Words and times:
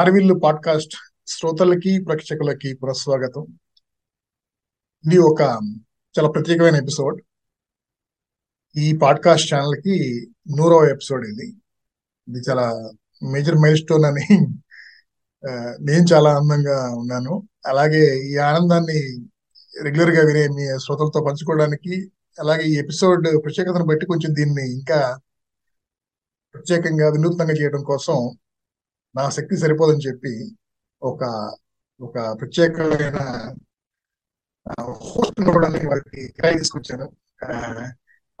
అరవిల్లు 0.00 0.34
podcast 0.34 0.94
శ్రోతలకి 1.26 2.04
ప్రేక్షకులకి 2.04 2.74
పునఃస్వాగతం. 2.74 3.42
ఇది 5.06 5.18
ఒక 5.18 5.40
చాలా 6.14 6.28
ప్రత్యేకమైన 6.30 6.76
ఎపిసోడ్. 6.76 7.22
ఈ 8.76 8.96
పాడ్కాస్ట్ 9.02 9.54
ఛానల్కి 9.54 9.96
నూరవ 10.56 10.88
ఎపిసోడ్ 10.90 11.24
ఇది. 11.26 11.48
ఇది 12.28 12.40
చాలా 12.50 12.66
మేజర్ 13.32 13.54
మైల్ 13.54 13.76
స్టోన్ 13.76 14.04
అని 14.04 14.26
నేను 15.82 16.04
చాలా 16.12 16.30
ఆనందంగా 16.36 16.78
ఉన్నాను. 16.94 17.34
అలాగే 17.66 18.04
ఈ 18.20 18.36
ఆనందాన్ని 18.36 19.00
రెగ్యులర్గా 19.82 20.22
వినే 20.26 20.48
మీ 20.48 20.64
శ్రోతలతో 20.84 21.24
పంచుకోవడానికి 21.28 22.12
అలాగే 22.38 22.64
ఈ 22.64 22.76
ఎపిసోడ్ 22.78 23.24
ప్రత్యేకతను 23.44 23.84
బట్టి 23.84 24.06
కొంచెం 24.06 24.34
దీన్ని 24.34 24.72
ఇంకా 24.72 25.18
ప్రత్యేకంగా 26.54 27.08
వినూత్నంగా 27.10 27.52
చేయడం 27.52 27.82
కోసం 27.82 28.16
నా 29.16 29.30
శక్తి 29.30 29.56
సరిపోదని 29.56 30.08
చెప్పి 30.08 30.56
ఒక 31.02 31.52
ఒక 32.00 32.40
ప్రత్యేకమైన 32.40 33.18
హోస్ట్ 34.80 35.40
ఇవ్వడానికి 35.40 35.86
వారికి 35.86 36.28
కిరాయి 36.28 36.58
తీసుకొచ్చాను. 36.58 37.12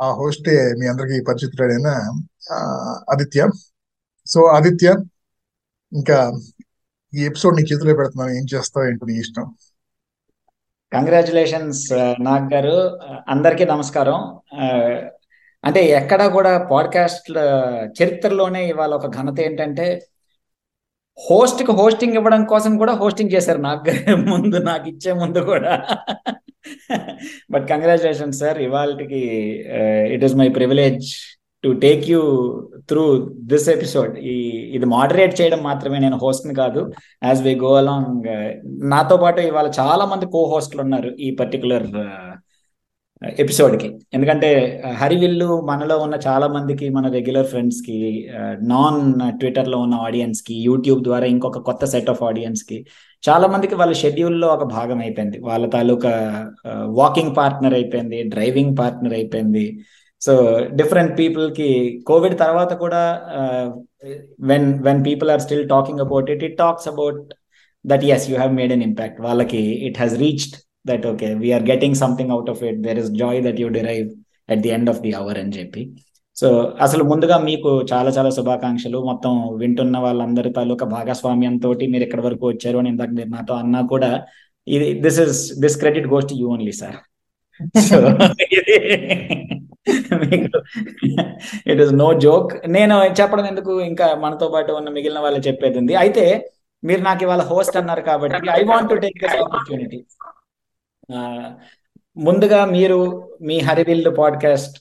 ఆ, 0.02 0.12
హోస్ట్ 0.12 0.48
హోస్టే 0.48 0.74
మీ 0.74 0.86
అందరికి 0.86 1.24
పరిచితుడైన 1.24 1.86
ఆదిత్య. 3.10 3.48
సో 4.26 4.44
ఆదిత్య 4.44 4.96
ఇంకా 5.92 6.32
ఈ 7.14 7.24
ఎపిసోడ్ 7.24 7.56
నీ 7.56 7.62
చేతిలో 7.62 7.94
పెడుతున్నాను. 7.94 8.30
ఏం 8.30 8.46
చేస్తావు? 8.54 8.86
ఏంటి 8.86 9.06
నీ 9.06 9.18
ఇష్టం? 9.18 9.54
కంగ్రాచులేషన్స్ 10.92 11.92
నాగ్ 12.20 12.54
గారు. 12.54 12.98
అందరికీ 13.28 13.64
నమస్కారం. 13.64 14.40
అంటే 15.64 15.84
ఎక్కడ 15.84 16.26
కూడా 16.26 16.64
పాడ్కాస్ట్ 16.64 17.38
చరిత్రలోనే 18.02 18.68
ఇవాళ 18.68 18.94
ఒక 18.94 19.06
ఘనత 19.06 19.40
ఏంటంటే 19.40 20.06
హోస్ట్కి 21.18 21.72
హోస్టింగ్ 21.72 22.14
ఇవ్వడం 22.14 22.44
కోసం 22.44 22.72
కూడా 22.78 22.92
హోస్టింగ్ 22.92 23.34
చేశారు. 23.34 23.60
నాకు 23.60 23.90
ముందు 24.32 24.56
నాకు 24.56 24.86
ఇచ్చే 24.88 25.12
ముందు 25.12 25.40
కూడా. 25.50 25.74
బట్ 27.52 27.66
కంగ్రాచులేషన్ 27.68 28.32
సార్ 28.32 28.58
ఇవాళకి 28.68 29.20
it 30.14 30.24
is 30.24 30.36
my 30.40 30.48
privilege 30.58 31.06
to 31.64 31.70
take 31.84 32.04
you 32.10 32.20
through 32.90 33.04
this 33.52 33.68
episode 33.68 34.12
ఈ 34.32 34.34
ఇది 34.76 34.86
మోడరేట్ 34.94 35.34
చేయడం 35.40 35.60
మాత్రమే 35.62 35.98
నేను 35.98 36.16
హోస్ట్ని 36.22 36.54
కాదు. 36.54 36.82
యాజ్ 37.24 37.42
వి 37.42 37.54
గో 37.64 37.72
అలాంగ్ 37.80 38.28
నాతో 38.94 39.16
పాటు 39.16 39.40
ఇవాళ 39.50 39.70
చాలా 39.80 40.04
మంది 40.12 40.26
కో 40.36 40.42
హోస్ట్లు 40.52 40.82
ఉన్నారు 40.86 41.10
ఈ 41.26 41.30
పర్టికులర్ 41.40 41.88
ఎపిసోడ్కి 43.22 43.88
ఎందుకంటే 44.14 44.48
హరివిల్లు 44.98 45.60
మనలో 45.60 45.98
ఉన్న 45.98 46.14
చాలా 46.26 46.46
మందికి 46.46 46.88
మన 46.88 47.06
రెగ్యులర్ 47.12 47.46
ఫ్రెండ్స్కి 47.46 47.96
నాన్ 48.62 49.00
ట్విట్టర్లో 49.40 49.78
ఉన్న 49.78 49.94
ఆడియన్స్కి 49.94 50.54
యూట్యూబ్ 50.54 51.04
ద్వారా 51.04 51.26
ఇంకొక 51.26 51.58
కొత్త 51.58 51.84
సెట్ 51.84 52.10
ఆఫ్ 52.10 52.22
ఆడియన్స్కి 52.22 52.84
చాలా 53.28 53.46
మందికి 53.48 53.74
వాళ్ళ 53.74 53.92
షెడ్యూల్లో 53.92 54.48
ఒక 54.48 54.64
భాగం 54.64 54.98
అయిపోయింది. 54.98 55.38
వాళ్ళ 55.40 55.66
తాలూకా 55.66 56.12
వాకింగ్ 57.00 57.36
పార్ట్నర్ 57.36 57.74
అయిపోయింది 57.74 58.22
డ్రైవింగ్ 58.22 58.76
పార్ట్నర్ 58.78 59.12
అయిపోయింది. 59.12 59.66
సో 60.22 60.32
డిఫరెంట్ 60.72 61.18
పీపుల్కి 61.18 61.68
కోవిడ్ 62.06 62.38
తర్వాత 62.38 62.72
కూడా 62.74 63.02
when 64.40 64.68
when 64.82 65.04
people 65.04 65.30
are 65.30 65.40
still 65.40 65.68
talking 65.68 66.00
about 66.00 66.30
it 66.30 66.44
it 66.44 66.58
talks 66.58 66.88
about 66.88 67.20
that 67.84 68.04
as 68.04 68.30
you 68.30 68.36
have 68.36 68.54
made 68.54 68.72
an 68.72 68.82
impact 68.82 69.20
వాళ్ళకి 69.20 69.62
it 69.88 69.98
has 69.98 70.16
reached 70.18 70.56
that 70.84 71.04
okay 71.12 71.28
we're 71.42 71.64
getting 71.72 71.98
something 72.02 72.32
out 72.36 72.50
of 72.52 72.62
it 72.70 72.78
there 72.86 73.00
is 73.02 73.10
joy 73.22 73.40
that 73.46 73.60
you 73.62 73.68
derive 73.78 74.08
at 74.52 74.62
the 74.66 74.72
end 74.76 74.90
of 74.92 75.00
the 75.06 75.12
hour 75.20 75.38
అని 75.42 75.52
చెప్పి. 75.58 75.82
So 76.36 76.48
అసలు 76.84 77.02
ముందుగా 77.10 77.36
మీకు 77.48 77.70
చాలా 77.92 78.10
చాలా 78.16 78.30
శుభాకాంక్షలు. 78.36 78.98
మొత్తం 79.10 79.32
వింటున్న 79.62 79.96
వాళ్ళందరి 80.04 80.50
తాలూకా 80.58 80.86
భాగస్వామ్యంతో 80.96 81.70
మీరు 81.94 82.04
ఎక్కడి 82.06 82.22
వరకు 82.26 82.44
వచ్చారు 82.52 82.78
అని 82.82 82.90
ఇందాక 82.92 83.12
మీరు 83.18 83.30
నాతో 83.36 83.54
అన్నా 83.62 83.80
కూడా 83.92 84.10
ఇది 84.66 84.88
this 85.04 85.20
is 85.24 85.40
this 85.62 85.76
credit 85.82 86.08
goes 86.12 86.28
to 86.30 86.36
you 86.40 86.48
only 86.54 86.74
sir 86.82 86.98
so 87.88 87.96
మీకు 90.22 90.58
ఇట్ 91.72 91.80
ఇస్ 91.84 91.92
నో 92.02 92.08
జోక్ 92.24 92.50
నేను 92.76 92.96
చెప్పడం 93.20 93.46
ఎందుకు 93.52 93.72
ఇంకా 93.90 94.06
మనతో 94.24 94.48
పాటు 94.54 94.72
ఉన్న 94.80 94.88
మిగిలిన 94.96 95.20
వాళ్ళు 95.26 95.40
చెప్పేది 95.48 95.78
ఉంది. 95.82 95.94
అయితే 96.04 96.24
మీరు 96.82 97.02
నాకు 97.08 97.22
ఇవాళ 97.26 97.42
హోస్ట్ 97.52 97.78
అన్నారు 97.80 98.02
కాబట్టి 98.10 98.50
I 98.58 98.62
want 98.72 98.90
to 98.92 98.98
take 99.04 99.18
this 99.24 99.36
opportunity 99.44 99.98
ముందుగా 102.16 102.64
మీరు 102.64 103.28
మీ 103.42 103.58
హరివిల్లు 103.58 104.10
పాడ్కాస్ట్ 104.10 104.78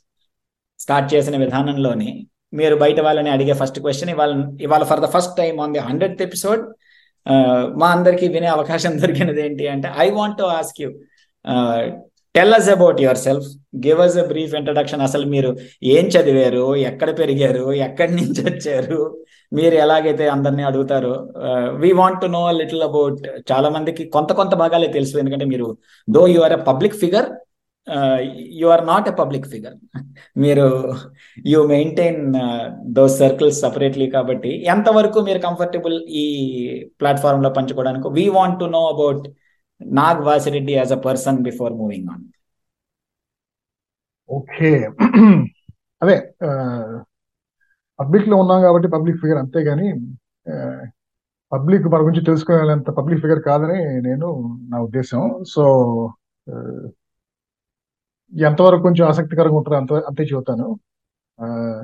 స్టార్ట్ 0.79 1.13
చేసిన 1.13 1.37
విధానంలోని 1.37 2.27
మీరు 2.53 2.75
బయట 2.75 2.99
వాళ్ళని 2.99 3.29
అడిగే 3.29 3.53
ఫస్ట్ 3.53 3.79
క్వశ్చన్ 3.79 4.09
ఇవాళ 4.09 4.57
ఇవాళ 4.61 4.83
for 4.83 4.99
the 4.99 5.05
first 5.05 5.37
time 5.37 5.59
on 5.59 5.73
the 5.73 5.79
hundred 5.79 6.21
episode 6.21 6.73
మా 7.77 7.87
అందరికి 7.87 8.27
వినే 8.27 8.47
అవకాశం 8.47 9.01
దొరికినది 9.01 9.45
ఏంటి 9.45 9.67
అంటే 9.67 9.91
I 9.97 10.09
want 10.09 10.37
to 10.37 10.43
ask 10.43 10.81
you 10.81 10.91
tell 12.35 12.53
us 12.53 12.69
about 12.69 13.01
yourself 13.17 13.47
give 13.85 13.99
us 13.99 14.17
a 14.17 14.25
brief 14.25 14.55
introduction 14.55 15.01
అసలు 15.01 15.25
మీరు 15.25 15.57
ఏం 15.83 16.05
చదివారు? 16.05 16.75
ఎక్కడ 16.75 17.19
పెరిగారు? 17.19 17.73
ఎక్కడి 17.73 18.15
నుంచి 18.15 18.41
వచ్చారు? 18.45 19.25
మీరు 19.51 19.75
ఎలాగైతే 19.75 20.25
అందరినీ 20.29 20.63
అడుగుతారో 20.63 21.13
we 21.81 21.89
want 21.99 22.19
to 22.21 22.27
know 22.33 22.41
little 22.59 22.83
about 22.83 23.19
చాలా 23.51 23.69
మందికి 23.75 24.03
కొంత 24.15 24.31
కొంత 24.33 24.53
భాగాలే 24.55 24.89
తెలుసు. 24.97 25.15
ఎందుకంటే 25.21 25.45
మీరు 25.45 25.67
though 26.07 26.23
you 26.33 26.41
are 26.41 26.55
a 26.57 26.61
public 26.69 26.97
figure 27.03 27.29
you 28.59 28.67
are 28.67 28.83
not 28.85 29.07
a 29.09 29.15
public 29.19 29.47
figure 29.53 29.75
మీరు 30.35 30.65
you 31.45 31.59
maintain 31.71 32.19
though 32.97 33.05
circles 33.19 33.61
separately 33.65 34.07
కాబట్టి 34.09 34.51
ఎంతవరకు 34.73 35.19
మీరు 35.27 35.39
కంఫర్టబుల్ 35.47 35.97
ఈ 36.21 36.25
ప్లాట్ఫామ్లో 37.01 37.51
పంచుకోవడానికి 37.57 38.09
we 38.17 38.25
want 38.37 38.59
to 38.59 38.67
know 38.75 38.83
about 38.93 39.25
Nag 39.81 40.21
Vasireddy 40.27 40.73
as 40.73 40.93
a 40.93 41.01
person 41.07 41.39
before 41.47 41.73
moving 41.81 42.09
on 42.13 42.25
okay 44.29 44.71
అదే 46.01 46.17
పబ్లిక్లో 47.99 48.37
ఉన్నాం 48.37 48.61
కాబట్టి 48.61 48.87
పబ్లిక్ 48.87 49.17
ఫిగర్ 49.17 49.37
అంతేగాని 49.37 50.15
పబ్లిక్ 51.51 51.83
మన 51.83 52.01
గురించి 52.01 52.25
తెలుసుకోవాలంత 52.25 52.89
పబ్లిక్ 52.89 53.21
ఫిగర్ 53.21 53.43
కాదని 53.43 54.01
నేను 54.01 54.59
నా 54.69 54.81
ఉద్దేశం. 54.81 55.43
సో 55.47 55.65
ఎంతవరకు 58.39 58.81
కొంచెం 58.81 59.07
ఆసక్తికరంగా 59.07 59.57
ఉంటుందో 59.57 59.77
అంత 59.77 59.93
అంతే 59.93 60.23
చెబుతాను. 60.23 60.79
ఆ, 61.41 61.81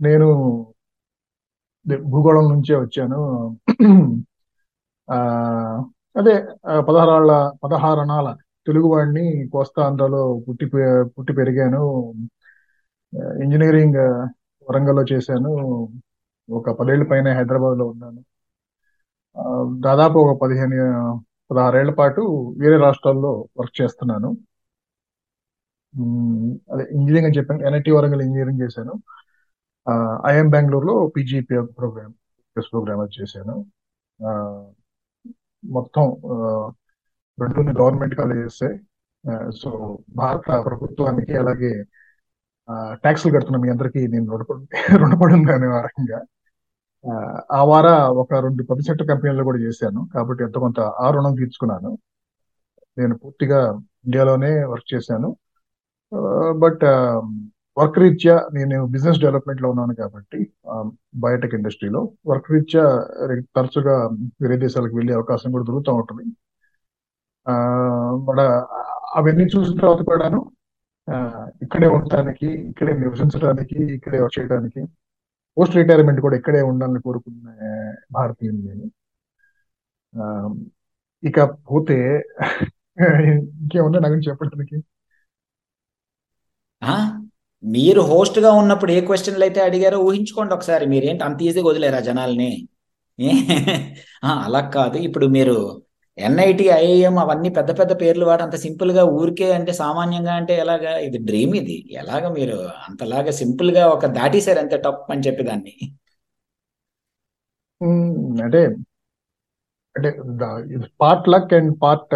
నేను 0.00 0.26
భూగోళం 2.02 2.52
నుంచే 2.52 2.76
వచ్చాను. 2.76 3.50
ఆ 5.10 5.18
అదే 6.16 6.46
పదహారాళ్ళ 6.78 7.52
పదహారణాల 7.64 8.36
తెలుగువాడిని 8.66 9.48
కోస్తాంధ్రలో 9.52 10.42
పుట్టి 10.48 10.66
పుట్టి 11.02 11.32
పెరిగాను. 11.32 12.12
ఇంజనీరింగ్ 13.42 14.28
వరంగల్లో 14.70 15.04
చేశాను. 15.12 15.48
ఒక 16.50 16.70
పదేళ్ళ 16.70 17.08
పైన 17.08 17.28
హైదరాబాద్లో 17.28 17.86
ఉన్నాను 17.86 18.24
దాదాపు 19.80 20.18
ఒక 20.18 20.42
పదిహేను 20.42 21.24
పదహారేళ్ళ 21.50 21.90
పాటు 21.90 22.54
వేరే 22.58 22.76
రాష్ట్రాల్లో 22.76 23.48
వర్క్ 23.58 23.82
చేస్తున్నాను. 23.82 24.28
అదే 26.72 26.88
ఇంజనీరింగ్ 26.90 27.26
అని 27.26 27.38
చెప్పాను. 27.38 27.66
ఎన్ఐటి 27.66 27.90
వరంగల్ 27.90 28.22
ఇంజనీరింగ్ 28.22 28.60
చేశాను. 28.60 29.02
ఐఎం 30.26 30.50
బెంగళూరులో 30.50 31.12
పీజీ 31.16 31.40
ప్రోగ్రామ్ 31.40 32.12
ప్రోగ్రామ్ 32.58 33.20
చేశాను. 33.22 33.66
ఆ, 34.26 34.64
మొత్తం 35.64 36.16
రెండు 37.40 37.78
గవర్నమెంట్ 37.78 38.14
కాలేజెస్ 38.14 38.78
సో 39.62 39.98
భారత 40.14 40.64
ప్రభుత్వానికి 40.64 41.36
అలాగే 41.36 41.84
ట్యాక్స్లు 42.92 43.32
కడుతున్నా 43.32 43.58
మీ 43.58 43.68
అందరికీ 43.68 44.06
నేను 44.06 44.36
రుణపడి 44.96 45.34
ఉన్నాను 45.34 45.70
ఆ 45.70 45.80
రకంగా. 45.80 46.22
ఆ, 47.52 47.64
వార 47.64 47.86
ఒక 48.02 48.34
రెండు 48.34 48.62
పబ్లిక్ 48.62 48.86
సెక్టర్ 48.86 49.08
కంపెనీలు 49.08 49.44
కూడా 49.44 49.58
చేశాను. 49.58 50.08
కాబట్టి 50.14 50.44
ఎంతో 50.44 50.60
కొంత 50.60 50.80
ఆ 50.80 51.10
రుణం 51.10 51.34
తీర్చుకున్నాను. 51.34 51.98
నేను 52.98 53.18
పూర్తిగా 53.18 53.72
ఇండియాలోనే 54.04 54.64
వర్క్ 54.64 54.94
చేశాను. 54.94 55.36
బట్ 56.58 56.84
వర్క్ 57.78 57.98
రీత్యా 57.98 58.48
నేను 58.52 58.86
బిజినెస్ 58.86 59.20
డెవలప్మెంట్లో 59.20 59.70
ఉన్నాను 59.70 59.94
కాబట్టి 59.94 60.52
బయోటెక్ 61.14 61.54
ఇండస్ట్రీలో 61.54 62.10
వర్క్ 62.26 62.50
రీత్యా 62.50 63.06
తరచుగా 63.56 64.06
వేరే 64.42 64.56
దేశాలకు 64.56 64.96
వెళ్ళే 64.96 65.14
అవకాశం 65.14 65.52
కూడా 65.52 65.64
దొరుకుతూ 65.64 65.94
ఉంటుంది. 65.94 66.24
ఆ, 67.48 67.52
మన 68.10 68.66
అవన్నీ 69.14 69.44
చూసిన 69.44 69.80
తర్వాత 69.80 70.02
కూడాను 70.02 70.50
ఇక్కడే 71.62 71.86
ఉండటానికి 71.86 72.46
ఇక్కడే 72.46 72.92
నివసించడానికి 72.92 73.94
ఇక్కడే 73.94 74.18
చేయడానికి 74.18 74.84
పోస్ట్ 75.58 75.76
రిటైర్మెంట్ 75.76 76.20
కూడా 76.20 76.36
ఇక్కడే 76.36 76.62
ఉండాలని 76.62 77.00
కోరుకున్న 77.00 77.48
భారతీయుని 78.12 78.58
నేను. 78.62 78.90
ఆ, 80.22 80.54
ఇక 81.24 81.40
పోతే 81.42 82.24
ఇంకేముందా 83.28 83.98
నా 83.98 84.08
గురించి 84.08 84.28
చెప్పడానికి? 84.30 84.76
ఆ? 86.82 87.20
మీరు 87.64 88.00
హోస్ట్గా 88.00 88.52
ఉన్నప్పుడు 88.52 88.92
ఏ 88.92 89.00
క్వశ్చన్లు 89.00 89.44
అయితే 89.44 89.60
అడిగారో 89.60 89.98
ఊహించుకోండి 89.98 90.54
ఒకసారి. 90.54 90.86
మీరేంటి 90.86 91.24
అంత 91.24 91.42
ఈజీగా 91.42 91.68
వదిలేరా 91.68 92.00
జనాల్ని? 92.00 92.68
అలా 94.24 94.60
కాదు. 94.68 94.96
ఇప్పుడు 94.98 95.26
మీరు 95.26 95.85
ఎన్ఐటి 96.18 96.64
ఐఐఎం 96.80 97.16
అవన్నీ 97.22 97.48
పెద్ద 97.56 97.70
పెద్ద 97.78 97.92
పేర్లు 98.02 98.24
వాడు 98.26 98.42
అంత 98.42 98.56
సింపుల్గా 98.64 99.02
ఊరికే 99.18 99.48
అంటే 99.56 99.72
సామాన్యంగా 99.80 100.34
అంటే 100.40 100.54
ఎలాగా? 100.62 100.92
ఇది 101.06 101.18
డ్రీమ్ 101.28 101.54
ఇది. 101.60 101.76
ఎలాగ 102.02 102.28
మీరు 102.38 102.56
అంతలాగా 102.88 103.32
సింపుల్గా 103.40 103.82
ఒక 103.88 104.06
దాటేశారు 104.18 104.58
అంతే 104.58 104.76
టప్ 104.86 105.10
అని 105.14 105.24
చెప్పి 105.26 105.42
దాన్ని 105.50 105.74
అంటే 108.44 108.62
అంటే 109.96 110.10
part 111.02 111.28
luck 111.34 111.52
and 111.58 111.70
part 111.82 112.14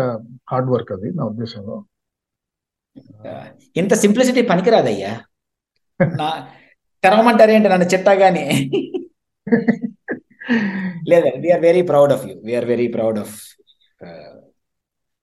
hard 0.50 0.70
work 0.74 0.92
అది 0.92 1.08
నా 1.18 1.22
ఉద్దేశంలో. 1.32 1.76
ఇంత 3.80 3.94
సింప్లిసిటీ 4.04 4.42
పనికిరాదయ్యా. 4.50 5.12
నా 6.20 6.28
తెరవమంటారు 7.04 7.52
ఏంటి 7.56 7.68
నన్ను 7.68 7.86
చిట్టగానే. 7.92 8.44
లేదా 11.10 11.30
we're 11.44 11.62
very 11.68 11.82
proud 11.90 12.12
of 12.12 12.24
you 12.28 12.34
we're 12.48 12.68
very 12.74 12.88
proud 12.96 13.18
of 13.24 13.36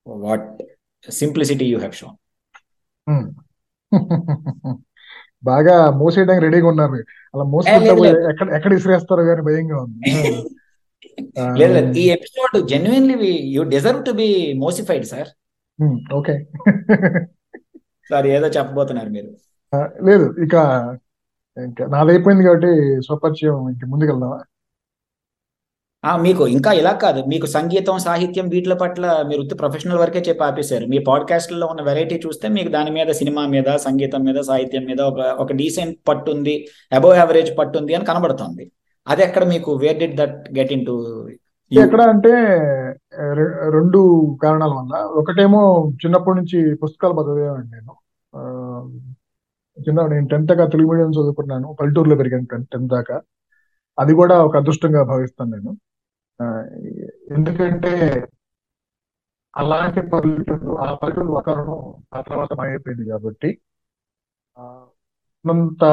what 0.06 0.48
simplicity 1.08 1.66
you 1.66 1.78
have 1.78 1.94
shown. 1.94 2.16
బాగా 5.44 5.76
మూసేయడానికి 5.92 6.46
రెడీగా 6.46 6.68
ఉన్నారు. 6.68 7.00
అలా 7.34 7.44
మోసుకుంటా 7.52 7.92
ఎక్కడ 8.32 8.48
ఎక్కడ 8.56 8.72
ఇసిరేస్తారో 8.74 9.24
కానీ 9.24 9.42
భయంగా 9.42 9.78
ఉంది. 9.80 10.00
ఆ, 11.36 11.44
లేదు 11.60 11.74
లేదు. 11.74 11.90
ఈ 11.98 12.06
episode 12.10 12.56
genuinely 12.70 13.16
you 13.54 13.64
deserve 13.70 14.00
to 14.06 14.12
be 14.12 14.28
మోసిఫైడ్ 14.58 15.06
sir 15.06 15.30
okay 16.14 16.34
sir 18.10 18.26
ఏదో 18.28 18.48
చెప్పబోతున్నారు 18.48 19.10
మీరు. 19.10 19.30
ఆ, 19.74 19.78
లేదు 20.02 20.26
ఇక 20.44 20.56
ఇంకా 21.58 21.84
నాదైపోయింది 21.88 22.44
కాబట్టి 22.44 22.72
స్వపరిచయం 23.06 23.58
ఇంక 23.70 23.86
ముందుకెళ్దామా? 23.86 24.40
మీకు 26.16 26.48
ఇంకా 26.48 26.72
ఇలా 26.72 26.92
కాదు. 26.92 27.24
మీకు 27.24 27.46
సంగీతం 27.46 27.98
సాహిత్యం 27.98 28.50
వీటిల 28.50 28.74
పట్ల 28.74 29.26
మీరు 29.28 29.56
ప్రొఫెషనల్ 29.56 29.98
వరకే 29.98 30.20
చెప్పి 30.20 30.44
ఆపేశారు. 30.44 30.86
మీ 30.86 30.98
పాడ్కాస్ట్లో 30.98 31.68
ఉన్న 31.68 31.82
వెరైటీ 31.82 32.16
చూస్తే 32.26 32.48
మీకు 32.48 32.70
దాని 32.70 32.92
మీద 32.92 33.08
సినిమా 33.08 33.48
మీద 33.48 33.76
సంగీతం 33.76 34.24
మీద 34.24 34.40
సాహిత్యం 34.42 34.86
మీద 34.86 35.02
ఒక 35.02 35.20
ఒక 35.20 35.52
డీసెంట్ 35.52 35.98
పట్టు 36.08 36.32
ఉంది 36.32 36.68
అబోవ్ 36.94 37.16
యావరేజ్ 37.16 37.58
పట్టు 37.58 37.78
ఉంది 37.78 37.94
అని 37.94 38.06
కనబడుతోంది. 38.06 38.72
అది 39.08 39.24
ఎక్కడ 39.24 39.44
మీకు 39.44 39.74
where 39.74 40.00
did 40.00 40.18
that 40.18 40.58
get 40.58 40.74
in 40.74 40.86
to 40.86 41.28
ఎక్కడ 41.72 42.02
అంటే 42.02 42.32
రెండు 43.70 44.38
కారణాల 44.44 44.70
వల్ల. 44.70 45.04
ఒకటేమో 45.04 45.92
చిన్నప్పటి 46.06 46.38
నుంచి 46.38 46.76
పుస్తకాలు 46.76 47.34
చదివేవాడిని 47.34 47.72
నేను. 47.72 47.94
చిన్న 49.88 50.06
నేను 50.08 50.28
టెన్త్ 50.28 50.48
దాకా 50.48 50.66
తెలుగు 50.66 50.88
మీడియం 50.88 51.10
చదువుకున్నాను. 51.10 51.76
పల్లెటూరులో 51.80 52.16
పెరిగాను 52.16 52.46
టెన్త్ 52.46 52.88
దాకా. 52.88 53.22
అది 54.00 54.14
కూడా 54.14 54.44
ఒక 54.44 54.58
అదృష్టంగా 54.58 55.04
భావిస్తాను 55.04 55.52
నేను. 55.52 55.78
ఎందుకంటే 57.32 57.92
అలాంటి 59.54 60.02
పల్లెటూరు 60.12 60.72
ఆ 60.80 60.88
పల్లెటూరు 60.94 61.32
వాతావరణం 61.32 61.78
ఆ 62.14 62.22
తర్వాత 62.22 62.52
మాయైపోయింది 62.54 63.06
కాబట్టి 63.10 63.50
అంత 64.58 64.68
ఉన్నంత 65.46 65.84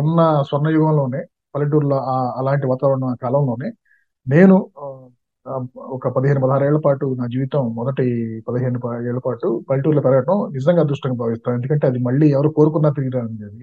ఉన్న 0.00 0.20
స్వర్ణయుగంలోనే 0.48 1.20
పల్లెటూరులో 1.54 1.98
అలాంటి 2.36 2.66
వాతావరణం 2.66 3.08
ఆ 3.08 3.16
కాలంలోనే 3.22 3.68
నేను 4.26 4.56
ఒక 5.96 6.08
పదిహేను 6.08 6.40
పదహారు 6.40 6.64
ఏళ్ళ 6.64 6.78
పాటు 6.86 7.06
నా 7.18 7.26
జీవితం 7.26 7.64
మొదటి 7.74 8.06
పదిహేను 8.48 8.78
ఏళ్ళ 9.08 9.20
పాటు 9.26 9.48
పల్లెటూరులో 9.68 10.02
పెరగడం 10.02 10.38
నిజంగా 10.52 10.80
అదృష్టంగా 10.80 11.18
భావిస్తాను. 11.22 11.56
ఎందుకంటే 11.56 11.86
అది 11.86 11.98
మళ్ళీ 12.08 12.28
ఎవరు 12.30 12.48
కోరుకున్నా 12.58 12.90
తిరిగి 12.90 13.12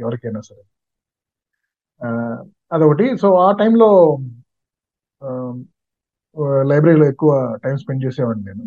ఎవరికైనా 0.02 0.42
సరే. 0.50 0.64
ఆ, 2.02 2.08
అదొకటి. 2.72 3.06
సో 3.22 3.28
ఆ 3.40 3.50
టైంలో 3.60 3.90
లైబ్రరీలో 6.62 7.06
ఎక్కువ 7.06 7.58
టైం 7.64 7.78
స్పెండ్ 7.78 8.06
చేసేవాడిని 8.06 8.46
నేను. 8.46 8.64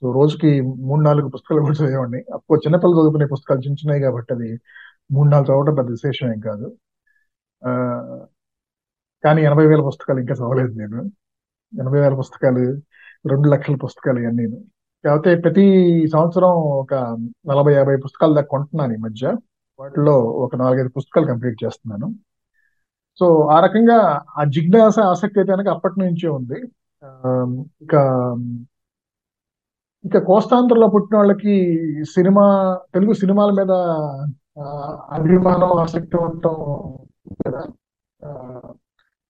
సో 0.00 0.12
రోజుకి 0.12 0.60
మూడు 0.60 1.00
నాలుగు 1.00 1.28
పుస్తకాలు 1.28 1.60
కూడా 1.60 1.84
చదివేవాడిని. 1.84 2.24
అప్పుడు 2.34 2.60
చిన్నపిల్లలు 2.60 3.00
చదువుకునే 3.00 3.26
పుస్తకాలు 3.26 3.60
చిన్న 3.60 3.74
చిన్నవి 3.74 4.00
కాబట్టి 4.00 4.34
అది 4.34 4.60
మూడు 5.12 5.28
నాలుగు 5.28 5.46
చదవడం 5.46 5.74
పెద్ద 5.74 5.90
విశేషం 5.90 6.32
ఏం 6.32 6.40
కాదు. 6.40 6.76
ఆ, 7.66 8.02
కానీ 9.24 9.42
ఎనభై 9.42 9.66
వేల 9.66 9.80
పుస్తకాలు 9.80 10.18
ఇంకా 10.18 10.34
చదవలేదు 10.34 10.72
నేను. 10.72 11.02
ఎనభై 11.80 12.00
వేల 12.00 12.14
పుస్తకాలు 12.14 12.58
రెండు 13.28 13.48
లక్షల 13.48 13.74
పుస్తకాలు 13.76 14.18
ఇవన్నీ. 14.18 14.64
కాకపోతే 15.04 15.34
ప్రతి 15.34 16.06
సంవత్సరం 16.12 16.50
ఒక 16.50 16.94
నలభై 17.46 17.74
యాభై 17.74 17.96
పుస్తకాలు 17.96 18.34
దాకా 18.34 18.46
కొంటున్నాను 18.46 18.92
ఈ 18.92 18.96
మధ్య. 18.96 19.36
వాటిలో 19.80 20.18
ఒక 20.18 20.56
నాలుగైదు 20.56 20.88
పుస్తకాలు 20.88 21.26
కంప్లీట్ 21.26 21.64
చేస్తున్నాను. 21.64 22.14
సో 23.18 23.46
ఆ 23.46 23.60
రకంగా 23.60 24.24
ఆ 24.38 24.44
జిజ్ఞాస 24.44 24.98
ఆసక్తి 24.98 25.40
అయితే 25.40 25.52
కనుక 25.52 25.68
అప్పటి 25.68 25.94
నుంచే 26.00 26.28
ఉంది. 26.28 26.54
ఇంకా 27.82 28.02
ఇంకా 30.04 30.18
కోస్తాంధ్రలో 30.26 30.86
పుట్టిన 30.88 31.16
వాళ్ళకి 31.16 31.54
సినిమా 32.12 32.44
తెలుగు 32.92 33.12
సినిమాల 33.20 33.50
మీద 33.58 33.72
ఆ, 34.58 34.64
అభిమానం 35.16 35.72
ఆసక్తి 35.80 36.16
ఉండటం 36.22 36.56
కదా? 37.40 37.62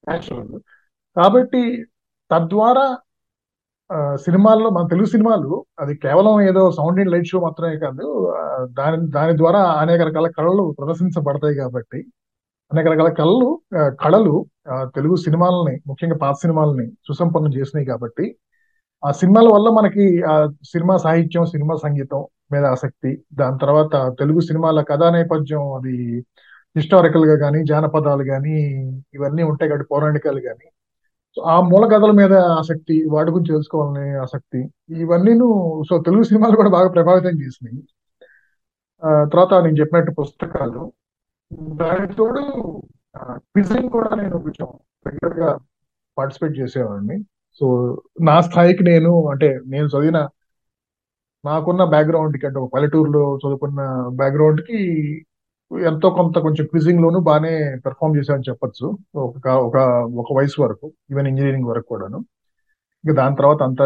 న్యాచురల్ 0.05 0.53
కాబట్టి 1.17 1.62
తద్వారా 2.31 2.87
ఆ, 3.91 3.97
సినిమాల్లో 4.25 4.69
మన 4.71 4.87
తెలుగు 4.88 5.09
సినిమాలు 5.12 5.50
అది 5.79 5.93
కేవలం 6.03 6.35
ఏదో 6.43 6.62
సౌండ్ 6.73 7.00
అండ్ 7.00 7.12
లైట్ 7.12 7.31
షో 7.31 7.41
మాత్రమే 7.44 7.76
కాదు 7.85 8.06
దాని 8.76 8.99
దాని 9.11 9.35
ద్వారా 9.38 9.62
అనేక 9.81 10.00
రకాల 10.09 10.29
కళలు 10.37 10.64
ప్రదర్శించబడతాయి 10.79 11.56
కాబట్టి 11.56 12.00
అనేక 12.70 12.87
రకాల 12.88 13.09
కళలు 13.09 13.49
కళలు 14.00 14.47
తెలుగు 14.94 15.17
సినిమాలని 15.17 15.81
ముఖ్యంగా 15.87 16.17
పాత 16.17 16.35
సినిమాలని 16.35 16.87
సుసంపన్నం 17.09 17.55
చేసినాయి 17.55 17.87
కాబట్టి 17.87 18.37
ఆ 19.03 19.12
సినిమాల 19.12 19.49
వల్ల 19.49 19.69
మనకి 19.69 20.23
ఆ 20.23 20.35
సినిమా 20.47 20.97
సాహిత్యం 20.97 21.44
సినిమా 21.44 21.75
సంగీతం 21.76 22.25
మీద 22.53 22.65
ఆసక్తి 22.65 23.25
దాని 23.35 23.59
తర్వాత 23.59 24.16
తెలుగు 24.19 24.40
సినిమాల 24.40 24.83
కథా 24.83 25.11
నేపథ్యం 25.11 25.73
అది 25.73 26.25
హిస్టారికల్గా 26.76 27.37
కానీ 27.37 27.64
జానపదాలు 27.64 28.25
కానీ 28.25 28.57
ఇవన్నీ 29.14 29.42
ఉంటాయి 29.42 29.69
కాబట్టి 29.69 29.88
పౌరాణికాలు 29.90 30.40
కానీ 30.40 30.66
సో 31.37 31.42
ఆ 31.42 31.61
మూల 31.61 31.85
కథల 31.87 32.11
మీద 32.11 32.33
ఆసక్తి 32.33 33.04
వాటి 33.11 33.31
గురించి 33.31 33.52
తెలుసుకోవాలనే 33.52 34.16
ఆసక్తి 34.16 34.61
ఇవన్నీ 34.97 35.33
సో 35.88 35.99
తెలుగు 35.99 36.23
సినిమాలు 36.23 36.57
కూడా 36.57 36.71
బాగా 36.71 36.88
ప్రభావితం 36.88 37.40
చేసినాయి. 37.40 37.83
ఆ, 39.04 39.25
తర్వాత 39.25 39.64
నేను 39.64 39.76
చెప్పినట్టు 39.81 40.12
పుస్తకాలు. 40.12 40.92
దానికి 41.52 42.14
తోడు 42.14 42.43
క్విజింగ్ 43.37 43.90
కూడా 43.90 44.11
నేను 44.17 44.38
కొంచెం 44.38 44.67
రెగ్యులర్గా 45.07 45.59
పార్టిసిపేట్ 46.19 46.59
చేసేవాడిని. 46.59 47.17
సో 47.61 47.67
నా 48.23 48.40
స్థాయికి 48.40 48.83
నేను 48.85 49.28
అంటే 49.31 49.61
నేను 49.67 49.87
చదివిన 49.87 50.28
నాకున్న 51.45 51.85
బ్యాక్గ్రౌండ్కి 51.85 52.47
అంటే 52.47 52.59
ఒక 52.59 52.71
పల్లెటూరులో 52.75 53.37
చదువుకున్న 53.37 53.81
బ్యాక్గ్రౌండ్కి 54.17 54.78
ఎంతో 55.73 56.11
కొంత 56.11 56.38
కొంచెం 56.38 56.67
క్విజింగ్ 56.67 57.02
లోను 57.02 57.21
బాగానే 57.21 57.76
పెర్ఫామ్ 57.87 58.17
చేశానని 58.17 58.49
చెప్పొచ్చు. 58.49 58.87
ఒక 59.17 59.49
ఒక 59.49 59.76
ఒక 60.23 60.26
వయసు 60.37 60.62
వరకు 60.62 60.93
ఈవెన్ 61.11 61.28
ఇంజనీరింగ్ 61.28 61.69
వరకు 61.69 61.87
కూడాను. 61.88 62.19
ఇంకా 63.05 63.14
దాని 63.23 63.37
తర్వాత 63.37 63.62
అంతా 63.62 63.85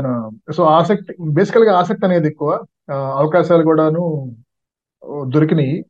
సో 0.57 0.62
ఆసక్తి 0.64 1.14
బేసికల్గా 1.31 1.78
ఆసక్తి 1.78 2.07
అనేది 2.07 2.28
ఎక్కువ. 2.28 2.50
అవకాశాలు 2.90 3.62
కూడాను 3.62 4.02
దొరికినాయి. 5.35 5.85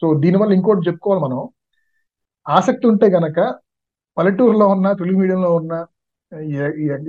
సో 0.00 0.14
దీనివల్ల 0.20 0.52
ఇంకోటి 0.52 0.88
చెప్పుకోవాలి 0.88 1.22
మనం. 1.24 1.48
ఆసక్తి 2.48 2.86
ఉంటే 2.86 3.06
గనక 3.06 3.38
పల్లెటూరులో 4.18 4.68
ఉన్న 4.68 4.92
తెలుగు 4.92 5.18
మీడియంలో 5.18 5.54
ఉన్న 5.54 5.86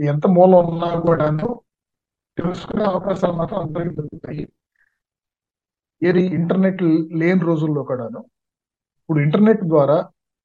ఎంత 0.04 0.28
మూలం 0.28 0.66
ఉన్నా 0.70 1.00
కూడాను 1.00 1.62
తెలుసుకునే 2.38 2.84
అవకాశాలు 2.84 3.34
మాత్రం 3.34 3.60
అందరికీ 3.60 3.96
దొరుకుతాయి. 3.96 4.48
ఏది 6.04 6.22
ఇంటర్నెట్ 6.26 6.84
లేని 7.14 7.42
రోజుల్లో 7.42 7.84
కూడాను 7.84 8.20
ఇప్పుడు 9.02 9.20
ఇంటర్నెట్ 9.20 9.64
ద్వారా 9.64 9.98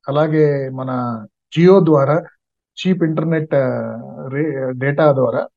అలాగే 0.09 0.69
మన 0.69 0.91
జియో 1.57 1.81
ద్వారా 1.81 2.17
చీప్ 2.79 3.03
ఇంటర్నెట్ 3.05 3.51
డేటా 4.79 5.13
ద్వారా 5.13 5.49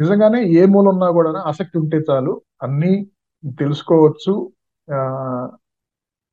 నిజంగానే 0.00 0.42
ఏ 0.42 0.66
మూల 0.66 0.88
ఉన్నా 0.88 1.10
కూడా 1.10 1.42
ఆసక్తి 1.46 1.78
ఉంటే 1.78 2.00
చాలు 2.10 2.42
అన్నీ 2.62 3.10
తెలుసుకోవచ్చు. 3.58 4.52
ఆ, 4.94 4.98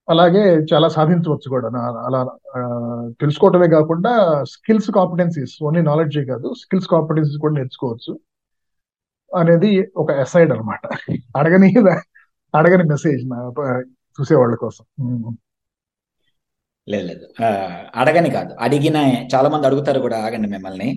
అలాగే 0.09 0.39
చాలా 0.73 0.87
సాధించవచ్చు 0.89 1.49
కూడా. 1.49 1.67
అలా 2.07 2.19
ఆ, 2.57 2.61
తెలుసుకోవటమే 3.21 3.67
కాకుండా 3.67 4.11
స్కిల్స్ 4.43 4.91
కాంపిటెన్సీస్ 4.91 5.63
ఓన్లీ 5.63 5.81
నాలెడ్జ్ 5.81 6.17
కాదు 6.19 6.53
స్కిల్స్ 6.61 6.87
కాంపిటెన్సీస్ 6.87 7.37
కూడా 7.37 7.53
నేర్చుకోవచ్చు 7.53 8.13
అనేది 9.31 9.91
ఒక 9.97 10.11
ఎసైడ్ 10.11 10.51
అన్నమాట. 10.51 10.81
అడగని 11.37 11.69
అడగని 12.53 12.83
మెసేజ్ 12.83 13.29
నా 13.29 13.37
చూసే 14.19 14.35
వాళ్ళ 14.35 14.55
కోసం. 14.55 14.85
లేదు 16.87 17.07
లేదు. 17.07 17.25
అడగని 17.95 18.29
కాదు. 18.29 18.53
అడిగిన 18.59 18.97
చాలా 19.35 19.49
మంది 19.49 19.67
అడుగుతారు 19.67 19.99
కూడా 19.99 20.17
ఆగండి 20.25 20.47
మిమ్మల్ని. 20.47 20.89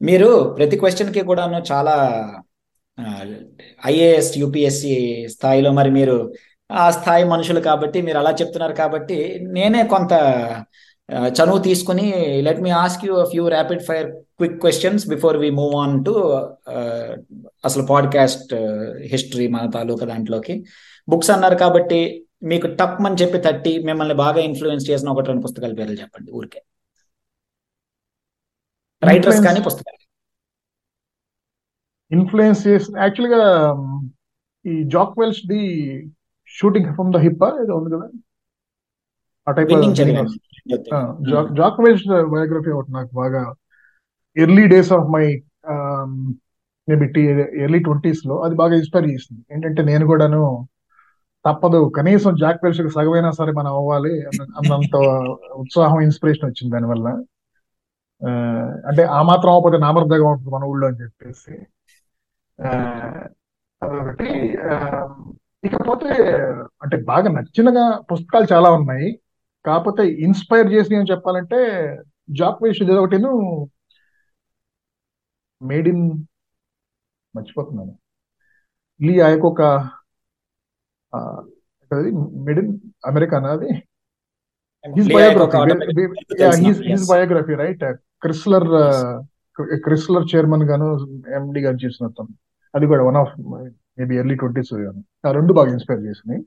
మీరు 0.00 0.28
ప్రతి 0.58 0.76
క్వశ్చన్కి 0.76 1.20
కూడాను 1.20 1.62
చాలా 1.72 1.94
ఐఏఎస్ 3.86 4.38
యూపీఎస్సి 4.38 4.94
స్థాయిలో 5.30 5.72
మరి 5.72 5.90
మీరు 5.90 6.16
ఆ 6.70 6.90
స్థాయి 6.90 7.24
మనుషులు 7.24 7.60
కాబట్టి 7.60 8.02
మీరు 8.02 8.18
అలా 8.18 8.30
చెప్తున్నారు 8.30 8.72
కాబట్టి 8.72 9.40
నేనే 9.52 9.82
కొంత 9.86 10.12
చనువు 11.38 11.58
తీసుకుని 11.58 12.04
let 12.42 12.60
me 12.60 12.70
ask 12.70 13.04
you 13.04 13.24
few 13.24 13.48
rapid 13.48 13.82
fire 13.82 14.08
quick 14.38 14.58
questions 14.60 15.08
before 15.08 15.36
we 15.36 15.50
move 15.50 15.74
on 15.74 16.04
to 16.04 16.12
అసలు 17.64 17.86
పాడ్కాస్ట్ 17.86 18.54
హిస్టరీ 19.12 19.48
మన 19.48 19.70
తాలూకా 19.70 20.06
దాంట్లోకి. 20.06 20.64
బుక్స్ 21.08 21.30
అన్నారు 21.30 21.54
కాబట్టి 21.54 22.00
మీకు 22.42 22.66
టప్ 22.66 23.06
అని 23.06 23.16
చెప్పి 23.22 23.38
తట్టి 23.38 23.82
మిమ్మల్ని 23.84 24.14
బాగా 24.14 24.40
ఇన్ఫ్లుయెన్స్ 24.40 24.90
చేసిన 24.90 25.08
ఒకటి 25.08 25.26
రెండు 25.26 25.42
పుస్తకాల 25.42 25.74
పేర్లు 25.74 25.96
చెప్పండి 26.00 26.32
ఊరికే. 26.32 26.60
రైటర్స్ 29.02 29.40
కానీ 29.46 29.60
పుస్తకాలు. 29.60 29.98
ఇన్ఫ్లుయెన్స్ 32.10 32.66
చేసిన 32.66 32.98
యాక్చువల్గా 32.98 33.42
ఈ 34.64 34.84
Jack 34.84 35.18
Welch 35.20 35.42
the 35.46 35.62
shooting 36.58 36.94
from 36.94 37.12
the 37.12 37.16
hip 37.16 37.44
ఏదో 37.62 37.74
ఉంది 37.76 37.90
కదా? 37.96 38.06
ఆ 39.46 39.52
టైప్ 39.52 39.68
విన్నింగ్ 39.68 39.94
చదివాను 39.94 40.32
జాక్ 41.30 41.50
జాక్ 41.56 41.80
వెల్స్ 41.80 42.06
బయోగ్రఫీ 42.32 42.70
ఒకటి 42.70 42.92
నాకు 42.92 43.10
బాగా 43.14 43.42
early 44.36 44.66
days 44.68 44.92
of 44.92 45.06
my 45.12 45.26
maybe 46.88 47.06
early 47.64 47.78
ట్వంటీస్లో 47.78 48.36
అది 48.42 48.54
బాగా 48.54 48.74
ఇన్స్పైర్ 48.74 49.06
చేసింది. 49.06 49.42
ఏంటంటే 49.52 49.82
నేను 49.82 50.06
కూడాను 50.06 50.42
తప్పదు. 51.44 51.92
కనీసం 51.96 52.32
జాక్ 52.40 52.64
వెల్స్ 52.64 52.94
సగమైనా 52.94 53.30
సరే 53.30 53.52
మనం 53.52 53.72
అవ్వాలి 53.72 54.14
అన్నంత 54.30 54.96
ఉత్సాహం 55.62 56.00
ఇన్స్పిరేషన్ 56.00 56.48
వచ్చింది 56.50 56.72
దానివల్ల. 56.72 57.08
అంటే 58.88 59.02
ఆ 59.18 59.20
మాత్రం 59.22 59.50
అవ్వకపోతే 59.52 59.78
నామర్దగా 59.78 60.26
ఉంటుంది 60.28 60.50
మన 60.50 60.64
ఊళ్ళో 60.64 60.86
అని 60.88 61.00
చెప్పేసి. 61.02 61.54
అదొకటి. 63.82 64.28
ఇకపోతే 65.64 66.10
అంటే 66.82 66.96
బాగా 67.10 67.28
నచ్చినగా 67.36 67.84
పుస్తకాలు 68.10 68.46
చాలా 68.52 68.68
ఉన్నాయి. 68.78 69.08
కాకపోతే 69.66 70.02
ఇన్స్పైర్ 70.26 70.68
చేసి 70.74 70.96
అని 70.96 71.10
చెప్పాలంటే 71.10 71.58
జాక్ 72.38 72.62
వేష్ 72.64 72.82
ఇది 72.82 72.92
ఒకటిను 73.02 73.32
మేడ్ 75.60 75.88
ఇన్ 75.88 76.04
మర్చిపోతున్నాను. 77.34 77.92
లీ 79.00 79.14
ఆయకొక 79.20 79.62
మేడ్ 82.46 82.60
ఇన్ 82.62 82.72
అమెరికానా 83.06 83.50
అది? 83.56 83.70
Biography 87.10 87.54
right 87.62 87.84
Chrysler 88.22 88.68
Chrysler 89.84 90.26
chairman 90.32 90.64
గాను 90.70 90.86
ఎండి 91.36 91.60
గాను 91.60 91.78
చేసిన 91.84 92.08
అది 92.74 92.86
కూడా 92.86 93.02
one 93.08 93.18
of 93.22 93.34
maybe 93.98 94.16
early 94.16 94.34
twenties 94.34 94.74
ఆ 95.26 95.30
రెండు 95.30 95.52
బాగా 95.52 95.72
ఇన్స్పైర్ 95.72 96.00
చేసినాయి. 96.00 96.44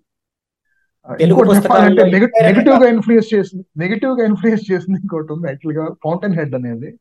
నెగిటివ్గా 2.43 2.89
ఇన్ఫ్లుయెన్స్ 2.89 3.33
చేసింది 3.33 3.65
నెగిటివ్గా 3.77 4.25
ఇన్ఫ్లుయెన్స్ 4.25 4.71
చేసింది 4.71 5.00
ఇంకోటి 5.00 5.33
ఉంది. 5.33 5.47
యాక్చువల్గా 5.47 5.88
ఫౌంటైన్ 6.03 6.33
హెడ్ 6.33 6.55
అనేది. 6.55 7.00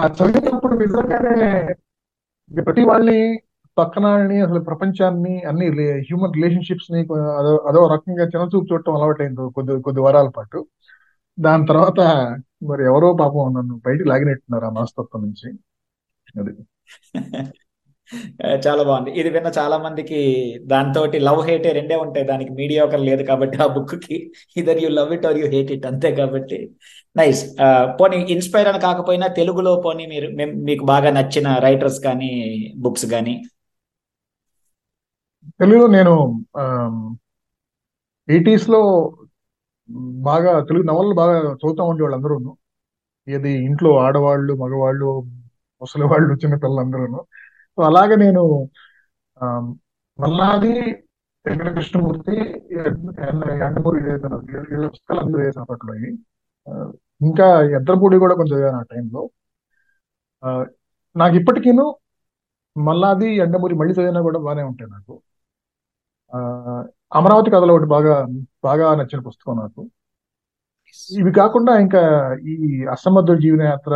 ఆ. 0.00 0.06
చదివినప్పుడు 0.06 0.74
నిజంగానే 0.74 1.74
ప్రతి 2.62 2.84
వాళ్ళని 2.84 3.40
పక్కనని 3.78 4.40
అసలు 4.40 4.60
ప్రపంచాన్ని 4.60 5.42
అన్ని 5.42 5.66
హ్యూమన్ 6.00 6.34
రిలేషన్షిప్స్ని 6.34 7.00
అదో 7.38 7.56
అదో 7.56 7.86
రకంగా 7.94 8.24
చిన్నచూపు 8.24 8.66
చూడటం 8.72 8.94
అలవాటైంది 8.94 9.52
కొద్ది 9.52 9.82
కొద్ది 9.82 10.02
వారాల 10.02 10.28
పాటు. 10.28 10.66
దాని 11.40 11.66
తర్వాత 11.66 12.00
మరి 12.62 12.84
ఎవరో 12.84 13.12
పాపం 13.20 13.54
నన్ను 13.54 13.80
బయటికి 13.86 14.08
లాగినట్టున్నారు 14.08 14.64
ఆ 14.64 14.70
మనస్తత్వం 14.70 15.22
నుంచి. 15.22 15.52
అది. 16.40 16.66
చాలా 18.64 18.82
బాగుంది. 18.88 19.10
ఇది 19.20 19.28
విన్న 19.34 19.48
చాలా 19.58 19.76
మందికి 19.84 20.18
దాంతో 20.72 21.00
లవ్ 21.28 21.40
హేట్ 21.48 21.66
రెండే 21.78 21.96
ఉంటాయి. 22.04 22.24
దానికి 22.30 22.52
మీడియా 22.60 22.80
ఒకరు 22.86 23.04
లేదు 23.10 23.22
కాబట్టి 23.30 23.56
ఆ 23.64 23.66
బుక్కి. 23.76 24.16
Either 24.60 24.80
you 24.84 24.88
love 24.98 25.12
it 25.16 25.26
or 25.30 25.38
you 25.42 25.46
hate 25.54 25.70
it 25.76 25.86
అంతే 25.92 26.10
కాబట్టి. 26.20 26.58
నైస్ 27.16 27.42
పోనీ 28.00 28.18
ఇన్స్పైర్ 28.34 28.68
అని 28.70 28.80
కాకపోయినా 28.86 29.26
తెలుగులో 29.40 29.72
పోనీ 29.86 30.04
మీరు 30.14 30.28
మీకు 30.68 30.84
బాగా 30.92 31.10
నచ్చిన 31.18 31.48
రైటర్స్ 31.66 32.00
కానీ 32.08 32.30
బుక్స్ 32.84 33.06
కానీ. 33.14 33.34
తెలుగులో 35.60 35.86
నేను 35.96 36.14
ఎయిటీస్లో 38.28 38.80
బాగా 40.28 40.52
తెలుగు 40.68 40.84
నవలలు 40.90 41.14
బాగా 41.20 41.34
చదువుతా 41.52 41.82
ఉండేవాళ్ళు 41.90 42.16
అందరూ 42.18 42.36
ఇది 43.28 43.52
ఇంట్లో 43.68 43.90
ఆడవాళ్ళు 44.04 44.52
మగవాళ్ళు 44.62 45.08
ముసలి 45.84 46.04
వాళ్ళు 46.12 46.26
చిన్న 46.32 46.42
చిన్నపిల్లలందరూ 46.44 47.20
సో 47.78 47.80
అలాగే 47.90 48.16
నేను 48.24 48.42
మల్లాది 50.18 50.74
వెంకట 51.44 51.70
కృష్ణమూర్తి 51.74 52.34
ఎండమూరి 53.66 53.98
వీళ్ళ 54.04 54.86
పుస్తకాలు 54.88 55.20
అందరూ 55.20 55.40
వేసిన 55.44 55.62
అప్పట్లో 55.64 55.94
ఇంకా 57.26 57.46
ఎద్రపూడి 57.78 58.16
కూడా 58.22 58.34
కొంచెం 58.34 58.54
చదివాను 58.56 58.78
ఆ 58.78 58.86
టైంలో. 58.92 59.22
నాకు 61.16 61.34
ఇప్పటికీను 61.40 61.84
మల్లాది 62.76 63.28
ఎండమూరి 63.44 63.74
మళ్ళీ 63.80 63.92
చదివినా 63.94 64.20
కూడా 64.26 64.38
బాగానే 64.46 64.62
ఉంటాయి 64.70 64.90
నాకు. 64.90 65.14
అమరావతి 67.18 67.50
కథలో 67.54 67.74
ఒకటి 67.74 67.88
బాగా 67.94 68.14
బాగా 68.64 68.86
నచ్చిన 69.00 69.20
పుస్తకం 69.26 69.56
నాకు. 69.62 69.82
ఇవి 71.10 71.30
కాకుండా 71.32 71.72
ఇంకా 71.84 72.00
ఈ 72.52 72.54
అసమర్థ 72.94 73.32
జీవనయాత్ర 73.42 73.94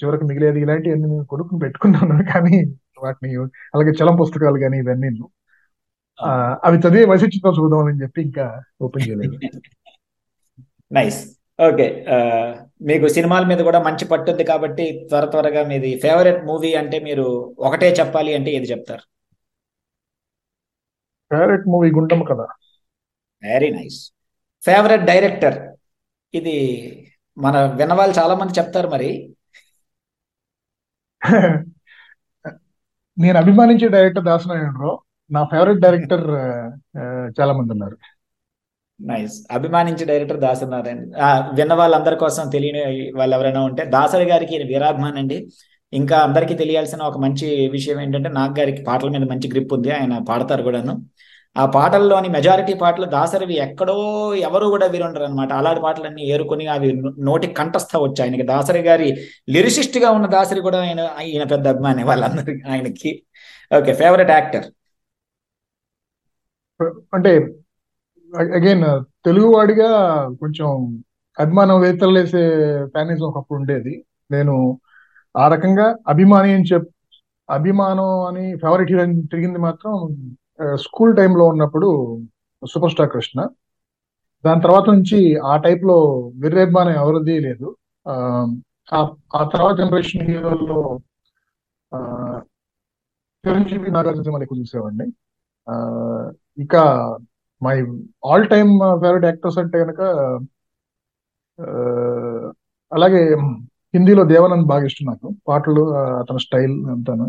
చివరికి 0.00 0.24
మిగిలేది 0.24 0.60
ఇలాంటివన్నీ 0.60 1.06
నేను 1.06 1.24
కొనుక్కుని 1.24 1.62
పెట్టుకున్నాను. 1.64 2.12
కానీ 2.32 2.56
వాటిని 3.02 3.30
అలాగే 3.74 3.92
చలం 3.98 4.14
పుస్తకాలు 4.20 4.58
కానీ 4.64 4.76
ఇవన్నీ 4.78 5.08
అవి 6.66 6.76
చదివి 6.84 7.06
వయసు 7.10 7.26
చిత్రం 7.26 7.54
చూద్దామని 7.58 8.02
చెప్పి 8.04 8.20
ఇంకా 8.22 8.44
ఓపెన్ 8.80 9.06
చేయలేదు. 9.06 9.36
నైస్ 10.90 11.20
ఓకే 11.58 11.86
మీకు 12.80 13.06
సినిమాల 13.08 13.44
మీద 13.46 13.60
కూడా 13.60 13.78
మంచి 13.86 14.04
పట్టుంది 14.10 14.44
కాబట్టి 14.44 14.84
త్వర 15.08 15.24
త్వరగా 15.24 15.62
మీది 15.70 15.90
ఫేవరెట్ 16.02 16.40
మూవీ 16.44 16.70
అంటే 16.80 16.98
మీరు 17.00 17.24
ఒకటే 17.66 17.88
చెప్పాలి 18.00 18.32
అంటే 18.38 18.50
ఏది 18.50 18.68
చెప్తారు? 18.72 19.04
ఫేవరెట్ 21.30 21.64
మూవీ 21.66 21.88
గుండమ్మ 21.96 22.24
కదా 22.24 22.46
వెరీ 23.42 23.70
నైస్ 23.70 23.98
ఫేవరెట్ 24.62 25.04
డైరెక్టర్ 25.04 25.56
ఇది 26.38 26.56
మన 27.36 27.56
వినవాళ్ళు 27.80 28.14
చాలా 28.20 28.34
మంది 28.40 28.58
చెప్తారు 28.58 28.88
మరి. 28.94 29.10
నేను 33.16 33.36
అభిమానించే 33.42 33.86
డైరెక్టర్ 33.94 34.26
దాసనారాయణరావు 34.28 34.94
నా 35.30 35.40
ఫేవరెట్ 35.52 35.80
డైరెక్టర్ 35.84 36.24
చాలా 37.38 37.52
మంది 37.58 37.70
ఉన్నారు. 37.76 37.96
నైస్ 39.00 39.36
అభిమానించే 39.56 40.04
డైరెక్టర్ 40.10 40.40
దాసనారాయణ 40.44 41.00
విన్న 41.58 41.72
వాళ్ళందరి 41.80 42.16
కోసం 42.22 42.44
తెలియని 42.54 42.82
వాళ్ళు 43.18 43.34
ఎవరైనా 43.36 43.62
ఉంటే 43.68 43.82
దాసరి 43.96 44.26
గారికి 44.32 44.58
వీరాభిమాన్ 44.72 45.18
అండి. 45.22 45.38
ఇంకా 45.92 46.16
అందరికీ 46.26 46.54
తెలియాల్సిన 46.54 47.02
ఒక 47.10 47.18
మంచి 47.24 47.46
విషయం 47.76 47.98
ఏంటంటే 48.04 48.30
నాగ్ 48.38 48.54
గారికి 48.58 48.82
పాటల 48.88 49.08
మీద 49.14 49.24
మంచి 49.32 49.48
గ్రిప్ 49.52 49.74
ఉంది. 49.76 49.90
ఆయన 49.98 50.14
పాడతారు 50.30 50.62
కూడాను. 50.62 50.94
ఆ 51.56 51.64
పాటల్లోని 51.76 52.28
మెజారిటీ 52.36 52.74
పాటలు 52.82 53.06
దాసరివి 53.14 53.56
ఎక్కడో 53.66 53.94
ఎవరు 54.48 54.66
కూడా 54.74 54.86
వీరుండరు 54.94 55.24
అనమాట 55.28 55.50
అలాంటి 55.60 55.80
పాటలన్నీ 55.86 56.22
ఏరుకొని 56.34 56.64
అవి 56.74 56.88
నోటి 57.28 57.48
కంఠస్థ 57.58 57.92
వచ్చాయి. 58.04 58.26
ఆయనకి 58.28 58.46
దాసరి 58.52 58.82
గారి 58.88 59.08
లిరిసిస్ట్గా 59.54 60.08
ఉన్న 60.16 60.26
దాసరి 60.36 60.60
కూడా 60.66 60.78
ఆయన 60.86 61.00
ఈయన 61.30 61.44
పెద్ద 61.54 61.66
అభిమాని 61.74 62.04
వాళ్ళందరికి 62.10 62.64
ఆయనకి. 62.72 63.12
ఓకే 63.70 63.92
ఫేవరెట్ 64.02 64.32
యాక్టర్ 64.36 64.66
అంటే 67.16 67.32
అగైన్ 68.58 68.84
తెలుగు 69.26 69.48
వాడిగా 69.56 69.88
కొంచెం 70.42 70.68
అభిమానం 71.38 71.76
వేతలేసే 71.84 72.42
ఫ్యానిజం 72.94 73.26
ఒకప్పుడు 73.30 73.58
ఉండేది. 73.60 73.92
నేను 74.34 74.54
ఆ 75.34 75.44
రకంగా 75.54 75.86
అభిమాని 76.12 76.50
అని 76.56 76.66
చెప్ 76.72 76.88
అభిమానం 77.48 78.10
అని 78.28 78.44
ఫేవరెట్ 78.62 78.90
హీరో 78.92 79.04
తిరిగింది 79.32 79.58
మాత్రం 79.66 79.92
స్కూల్ 80.84 81.12
టైంలో 81.16 81.44
ఉన్నప్పుడు 81.52 81.88
సూపర్ 82.62 82.92
స్టార్ 82.92 83.10
కృష్ణ. 83.14 83.38
దాని 84.44 84.62
తర్వాత 84.62 84.86
నుంచి 84.94 85.18
ఆ 85.52 85.54
టైప్లో 85.56 85.96
విర్రేబ్బాన్ 86.42 86.90
ఎవరిది 87.02 87.36
లేదు. 87.46 87.68
ఆ 89.38 89.42
తర్వాత 89.52 89.74
జనరేషన్ 89.82 90.26
హీరోల్లో 90.28 90.80
చిరంజీవి 93.44 93.88
నాగార్జున 93.90 94.22
సినిమాలు 94.22 94.44
ఎక్కువ 94.46 94.58
చూసేవాడిని. 94.58 95.06
ఇక 96.64 96.74
my 97.62 97.74
all 98.30 98.46
time 98.52 98.72
favourite 99.02 99.26
actors 99.30 99.58
అంటే 99.62 99.76
కనుక 99.84 100.00
అలాగే 102.92 103.20
హిందీలో 103.94 104.22
దేవానంద్ 104.32 104.66
బాగా 104.72 104.84
ఇష్టం 104.90 105.06
నాకు. 105.06 105.28
పాటలు 105.48 105.82
అతని 106.20 106.40
స్టైల్ 106.46 106.74
అంతాను 106.94 107.26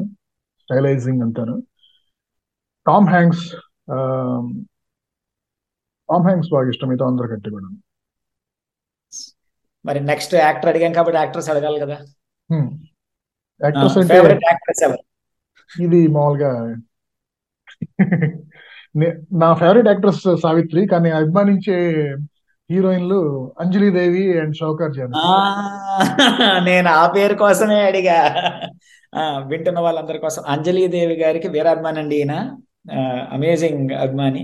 స్టైలైజింగ్ 0.61 1.21
అంతాను. 1.21 1.55
టామ్ 2.87 3.07
హ్యాంక్స్ 3.13 3.43
టామ్ 6.09 6.25
హ్యాంక్స్ 6.27 6.49
బాగా 6.53 6.69
ఇష్టం 6.73 6.89
మిగతా 6.89 7.05
అందరు 7.09 7.27
కంటే 7.31 7.49
కూడా. 7.55 7.69
మరి 9.85 9.99
నెక్స్ట్ 10.09 10.33
యాక్టర్ 10.39 10.69
అడిగాం 10.71 10.93
కాబట్టి 10.95 11.19
యాక్టర్స్ 11.19 11.49
అడగాలి 11.53 11.79
కదా. 11.83 11.97
యాక్టర్స్ 13.61 13.97
అంటే 13.97 14.13
ఫేవరెట్ 14.13 14.45
యాక్టర్స్ 14.49 14.81
ఎవరు? 14.87 15.03
ఇది 15.71 16.01
మామూలుగా 16.15 16.51
నా 19.39 19.47
ఫేవరెట్ 19.59 19.87
యాక్ట్రెస్ 19.89 20.23
సావిత్రి 20.43 20.81
కానీ 20.91 21.09
అభిమానించే 21.17 21.75
హీరోయిన్లు 22.69 23.19
అంజలి 23.61 23.89
దేవి 23.97 24.23
అండ్ 24.41 24.55
షౌకర్ 24.59 24.93
జానకి 24.95 25.19
ఆ, 25.25 25.33
నేను 26.65 26.89
ఆ 26.93 27.03
పేరు 27.15 27.35
కోసమే 27.41 27.77
అడిగా. 27.85 28.17
వింటున్న 29.51 29.79
వాళ్ళందరి 29.79 30.19
కోసం. 30.19 30.41
అంజలి 30.53 30.81
దేవి 30.95 31.15
గారికి 31.21 31.47
వీరాభిమాని 31.49 31.99
అండి 31.99 32.17
ఈయన. 32.17 32.33
అమేజింగ్ 33.35 33.91
అభిమాని 34.03 34.43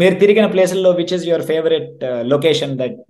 మీరు 0.00 0.14
తిరిగిన 0.14 0.46
ప్లేసుల్లో 0.46 0.90
which 0.90 1.14
is 1.14 1.26
your 1.28 1.46
favourite 1.52 2.04
location 2.34 2.78
that 2.78 3.00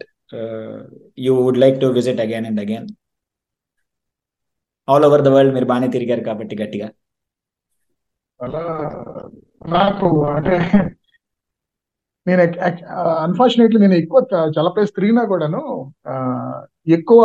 you 1.18 1.34
would 1.44 1.62
like 1.64 1.80
to 1.80 1.86
visit 1.98 2.20
again 2.26 2.46
and 2.46 2.60
again 2.60 2.86
all 4.88 5.04
over 5.04 5.22
the 5.22 5.28
world 5.36 5.54
మీరు 5.54 5.68
బాగానే 5.72 5.88
తిరిగారు 5.88 6.20
కాబట్టి 6.20 6.54
గట్టిగా. 6.62 6.88
అలా 8.40 8.64
నాకు 9.76 10.08
అంటే 10.26 10.56
నేను 12.26 12.42
అన్ఫార్చునేట్లీ 13.26 13.78
నేను 13.80 13.94
ఎక్కువ 13.94 14.20
చాలా 14.58 14.70
ప్లేస్ 14.70 14.92
తిరిగినా 14.96 15.22
కూడాను 15.24 15.62
ఎక్కువ 16.86 17.20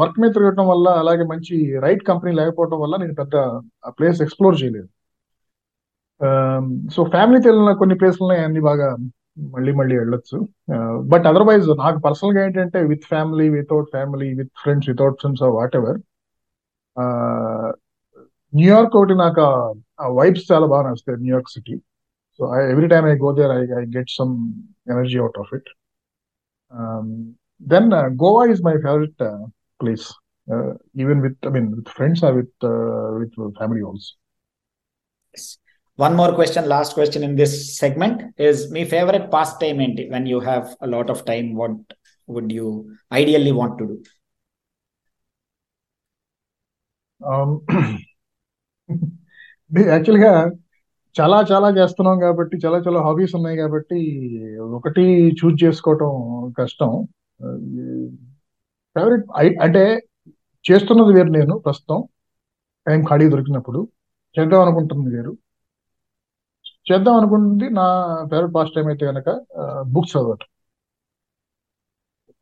వర్క్ 0.00 0.20
మీద 0.20 0.30
తిరగటం 0.34 0.66
వల్ల 0.68 0.88
అలాగే 0.88 1.24
మంచి 1.24 1.56
రైట్ 1.84 2.02
కంపెనీ 2.04 2.32
లేకపోవడం 2.36 2.80
వల్ల 2.80 2.96
నేను 2.96 3.14
పెద్ద 3.14 3.36
ప్లేస్ 3.98 4.22
ఎక్స్ప్లోర్ 4.22 4.56
చేయలేదు. 4.62 4.88
సో 6.90 7.04
ఫ్యామిలీతో 7.04 7.48
వెళ్ళిన 7.50 7.72
కొన్ని 7.72 7.94
ప్లేస్లు 7.94 8.24
ఉన్నాయి 8.24 8.44
అన్ని 8.44 8.60
బాగా 8.60 8.88
మళ్ళీ 9.54 9.72
మళ్ళీ 9.72 9.98
వెళ్ళొచ్చు. 9.98 10.36
బట్ 11.04 11.26
అదర్వైజ్ 11.26 11.68
నాకు 11.78 11.98
పర్సనల్గా 11.98 12.44
ఏంటంటే 12.44 12.82
with 12.82 13.04
family 13.04 13.48
without 13.48 13.88
family 13.90 14.28
with 14.34 14.52
friends 14.62 14.88
without 14.88 15.18
friends 15.20 15.42
whatever 15.76 15.98
New York 18.52 18.96
ఒకటి 18.96 19.14
నాకు 19.14 19.40
ఆ 20.00 20.08
వైబ్స్ 20.08 20.52
చాలా 20.52 20.66
బాగా 20.66 20.90
నచ్చుతాయి 20.90 21.18
New York 21.18 21.50
city 21.50 21.76
so 22.40 22.44
every 22.70 22.88
time 22.88 23.06
I 23.06 23.16
go 23.16 23.32
there 23.32 23.50
I 23.50 23.62
I 23.80 23.84
get 23.86 24.10
some 24.10 24.32
energy 24.90 25.18
out 25.18 25.38
of 25.38 25.52
it 25.54 25.68
then 27.66 27.88
Goa 28.16 28.42
is 28.50 28.62
my 28.62 28.76
favourite 28.76 29.22
place 29.82 30.06
even 31.00 31.20
with 31.22 31.46
I 31.46 31.50
mean 31.50 31.68
with 31.74 31.88
friends 31.88 32.24
or 32.24 32.34
with 32.34 32.66
with 33.20 33.34
family 33.58 33.82
also 33.82 34.12
one 35.98 36.16
more 36.16 36.32
question 36.34 36.68
last 36.74 36.94
question 36.94 37.24
in 37.28 37.36
this 37.36 37.56
segment 37.78 38.20
is 38.48 38.60
me 38.72 38.82
favourite 38.94 39.28
pass 39.32 39.54
time 39.60 39.76
ఏంటి 39.86 40.04
when 40.14 40.28
you 40.32 40.38
have 40.48 40.66
a 40.82 40.88
lot 40.94 41.10
of 41.14 41.24
time 41.24 41.44
what 41.62 41.94
would 42.28 42.52
you 42.52 42.68
ideally 43.14 43.54
want 43.60 43.78
to 43.80 43.86
do 43.90 43.96
యాక్చువల్గా 49.94 50.32
చాలా 51.16 51.36
చాలా 51.50 51.68
చేస్తున్నాం 51.78 52.16
కాబట్టి 52.20 52.56
చాలా 52.64 52.78
చాలా 52.86 53.00
hobbies 53.06 53.34
ఉన్నాయి 53.38 53.56
కాబట్టి 53.56 53.98
ఒకటి 54.78 55.04
చూజ్ 55.38 55.64
చేసుకోవటం 55.64 56.10
కష్టం. 56.58 56.90
Uh, 57.40 57.56
ఫేవరెట్ 58.96 59.24
అంటే 59.66 59.82
చేస్తున్నది 60.64 61.12
వేరు 61.16 61.30
నేను 61.38 61.54
ప్రస్తుతం. 61.58 61.98
టైం 62.86 63.00
ఖాళీ 63.04 63.26
దొరికినప్పుడు. 63.32 63.80
చేద్దాం 64.36 64.60
అనుకుంటుంది 64.60 65.08
వేరు. 65.16 65.32
చేద్దాం 66.86 67.14
అనుకుంటుంది. 67.20 67.66
నా 67.78 67.86
ఫేవరెట్ 68.30 68.54
పాస్ 68.56 68.74
టైం 68.74 68.86
అయితే 68.92 69.04
కనుక 69.10 69.28
బుక్స్ 69.94 70.14
చదవటం. 70.14 70.48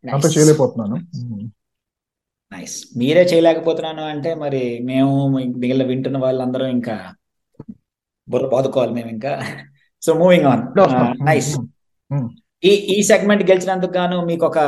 అంత 0.05 0.27
చేయలేకపోతున్నాను. 0.35 0.97
నైస్ 2.53 2.77
మీరే 2.99 3.23
చేయలేకపోతున్నాను 3.31 4.03
అంటే 4.15 4.31
మరి 4.45 4.63
మేము 4.91 5.13
మిగిలిన 5.61 5.85
వింటున్న 5.91 6.19
వాళ్ళందరూ 6.19 6.67
ఇంకా 6.77 6.97
బుర్ర 8.29 8.47
బాదుకోవాలి 8.55 8.93
మేము 8.99 9.11
ఇంకా. 9.17 9.33
సో 10.03 10.13
మూవింగ్ 10.15 10.49
ఆన్ 10.53 10.63
నైస్ 11.29 11.51
ఈ 12.63 12.73
ఈ 12.95 12.99
సెగ్మెంట్ 13.03 13.43
గెలిచినందుకు 13.51 13.95
గాను 13.99 14.19
మీకు 14.29 14.45
ఒక 14.47 14.59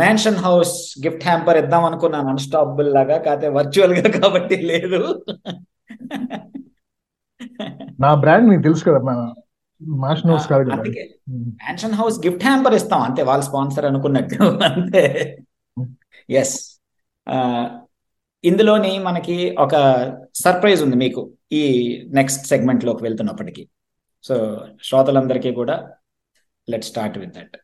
మ్యాన్షన్ 0.00 0.38
హౌస్ 0.44 0.74
గిఫ్ట్ 1.04 1.26
హ్యాంపర్ 1.28 1.58
ఇద్దాం 1.62 1.84
అనుకున్నాను. 1.84 2.28
అన్స్టాపబుల్ 2.28 2.88
లాగా 2.96 3.16
కాకపోతే 3.26 3.48
వర్చువల్గా 3.58 4.02
కాబట్టి 4.20 4.56
లేదు. 4.70 5.00
నా 8.00 8.10
బ్రాండ్ 8.14 8.48
మీకు 8.50 8.62
తెలుసు 8.62 8.84
కదా 8.84 9.00
మా 9.08 9.16
మాషన్ 10.04 10.30
హౌస్ 10.30 10.46
కాదు 10.46 10.70
మ్యాన్షన్ 11.62 11.96
హౌస్ 12.00 12.16
గిఫ్ట్ 12.26 12.44
హ్యాంపర్ 12.44 12.74
ఇస్తాం 12.74 13.02
అంతే 13.02 13.22
వాళ్ళ 13.22 13.42
స్పాన్సర్ 13.42 13.88
అనుకున్నట్టు 13.90 14.44
అంతే. 14.70 15.04
ఎస్ 16.30 16.56
ఇందులోని 18.44 18.92
మనకి 18.98 19.36
ఒక 19.58 19.74
సర్ప్రైజ్ 20.34 20.82
ఉంది 20.82 20.96
మీకు 20.96 21.22
ఈ 21.52 21.62
నెక్స్ట్ 22.12 22.44
సెగ్మెంట్లోకి 22.46 23.02
వెళ్తున్నప్పటికీ. 23.02 23.62
సో 24.24 24.34
శ్రోతలందరికీ 24.82 25.52
కూడా 25.52 25.76
లెట్ 26.68 26.88
స్టార్ట్ 26.90 27.18
విత్ 27.18 27.34
దట్ 27.38 27.56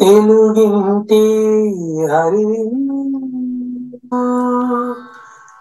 తెలుగింటి 0.00 1.20
హరి 2.12 2.44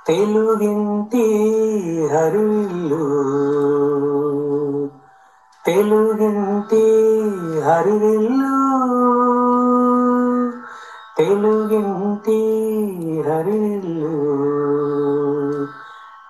తెలుగింటి 0.08 1.24
హరిల్లు. 2.14 3.06
తెలుగింటి 5.66 6.84
హరివిల్లు 7.60 8.56
తెలుగింటి 11.18 12.38
హరిల్లు. 13.22 14.16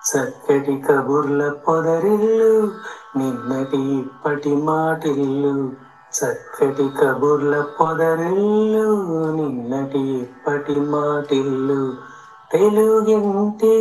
చక్కటి 0.06 0.76
కబుర్ల 0.76 1.48
పొదరిల్లు 1.48 2.70
నిన్నటి 3.16 3.78
ఇప్పటి 3.78 4.56
మాటిల్లు. 4.56 5.72
చక్కటి 6.12 6.88
కబుర్ల 6.88 7.60
పొదరిల్లు 7.80 9.30
నిన్నటి 9.30 9.98
ఇప్పటి 9.98 10.80
మాటిల్లు. 10.80 12.15
తెలుగింటి 12.50 13.74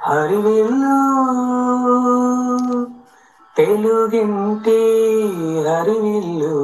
హరివిల్లు 0.00 0.96
తెలుగింటి 3.56 4.78
హరివిల్లు 5.66 6.54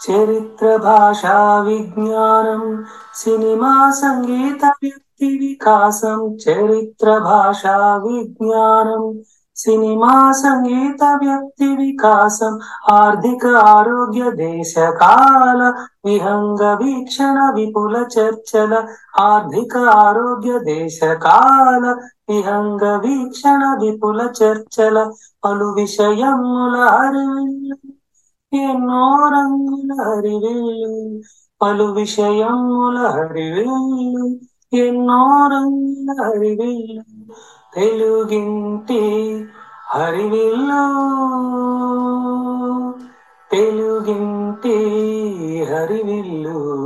చరిత్ర 0.00 0.68
భాషా 0.84 1.36
విజ్ఞానం 1.66 2.62
సినిమా 3.16 3.72
సంగీత 4.00 4.64
వ్యక్తి 4.82 5.28
వికాసం 5.40 6.20
చరిత్ర 6.44 7.08
భాషా 7.26 7.76
విజ్ఞానం 8.04 9.04
సినిమా 9.56 10.12
సంగీత 10.40 11.02
వ్యక్తి 11.20 11.68
వికాసం 11.80 12.54
ఆర్థిక 12.94 13.42
ఆరోగ్య 13.70 14.24
దేశ 14.40 14.72
కాల 15.00 15.60
విహంగ 16.06 16.62
వీక్షణ 16.80 17.36
విపుల 17.56 17.94
చర్చల 18.14 18.72
ఆర్థిక 19.24 19.74
ఆరోగ్య 20.00 20.54
దేశ 20.68 20.98
కాల 21.24 21.84
విహంగ 22.30 22.82
వీక్షణ 23.04 23.62
విపుల 23.82 24.20
చర్చల 24.38 24.96
పలు 25.42 25.68
విషయముల 25.78 26.74
హరివిల్లు 26.94 27.76
ఎన్నో 28.52 29.04
రంగుల 29.34 29.90
హరివిల్లు 30.08 30.92
పలు 31.60 31.86
విషయముల 31.98 32.96
హరివిల్లు 33.16 34.24
ఎన్నో 34.78 35.22
రంగుల 35.52 36.08
హరివిల్లు. 36.22 37.02
తెలుగింటి 37.74 39.44
హరివిల్లు. 39.94 41.14
తెలుగింటి 43.50 44.76
హరివిల్లు. 45.64 46.84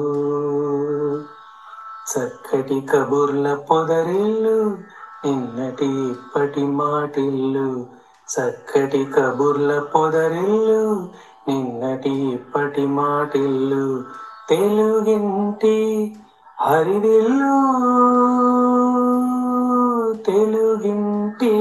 చక్కటి 2.17 2.81
కబుర్ల 2.81 3.55
పొదరిల్లు 3.55 4.79
నిన్నటి 5.27 5.87
ఇప్పటి 5.87 6.63
మాటిల్లు. 6.63 7.87
చక్కటి 8.29 9.05
కబుర్ల 9.05 9.79
పొదరిల్లు 9.79 11.09
నిన్నటి 11.49 12.11
ఇప్పటి 12.11 12.87
మాటిల్లు. 12.87 14.05
తెలుగింటి 14.49 16.17
హరివిల్లు. 16.61 17.69
తెలుగింటి 20.29 21.55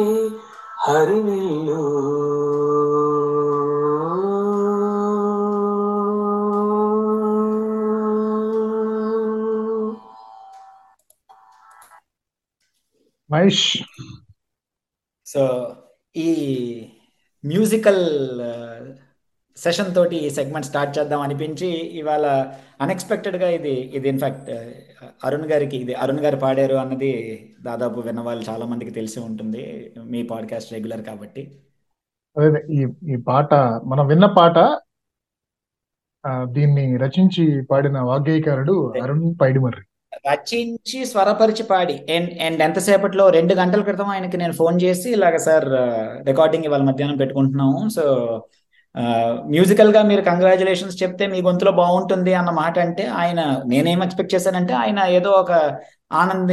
హరివిల్లు 0.86 1.82
మహేష్. 13.30 13.66
సో 15.26 15.42
ఈ 16.16 16.30
మ్యూజికల్ 17.44 18.06
సెషన్ 19.58 19.94
తోటి 19.96 20.16
ఈ 20.26 20.30
సెగ్మెంట్ 20.30 20.68
స్టార్ట్ 20.70 20.96
చేద్దాం 20.98 21.22
అనిపించి 21.22 21.70
ఇవాళ 22.00 22.26
అన్ఎక్స్పెక్టెడ్గా 22.82 23.48
ఇది 23.50 23.76
ఇది 23.98 24.08
ఇన్ఫాక్ట్ 24.10 24.50
అరుణ్ 25.28 25.48
గారికి 25.52 25.78
ఇది 25.78 25.94
అరుణ్ 25.94 26.22
గారు 26.26 26.38
పాడారు 26.38 26.76
అన్నది 26.76 27.12
దాదాపు 27.62 28.00
విన్న 28.00 28.22
వాళ్ళు 28.22 28.44
చాలా 28.50 28.66
మందికి 28.66 28.92
తెలిసి 28.92 29.20
ఉంటుంది 29.20 29.64
మీ 30.14 30.22
పాడ్కాస్ట్ 30.24 30.74
రెగ్యులర్ 30.74 31.04
కాబట్టి. 31.10 31.44
ఈ 32.78 32.82
ఈ 33.14 33.16
పాట 33.30 33.54
మనం 33.86 34.04
విన్న 34.08 34.26
పాట 34.40 34.58
దీన్ని 36.48 36.86
రచించి 36.98 37.44
పాడిన 37.72 37.98
వాగ్గేయకారుడు 38.10 38.76
అరుణ్ 39.04 39.28
పైడిమర్రి. 39.42 39.84
రచించి 40.28 41.00
స్వరపరిచి 41.06 41.64
పాడి. 41.64 41.96
అండ్ 42.16 42.30
అండ్ 42.46 42.62
ఎంతసేపట్లో? 42.64 43.26
రెండు 43.30 43.54
గంటల 43.54 43.82
క్రితం 43.82 44.10
ఆయనకి 44.14 44.38
నేను 44.38 44.54
ఫోన్ 44.54 44.78
చేసి 44.84 45.08
ఇలాగ 45.12 45.36
సార్ 45.48 45.68
రికార్డింగ్ 46.30 46.68
ఇవాళ 46.70 46.84
మధ్యాహ్నం 46.90 47.18
పెట్టుకుంటున్నాము 47.18 47.82
సో 47.90 48.06
మ్యూజికల్గా 49.46 50.02
మీరు 50.02 50.22
కంగ్రాచులేషన్స్ 50.22 51.04
చెప్తే 51.04 51.28
మీ 51.28 51.42
గొంతులో 51.42 51.72
బాగుంటుంది 51.72 52.34
అన్న 52.34 52.52
మాట 52.52 52.80
అంటే 52.80 53.04
ఆయన 53.08 53.62
నేనేం 53.66 54.04
ఎక్స్పెక్ట్ 54.04 54.36
చేశానంటే 54.36 54.74
ఆయన 54.74 55.00
ఏదో 55.00 55.30
ఒక 55.30 55.52
ఆనంద 56.12 56.52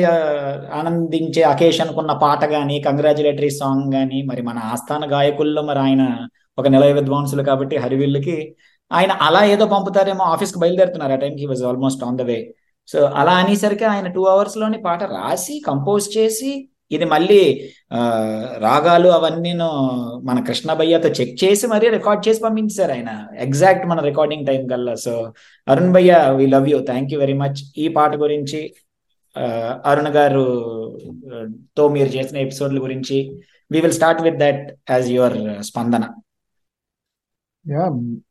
ఆనందించే 0.72 1.42
అకేషన్ 1.42 1.94
కున్న 1.94 2.12
పాట 2.12 2.44
గాని 2.44 2.80
కంగ్రాచులేటరీ 2.80 3.50
సాంగ్ 3.50 3.92
కానీ 3.92 4.22
మరి 4.22 4.42
మన 4.42 4.58
ఆస్థాన 4.58 5.12
గాయకుల్లో 5.12 5.62
మరి 5.62 5.78
ఆయన 5.78 6.28
ఒక 6.58 6.68
నిలయ 6.68 6.92
విద్వాంసులు 6.92 7.42
కాబట్టి 7.42 7.76
హరివిల్లుకి 7.76 8.54
ఆయన 8.92 9.12
అలా 9.12 9.44
ఏదో 9.44 9.66
పంపుతారేమో 9.66 10.24
ఆఫీస్కి 10.24 10.58
బయలుదేరుతున్నారు. 10.58 11.12
ఆ 11.12 11.16
టైంకి 11.16 11.46
was 11.46 11.64
almost 11.64 12.04
on 12.04 12.18
the 12.18 12.22
way 12.22 12.54
so 12.88 12.98
అలా 13.04 13.32
అనేసరికి 13.32 13.84
ఆయన 13.84 14.08
టూ 14.08 14.24
అవర్స్లోని 14.24 14.82
పాట 14.82 15.02
రాసి 15.02 15.62
కంపోజ్ 15.66 16.18
చేసి 16.18 16.68
ఇది 16.96 17.06
మళ్ళీ 17.14 17.40
రాగాలు 18.66 19.08
అవన్నీ 19.16 19.52
మన 20.28 20.38
కృష్ణ 20.48 20.70
భయ్యతో 20.80 21.08
చెక్ 21.18 21.34
చేసి 21.44 21.66
మరీ 21.74 21.86
రికార్డ్ 21.96 22.22
చేసి 22.28 22.40
పంపించారు 22.46 22.92
ఆయన. 22.96 23.10
ఎగ్జాక్ట్ 23.46 23.84
మన 23.90 24.00
రికార్డింగ్ 24.08 24.46
టైం 24.50 24.62
కల్లా. 24.72 24.94
సో 25.06 25.12
అరుణ్ 25.66 25.92
భయ్య 25.96 26.12
we 26.38 26.46
love 26.54 26.68
you 26.72 26.78
thank 26.90 27.12
you 27.14 27.18
very 27.24 27.36
much 27.44 27.60
ఈ 27.84 27.86
పాట 27.98 28.12
గురించి 28.24 28.60
అరుణ్ 29.90 30.12
గారు 30.18 30.44
తో 31.78 31.84
మీరు 31.94 32.10
చేసిన 32.16 32.36
ఎపిసోడ్ల 32.46 32.78
గురించి 32.82 33.16
we 33.70 33.80
will 33.84 33.96
start 34.00 34.22
with 34.26 34.38
that 34.44 34.62
as 34.94 35.08
your 35.16 35.36
స్పందన. 35.70 36.04
Yeah 37.66 37.84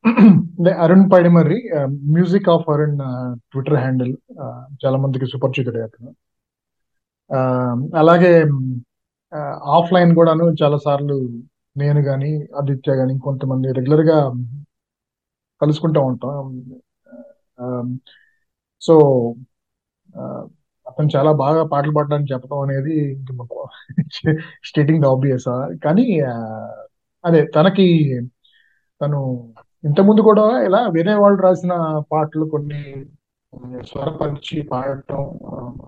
Arun 0.85 1.05
Paidimarri 1.13 1.57
music 2.15 2.49
of 2.49 2.67
Arun 2.73 2.97
Twitter 3.51 3.77
handle 3.77 4.11
చాలా 4.83 4.97
మందికి 5.03 5.25
సుపరిచితుడే 5.31 5.81
అతను 5.87 6.11
అలాగే 8.01 8.31
ఆఫ్లైన్ 9.77 10.11
కూడాను 10.17 10.45
చాలా 10.61 10.77
సార్లు 10.85 11.17
నేను 11.75 12.01
కానీ 12.09 12.31
ఆదిత్య 12.59 12.95
కానీ 12.99 13.13
కొంతమంది 13.27 13.67
రెగ్యులర్గా 13.77 14.17
కలుసుకుంటూ 15.61 15.99
ఉంటాం. 16.09 16.45
సో 18.81 18.93
అతను 20.85 21.09
చాలా 21.15 21.31
బాగా 21.41 21.61
పాటలు 21.71 21.93
పాడడానికి 21.97 22.31
చెప్పడం 22.33 22.59
అనేది 22.63 22.95
స్టేటింగ్ 24.69 25.03
ద 25.03 25.07
ఆబ్వియస్ 25.13 25.47
కానీ 25.85 26.05
అదే 27.23 27.41
తనకి 27.55 27.87
తను 29.01 29.19
ఇంతకుముందు 29.83 30.21
కూడా 30.29 30.45
ఇలా 30.67 30.81
వేరే 30.95 31.13
వాళ్ళు 31.23 31.39
రాసిన 31.45 31.73
పాటలు 32.11 32.45
కొన్ని 32.53 32.81
స్వరపరిచి 33.81 34.61
పాడటం 34.61 35.21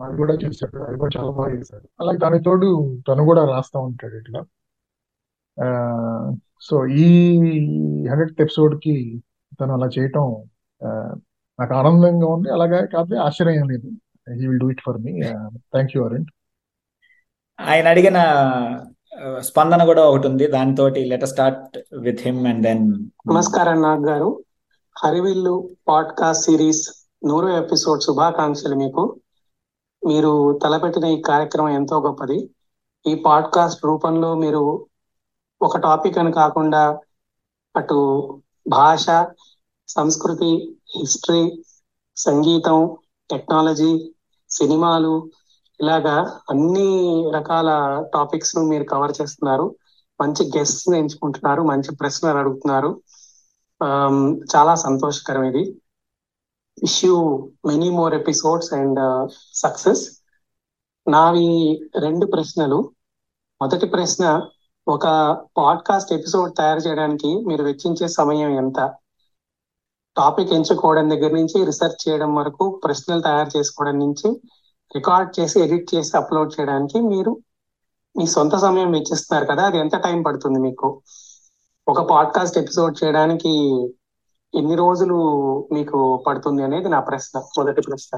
అది 0.04 0.18
కూడా 0.18 0.34
చేశాడు. 0.34 0.84
అది 0.84 0.98
కూడా 1.00 1.22
చాలా 1.22 1.32
బాగా 1.32 1.52
చేశాడు. 1.52 1.90
అలాగే 2.00 2.18
దాని 2.18 2.44
తోడు 2.44 2.98
తను 3.08 3.24
కూడా 3.24 3.46
రాస్తా 3.46 3.80
ఉంటాడు 3.80 4.16
ఇట్లా. 4.16 4.42
సో 6.62 6.88
ఈ 6.88 7.38
హండ్రెడ్ 8.10 8.42
ఎపిసోడ్కి 8.42 9.24
తను 9.62 9.74
అలా 9.74 9.88
చేయటం 10.00 10.44
ఆ, 10.86 11.16
నాకు 11.60 11.74
ఆనందంగా 11.74 12.28
ఉంది. 12.28 12.54
అలాగే 12.54 12.86
కాకపోతే 12.86 13.18
ఆశ్చర్యం 13.18 13.70
లేదు. 13.70 13.88
He 14.32 14.48
will 14.48 14.60
do 14.60 14.70
it 14.70 14.82
for 14.86 14.98
me 14.98 15.22
thank 15.58 15.98
you 15.98 16.06
Arun 16.06 16.26
ఆయన 17.60 17.88
అడిగిన 17.88 18.18
స్పందన 19.40 19.86
కూడా 19.86 20.06
ఒకటి 20.06 20.28
ఉంది. 20.28 20.48
దానితో 20.48 20.90
let 20.90 21.26
start 21.26 21.80
with 21.96 22.22
him 22.22 22.48
and 22.48 22.64
then 22.64 23.10
నమస్కారం 23.28 23.82
నాగ్ 23.82 24.06
గారు 24.06 24.44
హరివిల్లు 25.04 25.70
పాడ్కాస్ట్ 25.88 26.46
సిరీస్ 26.46 27.05
నూరో 27.26 27.50
ఎపిసోడ్ 27.50 28.02
శుభాకాంక్షలు 28.04 28.76
మీకు. 28.76 29.20
మీరు 30.06 30.60
తలపెట్టిన 30.64 31.06
ఈ 31.06 31.22
కార్యక్రమం 31.22 31.70
ఎంతో 31.70 32.02
గొప్పది. 32.02 32.50
ఈ 33.08 33.16
పాడ్కాస్ట్ 33.16 33.86
రూపంలో 33.86 34.36
మీరు 34.36 34.86
ఒక 35.62 35.78
టాపిక్ 35.78 36.18
అని 36.18 36.32
కాకుండా 36.32 37.00
అటు 37.76 38.00
భాష 38.70 39.06
సంస్కృతి 39.88 40.78
హిస్టరీ 40.98 41.64
సంగీతం 42.18 42.98
టెక్నాలజీ 43.30 44.14
సినిమాలు 44.50 45.30
ఇలాగా 45.82 46.40
అన్ని 46.50 46.90
రకాల 47.36 47.70
టాపిక్స్ను 48.14 48.64
మీరు 48.64 48.84
కవర్ 48.84 49.14
చేస్తున్నారు. 49.22 49.76
మంచి 50.22 50.52
గెస్ట్స్ 50.58 50.90
ఎంచుకుంటున్నారు 50.90 51.62
మంచి 51.62 51.96
ప్రశ్నలు 51.96 52.38
అడుగుతున్నారు. 52.38 53.02
చాలా 54.56 54.76
సంతోషకరం 54.76 55.44
ఇది. 55.44 55.82
Wish 56.82 57.06
you 57.06 57.16
many 57.66 57.90
more 57.90 58.14
episodes 58.14 58.74
and 58.74 59.00
success 59.54 60.04
నావి 61.08 61.48
రెండు 62.00 62.26
ప్రశ్నలు. 62.26 62.80
మొదటి 63.62 63.86
ప్రశ్న 63.86 64.24
ఒక 64.88 65.06
పాడ్కాస్ట్ 65.58 66.14
ఎపిసోడ్ 66.14 66.58
తయారు 66.58 66.80
చేయడానికి 66.80 67.46
మీరు 67.46 67.64
వెచ్చించే 67.64 68.08
సమయం 68.08 68.50
ఎంత? 68.58 68.80
టాపిక్ 70.16 70.52
ఎంచుకోవడం 70.52 71.10
దగ్గర 71.10 71.32
నుంచి 71.32 71.66
రీసెర్చ్ 71.66 72.10
చేయడం 72.10 72.36
వరకు 72.36 72.82
ప్రశ్నలు 72.84 73.22
తయారు 73.22 73.58
చేసుకోవడం 73.58 74.00
నుంచి 74.00 74.30
రికార్డ్ 74.96 75.40
చేసి 75.40 75.60
ఎడిట్ 75.60 75.96
చేసి 75.96 76.18
అప్లోడ్ 76.18 76.54
చేయడానికి 76.56 77.00
మీరు 77.02 77.32
మీ 78.16 78.28
సొంత 78.28 78.56
సమయం 78.56 78.92
వెచ్చిస్తున్నారు 78.92 79.46
కదా 79.46 79.64
అది 79.66 79.78
ఎంత 79.78 79.96
టైం 79.98 80.22
పడుతుంది 80.22 80.60
మీకు? 80.60 80.88
ఒక 81.88 82.02
పాడ్కాస్ట్ 82.10 82.58
ఎపిసోడ్ 82.58 83.04
చేయడానికి 83.04 83.54
ఎన్ని 84.54 84.76
రోజులు 84.76 85.18
మీకు 85.74 85.98
పడుతుంది 86.28 86.64
అనేది 86.64 86.90
నా 86.90 87.00
ప్రశ్న 87.02 87.42
మొదటి 87.58 87.82
ప్రశ్న. 87.82 88.14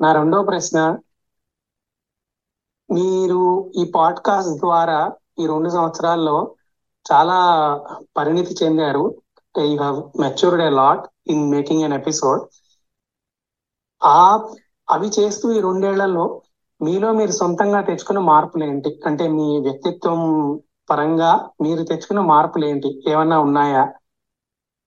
నా 0.00 0.12
రెండో 0.12 0.42
ప్రశ్న 0.42 0.78
మీరు 2.88 3.42
ఈ 3.76 3.84
పాడ్కాస్ట్ 3.94 4.54
ద్వారా 4.58 4.98
ఈ 5.38 5.46
రెండు 5.46 5.68
సంవత్సరాల్లో 5.68 6.36
చాలా 7.06 7.38
పరిణితి 8.16 8.54
చెందారు. 8.60 9.04
You 9.54 9.76
have 9.76 9.98
matured 10.20 10.62
a 10.62 10.70
lot 10.72 11.04
in 11.26 11.50
making 11.50 11.82
an 11.82 11.94
episode 11.94 12.42
ఆ 14.02 14.20
అవి 14.88 15.08
చేస్తూ 15.18 15.52
ఈ 15.52 15.60
రెండేళ్ళలో 15.60 16.24
మీలో 16.80 17.12
మీరు 17.12 17.32
సొంతంగా 17.32 17.80
తెచ్చుకున్న 17.80 18.20
మార్పులు 18.24 18.64
ఏంటి 18.64 18.90
అంటే 19.06 19.28
మీ 19.28 19.46
వ్యక్తిత్వం 19.60 20.20
పరంగా 20.90 21.30
మీరు 21.62 21.82
తెచ్చుకున్న 21.82 22.20
మార్పులు 22.26 22.64
ఏంటి 22.66 22.88
ఏమన్నా 23.08 23.38
ఉన్నాయా? 23.40 23.84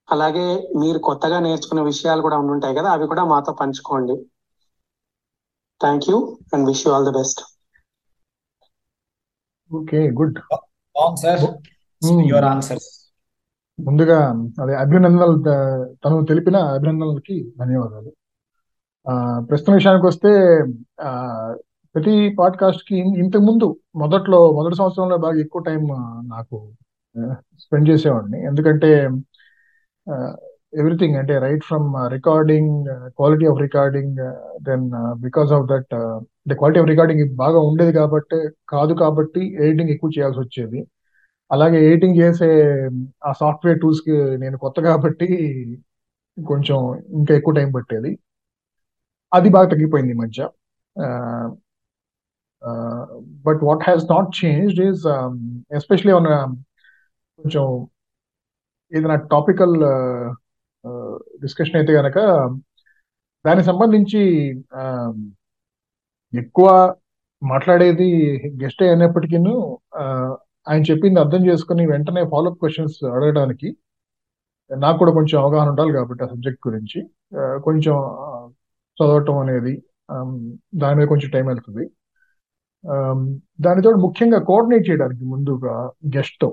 అలాగే 0.09 0.45
మీరు 0.79 0.99
కొత్తగా 0.99 1.39
నేర్చుకున్న 1.39 1.81
విషయాలు 1.81 2.21
కూడా 2.21 2.37
ఉండుంటాయి 2.37 2.75
కదా 2.75 2.89
అవి 2.91 3.07
కూడా 3.07 3.25
మాతో 3.25 3.51
పంచుకోండి. 3.53 4.15
Thank 5.81 6.09
you 6.09 6.17
and 6.53 6.67
wish 6.67 6.87
you 6.87 6.93
all 6.93 7.05
the 7.05 7.11
best 7.11 7.41
okay 9.71 10.09
good 10.11 10.37
sir 11.15 11.43
your 12.25 12.45
answers 12.45 12.89
ముందుగా 13.79 14.19
అదే 14.61 14.75
అభినందనలు 14.75 15.35
తను 16.05 16.25
తెలిపిన 16.25 16.57
అభినందనలకి 16.75 17.35
ధన్యవాదాలు. 17.57 18.11
ఆ, 19.07 19.13
ప్రశ్న 19.49 19.73
విషయానికి 19.73 20.05
వస్తే 20.05 20.31
ఆ, 21.01 21.09
ప్రతి 21.95 22.35
పాడ్కాస్ట్కి 22.39 22.95
ఇంతకు 23.19 23.41
ముందు 23.41 23.67
మొదట్లో 23.95 24.51
మొదటి 24.51 24.75
సంవత్సరంలో 24.75 25.17
బాగా 25.17 25.39
ఎక్కువ 25.39 25.61
టైం 25.61 25.83
నాకు 26.27 26.57
స్పెండ్ 27.59 27.89
చేసేవాడిని. 27.89 28.45
ఎందుకంటే 28.45 28.89
Uh, 30.07 30.33
ఎవ్రీథింగ్ 30.79 31.15
అంటే 31.19 31.33
right 31.43 31.63
from 31.67 31.87
recording 32.13 32.71
quality 33.17 33.45
of 33.51 33.59
recording 33.65 34.17
then 34.67 34.85
because 35.25 35.49
of 35.57 35.65
that 35.71 35.93
the 36.49 36.55
quality 36.59 36.79
of 36.81 36.89
recording 36.91 37.23
బాగా 37.43 37.59
ఉండేది 37.69 37.93
కాబట్టి 37.99 38.39
కాదు 38.69 38.93
కాబట్టి 39.01 39.41
ఎడిటింగ్ 39.63 39.91
ఎక్కువ 39.95 40.11
చేయాల్సి 40.17 40.39
వచ్చేది. 40.43 40.79
అలాగే 41.51 41.79
ఎడిటింగ్ 41.87 42.19
చేసే 42.21 42.49
um, 42.89 42.97
ఆ 43.27 43.31
సాఫ్ట్వేర్ 43.41 43.81
టూల్స్కి 43.83 44.15
నేను 44.43 44.57
కొత్త 44.65 44.77
కాబట్టి 44.89 45.27
కొంచెం 46.37 46.77
ఇంకా 47.19 47.33
ఎక్కువ 47.39 47.53
టైం 47.59 47.69
పట్టేది. 47.77 48.11
అది 49.31 49.49
బాగా 49.55 49.67
తగ్గిపోయింది 49.73 50.13
ఈ 50.15 50.19
మధ్య. 50.23 50.41
But 53.47 53.61
what 53.69 53.83
has 53.89 54.05
not 54.15 54.29
changed 54.41 54.81
is 54.89 55.03
especially 55.79 56.13
on 56.19 56.29
కొంచెం 57.39 57.65
ఏదైనా 58.91 59.15
టాపికల్ 59.31 59.75
డిస్కషన్ 61.41 61.75
అయితే 61.75 61.93
కనుక 61.93 62.17
దానికి 63.45 63.67
సంబంధించి 63.67 64.21
ఎక్కువ 66.33 66.67
మాట్లాడేది 67.41 68.07
గెస్ట్ 68.63 68.81
అయినప్పటికీ 68.83 69.37
ఆయన 70.67 70.81
చెప్పింది 70.91 71.19
అర్థం 71.19 71.41
చేసుకుని 71.49 71.83
వెంటనే 71.87 72.21
ఫాలోఅప్ 72.31 72.59
క్వశ్చన్స్ 72.61 72.97
అడగడానికి 73.15 73.69
నాకు 74.69 74.97
కూడా 74.97 75.11
కొంచెం 75.11 75.37
అవగాహన 75.41 75.69
ఉండాలి 75.69 75.91
కాబట్టి 75.93 76.23
ఆ 76.23 76.27
సబ్జెక్ట్ 76.27 76.61
గురించి. 76.67 76.99
కొంచెం 77.63 77.95
చదవటం 78.97 79.37
అనేది 79.37 79.73
దాని 80.75 80.95
మీద 80.97 81.07
కొంచెం 81.07 81.29
టైం 81.33 81.45
వెళ్తుంది. 81.47 81.85
దానితో 83.61 83.89
ముఖ్యంగా 84.05 84.39
కోఆర్డినేట్ 84.49 84.85
చేయడానికి 84.89 85.23
ముందుగా 85.25 85.75
గెస్ట్తో 86.15 86.49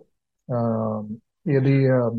ఇది 1.46 1.76
um, 1.96 2.16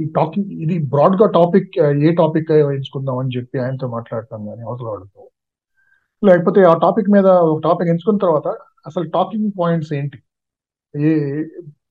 ఈ 0.00 0.04
టాకింగ్ 0.16 0.50
ఇది 0.64 0.76
బ్రాడ్గా 0.92 1.26
టాపిక్ 1.36 1.72
ఏ 2.06 2.10
టాపిక్ 2.20 2.50
ఎంచుకుందాం 2.76 3.16
అని 3.22 3.32
చెప్పి 3.36 3.56
ఆయనతో 3.64 3.86
మాట్లాడతాం 3.96 4.40
కానీ 4.48 4.62
అవతల 4.68 4.86
వాడుతూ 4.92 5.22
లేకపోతే 6.22 6.60
ఆ 6.72 6.74
టాపిక్ 6.84 7.08
మీద 7.16 7.28
ఒక 7.52 7.58
టాపిక్ 7.68 7.90
ఎంచుకున్న 7.92 8.20
తర్వాత 8.24 8.48
అసలు 8.86 9.06
టాకింగ్ 9.16 9.50
పాయింట్స్ 9.60 9.92
ఏంటి? 9.98 10.18
ఏ 10.94 11.10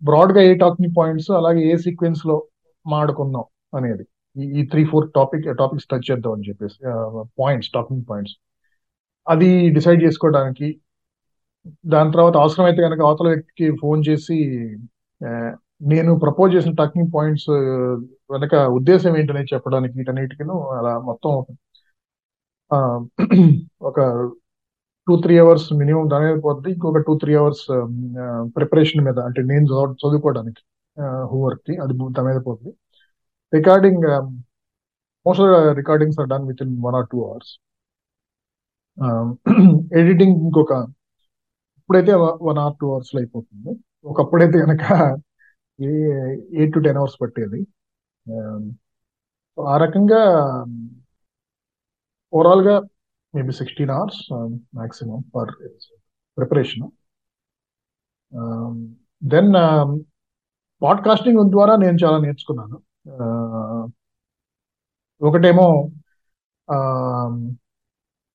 బ్రాడ్గా 0.10 0.41
ఏ 0.50 0.54
టాకింగ్ 0.63 0.93
పాయింట్స్ 1.00 1.30
అలాగే 1.39 1.62
ఏ 1.72 1.76
సీక్వెన్స్లో 1.86 2.38
మాడుకుందాం 2.86 3.46
అనేది. 3.80 4.06
ఈ 4.58 4.62
three 4.72 4.84
four 4.91 5.06
topic 5.17 5.46
topics 5.62 5.88
touch 5.91 6.08
చేద్దాం 6.12 6.34
అని 6.36 6.48
చెప్పేసి 6.50 6.78
పాయింట్స్ 7.41 7.72
టాకింగ్ 7.78 8.06
పాయింట్స్. 8.10 8.36
అది 9.28 9.50
డిసైడ్ 9.78 10.02
చేసుకోవడానికి 10.06 10.67
దాని 11.93 12.12
తర్వాత 12.15 12.36
అవసరమైతే 12.43 12.82
కనుక 12.88 13.02
అవతల 13.10 13.28
వ్యక్తికి 13.34 13.67
ఫోన్ 13.84 14.02
చేసి 14.10 14.38
నేను 15.91 16.12
ప్రపోజ్ 16.24 16.52
చేసిన 16.56 16.74
టాకింగ్ 16.82 17.10
పాయింట్స్ 17.15 17.48
uh, 17.50 17.93
వెనక 18.34 18.56
ఉద్దేశం 18.78 19.13
ఏంటనేది 19.19 19.52
చెప్పడానికి 19.54 19.93
వీటన్నిటికీ 20.00 20.43
అలా 20.80 20.93
మొత్తం 21.10 21.32
ఒక 23.89 24.00
టూ 25.08 25.13
త్రీ 25.24 25.36
అవర్స్ 25.43 25.67
మినిమం 25.82 26.06
దాని 26.12 26.26
మీద 26.28 26.38
పోతుంది. 26.46 26.69
ఇంకొక 26.76 27.00
టూ 27.08 27.13
త్రీ 27.22 27.34
అవర్స్ 27.41 27.65
ప్రిపరేషన్ 28.58 29.04
మీద 29.08 29.17
అంటే 29.28 29.41
నేను 29.52 29.65
చదువుకోవడానికి 30.04 30.62
హోంవర్క్కి 31.32 31.74
అది 31.84 31.93
దాని 32.17 32.28
మీద 32.30 32.39
పోతుంది. 32.48 32.74
Recording 33.54 34.06
most 35.26 35.43
recordings 35.82 36.19
are 36.22 36.30
done 36.34 36.48
with 36.52 36.62
in 36.65 36.74
one 36.88 36.96
or 37.00 37.08
two 37.13 37.19
hours 37.28 37.52
editing 40.02 40.36
ఇంకొక 40.48 40.74
ఇప్పుడైతే 41.80 42.13
వన్ 42.50 42.60
ఆర్ 42.65 42.76
టూ 42.82 42.88
అవర్స్లో 42.93 43.19
అయిపోతుంది. 43.22 43.72
ఒకప్పుడైతే 44.12 44.58
కనుక 44.65 44.84
ఎయిట్ 45.86 46.74
టు 46.74 46.80
టెన్ 46.80 46.98
అవర్స్ 46.98 47.17
పట్టేది. 47.22 47.67
Um, 48.26 48.63
ఆ 49.58 49.78
రకంగా 49.78 50.19
ఓవరాల్గా 52.34 52.80
maybe 53.34 53.52
sixteen 53.52 53.89
hours 53.89 54.22
maximum 54.76 55.24
for 55.34 55.52
preparation 56.38 56.86
then 59.24 59.54
podcasting 60.82 61.52
ద్వారా 61.52 61.76
నేను 61.76 61.98
చాలా 62.06 62.17
నేర్చుకున్నాను. 62.17 62.78
Uh, 63.08 63.84
ఒకటేమో 65.22 65.67
um, 66.67 67.56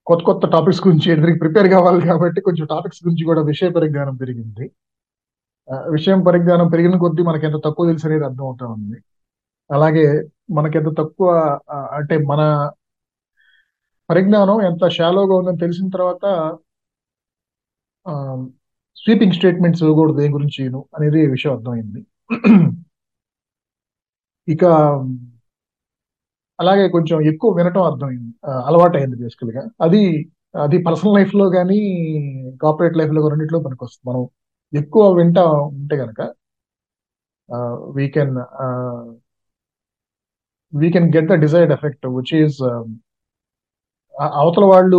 కొత్త 0.07 0.25
కొత్త 0.25 0.47
టాపిక్స్ 0.47 0.87
గురించి 0.87 1.13
ఎదురికి 1.13 1.39
ప్రిపేర్ 1.43 1.69
కావాలి 1.69 2.07
కాబట్టి 2.07 2.41
కొంచెం 2.41 2.67
టాపిక్స్ 2.67 3.01
గురించి 3.07 3.25
కూడా 3.25 3.43
విషయ 3.43 3.69
పరిజ్ఞానం 3.69 4.17
పెరిగింది. 4.17 4.73
విషయం 5.95 6.21
పరిజ్ఞానం 6.23 6.67
పెరిగిన 6.69 6.97
కొద్దీ 6.99 7.23
మనకి 7.23 7.47
ఎంత 7.47 7.59
తక్కువ 7.67 7.87
తెలుసు 7.91 8.07
అనేది 8.09 8.25
అర్థం 8.25 8.45
అవుతా 8.45 8.67
ఉంది. 8.77 8.99
అలాగే 9.71 10.05
మనకి 10.57 10.77
ఎంత 10.79 10.91
తక్కువ 11.01 11.29
అంటే 11.99 12.17
మన 12.31 12.43
పరిజ్ఞానం 14.09 14.59
ఎంత 14.69 14.85
షాలోగా 14.97 15.35
ఉందని 15.37 15.59
తెలిసిన 15.59 15.89
తర్వాత 15.89 16.25
స్వీపింగ్ 18.97 19.33
స్టేట్మెంట్స్ 19.33 19.83
ఇవ్వకూడదు 19.83 20.19
దేని 20.21 20.33
గురించి 20.33 20.63
అనేది 20.97 21.21
విషయం 21.35 21.53
అర్థమైంది. 21.57 22.01
ఇక 24.49 24.65
అలాగే 26.59 26.85
కొంచెం 26.89 27.19
ఎక్కువ 27.31 27.51
వినటం 27.59 27.83
అర్థమైంది. 27.83 28.31
అలవాటు 28.69 28.97
అయింది 28.97 29.17
గా. 29.57 29.63
అది 29.81 30.01
అది 30.55 30.77
పర్సనల్ 30.87 31.17
లైఫ్లో 31.19 31.47
కానీ 31.51 31.79
కార్పొరేట్ 32.63 32.97
లైఫ్లో 33.01 33.23
రెండింటిలో 33.29 33.61
మనకు 33.61 33.83
వస్తుంది 33.85 34.07
మనం 34.11 34.23
ఎక్కువ 34.73 35.05
వింటా 35.15 35.45
ఉంటే 35.71 35.95
కనుక 36.03 36.21
we 37.97 38.07
can 38.15 38.35
we 40.73 40.89
can 40.95 41.09
get 41.15 41.29
the 41.29 41.37
desired 41.45 41.73
effect 41.77 42.07
which 42.17 42.35
is 42.41 42.59
అవతల 44.35 44.65
వాళ్ళు 44.71 44.99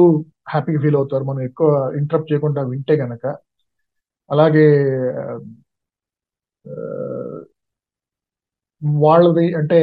హ్యాపీగా 0.52 0.80
ఫీల్ 0.84 0.98
అవుతారు. 1.00 1.24
మనం 1.30 1.42
ఎక్కువ 1.50 1.70
ఇంటరప్ట్ 2.00 2.32
చేయకుండా 2.32 2.62
వింటే 2.72 2.96
గనక 3.02 3.24
అలాగే 4.30 4.66
వాళ్ళది 9.02 9.46
అంటే 9.60 9.80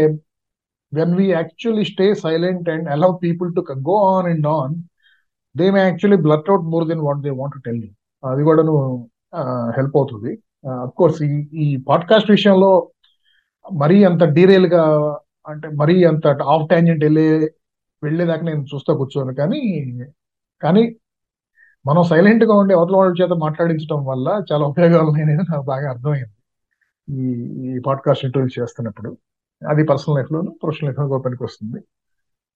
when 0.92 1.14
we 1.16 1.26
actually 1.30 1.84
stay 1.90 2.06
silent 2.22 2.68
and 2.68 2.86
allow 2.88 3.10
people 3.24 3.48
to 3.56 3.62
go 3.88 3.96
on 4.12 4.28
and 4.32 4.48
on 4.54 4.74
they 5.54 5.66
may 5.70 5.82
actually 5.82 6.18
blurt 6.26 6.50
out 6.52 6.66
more 6.72 6.86
than 6.88 7.02
what 7.06 7.22
they 7.22 7.32
want 7.40 7.58
tell 7.66 7.82
you 7.82 7.90
అది 8.22 8.42
కూడాను 8.42 8.74
హెల్ప్ 9.76 9.96
అవుతుంది. 9.96 10.38
కోర్స్ 10.96 11.22
ఈ 11.22 11.48
ఈ 11.54 11.76
పాడ్కాస్ట్ 11.76 12.30
విషయంలో 12.30 12.90
మరీ 13.72 14.04
అంత 14.04 14.24
డీటెయిల్గా 14.24 14.84
అంటే 15.48 15.68
మరీ 15.68 16.04
అంత 16.04 16.26
ఆఫ్ 16.26 16.68
ట్యాంజెంట్ 16.68 17.04
వెళ్ళే 17.04 17.54
వెళ్ళేదాకా 18.02 18.42
నేను 18.42 18.64
చూస్తా 18.74 18.94
కూర్చోను. 18.94 19.34
కానీ 19.34 19.60
కానీ 20.62 20.96
మనం 21.86 22.02
సైలెంట్గా 22.02 22.54
ఉండి 22.54 22.74
అవతల 22.74 22.96
వాళ్ళ 22.96 23.14
చేత 23.22 23.30
మాట్లాడించడం 23.32 24.04
వల్ల 24.04 24.42
చాలా 24.52 24.66
ఉపయోగాలు 24.66 25.06
ఉన్నాయనేది 25.06 25.42
నాకు 25.50 25.62
బాగా 25.62 25.90
అర్థమైంది. 25.90 26.34
ఈ 27.10 27.22
ఈ 27.76 27.80
పాడ్కాస్ట్ 27.86 28.24
ఇంటర్వ్యూ 28.24 28.62
చేస్తున్నప్పుడు. 28.62 29.16
అది 29.68 29.84
పర్సనల్ 29.84 30.16
లైఫ్ 30.18 30.32
లోను 30.32 30.50
ప్రొఫెషనల్ 30.62 30.94
లైఫ్లో 31.00 31.18
పనికి 31.18 31.44
వస్తుంది 31.44 31.80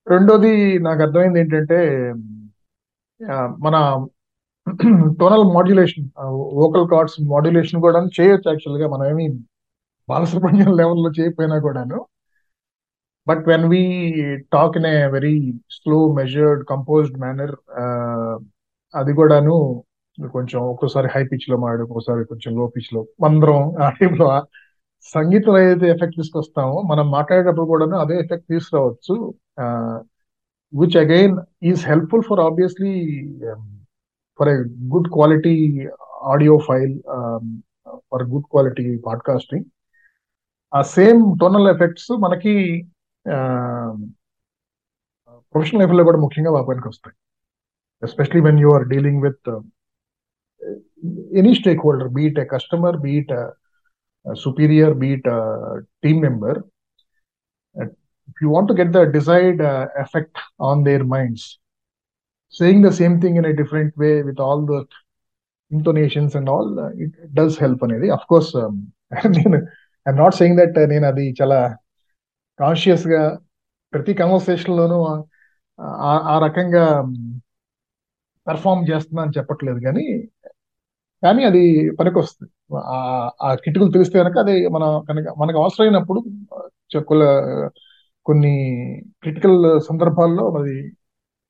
రెండోది 0.07 0.79
నాకు 0.79 1.01
అర్థమైంది 1.01 1.39
ఏంటంటే 1.39 2.13
మన 3.59 4.07
tonal 5.19 5.45
modulation 5.55 6.05
vocal 6.61 6.87
cords 6.91 7.17
modulation 7.33 7.81
కూడా 7.81 7.99
చేయొచ్చు 8.19 8.47
యాక్చువల్గా 8.51 8.87
మనం 8.89 9.05
ఏమి 9.11 9.25
బాలసుబ్రహ్మణ్యం 10.09 10.71
లెవెల్లో 10.77 11.09
చేయకపోయినా 11.19 11.57
కూడాను. 11.59 11.97
But 13.27 13.43
when 13.47 13.65
we 13.69 13.81
talk 14.53 14.77
in 14.77 14.85
a 14.85 14.97
very 15.07 15.35
slow 15.71 16.13
measured 16.13 16.61
composed 16.69 17.17
manner 17.19 17.53
అది 18.93 19.13
కూడాను 19.13 19.55
కొంచెం 20.17 20.59
ఒక్కోసారి 20.61 21.07
హై 21.15 21.23
పిచ్లో 21.23 21.57
మాడు 21.57 21.81
ఒక్కోసారి 21.83 22.25
కొంచెం 22.25 22.51
లో 22.57 22.65
పిచ్లో 22.67 23.01
అందరం 23.25 23.61
ఆ 23.83 23.89
టైంలో 23.89 24.27
సంగీతం 25.13 25.57
ఏదైతే 25.57 25.87
ఎఫెక్ట్ 25.89 26.17
తీసుకొస్తామో 26.17 26.75
మనం 26.81 27.05
మాట్లాడేటప్పుడు 27.11 27.65
కూడాను 27.65 27.95
అదే 27.97 28.15
ఎఫెక్ట్ 28.19 28.47
తీసుకురావచ్చు. 28.51 29.15
Which 30.73 30.97
again 30.97 31.35
is 31.63 31.83
helpful 31.87 32.23
for 32.29 32.39
obviously 32.39 32.93
for 34.40 34.48
a 34.48 34.56
good 34.92 35.08
quality 35.12 35.86
audio 36.22 36.58
file 36.68 36.94
for 37.96 38.22
good 38.22 38.44
quality 38.50 38.98
podcasting 39.06 39.64
ఆ 40.74 40.82
సేమ్ 40.82 41.38
టోనల్ 41.40 41.68
ఎఫెక్ట్స్ 41.68 42.10
మనకి 42.10 42.54
ప్రొఫెషనల్ 45.52 45.82
లైఫ్ 45.82 45.94
లో 45.94 46.04
కూడా 46.04 46.18
ముఖ్యంగా 46.18 46.50
వాపానికి 46.50 46.88
వస్తాయి 46.88 47.16
especially 48.02 48.40
when 48.40 48.60
you 48.60 48.72
are 48.72 48.88
dealing 48.88 49.22
with 49.22 49.60
any 51.38 51.54
stakeholder 51.84 52.08
be it 52.08 52.38
a 52.38 52.44
customer 52.44 52.96
be it 52.96 53.32
superior, 54.34 54.94
be 54.94 55.12
it 55.12 55.26
a 55.26 55.82
team 56.02 56.20
member, 56.20 56.64
if 57.76 58.40
you 58.40 58.48
want 58.48 58.68
to 58.68 58.74
get 58.74 58.92
the 58.92 59.04
desired 59.06 59.60
uh, 59.60 59.86
effect 59.96 60.36
on 60.58 60.82
their 60.82 61.04
minds, 61.04 61.58
saying 62.53 62.81
the 62.81 62.91
same 62.91 63.15
thing 63.21 63.35
in 63.37 63.45
a 63.45 63.53
different 63.53 63.91
way 63.97 64.23
with 64.23 64.39
all 64.39 64.65
the 64.65 64.79
intonations 65.71 66.35
and 66.35 66.49
all, 66.49 66.79
uh, 66.79 66.89
it, 67.03 67.11
it 67.25 67.31
does 67.33 67.53
help 67.57 67.79
అనేది 67.83 68.07
of 68.15 68.25
course 68.31 68.51
నేను 69.37 69.57
I'm 70.05 70.19
not 70.23 70.37
saying 70.39 70.57
that 70.61 70.77
నేను 70.93 71.05
అది 71.11 71.25
చాలా 71.41 71.59
కాన్షియస్గా 72.59 73.21
ప్రతి 73.93 74.13
conversation 74.21 74.77
లోనూ 74.79 74.99
ఆ 76.33 76.35
రకంగా 76.45 76.85
um, 77.01 77.11
పెర్ఫామ్ 78.47 78.83
చేస్తున్నా 78.89 79.21
అని 79.25 79.35
చెప్పట్లేదు. 79.37 79.79
కానీ 79.87 80.05
కానీ 81.23 81.41
అది 81.49 81.61
పనికి 81.99 82.17
వస్తుంది 82.21 82.51
ఆ 83.45 83.49
కిటుకులు 83.63 83.91
తెలిస్తే 83.95 84.15
కనుక 84.21 84.37
అది 84.43 84.55
మన 84.75 84.83
కనుక 85.09 85.27
మనకు 85.41 85.57
అవసరమైనప్పుడు 85.63 86.19
కొన్ని 88.25 88.53
క్రిటికల్ 89.23 89.57
సందర్భాల్లో 89.89 90.45
అది 90.59 90.75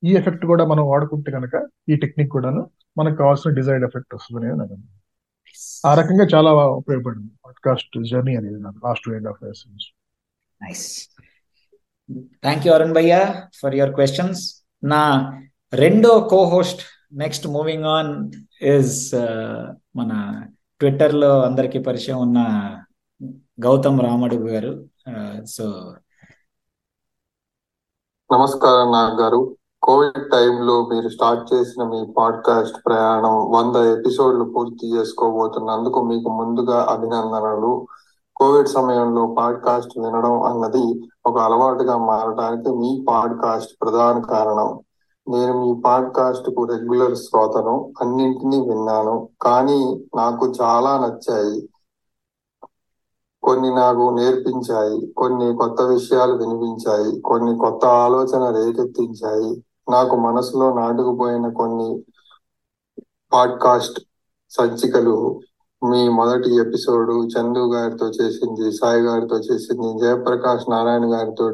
ఈ 0.03 0.11
ఎఫెక్ట్ 0.15 0.45
కూడా 0.45 0.65
మనం 0.65 0.83
వాడుకుంటే 0.87 1.31
కనుక 1.31 1.55
ఈ 1.89 1.95
టెక్నిక్ 1.95 2.29
కూడాను 2.29 2.69
మనకు 2.97 3.15
కావాల్సిన 3.15 3.51
డిజైర్డ్ 3.53 3.85
ఎఫెక్ట్ 3.85 4.15
వస్తుంది 4.15 4.45
అనేది 4.45 4.59
నాకు 4.59 4.87
ఆ 5.87 5.93
రకంగా 5.93 6.25
చాలా 6.33 6.51
ఉపయోగపడింది. 6.81 7.31
పాడ్కాస్ట్ 7.45 8.03
జర్నీ 8.11 8.35
అనేది 8.35 8.59
నాకు 8.59 8.79
last 8.85 9.05
two 9.05 9.13
and 9.13 9.27
half 9.27 9.43
years 9.43 9.67
nice. 10.61 11.09
Thank 12.41 12.67
you 12.67 12.73
Arun 12.73 12.93
భయ్య 12.93 13.33
ఫర్ 13.61 13.75
యువర్ 13.75 13.93
క్వశ్చన్స్ 13.95 14.65
నా 14.83 15.01
రెండో 15.73 16.19
co 16.19 16.49
host 16.49 16.81
next 17.13 17.47
moving 17.47 17.83
on 17.83 18.31
is 18.65 19.15
మన 19.95 20.11
ట్విట్టర్లో 20.79 21.41
అందరికి 21.41 21.79
పరిచయం 21.79 22.19
ఉన్న 22.19 22.39
గౌతమ్ 23.65 24.01
రామడుగు 24.01 24.47
గారు. 24.47 24.73
సో 25.45 25.95
నమస్కారం 28.29 28.91
నాగ్ 28.91 29.19
గారు 29.21 29.57
కోవిడ్ 29.83 30.31
టైంలో 30.31 30.85
మీరు 30.85 31.09
స్టార్ట్ 31.09 31.53
చేసిన 31.53 31.83
మీ 31.83 32.13
పాడ్కాస్ట్ 32.17 32.85
ప్రయాణం 32.85 33.51
వంద 33.51 33.75
ఎపిసోడ్లు 33.75 34.43
పూర్తి 34.43 34.97
చేసుకోబోతున్నందుకు 34.97 36.01
మీకు 36.01 36.29
ముందుగా 36.29 36.85
అభినందనలు. 36.89 37.85
కోవిడ్ 38.35 38.67
సమయంలో 38.67 39.35
పాడ్కాస్ట్ 39.37 39.99
వినడం 39.99 40.43
అన్నది 40.43 41.09
ఒక 41.25 41.37
అలవాటుగా 41.37 41.97
మారడానికి 41.97 42.69
మీ 42.69 43.05
పాడ్కాస్ట్ 43.09 43.71
ప్రధాన 43.81 44.19
కారణం. 44.19 44.79
నేను 45.27 45.65
మీ 45.65 45.81
పాడ్కాస్ట్కు 45.85 46.63
రెగ్యులర్ 46.63 47.15
శ్రోతను 47.15 47.93
అన్నింటినీ 48.01 48.59
విన్నాను 48.61 49.29
కానీ 49.41 50.05
నాకు 50.15 50.53
చాలా 50.61 50.99
నచ్చాయి. 50.99 51.69
కొన్ని 53.43 53.75
నాకు 53.75 54.09
నేర్పించాయి 54.09 55.13
కొన్ని 55.17 55.57
కొత్త 55.57 55.81
విషయాలు 55.81 56.35
వినిపించాయి 56.35 57.21
కొన్ని 57.21 57.57
కొత్త 57.57 57.85
ఆలోచన 57.85 58.55
రేకెత్తించాయి. 58.55 59.63
నాకు 59.91 60.15
మనసులో 60.15 60.67
నాటుకుపోయిన 60.73 61.47
కొన్ని 61.53 61.89
పాడ్కాస్ట్ 63.33 63.99
సంచికలు 64.51 65.15
మీ 65.81 66.01
మొదటి 66.09 66.49
ఎపిసోడ్ 66.55 67.11
చందు 67.33 67.61
గారితో 67.73 68.07
చేసింది 68.09 68.65
సాయి 68.71 69.01
గారితో 69.01 69.37
చేసింది 69.39 69.87
జయప్రకాష్ 70.01 70.65
నారాయణ 70.69 71.05
గారితో 71.13 71.45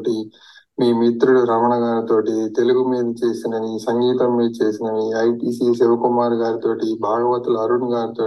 మీ 0.78 0.88
మిత్రుడు 0.92 1.40
రమణ 1.44 1.74
గారితో 1.84 2.16
తెలుగు 2.56 2.82
మీద 2.84 3.06
చేసినవి 3.24 3.72
సంగీతం 3.78 4.30
మీద 4.36 4.52
చేసినవి 4.62 5.06
ఐటీసీ 5.26 5.68
శివకుమార్ 5.74 6.36
గారితో 6.42 6.72
భాగవతులు 7.00 7.58
అరుణ్ 7.58 7.88
గారితో 7.94 8.26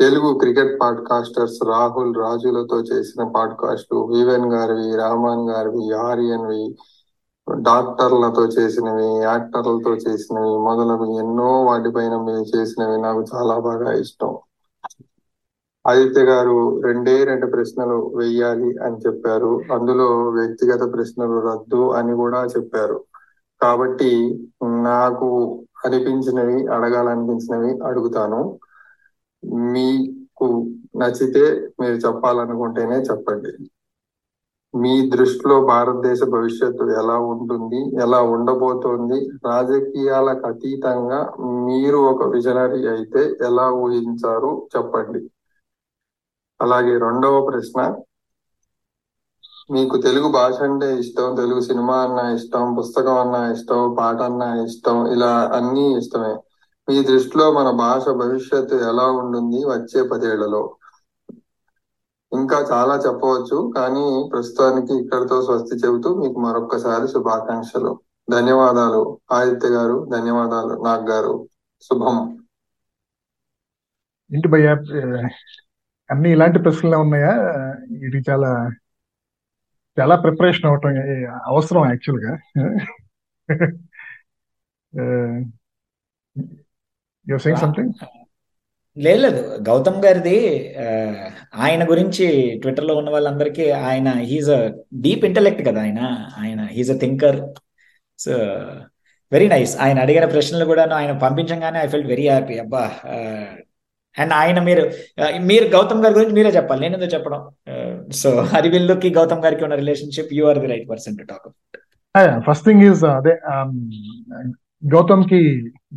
తెలుగు 0.00 0.28
క్రికెట్ 0.38 0.74
పాడ్కాస్టర్స్ 0.80 1.58
రాహుల్ 1.66 2.12
రాజులతో 2.16 2.76
చేసిన 2.80 3.22
పాడ్కాస్ట్లు 3.36 3.98
వివెన్ 4.12 4.48
గారివి 4.52 4.90
రామాన్ 4.96 5.44
గారివి 5.50 5.84
ఆర్యన్వి 6.06 6.64
డాక్టర్లతో 7.46 8.42
చేసినవి 8.54 9.06
యాక్టర్లతో 9.22 9.92
చేసినవి 9.96 10.52
మొదలగు 10.64 11.06
ఎన్నో 11.18 11.50
వాటిపైన 11.64 12.16
మీరు 12.24 12.44
చేసినవి 12.52 12.96
నాకు 13.02 13.22
చాలా 13.32 13.56
బాగా 13.66 13.90
ఇష్టం. 14.00 14.32
ఆదిత్య 15.84 16.22
గారు 16.24 16.56
రెండే 16.84 17.14
రెండు 17.24 17.46
ప్రశ్నలు 17.46 17.98
వెయ్యాలి 18.16 18.70
అని 18.84 18.98
చెప్పారు. 18.98 19.52
అందులో 19.76 20.06
వ్యక్తిగత 20.30 20.82
ప్రశ్నలు 20.92 21.36
రద్దు 21.48 21.82
అని 21.98 22.14
కూడా 22.14 22.40
చెప్పారు. 22.54 22.98
కాబట్టి 23.60 24.12
నాకు 24.84 25.28
అనిపించినవి 25.84 26.58
అడగాలనిపించినవి 26.68 27.72
అడుగుతాను. 27.88 28.40
మీకు 29.72 30.48
నచ్చితే 31.00 31.44
మీరు 31.80 31.96
చెప్పాలనుకుంటేనే 32.04 32.98
చెప్పండి. 33.08 33.52
మీ 34.74 34.92
దృష్టిలో 35.08 35.56
భారతదేశ 35.64 36.20
భవిష్యత్తు 36.32 36.84
ఎలా 36.92 37.16
ఉంటుంది 37.30 37.80
ఎలా 38.02 38.20
ఉండబోతోంది? 38.34 39.18
రాజకీయాలకు 39.46 40.46
అతీతంగా 40.46 41.20
మీరు 41.66 42.00
ఒక 42.12 42.28
విజనరీ 42.34 42.82
అయితే 42.88 43.22
ఎలా 43.46 43.66
ఊహించారు? 43.82 44.52
చెప్పండి. 44.76 45.22
అలాగే 46.60 46.94
రెండవ 46.98 47.36
ప్రశ్న. 47.46 47.80
మీకు 49.70 49.96
తెలుగు 49.96 50.28
భాష 50.28 50.56
అంటే 50.62 50.98
ఇష్టం 50.98 51.34
తెలుగు 51.36 51.60
సినిమా 51.60 51.96
అన్నా 51.98 52.24
ఇష్టం 52.30 52.74
పుస్తకం 52.74 53.18
అన్నా 53.18 53.52
ఇష్టం 53.52 53.94
పాట 53.98 54.20
అన్నా 54.22 54.48
ఇష్టం 54.64 54.98
ఇలా 55.12 55.32
అన్నీ 55.52 55.86
ఇష్టమే. 55.98 56.32
మీ 56.88 57.02
దృష్టిలో 57.04 57.52
మన 57.52 57.70
భాష 57.76 58.04
భవిష్యత్తు 58.16 58.76
ఎలా 58.90 59.06
ఉంటుంది? 59.20 59.60
వచ్చే 59.66 60.02
పదేళ్ళలో. 60.08 60.62
ఇంకా 62.32 62.58
చాలా 62.72 62.94
చెప్పవచ్చు. 62.96 63.72
కానీ 63.76 64.28
ప్రస్తుతానికి 64.32 65.04
ఇక్కడితో 65.04 65.42
స్వస్తి 65.42 65.76
చెబుతూ 65.76 66.14
మీకు 66.16 66.40
మరొక్కసారి 66.40 67.08
శుభాకాంక్షలు. 67.08 68.00
ధన్యవాదాలు. 68.30 69.18
ఆదిత్య 69.32 69.68
గారు 69.68 70.08
ధన్యవాదాలు. 70.12 70.84
నాగ్ 70.84 71.08
గారు. 71.10 71.48
శుభం. 71.82 72.46
ఏంటి 74.34 74.48
భయ్యా 74.48 74.72
అన్ని 76.10 76.32
ఇలాంటి 76.32 76.58
ప్రశ్నలే 76.58 76.96
ఉన్నాయా? 76.96 77.32
ఇది 78.06 78.22
చాలా 78.30 78.70
చాలా 80.00 80.16
ప్రిపరేషన్ 80.16 80.66
అవటం 80.66 80.90
అవసరం 81.46 81.86
యాక్చువల్గా. 81.86 82.38
Your 87.28 87.40
saying 87.40 87.60
something? 87.60 87.92
లేదు 89.04 89.20
లేదు. 89.24 89.40
గౌతమ్ 89.68 89.98
గారిది 90.04 90.36
ఆయన 91.64 91.82
గురించి 91.90 92.26
ట్విట్టర్లో 92.62 92.94
ఉన్న 93.00 93.10
వాళ్ళందరికీ 93.14 93.66
ఆయన 93.90 94.08
హీజ్ 94.30 94.50
అ 94.58 94.60
డీప్ 95.04 95.24
ఇంటలెక్ట్ 95.28 95.62
కదా 95.68 95.80
ఆయన. 95.86 96.00
ఆయన 96.42 96.60
he's 96.76 96.92
a 96.94 96.98
thinker 97.02 97.38
so 98.18 98.34
very 99.32 99.48
nice 99.54 99.72
ఆయన 99.84 99.98
అడిగిన 100.04 100.26
ప్రశ్నలు 100.34 100.64
కూడా 100.70 100.84
ఆయన 101.00 101.12
పంపించగానే 101.24 101.78
ఐ 101.84 101.88
ఫెల్ట్ 101.92 102.10
వెరీ 102.12 102.26
హ్యాపీ 102.32 102.56
అబ్బా 102.64 102.84
అండ్ 104.16 104.32
ఆయన 104.40 104.58
మీరు 104.68 104.84
మీరు 105.50 105.66
గౌతమ్ 105.74 106.02
గారి 106.04 106.14
గురించి 106.16 106.34
మీరే 106.38 106.50
చెప్పాలి. 106.56 106.80
నేను 106.84 106.94
ఎందుకు 106.98 107.14
చెప్పడం 107.14 107.42
సో 108.20 108.30
హరివిల్లుకి 108.52 109.08
గౌతమ్ 109.18 109.44
గారికి 109.44 109.64
ఉన్న 109.66 109.76
relationship 109.82 110.32
you 110.38 110.44
are 110.50 110.60
the 110.62 110.70
right 110.72 110.88
person 110.92 111.18
to 111.20 111.26
talk 111.30 111.48
first 112.48 112.66
thing 112.68 112.84
is 112.88 113.04
అదే 113.16 113.34
గౌతమ్కి 114.94 115.40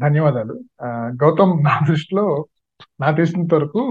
ధన్యవాదాలు. 0.04 0.56
గౌతమ్ 1.24 1.54
నా 1.68 1.76
దృష్టిలో 1.90 2.26
నాకు 3.00 3.16
తెలిసినంత 3.16 3.54
వరకు 3.54 3.82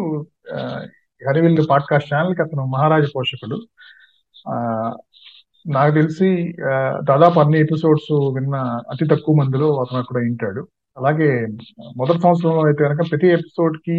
హరివిల్లు 1.28 1.62
పాడ్కాస్ట్ 1.70 2.14
ఛానల్కి 2.14 2.42
అతను 2.42 2.64
మహారాజ 2.66 3.04
పోషకుడు. 3.16 3.58
నాకు 5.68 5.94
తెలిసి 5.94 6.52
దాదాపు 7.08 7.40
అన్ని 7.40 7.58
ఎపిసోడ్స్ 7.60 8.12
విన్న 8.12 8.56
అతి 8.90 9.06
తక్కువ 9.06 9.34
మందిలో 9.34 9.80
అతను 9.80 9.98
అక్కడ 9.98 10.16
వింటాడు 10.18 10.68
అలాగే 10.96 11.46
మొదటి 11.96 12.20
సంవత్సరంలో 12.20 12.62
అయితే 12.66 12.84
కనుక 12.84 13.10
ప్రతి 13.10 13.28
ఎపిసోడ్కి 13.28 13.98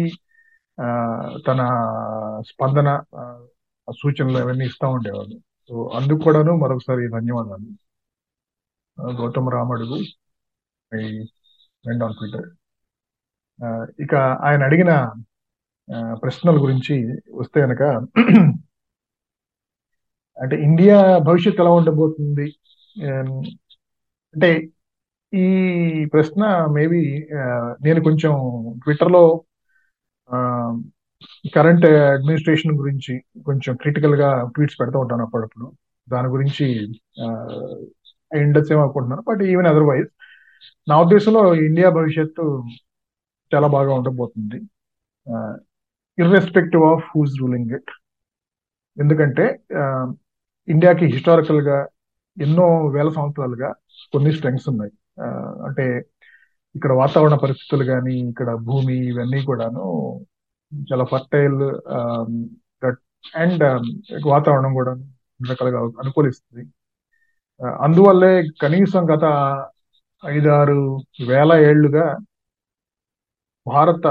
తన 1.46 1.60
స్పందన 2.48 3.02
సూచనలు 3.90 4.38
అవన్నీ 4.38 4.64
ఇస్తూ 4.66 4.88
ఉండేవాడు 4.88 5.36
సో 5.68 5.90
అందుకు 5.94 6.18
కూడాను 6.18 6.56
మరొకసారి 6.56 7.08
ధన్యవాదాలు. 7.08 7.68
Gautam 9.20 9.50
Ramadugu 9.50 9.96
I 10.94 11.02
went 11.86 12.04
on 12.04 12.14
Twitter. 12.14 12.48
ఇక 14.04 14.14
ఆయన 14.46 14.62
అడిగిన 14.62 14.92
ప్రశ్నల 16.22 16.56
గురించి 16.62 16.94
వస్తే 17.34 17.58
కనుక 17.60 17.82
అంటే 20.36 20.56
ఇండియా 20.62 20.96
భవిష్యత్తు 21.18 21.62
ఎలా 21.62 21.70
ఉండబోతుంది? 21.70 22.46
అంటే 24.34 24.50
ఈ 25.32 25.46
ప్రశ్న 26.12 26.42
మేబీ 26.72 27.02
నేను 27.84 28.00
కొంచెం 28.02 28.32
ట్విట్టర్లో 28.82 29.22
కరెంట్ 31.54 31.86
అడ్మినిస్ట్రేషన్ 31.86 32.78
గురించి 32.80 33.14
కొంచెం 33.46 33.72
క్రిటికల్గా 33.76 34.28
ట్వీట్స్ 34.54 34.78
పెడతా 34.80 34.98
ఉంటాను 34.98 35.24
అప్పుడప్పుడు. 35.24 35.66
దాని 36.08 36.28
గురించి 36.28 36.66
ఉండొచ్చేమో 38.32 38.82
అనుకుంటున్నాను 38.82 39.22
బట్ 39.28 39.42
ఈవెన్ 39.52 39.66
అదర్వైజ్ 39.66 40.08
నా 40.86 40.94
ఉద్దేశంలో 41.00 41.42
ఇండియా 41.68 41.88
భవిష్యత్తు 41.90 42.44
చాలా 43.54 43.68
బాగా 43.76 43.92
ఉండబోతుంది. 43.94 44.58
Irrespective 46.18 46.84
of 46.92 47.04
whose 47.14 47.34
ruling 47.40 47.70
it 47.78 47.92
ఎందుకంటే 48.96 49.46
ఇండియాకి 50.68 51.04
హిస్టారికల్గా 51.06 51.78
ఎన్నో 52.36 52.66
వేల 52.86 53.08
సంవత్సరాలుగా 53.08 53.70
కొన్ని 54.12 54.30
స్ట్రెంగ్స్ 54.36 54.68
ఉన్నాయి. 54.68 54.92
అంటే 55.66 55.84
ఇక్కడ 56.74 56.92
వాతావరణ 56.92 57.36
పరిస్థితులు 57.42 57.84
కానీ 57.84 58.14
ఇక్కడ 58.30 58.50
భూమి 58.68 58.96
ఇవన్నీ 59.10 59.40
కూడాను 59.44 59.84
చాలా 60.72 61.04
ఫర్టైల్ 61.04 61.60
అండ్ 63.42 63.64
వాతావరణం 64.26 64.72
కూడా 64.74 64.92
రకాలుగా 65.50 65.80
అనుకూలిస్తుంది. 66.02 66.64
అందువల్లే 67.84 68.32
కనీసం 68.62 69.02
గత 69.12 69.24
ఐదారు 70.22 70.80
వేల 71.28 71.52
ఏళ్ళుగా 71.68 72.06
భారత 73.66 74.06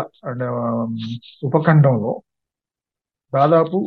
ఉపఖండంలో 1.43 2.13
దాదాపు 3.33 3.77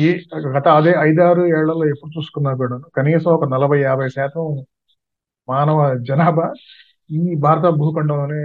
ఏ 0.00 0.10
గత 0.56 0.66
అదే 0.78 0.92
ఐదారు 1.00 1.42
ఏళ్ళలో 1.56 1.84
ఎప్పుడు 1.84 2.12
చూసుకున్నా 2.18 2.52
కూడా 2.54 2.76
కనీసం 2.96 3.30
ఒక 3.30 3.46
నలభై 3.54 3.78
యాభై 3.80 4.08
శాతం 4.08 4.46
మానవ 5.48 5.78
జనాభా 6.08 6.46
ఈ 7.10 7.34
భారత 7.44 7.66
భూఖండంలోనే 7.80 8.40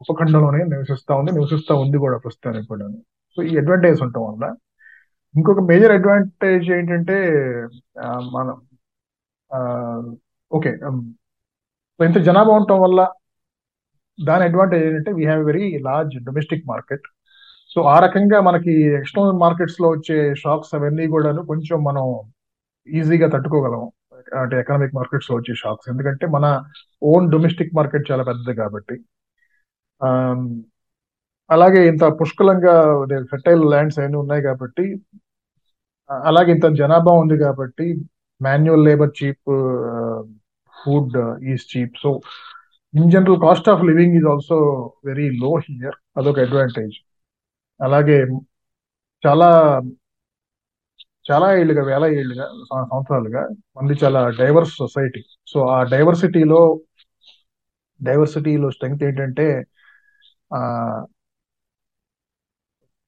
ఉపఖండంలోనే 0.00 0.60
నివసిస్తా 0.72 1.14
ఉంది 1.20 1.32
నివసిస్తా 1.32 1.74
ఉంది 1.74 1.98
కూడా 1.98 2.16
ప్రస్తుతానికి 2.18 2.66
కూడా 2.66 2.86
సో 3.38 3.42
ఈ 3.42 3.54
అడ్వాంటేజ్ 3.58 3.98
ఉండటం 4.04 4.22
వల్ల. 4.28 4.44
ఇంకొక 5.34 5.60
మేజర్ 5.70 5.92
అడ్వాంటేజ్ 5.92 6.66
ఏంటంటే 6.70 7.16
మనం 8.36 8.56
ఓకే 10.50 10.70
ఇంత 12.00 12.18
జనాభా 12.28 12.54
ఉండటం 12.58 12.80
వల్ల 12.80 13.00
దాని 14.18 14.44
అడ్వాంటేజ్ 14.44 14.84
ఏంటంటే 14.84 15.12
we 15.12 15.24
have 15.24 15.42
very 15.44 15.66
large 15.78 16.14
domestic 16.24 16.66
market 16.66 17.06
so 17.70 17.80
ఆ 17.84 17.96
రకంగా 17.98 18.38
మనకి 18.40 18.74
ఎక్స్టర్నల్ 19.00 19.40
మార్కెట్స్లో 19.40 19.88
వచ్చే 19.90 20.16
షాక్స్ 20.34 20.74
అవన్నీ 20.74 21.06
కూడాను 21.08 21.42
కొంచెం 21.44 21.78
మనం 21.82 22.06
ఈజీగా 22.88 23.28
తట్టుకోగలం 23.28 23.84
అంటే 24.42 24.56
ఎకనామిక్ 24.60 24.96
మార్కెట్స్లో 24.96 25.34
వచ్చే 25.36 25.54
షాక్స్ 25.54 25.88
ఎందుకంటే 25.88 26.26
మన 26.26 26.46
ఓన్ 27.02 27.26
డొమెస్టిక్ 27.30 27.76
మార్కెట్ 27.76 28.10
చాలా 28.10 28.24
పెద్దది 28.24 28.54
కాబట్టి. 28.54 28.96
Um, 30.00 30.40
అలాగే 31.50 31.80
ఇంత 31.88 32.04
పుష్కలంగా 32.20 32.74
ఫెర్టైల్ 33.30 33.62
ల్యాండ్స్ 33.70 33.98
అవన్నీ 33.98 34.18
ఉన్నాయి 34.18 34.42
కాబట్టి 34.42 34.84
అలాగే 36.10 36.50
ఇంత 36.52 36.66
జనాభా 36.72 37.12
ఉంది 37.12 37.36
కాబట్టి 37.38 37.86
manual 38.40 38.84
labour 38.84 39.12
cheap 39.18 39.50
food 40.76 41.16
is 41.52 41.64
cheap 41.72 41.96
so 42.02 42.10
in 42.94 43.10
general 43.12 43.38
cost 43.42 43.68
of 43.70 43.82
living 43.88 44.14
is 44.18 44.28
also 44.30 44.56
very 45.04 45.26
low 45.38 45.50
here 45.66 45.96
అదొక 46.18 46.38
అడ్వాంటేజ్ 46.46 46.96
అలాగే 47.80 48.18
చాలా 49.22 49.48
చాలా 51.26 51.46
ఏళ్ళుగా 51.54 51.82
వేల 51.88 52.04
ఏళ్ళుగా 52.18 52.44
సంవత్సరాలుగా 52.84 53.42
మంది 53.76 53.94
చాలా 54.02 54.20
డైవర్స్ 54.38 54.74
సొసైటీ 54.78 55.20
సో 55.48 55.58
ఆ 55.70 55.78
డైవర్సిటీలో 55.92 56.60
డైవర్సిటీలో 58.00 58.68
స్ట్రెంగ్త్ 58.76 59.04
ఏంటంటే 59.08 59.46
ఆ 60.50 60.60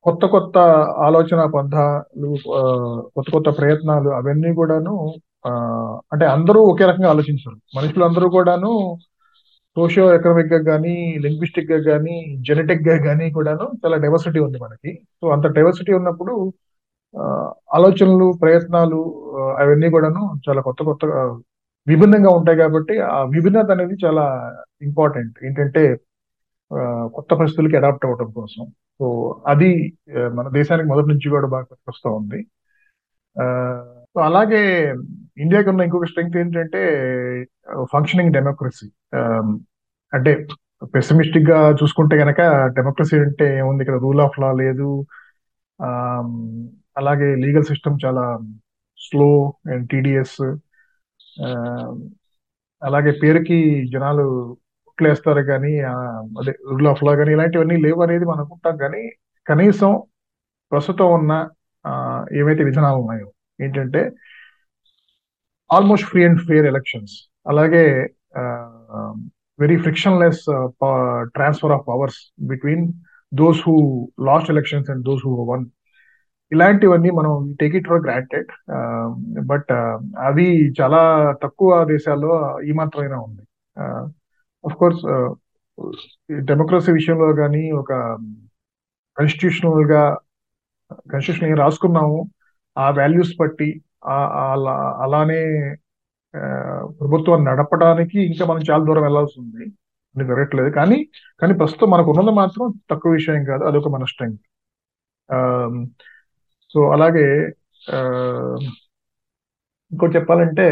కొత్త 0.07 0.25
కొత్త 0.27 0.57
ఆలోచన 1.07 1.41
పంధాలు 1.55 2.29
కొత్త 3.17 3.29
కొత్త 3.31 3.49
ప్రయత్నాలు 3.59 4.11
అవన్నీ 4.19 4.51
కూడాను 4.57 4.95
ఆ, 5.45 5.51
అంటే 6.13 6.25
అందరూ 6.35 6.61
ఒకే 6.71 6.85
రకంగా 6.87 7.11
ఆలోచించరు. 7.13 7.57
మనుషులు 7.77 8.05
అందరూ 8.05 8.27
కూడాను 8.31 8.71
సోషియో 9.77 10.15
ఎకనామిక్గా 10.15 10.63
కానీ 10.63 11.19
లింగ్విస్టిక్గా 11.19 11.79
కానీ 11.83 12.37
జెనెటిక్గా 12.49 12.97
కానీ 13.05 13.31
కూడాను 13.31 13.67
చాలా 13.85 13.97
డైవర్సిటీ 13.97 14.41
ఉంది 14.41 14.59
మనకి. 14.59 14.93
సో 15.21 15.29
అంత 15.29 15.47
డైవర్సిటీ 15.47 15.93
ఉన్నప్పుడు 15.93 16.35
ఆ, 17.15 17.23
ఆలోచనలు 17.75 18.39
ప్రయత్నాలు 18.43 18.99
అవన్నీ 19.59 19.91
కూడాను 19.91 20.23
చాలా 20.49 20.61
కొత్త 20.61 20.83
కొత్త 20.83 21.05
విభిన్నంగా 21.89 22.31
ఉంటాయి 22.31 22.59
కాబట్టి 22.59 23.01
ఆ 23.01 23.23
విభిన్నత 23.25 23.71
అనేది 23.71 23.97
చాలా 24.05 24.25
ఇంపార్టెంట్. 24.83 25.45
ఏంటంటే 25.45 25.85
ఆ, 26.71 27.09
కొత్త 27.15 27.35
పరిస్థితులకి 27.35 27.77
అడాప్ట్ 27.77 28.07
అవ్వడం 28.07 28.31
కోసం. 28.31 28.65
సో 28.99 29.07
అది 29.47 29.71
మన 30.35 30.49
దేశానికి 30.49 30.89
మొదటి 30.89 31.09
నుంచి 31.09 31.31
కూడా 31.31 31.47
బాగా 31.47 31.67
వస్తూ 31.89 32.11
ఉంది. 32.11 32.41
ఆ, 33.43 33.47
సో 34.17 34.21
అలాగే 34.29 34.61
ఇండియాకి 35.39 35.69
ఉన్న 35.73 35.87
ఇంకొక 35.87 36.07
స్ట్రెంగ్త్ 36.11 36.39
ఏంటంటే 36.41 36.81
uh, 37.73 37.85
ఫంక్షనింగ్ 37.93 38.35
డెమోక్రసీ 38.37 38.89
um, 39.19 39.49
అంటే 40.13 40.31
పెసిమిస్టిక్గా 40.95 41.59
చూసుకుంటే 41.81 42.15
గనక 42.23 42.41
డెమోక్రసీ 42.77 43.17
అంటే 43.25 43.47
ఏముంది 43.59 43.83
ఇక్కడ? 43.85 43.99
రూల్ 44.05 44.23
ఆఫ్ 44.27 44.39
లా 44.43 44.51
లేదు. 44.63 44.89
Um, 45.81 46.31
అలాగే 46.97 47.29
లీగల్ 47.43 47.69
సిస్టమ్ 47.71 47.99
చాలా 48.05 48.25
స్లో 49.01 49.29
అండ్ 49.71 49.85
టీడీఎస్ 49.91 50.39
అలాగే 52.83 53.13
పేరుకి 53.23 53.59
జనాలు 53.93 54.25
ఓట్లేస్తారు 54.89 55.43
కానీ 55.51 55.73
అదే 56.41 56.53
రూల్ 56.71 56.89
ఆఫ్ 56.93 57.03
లా 57.07 57.13
కానీ 57.17 57.31
ఇలాంటివన్నీ 57.37 57.77
లేవు 57.85 58.01
అనేది 58.07 58.25
మనం 58.25 58.41
అనుకుంటాం 58.41 58.77
కానీ 58.83 59.03
కనీసం 59.47 59.93
ప్రస్తుతం 60.73 61.09
ఉన్న 61.19 61.33
ఆ, 61.85 61.93
ఏవైతే 62.41 62.63
విధానాలు 62.69 62.99
ఉన్నాయో. 63.03 63.29
ఏంటంటే 63.61 64.11
almost 65.71 66.07
free 66.07 66.25
and 66.25 66.41
fair 66.41 66.67
elections 66.67 67.15
అలాగే 67.47 67.85
very 69.59 69.77
frictionless 69.77 70.43
transfer 71.35 71.73
of 71.73 71.89
powers 71.89 72.21
between 72.41 72.93
those 73.35 73.61
who 73.67 73.75
lost 74.21 74.51
elections 74.51 74.91
and 74.91 75.05
those 75.05 75.23
who 75.27 75.35
won 75.53 75.67
ఇలాంటివన్నీ 76.53 77.11
మనం 77.11 77.57
take 77.61 77.75
it 77.75 77.89
for 77.89 78.03
granted 78.03 78.51
but 79.47 79.73
అవి 80.19 80.75
చాలా 80.81 81.01
తక్కువ 81.43 81.85
దేశాల్లో 81.85 82.61
ఈ 82.61 82.73
మాత్రమైనా 82.73 83.19
ఉంది. 83.21 83.43
అఫ్ 84.65 84.75
కోర్స్ 84.75 85.05
డెమోక్రసీ 86.33 86.93
విషయంలో 86.93 87.33
కానీ 87.33 87.71
ఒక 87.73 87.93
కాన్స్టిట్యూషనల్గా 89.17 90.03
కాన్స్టిట్యూషన్ 90.91 91.59
రాసుకున్నాము 91.59 92.19
ఆ 92.81 92.91
వాల్యూస్ 92.91 93.33
బట్టి 93.41 93.69
అలా 94.07 94.75
అలానే 95.03 95.41
ఆ, 96.35 96.43
నడపడానికి 97.47 98.19
ఇంకా 98.23 98.45
మనం 98.47 98.61
చాలా 98.71 98.85
దూరం 98.85 99.03
వెళ్ళాల్సి 99.03 99.41
ఉంది. 99.41 99.65
అని 100.15 100.29
జరగట్లేదు 100.29 100.71
కానీ 100.71 100.99
కానీ 101.41 101.55
ప్రస్తుతం 101.55 101.91
మనకు 101.91 102.11
ఉన్నది 102.11 102.37
మాత్రం 102.37 102.65
తక్కువ 102.91 103.13
విషయం 103.13 103.45
కాదు. 103.45 103.65
అదొక 103.65 103.89
మన 103.89 104.05
స్ట్రెంగ్త్ 104.05 104.45
సో 106.71 106.91
అలాగే 106.91 107.27
ఆ, 107.93 107.99
ఇంకోటి 109.93 110.17
చెప్పాలంటే 110.17 110.67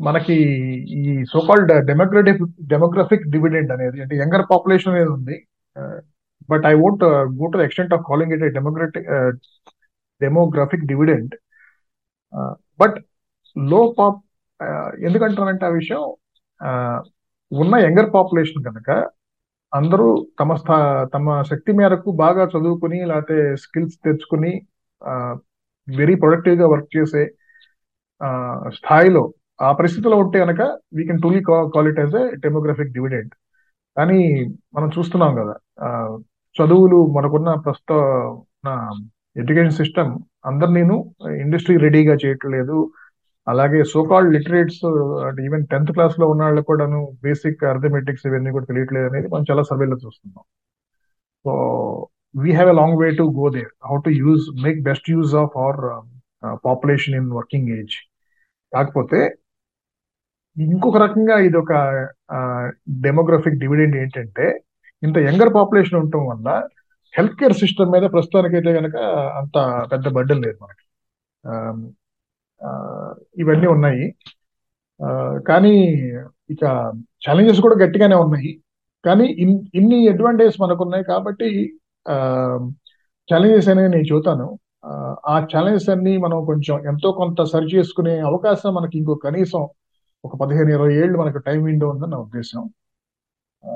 మనకి 0.00 0.36
ఈ 1.00 1.24
సోకాల్డ్ 1.32 1.86
డెమోక్రటిక్ 1.86 2.42
డెమోగ్రఫిక్ 2.66 3.30
డివిడెండ్ 3.30 3.72
అనేది 3.72 4.02
అంటే 4.02 4.16
యంగర్ 4.16 4.46
పాపులేషన్ 4.50 4.92
అనేది 4.94 5.10
ఉంది. 5.10 5.36
But 6.50 6.64
I 6.66 6.74
won't 6.74 7.04
go 7.40 7.46
to 7.50 7.58
extent 7.58 7.94
of 7.94 8.02
calling 8.08 8.32
it 8.32 8.54
democratic 8.54 9.08
demographic 10.20 10.84
dividend 10.90 11.34
బట్లో 12.80 13.80
పాప్ 13.96 14.20
ఎందుకంటానంటే 15.06 15.64
ఆ 15.66 15.74
విషయం 15.76 16.02
ఆ, 16.60 16.70
ఉన్న 17.52 17.74
యంగర్ 17.84 18.08
పాపులేషన్ 18.14 18.66
కనుక 18.66 18.90
అందరూ 19.72 20.06
తమ 20.38 20.54
స్థా 20.54 20.76
తమ 21.12 21.26
శక్తి 21.50 21.72
మేరకు 21.78 22.10
బాగా 22.20 22.42
చదువుకుని 22.52 22.98
లేకపోతే 23.10 23.36
స్కిల్స్ 23.62 23.96
తెచ్చుకుని 24.04 24.52
uh, 25.02 25.32
వెరీ 25.88 26.14
ప్రొడక్టివ్గా 26.20 26.66
వర్క్ 26.72 26.90
చేసే 26.96 27.22
ఆ, 28.20 28.28
స్థాయిలో 28.76 29.22
ఆ 29.60 29.70
పరిస్థితిలో 29.78 30.16
ఉంటే 30.22 30.38
కనుక 30.42 30.62
we 30.96 31.02
can 31.06 31.22
truly 31.22 31.40
call 31.72 31.88
it 31.90 32.00
as 32.00 32.14
a 32.20 32.36
demographic 32.44 32.94
dividend 32.94 33.32
కానీ 33.96 34.20
మనం 34.74 34.88
చూస్తున్నాం 34.96 35.32
కదా 35.40 35.54
ఆ, 35.80 35.88
చదువులు 36.56 36.98
మనకున్న 37.14 37.50
ప్రస్తుత 37.64 37.92
ఎడ్యుకేషన్ 39.36 39.78
సిస్టమ్ 39.80 40.12
అందరినీను 40.50 40.96
ఇండస్ట్రీ 41.44 41.74
రెడీగా 41.84 42.14
చేయట్లేదు. 42.22 42.76
అలాగే 43.46 43.78
సోకాల్డ్ 43.92 44.32
లిటరేట్స్ 44.36 44.82
అంటే 45.28 45.40
ఈవెన్ 45.46 45.64
టెన్త్ 45.72 45.92
క్లాస్లో 45.96 46.26
ఉన్న 46.32 46.42
వాళ్ళకి 46.46 46.66
కూడాను 46.70 47.00
బేసిక్ 47.26 47.62
అర్థమెటిక్స్ 47.72 48.26
ఇవన్నీ 48.28 48.50
కూడా 48.56 48.66
తెలియట్లేదు 48.70 49.06
అనేది 49.10 49.28
మనం 49.32 49.46
చాలా 49.50 49.62
సర్వేలో 49.70 49.96
చూస్తున్నాం. 50.04 50.44
So 51.44 51.52
we 52.42 52.50
have 52.58 52.70
a 52.74 52.76
long 52.80 52.98
way 53.02 53.08
to 53.20 53.24
go 53.40 53.46
there 53.56 53.72
how 53.88 53.96
to 54.06 54.10
use 54.22 54.44
make 54.64 54.78
best 54.90 55.08
use 55.14 55.32
of 55.42 55.54
our 55.62 55.80
population 56.68 57.16
in 57.20 57.30
working 57.38 57.70
age 57.78 57.96
కాకపోతే 58.72 59.20
ఇంకొక 60.56 60.96
రకంగా 61.04 61.36
ఇది 61.48 61.56
ఒక 61.64 61.72
డెమోగ్రఫిక్ 63.06 63.60
డివిడెండ్ 63.62 63.96
ఏంటంటే 64.02 64.46
ఇంత 65.02 65.18
యంగర్ 65.28 65.50
పాపులేషన్ 65.58 65.98
ఉండటం 66.00 66.22
వల్ల 66.32 66.48
హెల్త్ 67.14 67.34
కేర్ 67.34 67.52
సిస్టమ్ 67.52 67.90
మీద 67.90 68.02
ప్రస్తుతానికైతే 68.02 68.72
కనుక 68.74 68.96
అంత 69.38 69.56
పెద్ద 69.92 70.08
బడ్డలు 70.08 70.40
లేదు 70.40 70.58
మనకి. 70.62 70.84
ఆ, 72.60 72.70
ఇవన్నీ 73.36 73.66
ఉన్నాయి. 73.66 74.04
ఆ, 75.00 75.08
కానీ 75.48 75.74
ఇక 76.50 76.64
ఛాలెంజెస్ 77.22 77.60
కూడా 77.60 77.76
గట్టిగానే 77.84 78.14
ఉన్నాయి. 78.16 78.52
కానీ 79.04 79.24
ఇన్ 79.38 79.64
ఇన్ని 79.74 80.08
అడ్వాంటేజెస్ 80.08 80.60
మనకు 80.60 80.82
ఉన్నాయి 80.82 81.04
కాబట్టి 81.04 81.48
ఛాలెంజెస్ 83.28 83.68
అనేవి 83.68 83.88
నేను 83.88 84.14
చూతాను 84.14 84.58
ఆ, 84.84 85.46
ఛాలెంజెస్ 85.56 85.88
అన్ని 85.88 86.18
మనం 86.18 86.44
కొంచెం 86.44 86.86
ఎంతో 86.88 87.12
కొంత 87.12 87.42
సరి 87.42 87.66
చేసుకునే 87.74 88.20
అవకాశం 88.20 88.74
మనకి 88.74 88.98
ఇంకో 88.98 89.14
కనీసం 89.14 89.62
ఒక 90.24 90.36
పదిహేను 90.36 90.70
ఇరవై 90.70 90.94
ఏళ్ళు 90.94 91.18
మనకు 91.18 91.38
టైం 91.38 91.64
విండో 91.64 91.88
ఉందని 91.88 92.10
నా 92.10 92.16
ఉద్దేశం. 92.18 92.62
ఆ, 93.64 93.72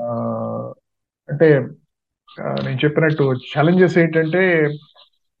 అంటే 1.29 1.47
నేను 2.65 2.79
చెప్పినట్టు 2.83 3.23
ఛాలెంజెస్ 3.53 3.97
ఏంటంటే 3.97 4.41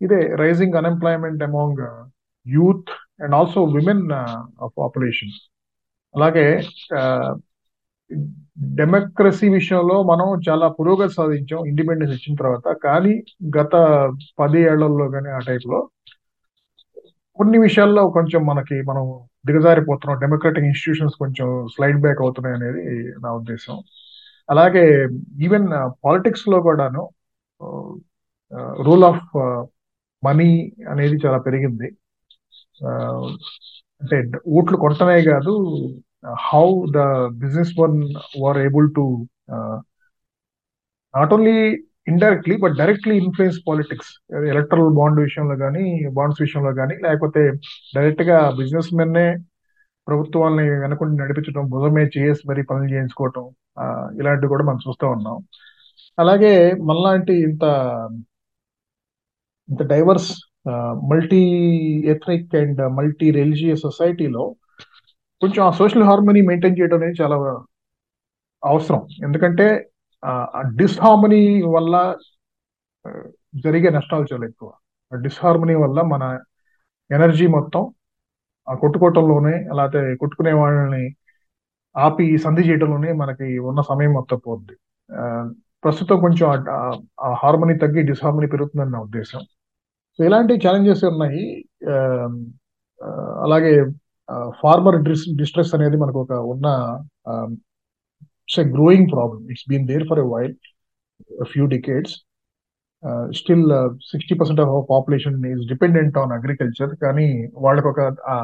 ఇదే 0.01 0.19
rising 0.43 0.77
unemployment 0.79 1.43
among 1.43 1.81
youth 2.45 2.91
and 3.23 3.35
also 3.35 3.61
women 3.75 4.03
population 4.79 5.33
అలాగే 6.15 6.45
డెమోక్రసీ 8.79 9.47
విషయంలో 9.49 9.95
మనం 10.03 10.27
చాలా 10.47 10.67
పురోగతి 10.77 11.13
సాధించాం 11.13 11.61
ఇండిపెండెన్స్ 11.71 12.15
ఇచ్చిన 12.17 12.35
తర్వాత. 12.41 12.65
కానీ 12.85 13.13
గత 13.57 13.73
పది 14.39 14.59
ఏళ్ళలో 14.71 15.07
కానీ 15.15 15.29
ఆ 15.29 15.39
టైప్లో 15.49 15.79
కొన్ని 17.39 17.57
విషయాల్లో 17.65 18.03
కొంచెం 18.17 18.41
మనకి 18.45 18.77
మనం 18.89 19.03
దిగజారిపోతున్నాం. 19.47 20.19
డెమోక్రటిక్ 20.23 20.67
ఇన్స్టిట్యూషన్స్ 20.69 21.15
కొంచెం 21.23 21.47
స్లైడ్ 21.75 21.99
బ్యాక్ 22.05 22.21
అవుతున్నాయి 22.25 22.55
అనేది 22.59 22.83
నా 23.23 23.29
ఉద్దేశం. 23.39 23.75
అలాగే 24.49 24.83
ఈవెన్ 25.39 25.67
పాలిటిక్స్ 26.03 26.45
uh, 26.45 26.51
లో 26.51 26.57
కూడాను 26.61 27.03
రూల్ 28.85 29.03
ఆఫ్ 29.03 29.23
మనీ 30.23 30.49
అనేది 30.89 31.17
చాలా 31.25 31.39
పెరిగింది. 31.47 31.87
ఆ, 32.81 32.89
అంటే 34.01 34.17
ఓట్లు 34.57 34.77
కొట్టనే 34.77 35.17
కాదు 35.23 35.53
how 36.47 36.65
the 36.91 36.99
business 37.41 37.73
one 37.79 37.97
were 38.41 38.57
able 38.57 38.87
to 38.95 39.03
not 41.13 41.33
only 41.33 41.55
indirectly 42.07 42.55
but 42.57 42.75
directly 42.77 43.15
influence 43.17 43.59
politics 43.67 44.11
electoral 44.53 44.89
bond 44.93 45.19
విషయంలో 45.19 45.55
కానీ 45.57 45.85
బాండ్స్ 46.13 46.41
విషయంలో 46.41 46.71
కానీ 46.73 46.95
లేకపోతే 47.01 47.41
డైరెక్ట్గా 47.95 48.37
బిజినెస్ 48.51 48.89
మెన్నే 48.93 49.27
ప్రభుత్వాన్ని 50.07 50.65
వెనకుండి 50.79 51.15
నడిపించడం 51.21 51.65
భుజమే 51.69 52.03
చేసి 52.17 52.41
మరి 52.49 52.63
పనులు 52.63 52.89
చేయించుకోవటం 52.93 53.45
ఇలాంటివి 54.19 54.49
కూడా 54.49 54.63
మనం 54.63 54.79
చూస్తూ 54.87 55.05
ఉన్నాం. 55.09 55.37
అలాగే 56.19 56.53
మనలాంటి 56.89 57.33
ఇంత 57.43 57.63
ఇంత 59.69 59.81
diverse 59.83 60.31
multi 61.11 61.41
ethnic 62.13 62.55
and 62.55 62.81
multi 62.97 63.27
religious 63.31 63.81
సొసైటీలో 63.81 64.43
కొంచెం 65.41 65.61
ఆ 65.65 65.71
సోషల్ 65.71 66.03
హార్మోనీ 66.03 66.41
మెయింటైన్ 66.41 66.77
చేయడం 66.79 66.97
అనేది 66.97 67.21
చాలా 67.21 67.35
అవసరం. 68.63 69.01
ఎందుకంటే 69.23 69.67
డిస్హార్మనీ 70.75 71.41
వల్ల 71.75 71.95
జరిగే 73.55 73.89
నష్టాలు 73.89 74.25
చాలా 74.33 74.45
ఎక్కువ. 74.47 74.69
ఆ 75.13 75.15
డిస్హార్మనీ 75.25 75.75
వల్ల 75.75 76.01
మన 76.13 76.23
ఎనర్జీ 77.11 77.47
మొత్తం 77.47 77.83
కొట్టుకోవటంలోనే 78.75 79.57
లేకపోతే 79.57 80.15
కొట్టుకునే 80.15 80.53
వాళ్ళని 80.53 81.15
ఆపి 81.97 82.37
సంధి 82.37 82.61
చేయటంలోనే 82.61 83.11
మనకి 83.11 83.59
ఉన్న 83.59 83.81
సమయం 83.81 84.13
మొత్తం 84.13 84.37
పోద్ది. 84.47 84.73
ఆ, 85.11 85.51
ప్రస్తుతం 85.83 86.19
కొంచెం 86.19 86.49
ఆ- 86.69 87.33
హార్మోని 87.33 87.77
తగ్గి 87.77 88.01
డిస్హార్మనీ 88.01 88.47
పెరుగుతుందని 88.47 88.91
నా 88.91 88.99
ఉద్దేశం. 88.99 89.39
సో 90.17 90.23
ఇలాంటి 90.23 90.53
ఛాలెంజెస్ 90.53 91.03
ఉన్నాయి. 91.03 91.65
ఆ, 91.89 91.95
అలాగే 93.43 93.85
ఫార్మర్ 94.49 95.03
డిస్ట్రెస్ 95.37 95.75
అనేది 95.75 95.97
మనకు 95.97 96.21
ఒక 96.21 96.31
ఉన్న 96.31 96.99
it's 98.21 98.59
a 98.59 98.63
growing 98.63 99.07
problem. 99.11 99.51
It's 99.51 99.65
been 99.69 99.87
there 99.87 100.07
for 100.07 100.19
a 100.19 100.23
while 100.25 100.55
few 101.43 101.65
decades 101.65 102.26
still 103.33 103.65
sixty 104.07 104.35
percent 104.39 104.61
of 104.63 104.71
population 104.89 105.37
is 105.45 105.63
dependent 105.69 106.15
on 106.17 106.33
agriculture 106.37 106.93
కానీ 107.03 107.27
వాళ్ళకి 107.65 107.87
ఒక 107.87 107.99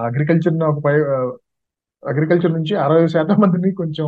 అగ్రికల్చర్ 0.08 0.58
అగ్రికల్చర్ 2.04 2.54
నుంచి 2.54 2.74
అరవై 2.84 3.06
శాతం 3.14 3.38
మందిని 3.44 3.70
కొంచెం 3.78 4.08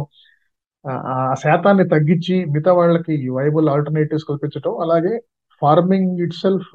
ఆ 1.10 1.36
శాతాన్ని 1.44 1.86
తగ్గించి 1.94 2.36
మిగతా 2.48 2.72
వాళ్ళకి 2.80 3.16
వైబుల్ 3.38 3.68
ఆల్టర్నేటివ్స్ 3.70 4.28
కల్పించడం 4.30 4.74
అలాగే 4.82 5.14
farming 5.62 6.12
it 6.22 6.36
self 6.42 6.70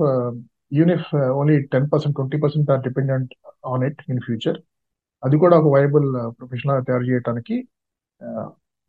యూనిఫ్ 0.72 1.08
only 1.36 1.56
ten 1.72 1.88
percent 1.92 2.16
twenty 2.16 2.38
percent 2.42 2.70
are 2.70 2.82
dependent 2.82 3.32
on 3.66 3.84
it 3.86 4.00
in 4.08 4.20
future 4.20 4.58
అది 5.22 5.36
కూడా 5.36 5.54
ఒక 5.58 5.68
వైబుల్ 5.74 6.08
ప్రొఫెషనల్ 6.38 6.84
తయారు 6.84 7.06
చేయడానికి 7.08 7.56
ఆ, 8.22 8.28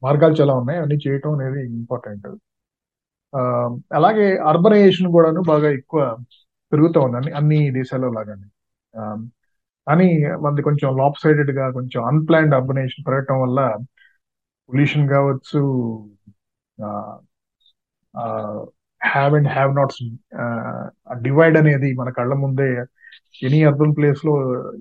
మార్గాలు 0.04 0.36
చాలా 0.40 0.54
ఉన్నాయి. 0.54 0.80
అన్ని 0.84 0.98
చేయటం 1.04 1.32
అనేది 1.38 1.60
ఇంపార్టెంట్ 1.74 2.28
అలాగే 3.94 4.38
అర్బనైజేషన్ 4.38 5.12
కూడాను 5.12 5.42
బాగా 5.42 5.70
ఎక్కువ 5.72 6.18
పెరుగుతూ 6.72 7.02
ఉందండి 7.02 7.32
అన్ని 7.32 7.72
దేశాల్లో 7.72 8.12
లాగానే. 8.12 8.48
ఆ, 9.00 9.26
కానీ 9.88 10.08
మనది 10.42 10.62
కొంచెం 10.62 10.98
లాప్ 10.98 11.16
సైడెడ్గా 11.24 11.72
కొంచెం 11.72 12.06
అన్ప్లాన్డ్ 12.06 12.56
అర్బనైజేషన్ 12.56 13.06
పెరగటం 13.08 13.42
వల్ల 13.42 13.78
పొల్యూషన్ 14.70 15.10
కావచ్చు 15.10 15.62
have 19.02 19.34
and 19.36 19.48
have 19.48 19.76
nots 19.76 20.04
divide 21.22 21.58
అనేది 21.58 21.94
మన 21.94 22.10
కళ్ళ 22.10 22.34
ముందే 22.34 22.86
ఎనీ 23.44 23.64
అర్బన్ 23.64 23.96
ప్లేస్లో 23.98 24.34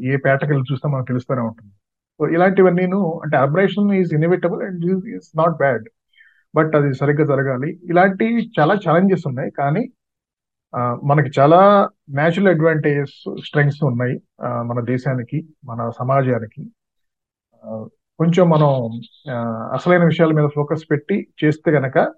ఏ 0.05 0.17
పేటకెళ్ళి 0.17 0.65
చూస్తే 0.73 0.89
మనకు 0.89 1.07
తెలుస్తూనే 1.07 1.41
ఉంటుంది. 1.41 1.73
సో 2.19 2.29
ఇలాంటివన్నీ 2.29 2.83
అంటే 3.23 3.37
urbanisation 3.37 3.93
is 3.93 4.15
inevitable 4.15 4.63
and 4.63 5.09
is 5.09 5.37
not 5.37 5.57
bad 5.57 5.85
but 6.55 6.75
అది 6.75 6.95
సరిగ్గా 6.95 7.27
జరగాలి. 7.27 7.81
ఇలాంటి 7.85 8.53
చాలా 8.61 8.75
ఛాలెంజెస్ 8.75 9.27
ఉన్నాయి. 9.27 9.51
కానీ 9.51 9.89
ఆ, 10.75 11.01
మనకి 11.05 11.41
చాలా 11.41 11.89
న్యాచురల్ 12.11 12.49
అడ్వాంటేజెస్ 12.49 13.43
స్ట్రెంగ్స్ 13.45 13.85
ఉన్నాయి 13.85 14.23
ఆ, 14.43 14.63
మన 14.63 14.85
దేశానికి 14.85 15.49
మన 15.65 15.91
సమాజానికి. 15.91 16.71
ఆ, 17.65 17.87
కొంచెం 18.19 18.49
మనం 18.51 19.01
ఆ, 19.31 19.35
అసలైన 19.73 20.05
విషయాల 20.05 20.33
మీద 20.33 20.49
ఫోకస్ 20.55 20.85
పెట్టి 20.91 21.29
చేస్తే 21.45 21.71
గనక 21.71 22.15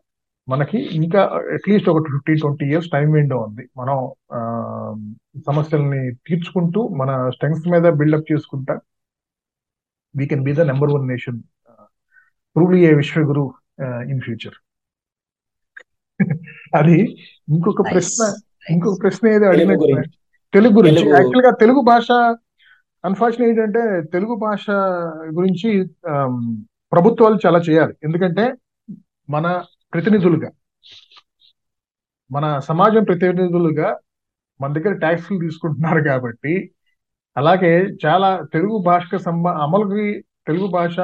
మనకి 0.49 0.79
ఇంకా 0.79 1.23
అట్లీస్ట్ 1.55 1.89
ఒక 1.89 2.07
fifteen 2.07 2.39
twenty 2.39 2.67
years 2.67 2.91
time 2.91 3.13
window 3.13 3.37
ఉంది. 3.39 3.69
మనం 3.77 4.13
ఆ, 4.33 4.41
సమస్యల్ని 5.47 6.15
తీర్చుకుంటూ 6.27 6.89
మన 6.89 7.31
స్ట్రెంగ్స్ 7.31 7.69
మీద 7.69 7.83
బిల్డప్ 7.83 8.33
చేసుకుంటా 8.33 8.81
we 10.17 10.27
can 10.27 10.43
be 10.43 10.55
the 10.55 10.61
number 10.61 10.91
one 10.91 11.09
nation 11.09 11.43
truly 12.55 12.87
a 12.87 12.95
vishwaguru 12.95 13.55
in 14.09 14.21
future 14.21 14.57
అది 16.75 16.97
ఇంకొక 17.49 17.83
ప్రశ్న 17.93 18.23
ఇంకొక 18.71 18.97
ప్రశ్న 19.03 19.29
ఏదో 19.29 19.47
గురించి. 19.75 20.11
తెలుగు 20.53 20.75
గురించి. 20.75 21.05
యాక్చువల్గా 21.09 21.51
తెలుగు 21.61 21.81
భాష 21.81 22.09
అన్ఫార్చునేట్ 23.05 23.51
ఏంటంటే 23.53 23.83
తెలుగు 24.13 24.35
భాష 24.35 24.67
గురించి 25.39 25.69
ప్రభుత్వాలు 26.93 27.39
చాలా 27.47 27.59
చేయాలి. 27.59 27.95
ఎందుకంటే 28.05 28.45
మన 29.29 29.47
ప్రతినిధులుగా 29.93 30.51
మన 32.31 32.59
సమాజం 32.59 33.05
ప్రతినిధులుగా 33.05 33.89
మన 34.61 34.73
దగ్గర 34.73 34.93
ట్యాక్స్లు 34.95 35.39
తీసుకుంటున్నారు 35.39 36.01
కాబట్టి 36.03 36.55
అలాగే 37.37 37.73
చాలా 38.05 38.31
తెలుగు 38.53 38.77
భాషకు 38.83 39.19
సంబ 39.19 39.49
అమలుకి 39.65 40.07
తెలుగు 40.47 40.67
భాష 40.67 40.97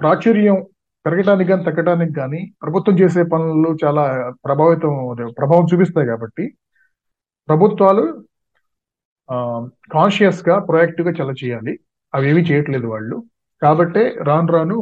ప్రాచుర్యం 0.00 0.58
పెరగడానికి 1.04 1.50
కానీ 1.50 1.64
తగ్గడానికి 1.64 2.12
కానీ 2.12 2.40
ప్రభుత్వం 2.62 2.94
చేసే 3.00 3.22
పనులు 3.32 3.70
చాలా 3.84 4.04
ప్రభావితం 4.44 4.92
ప్రభావం 5.38 5.66
చూపిస్తాయి 5.72 6.06
కాబట్టి 6.06 6.44
ప్రభుత్వాలు 7.48 8.04
కాన్షియస్గా 9.92 10.58
ప్రొయాక్టివ్గా 10.58 11.12
చాలా 11.20 11.34
చేయాలి. 11.44 11.72
అవి 12.12 12.28
ఏమీ 12.30 12.42
చేయట్లేదు 12.42 12.86
వాళ్ళు. 12.86 13.16
కాబట్టే 13.62 14.02
రాను 14.22 14.52
రాను 14.52 14.76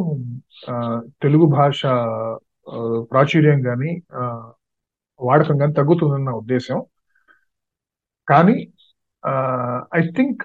ఆ, 0.70 0.74
తెలుగు 1.22 1.46
భాష 1.56 1.80
ప్రాచుర్యం 3.10 3.62
కానీ 3.62 3.90
వాడకం 5.20 5.56
కానీ 5.58 5.72
తగ్గుతుందన్న 5.72 6.24
నా 6.24 6.32
ఉద్దేశం. 6.32 6.78
కానీ 8.28 8.56
ఐ 9.94 10.00
థింక్ 10.16 10.42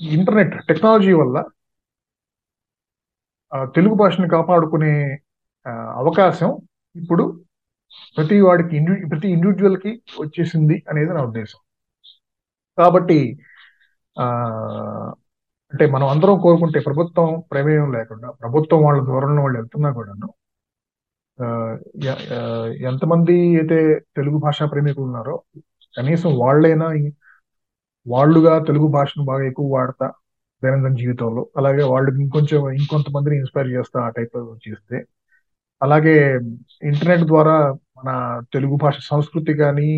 ఇంటర్నెట్ 0.00 0.54
టెక్నాలజీ 0.68 1.12
వల్ల 1.12 1.36
తెలుగు 3.74 3.94
భాషను 4.00 4.28
కాపాడుకునే 4.32 4.92
ఆ, 5.66 5.72
అవకాశం 6.00 6.50
ఇప్పుడు 6.96 7.24
ప్రతి 8.16 8.36
వాడికి 8.44 8.72
ఇండి 8.78 8.94
ప్రతి 9.10 9.28
ఇండివిజువల్కి 9.34 9.90
వచ్చేసింది 10.18 10.76
అనేది 10.90 11.12
నా 11.14 11.22
ఉద్దేశం. 11.28 11.60
కాబట్టి 12.78 13.18
ఆ 14.16 14.24
అంటే 15.72 15.84
మనం 15.92 16.06
అందరం 16.12 16.36
కోరుకుంటే 16.42 16.78
ప్రభుత్వం 16.86 17.28
ప్రమేయం 17.50 17.86
లేకుండా 17.94 18.28
ప్రభుత్వం 18.40 18.80
వాళ్ళ 18.86 19.00
దూరంలో 19.08 19.40
వాళ్ళు 19.44 19.58
వెళ్తున్నా 19.60 19.90
కూడాను 19.96 20.28
ఆ, 21.38 21.46
ఎంతమంది 22.90 23.36
అయితే 23.60 23.78
తెలుగు 24.16 24.38
భాషా 24.44 24.66
ప్రేమికులు 24.72 25.06
ఉన్నారో 25.08 25.36
కనీసం 25.94 26.30
వాళ్ళైనా 26.40 26.88
వాళ్ళుగా 28.06 28.54
తెలుగు 28.66 28.88
భాషను 28.94 29.24
బాగా 29.28 29.44
ఎక్కువ 29.50 29.66
వాడతా 29.74 30.06
దైనందిన 30.62 30.94
జీవితంలో. 30.94 31.42
అలాగే 31.56 31.82
వాళ్ళు 31.84 32.10
ఇంకొంచెం 32.22 32.60
ఇంకొంతమందిని 32.72 33.36
ఇన్స్పైర్ 33.36 33.68
చేస్తా 33.68 33.98
ఆ 34.00 34.10
టైప్ 34.10 34.36
చేస్తే. 34.66 34.98
అలాగే 35.82 36.16
ఇంటర్నెట్ 36.82 37.24
ద్వారా 37.24 37.56
మన 37.98 38.10
తెలుగు 38.52 38.76
భాష 38.76 38.96
సంస్కృతి 39.10 39.54
కానీ 39.54 39.88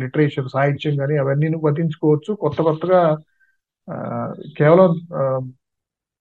లిటరేచర్ 0.00 0.48
సాహిత్యం 0.48 0.94
కానీ 0.96 1.16
అవన్నీ 1.16 1.48
వర్తించుకోవచ్చు 1.64 2.32
కొత్త 2.34 2.62
కొత్తగా 2.62 3.00
ఆ, 3.88 3.96
కేవలం 4.58 4.90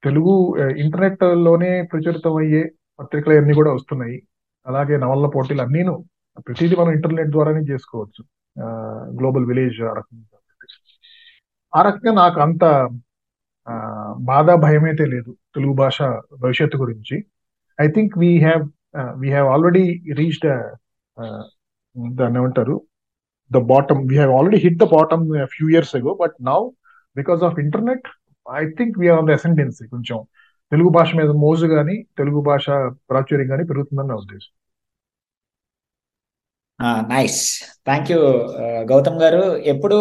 తెలుగు 0.03 0.33
ఇంటర్నెట్లోనే 0.77 1.71
ప్రచురితం 1.91 2.35
అయ్యే 2.35 2.61
పత్రికలు 2.99 3.33
అన్నీ 3.33 3.53
కూడా 3.53 3.71
వస్తున్నాయి. 3.73 4.17
అలాగే 4.65 4.97
నవల్ల 4.97 5.27
పోటీలు 5.27 5.61
అన్నీను 5.61 5.93
ప్రతిదీ 6.47 6.75
మనం 6.75 6.91
ఇంటర్నెట్ 6.91 7.29
ద్వారానే 7.29 7.61
చేసుకోవచ్చు. 7.71 8.21
గ్లోబల్ 9.17 9.45
విలేజ్ 9.45 9.81
ఆ 9.81 9.93
రకంగా. 9.93 10.37
ఆ 11.73 11.81
రకంగా 11.81 12.11
నాకు 12.13 12.39
అంత 12.41 12.63
బాధ 14.29 14.49
భయం 14.63 14.83
అయితే 14.89 15.05
లేదు 15.05 15.31
తెలుగు 15.55 15.73
భాష 15.73 15.97
భవిష్యత్తు 16.43 16.77
గురించి. 16.77 17.15
I 17.79 17.87
think 17.95 18.13
we 18.17 18.29
have 18.39 18.63
we 19.21 19.29
have 19.29 19.47
already 19.47 19.83
reached 20.19 20.47
దాన్ని 22.19 22.37
ఏమంటారు? 22.41 22.75
The 23.51 23.59
bottom 23.71 24.01
we 24.09 24.15
have 24.15 24.33
already 24.37 24.59
hit 24.65 24.79
the 24.83 24.85
bottom 24.95 25.23
few 25.53 25.67
years 25.69 25.93
ago 25.99 26.13
but 26.21 26.35
now 26.49 26.59
because 27.15 27.41
of 27.47 27.57
internet 27.65 28.07
I 28.47 28.63
think 28.77 28.95
we 29.01 29.07
on 29.15 29.27
the 29.29 29.37
ascendency 29.39 29.85
కొంచెం. 29.93 30.19
తెలుగు 30.71 30.89
భాష 30.97 31.09
మీద 31.19 31.31
మోజు 31.43 31.65
కానీ 31.67 31.95
తెలుగు 32.17 32.39
భాష 32.49 32.65
ప్రాచుర్యం 33.09 33.47
కానీ 33.53 33.63
పెరుగుతుందని 33.69 34.09
నా 34.11 34.15
ఉద్దేశం. 34.15 34.51
నైస్ 37.11 37.39
థ్యాంక్ 37.87 38.09
యూ 38.11 38.19
గౌతమ్ 38.91 39.17
గారు. 39.23 39.41
ఎప్పుడు 39.71 39.97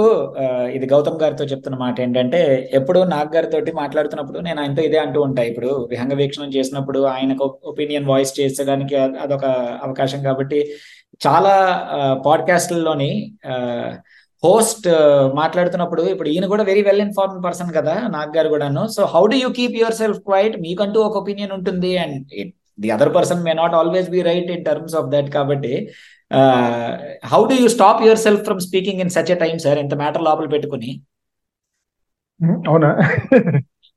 ఇది 0.76 0.86
గౌతమ్ 0.92 1.18
గారితో 1.22 1.44
చెప్తున్న 1.52 1.76
మాట 1.84 1.96
ఏంటంటే 2.04 2.40
ఎప్పుడు 2.78 3.00
నాగ్ 3.14 3.32
గారితో 3.36 3.58
మాట్లాడుతున్నప్పుడు 3.80 4.40
నేను 4.46 4.58
ఆయనతో 4.62 4.82
ఇదే 4.88 4.98
అంటూ 5.04 5.20
ఉంటా. 5.28 5.42
ఇప్పుడు 5.50 5.70
విహంగ 5.92 6.14
వీక్షణం 6.20 6.50
చేసినప్పుడు 6.56 7.00
ఆయనకు 7.14 7.46
ఒపీనియన్ 7.72 8.10
వాయిస్ 8.12 8.32
చేసేదానికి 8.40 8.96
అదొక 9.24 9.46
అవకాశం 9.86 10.20
కాబట్టి 10.28 10.60
చాలా 11.26 11.54
పాడ్కాస్ట్లలోని 12.26 13.10
హోస్ట్ 14.42 14.86
మాట్లాడుతున్నప్పుడు 15.40 16.02
ఇప్పుడు 16.12 16.28
ఈయన 16.34 16.46
కూడా 16.52 16.64
వెరీ 16.68 16.82
వెల్ 16.88 17.02
ఇన్ఫార్మ్ 17.06 17.40
పర్సన్ 17.46 17.72
కదా 17.78 17.94
నాగ్ 18.14 18.36
గారు 18.36 18.48
కూడాను. 18.54 18.82
So 18.96 19.02
how 19.14 19.22
do 19.32 19.38
you 19.42 19.48
keep 19.58 19.76
yourself 20.02 20.20
quiet 20.28 20.56
మీకంటూ 20.66 21.00
ఒక 21.08 21.16
ఒపీనియన్ 21.22 21.54
ఉంటుంది. 21.56 21.90
And 22.04 22.30
the 22.82 22.90
other 22.96 23.12
person 23.16 23.42
may 23.46 23.52
not 23.62 23.74
always 23.80 24.08
be 24.14 24.20
right 24.28 24.50
in 24.56 24.64
terms 24.68 24.96
of 25.00 25.10
that 25.14 25.30
కాబట్టి 25.36 25.72
how 27.30 27.40
do 27.46 27.54
you 27.54 27.68
stop 27.74 28.02
yourself 28.24 28.42
from 28.44 28.60
speaking 28.66 29.00
in 29.00 29.12
such 29.16 29.30
a 29.30 29.38
time 29.42 29.58
sir 29.58 29.78
ఇంత 29.78 29.94
matter 29.94 30.26
లోపల 30.28 30.46
పెట్టుకుని. 30.54 30.90
ఉమ్, 32.40 32.58
అవునా? 32.68 32.90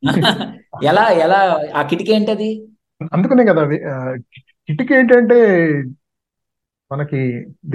ఎలా 0.90 1.04
ఎలా 1.24 1.40
ఆ 1.74 1.82
కిటికీ 1.90 2.12
ఏంటది? 2.14 2.48
అందుకనే 3.12 3.44
కదా 3.50 3.62
అది. 3.62 3.78
కిటికీ 4.70 4.94
ఏంటంటే 4.96 5.38
మనకి 6.92 7.20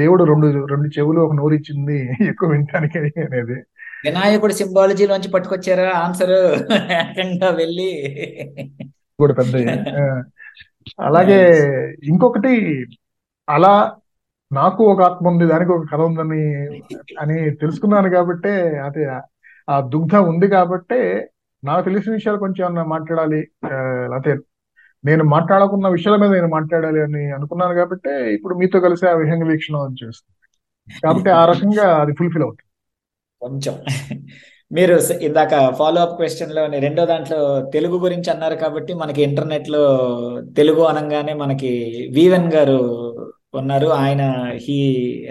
దేవుడు 0.01 0.23
రెండు 0.25 0.47
రెండు 0.73 0.89
చెవులు 0.97 1.21
ఒక 1.21 1.35
నోరు 1.39 1.55
ఇచ్చింది 1.55 1.99
ఎక్కువ 2.31 2.49
వినటానికి 2.53 2.97
అనేది. 3.27 3.57
వినాయకుడి 4.05 4.55
సింబాలజీలోంచి 4.55 5.31
పట్టుకొచ్చారా? 5.35 5.87
ఆన్సర్ 6.03 6.35
ఏకంగా 6.99 7.49
వెళ్ళి. 7.61 7.91
కూడా 9.19 9.35
పెద్ద 9.35 9.55
అలాగే 11.07 11.39
ఇంకొకటి 12.11 12.53
అలా 13.49 13.73
నాకు 14.51 14.82
ఒక 14.90 15.01
ఆత్మ 15.07 15.30
ఉంది 15.30 15.44
దానికి 15.51 15.72
ఒక 15.74 15.84
కథ 15.90 16.01
ఉందని 16.09 16.42
అని 17.22 17.36
తెలుసుకున్నాను 17.62 18.09
కాబట్టే 18.14 18.53
అదే 18.86 19.05
ఆ 19.68 19.76
దుగ్ధ 19.92 20.16
ఉంది 20.30 20.47
కాబట్టే 20.53 21.01
నాకు 21.62 21.82
తెలిసిన 21.86 22.12
విషయాలు 22.16 22.38
కొంచెం 22.42 22.62
ఏమన్నా 22.64 22.84
మాట్లాడాలి 22.92 23.40
ఆ, 23.66 23.76
లేకపోతే 24.12 24.32
నేను 25.05 25.24
మాట్లాడకున్న 25.32 25.86
విషయాల 25.94 26.16
మీద 26.22 26.30
నేను 26.36 26.51
మాట్లాడాలి 26.55 27.01
అని 27.07 27.22
అనుకున్నాను 27.36 27.74
కాబట్టి 27.78 28.12
ఇప్పుడు 28.36 28.55
మీతో 28.61 28.78
కలిసి 28.84 29.05
ఆ 29.07 29.16
విహంగ 29.20 29.44
వీక్షణ 29.51 29.74
చేస్తాను 30.01 30.34
కాబట్టి 30.99 31.30
ఆ 31.32 31.44
రకంగా 31.51 31.86
అది 32.03 32.12
ఫుల్ఫిల్ 32.18 32.44
అవుతుంది. 32.47 32.70
కొంచెం. 33.42 33.74
మీరు 34.70 34.94
ఇందాక 35.26 35.51
ఫాలో 35.78 36.01
అప్ 36.01 36.14
క్వశ్చన్లో 36.18 36.62
రెండో 36.84 37.03
దాంట్లో 37.07 37.38
తెలుగు 37.74 37.97
గురించి 38.05 38.28
అన్నారు 38.32 38.57
కాబట్టి 38.62 38.92
మనకి 39.03 39.20
ఇంటర్నెట్లో 39.26 39.82
తెలుగు 40.57 40.82
అనగానే 40.90 41.34
మనకి 41.42 41.70
వీవెన్ 42.16 42.49
గారు 42.53 42.78
ఉన్నారు 43.57 43.89
ఆయన 43.97 44.23
he 44.65 44.79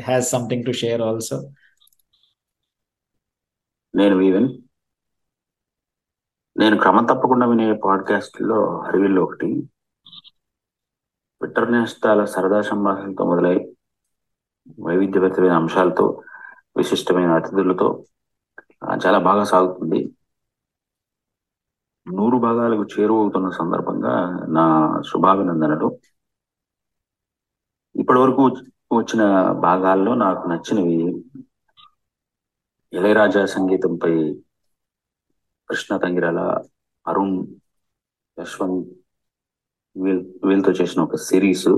has 0.05 0.27
something 0.31 0.65
to 0.65 0.71
share 0.81 1.01
also 1.01 1.37
నేను 3.93 4.15
ఈవెన్ 4.21 4.47
నేను 6.55 6.75
క్రమం 6.79 7.05
తప్పకుండా 7.05 7.45
వినే 7.45 7.67
పాడ్కాస్ట్లో 7.85 8.59
హరివిల్లు 8.87 9.21
ఒకటి. 9.21 9.49
ట్విట్టర్ 11.41 11.71
నేస్తాల 11.71 12.21
సరదా 12.25 12.59
సంభాషణతో 12.61 13.23
మొదలై 13.25 13.55
వైవిధ్యభరితమైన 14.79 15.55
అంశాలతో 15.61 16.05
విశిష్టమైన 16.77 17.31
అతిథులతో 17.31 17.87
చాలా 19.05 19.19
బాగా 19.19 19.43
సాగుతుంది. 19.43 19.99
నూరు 22.07 22.37
భాగాలకు 22.37 22.83
చేరువవుతున్న 22.93 23.47
సందర్భంగా 23.59 24.13
నా 24.57 24.65
శుభాభినందనలు. 25.09 25.87
ఇప్పటి 27.95 28.19
వరకు 28.19 28.43
వచ్చిన 28.95 29.23
భాగాల్లో 29.59 30.15
నాకు 30.15 30.47
నచ్చినవి 30.47 30.97
ఇళయరాజా 32.93 33.45
సంగీతంపై 33.45 34.13
కృష్ణ 35.69 35.97
తంగిరాల 35.97 36.39
అరుణ్ 37.07 37.37
యశ్వంత్ 38.37 38.89
వీల్ 39.95 40.23
వీళ్ళతో 40.43 40.71
చేసిన 40.71 41.01
ఒక 41.01 41.15
సిరీస్. 41.15 41.69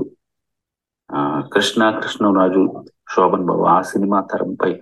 కృష్ణ 1.52 1.90
కృష్ణరాజు 2.00 2.62
శోభన్ 3.14 3.46
బాబు 3.46 3.62
ఆ 3.62 3.82
సినిమా 3.82 4.20
తరంపై 4.20 4.80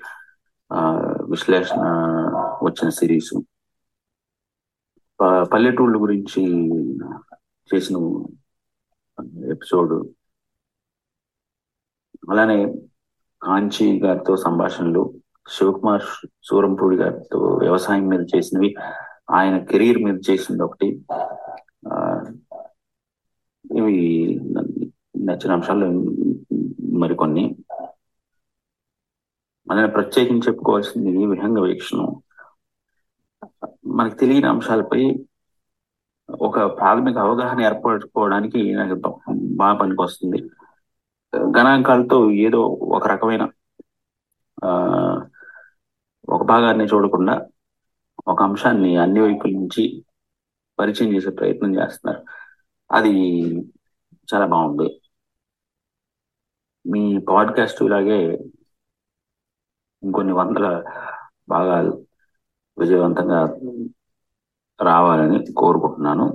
ఆ, 0.71 0.79
విశ్లేషణ 1.31 1.83
వచ్చిన 2.63 2.89
సిరీస్. 2.89 3.35
పల్లెటూళ్ళ 5.53 6.01
గురించి 6.01 6.43
చేసిన 7.71 7.97
ఎపిసోడ్. 9.53 9.95
అలానే 12.31 12.75
కాంచి 13.43 14.01
గారితో 14.01 14.37
సంభాషణలు 14.37 15.15
శివకుమార్ 15.51 16.03
సూరంపూడి 16.45 16.97
గారితో 16.97 17.59
వ్యవసాయం 17.63 18.09
మీద 18.09 18.27
చేసినవి 18.37 18.75
ఆయన 19.31 19.59
కెరీర్ 19.59 19.99
మీద 19.99 20.21
చేసింది 20.31 20.63
ఒకటి. 20.63 21.01
ఆ, 21.93 22.25
ఇవి 23.77 24.41
నచ్చిన 25.19 25.53
అంశాలు 25.53 25.87
మరికొన్ని. 26.93 27.57
మన 29.69 29.87
ప్రత్యేకించి 29.87 30.41
చెప్పుకోవాల్సింది 30.41 31.27
విహంగ 31.27 31.59
వీక్షణం. 31.59 32.23
మనకు 33.87 34.15
తెలియని 34.15 34.47
అంశాలపై 34.47 35.27
ఒక 36.31 36.79
ప్రాథమిక 36.79 37.19
అవగాహన 37.19 37.61
ఏర్పరచుకోవడానికి 37.61 38.75
నాకు 38.75 39.21
బాగా 39.33 39.79
పనికొస్తుంది. 39.79 40.51
గణాంకాలతో 41.35 42.31
ఏదో 42.31 42.61
ఒక 42.67 43.07
రకమైన 43.09 43.43
ఆ 44.65 44.71
ఒక 46.29 46.43
భాగాన్ని 46.43 46.85
చూడకుండా 46.85 47.35
ఒక 48.29 48.43
అంశాన్ని 48.43 48.97
అన్ని 48.97 49.21
వైపుల 49.21 49.51
నుంచి 49.51 50.05
పరిచయం 50.79 51.15
చేసే 51.15 51.31
ప్రయత్నం 51.31 51.75
చేస్తున్నారు. 51.75 52.23
అది 52.93 53.13
చాలా 54.35 54.47
బాగుంది. 54.47 55.01
మీ 56.87 57.19
పాడ్కాస్ట్ 57.29 57.83
ఇలాగే 57.83 58.39
ఇంకొన్ని 60.03 60.33
వందల 60.33 60.67
భాగాలు 61.49 61.93
విజయవంతంగా 62.79 63.41
రావాలని 64.81 65.53
కోరుకుంటున్నాను. 65.57 66.27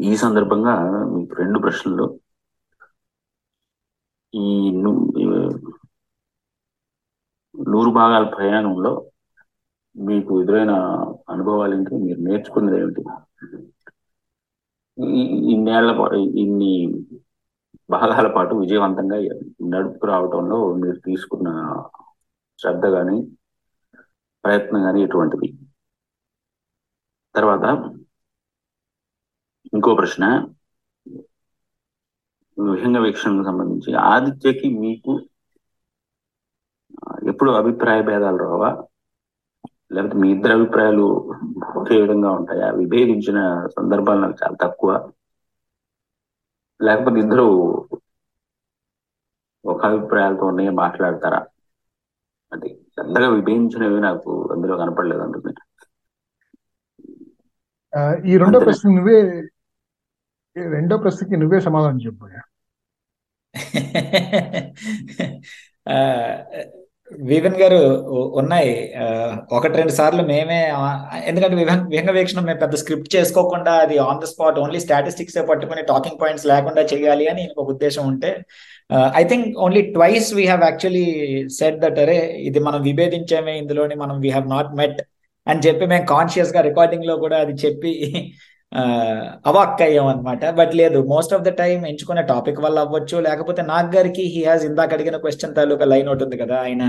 ఈ 0.00 0.16
సందర్భంగా 0.16 0.74
మీకు 1.04 1.34
రెండు 1.34 1.58
ప్రశ్నలు. 1.58 2.06
ఈ 4.34 4.46
నూరు 7.54 7.90
భాగాల 7.98 8.24
ప్రయాణంలో 8.34 8.92
మీకు 9.96 10.32
ఎదురైన 10.42 10.72
అనుభవాలు 11.34 11.74
ఏంటి? 11.76 11.94
మీరు 12.04 12.20
నేర్చుకున్నది 12.28 12.78
ఏమిటి? 12.82 13.02
ఇన్నేళ్ళ 15.52 15.90
ఇన్ని 16.42 16.72
భాగాల 17.94 18.26
పాటు 18.36 18.52
విజయవంతంగా 18.62 19.16
నడుపు 19.72 20.06
రావడంలో 20.10 20.58
మీరు 20.82 20.98
తీసుకున్న 21.08 21.48
శ్రద్ధ 22.58 22.84
కానీ 22.96 23.16
ప్రయత్నం 24.44 24.80
కానీ 24.86 25.00
ఎటువంటిది? 25.06 25.48
తర్వాత 27.34 27.64
ఇంకో 29.76 29.90
ప్రశ్న. 30.00 30.24
విహంగ 32.68 32.98
వీక్షణకు 32.98 33.44
సంబంధించి. 33.44 33.94
ఆదిత్యకి 34.04 34.68
మీకు 34.78 35.12
ఎప్పుడు 37.28 37.50
అభిప్రాయ 37.50 38.02
భేదాలు 38.02 38.36
రావా? 38.36 38.70
లేకపోతే 39.92 40.18
మీ 40.18 40.30
ఇద్దరు 40.30 40.52
అభిప్రాయాలు 40.52 41.06
ఒకే 41.76 42.00
విధంగా 42.02 42.30
ఉంటాయా? 42.30 42.70
విభేదించిన 42.72 43.38
సందర్భాలు 43.68 44.20
నాకు 44.20 44.36
చాలా 44.42 44.56
తక్కువ. 44.60 44.90
లేకపోతే 46.80 47.18
ఇద్దరు 47.20 47.46
ఒక 49.64 49.86
అభిప్రాయాలతోనే 49.86 50.70
మాట్లాడతారా? 50.74 51.40
అంటే 52.52 52.68
పెద్దగా 52.98 53.28
విభేదించినవి 53.28 54.00
నాకు 54.00 54.30
అందులో 54.52 54.76
కనపడలేదు 54.76 55.22
అంటుంది 55.22 55.52
ఆ, 57.92 58.00
ఈ 58.24 58.36
రెండో? 58.36 58.58
ప్రశ్న 58.60 58.90
నువ్వే 58.90 59.18
రెండో 60.56 60.96
ప్రశ్నకి 60.98 61.36
నువ్వే 61.36 61.60
సమాధానం 61.68 62.00
చెప్పు 62.06 62.26
వివన్ 67.30 67.56
గారు 67.60 67.78
ఉన్నాయి. 68.40 68.74
ఒకటి 69.56 69.74
రెండు 69.78 69.94
సార్లు 69.98 70.22
మేమే 70.22 70.58
ఎందుకంటే 71.26 71.56
వివన్ 71.56 71.80
విహంగ 71.92 72.10
వీక్షణం 72.10 72.44
మేము 72.44 72.60
పెద్ద 72.60 72.74
స్క్రిప్ట్ 72.74 73.14
చేసుకోకుండా 73.16 73.72
అది 73.84 73.96
on 73.98 74.20
the 74.20 74.24
spot 74.24 74.58
only 74.58 74.80
statistics 74.80 75.38
పట్టుకుని 75.50 75.82
టాకింగ్ 75.82 76.20
పాయింట్స్ 76.20 76.46
లేకుండా 76.46 76.82
చేయాలి 76.92 77.26
అని 77.28 77.44
ఒక 77.56 77.66
ఉద్దేశం 77.70 78.04
ఉంటే 78.06 78.30
I 79.20 79.24
think 79.24 79.48
only 79.58 79.82
twice 79.96 80.28
we 80.34 80.44
have 80.44 80.62
actually 80.62 81.06
set 81.58 81.80
that 81.80 81.98
అరే 81.98 82.18
ఇది 82.48 82.60
మనం 82.60 82.80
విభేదించామే 82.82 83.54
ఇందులోని 83.58 83.96
మనం 84.04 84.16
వీ 84.20 84.30
హ్యావ్ 84.30 84.48
నాట్ 84.48 84.72
మెట్ 84.82 85.00
అని 85.46 85.60
చెప్పి 85.60 85.84
మేము 85.86 86.06
కాన్షియస్గా 86.06 86.60
రికార్డింగ్లో 86.60 87.16
కూడా 87.16 87.36
అది 87.38 87.54
చెప్పి 87.66 87.92
ఆ, 88.72 88.82
అవాక్ 89.46 89.80
అనమాట 90.10 90.42
బట్ 90.58 90.74
లేదు 90.80 90.98
మోస్ట్ 91.08 91.32
ఆఫ్ 91.36 91.44
ద 91.46 91.52
టైం 91.60 91.78
ఎంచుకునే 91.86 92.22
టాపిక్ 92.28 92.60
వల్ల 92.64 92.78
అవ్వచ్చు. 92.84 93.16
లేకపోతే 93.26 93.62
నాగ్ 93.70 93.88
గారికి 93.96 94.24
హీ 94.34 94.42
హాజ్ 94.44 94.64
ఇందాక 94.68 94.92
అడిగిన 94.96 95.16
క్వశ్చన్ 95.24 95.56
తాలూకా 95.56 95.86
లైన్ 95.92 96.10
ఒకటి 96.10 96.24
ఉంది 96.26 96.38
కదా 96.42 96.56
ఆయన 96.60 96.82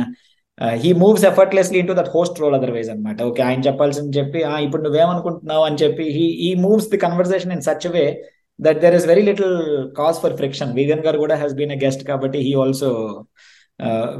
he 0.81 0.89
moves 1.01 1.25
effortlessly 1.25 1.77
into 1.79 1.93
that 1.99 2.11
host 2.15 2.39
role 2.41 2.55
otherwise 2.57 2.89
అనమాట 2.93 3.19
ఓకే 3.29 3.41
ఆయన 3.45 3.61
చెప్పాల్సింది 3.67 4.17
చెప్పి 4.17 4.39
ఇప్పుడు 4.65 4.83
నువ్వేమనుకుంటున్నావు? 4.83 5.63
అని 5.69 5.79
చెప్పి 5.83 6.05
హీ 6.17 6.25
ఈ 6.47 6.51
moves 6.65 6.89
the 6.89 6.99
conversation 7.05 7.53
in 7.55 7.65
such 7.69 7.87
way 7.95 8.03
that 8.59 8.79
there 8.83 8.95
is 8.95 9.07
very 9.07 9.23
little 9.29 9.55
cause 9.99 10.19
for 10.23 10.35
friction 10.35 10.73
vegan 10.73 11.03
గారు 11.07 11.17
కూడా 11.17 11.35
హ్యాస్ 11.35 11.55
బీన్ 11.55 11.71
ఎ 11.71 11.79
గెస్ట్ 11.85 12.03
కాబట్టి 12.03 12.39
he 12.47 12.53
also 12.63 12.89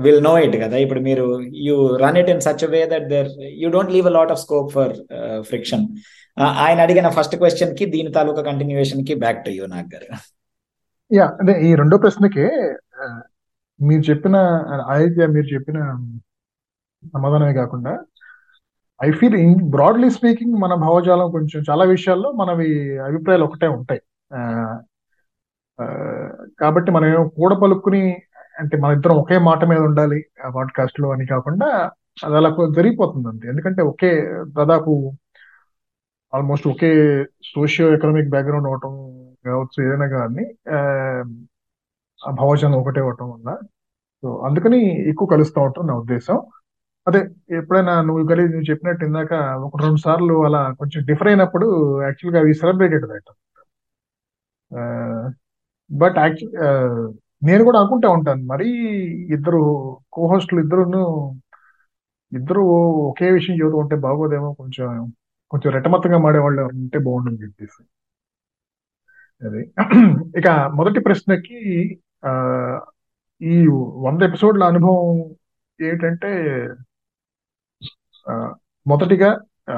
will 0.03 0.23
know 0.23 0.33
it 0.39 0.55
కదా. 0.63 0.77
ఇప్పుడు 0.85 1.01
మీరు 1.01 1.25
you 1.65 1.75
run 1.97 2.17
it 2.17 2.29
in 2.29 2.41
such 2.41 2.65
way 2.73 2.81
that 2.93 3.07
there 3.09 3.29
you 3.61 3.69
don't 3.69 3.93
leave 3.95 4.07
a 4.07 4.15
lot 4.17 4.31
of 4.31 4.41
scope 4.41 4.71
for 4.73 4.93
friction 5.43 5.85
ఆయన 6.61 6.79
అడిగిన 6.81 7.07
first 7.09 7.35
క్వశ్చన్కి 7.35 7.85
దీని 7.87 8.11
తాలూకా 8.11 8.41
కంటిన్యూషన్కి 8.41 9.15
బ్యాక్ 9.15 9.41
టు 9.45 9.51
యూ 9.51 9.65
నాగ్ 9.67 9.89
గారు 9.93 10.07
యా 11.11 11.25
అంటే 11.39 11.53
ఈ 11.61 11.71
రెండో 11.75 11.97
ప్రశ్నకి 11.97 12.45
మీరు 13.79 14.03
చెప్పిన 14.09 14.35
ఆదిత్య 14.91 15.27
మీరు 15.27 15.47
చెప్పిన 15.53 15.77
సమాధానమే 17.13 17.53
కాకుండా 17.53 17.93
I 18.99 19.09
feel 19.11 19.37
in 19.37 19.55
broadly 19.69 20.09
speaking 20.09 20.55
మన 20.59 20.73
భావజాలం 20.83 21.29
కొంచెం 21.31 21.61
చాలా 21.69 21.83
విషయాల్లో 21.91 22.29
మనవి 22.31 22.67
అభిప్రాయాలు 23.01 23.45
ఒకటే 23.45 23.67
ఉంటాయి. 23.77 24.01
ఆ, 24.31 24.39
కాబట్టి 26.59 26.89
మనం 26.91 27.07
ఏమో 27.07 27.23
కూడ 27.37 27.53
పలుకుని 27.61 28.01
అంటే 28.55 28.75
మన 28.77 28.91
ఇద్దరం 28.91 29.17
ఒకే 29.17 29.37
మాట 29.47 29.61
మీద 29.65 29.81
ఉండాలి 29.81 30.19
పాడ్కాస్ట్లో 30.55 31.07
అని 31.11 31.25
కాకుండా 31.25 31.67
అది 32.23 32.35
అలా 32.35 32.49
జరిగిపోతుంది 32.77 33.27
అంతే. 33.29 33.45
ఎందుకంటే 33.47 33.81
ఒకే 33.91 34.11
దాదాపు 34.57 34.91
ఆల్మోస్ట్ 36.33 36.67
ఒకే 36.67 36.89
సోషియో 37.45 37.87
ఎకనామిక్ 37.93 38.29
బ్యాక్గ్రౌండ్ 38.29 38.67
అవటం 38.67 38.93
కావచ్చు 39.45 39.77
ఏదైనా 39.85 40.07
కానీ 40.15 40.43
um, 40.73 41.29
ఆ, 42.21 42.31
ఒకటే 42.81 42.99
అవటం 43.01 43.27
వల్ల. 43.33 43.49
సో 44.23 44.27
అందుకని 44.47 44.79
ఎక్కువ 45.11 45.27
కలుస్తూ 45.27 45.59
ఉంటాం 45.61 45.85
నా 45.87 45.93
ఉద్దేశం. 45.95 46.37
అదే 47.07 47.19
ఎప్పుడైనా 47.59 47.93
నువ్వు 48.01 48.23
కలిసి 48.31 48.49
నువ్వు 48.53 48.67
చెప్పినట్టు 48.71 49.03
ఇందాక 49.05 49.33
ఒక 49.67 49.75
రెండు 49.83 50.01
సార్లు 50.05 50.35
అలా 50.47 50.61
కొంచెం 50.79 51.01
డిఫర్ 51.05 51.29
అయినప్పుడు 51.31 51.67
యాక్చువల్గా 52.03 52.41
అవి 52.43 52.53
సెలబ్రేటెడ్ 52.61 53.05
దట్ 53.13 53.31
బట్ 55.89 56.17
యాక్చువల్ 56.17 56.53
నేను 57.41 57.61
కూడా 57.67 57.77
అనుకుంటా 57.81 58.09
ఉంటాను. 58.09 58.43
మరి 58.45 58.67
ఇద్దరు 59.35 59.61
కోహోస్టులు 60.13 60.59
ఇద్దరును 60.61 61.01
ఇద్దరు 62.31 62.61
ఒకే 63.09 63.27
విషయం 63.31 63.55
చదువుకుంటే 63.55 63.81
ఉంటే 63.83 64.03
బాగోదేమో 64.05 64.49
కొంచెం 64.53 64.89
కొంచెం 65.51 65.71
రెట్టమత్తగా 65.71 66.17
మాడేవాళ్ళు 66.17 66.61
ఉంటే 66.73 66.97
బాగుండని 66.99 67.41
చెప్పేసి. 67.43 67.81
అది. 69.41 69.61
ఇక 70.39 70.47
మొదటి 70.73 70.99
ప్రశ్నకి 70.99 71.59
ఆ, 72.23 72.31
ఈ 73.41 73.53
వంద 74.05 74.21
ఎపిసోడ్ల 74.21 74.63
అనుభవం 74.63 75.07
ఏంటంటే 75.79 76.31
ఆ, 78.27 78.33
మొదటిగా 78.85 79.29
ఆ, 79.67 79.75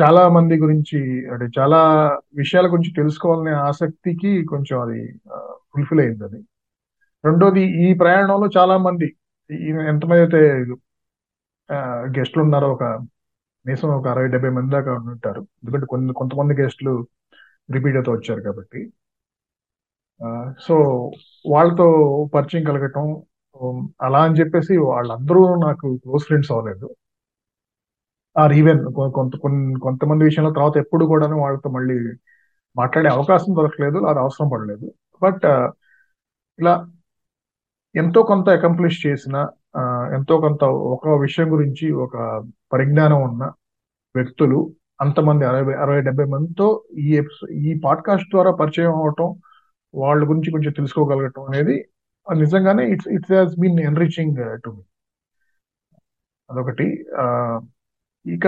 చాలా 0.00 0.22
మంది 0.28 0.54
గురించి 0.56 0.98
అంటే 1.32 1.46
చాలా 1.58 1.78
విషయాల 2.34 2.66
గురించి 2.72 2.92
తెలుసుకోవాలనే 2.96 3.54
ఆసక్తికి 3.62 4.44
కొంచెం 4.44 4.76
అది 4.80 5.00
ఫుల్ఫిల్ 5.72 6.00
అయింది 6.00 6.24
అది. 6.24 6.40
రెండోది 7.24 7.62
ఈ 7.84 7.98
ప్రయాణంలో 7.98 8.48
చాలా 8.58 8.74
మంది 8.78 9.08
ఈ 9.50 9.70
ఎంతమంది 9.88 10.20
అయితే 10.20 10.40
గెస్ట్లు 12.16 12.42
ఉన్నారో 12.42 12.68
ఒక 12.72 12.84
కనీసం 13.68 13.88
ఒక 13.88 14.06
అరవై 14.08 14.28
డెబ్బై 14.28 14.50
మంది 14.50 14.70
దాకా 14.74 14.92
ఉంటారు. 15.12 15.40
ఎందుకంటే 15.62 15.86
కొన్ని 15.86 16.12
కొంతమంది 16.12 16.52
గెస్టులు 16.60 16.92
రిపీట్ 17.72 17.96
అవుతూ 17.96 18.10
వచ్చారు 18.12 18.40
కాబట్టి. 18.40 18.80
సో 20.66 20.74
వాళ్ళతో 21.50 21.86
పరిచయం 22.34 22.64
కలగటం 22.64 23.04
అలా 24.02 24.20
అని 24.24 24.38
చెప్పేసి 24.40 24.76
వాళ్ళందరూ 24.76 25.42
నాకు 25.66 25.86
క్లోజ్ 25.96 26.24
ఫ్రెండ్స్ 26.24 26.52
అవ్వలేదు. 26.52 26.88
ఆర్ 28.36 28.52
ఈవెన్ 28.52 28.80
కొంత 29.18 29.32
కొన్ని 29.36 29.80
కొంతమంది 29.80 30.24
విషయంలో 30.24 30.52
తర్వాత 30.52 30.76
ఎప్పుడు 30.78 31.04
కూడా 31.04 31.28
వాళ్ళతో 31.36 31.70
మళ్ళీ 31.70 31.98
మాట్లాడే 32.76 33.08
అవకాశం 33.08 33.52
దొరకలేదు 33.56 34.00
అది 34.06 34.18
అవసరం 34.18 34.48
పడలేదు. 34.54 34.88
బట్ 35.22 35.46
ఇలా 36.58 36.74
ఎంతో 37.94 38.22
కొంత 38.22 38.48
అకంప్లిష్ 38.48 39.06
చేసిన 39.06 39.36
ఎంతో 40.12 40.40
కొంత 40.40 40.64
ఒక 40.64 41.08
విషయం 41.08 41.52
గురించి 41.52 41.90
ఒక 41.90 42.46
పరిజ్ఞానం 42.72 43.22
ఉన్న 43.22 43.44
వ్యక్తులు 44.16 44.74
అంతమంది 45.00 45.44
అరవై 45.44 45.74
అరవై 45.74 46.00
డెబ్బై 46.02 46.24
మందితో 46.24 46.84
ఈ 46.98 47.22
ఈ 47.52 47.80
పాడ్కాస్ట్ 47.84 48.30
ద్వారా 48.30 48.50
పరిచయం 48.50 48.94
అవటం 48.94 49.36
వాళ్ళ 49.94 50.28
గురించి 50.28 50.50
కొంచెం 50.50 50.72
తెలుసుకోగలగటం 50.72 51.42
అనేది 51.42 51.88
నిజంగానే 52.36 52.90
it's 52.90 53.08
it's 53.08 53.32
has 53.32 53.60
been 53.60 53.80
enriching 53.80 54.62
to 54.62 54.70
me. 54.70 54.82
అదొకటి. 56.50 57.06
ఇక 58.26 58.46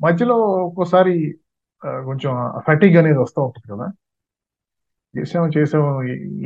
మధ్యలో 0.00 0.38
ఒక్కోసారి 0.38 1.38
కొంచెం 1.86 2.60
ఫటిగ్ 2.66 2.96
అనేది 2.96 3.18
వస్తూ 3.18 3.42
ఉంటుంది 3.42 3.72
కదా. 3.72 3.92
చేసాము 5.16 5.48
చేసాము. 5.56 5.90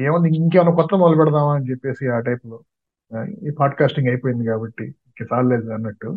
ఏమన్నా 0.06 0.28
ఇంకేమైనా 0.40 0.72
కొత్త 0.80 0.94
మొదలు 1.02 1.18
పెడదామా 1.20 1.52
అని 1.56 1.68
చెప్పేసి 1.70 2.04
ఆ 2.16 2.18
టైప్లో 2.28 2.58
ఈ 3.46 3.50
పాడ్కాస్టింగ్ 3.60 4.08
అయిపోయింది 4.08 4.44
కాబట్టి 4.50 4.84
ఇంక 5.08 5.28
చాలేదు 5.32 5.68
అన్నట్టు. 5.76 6.10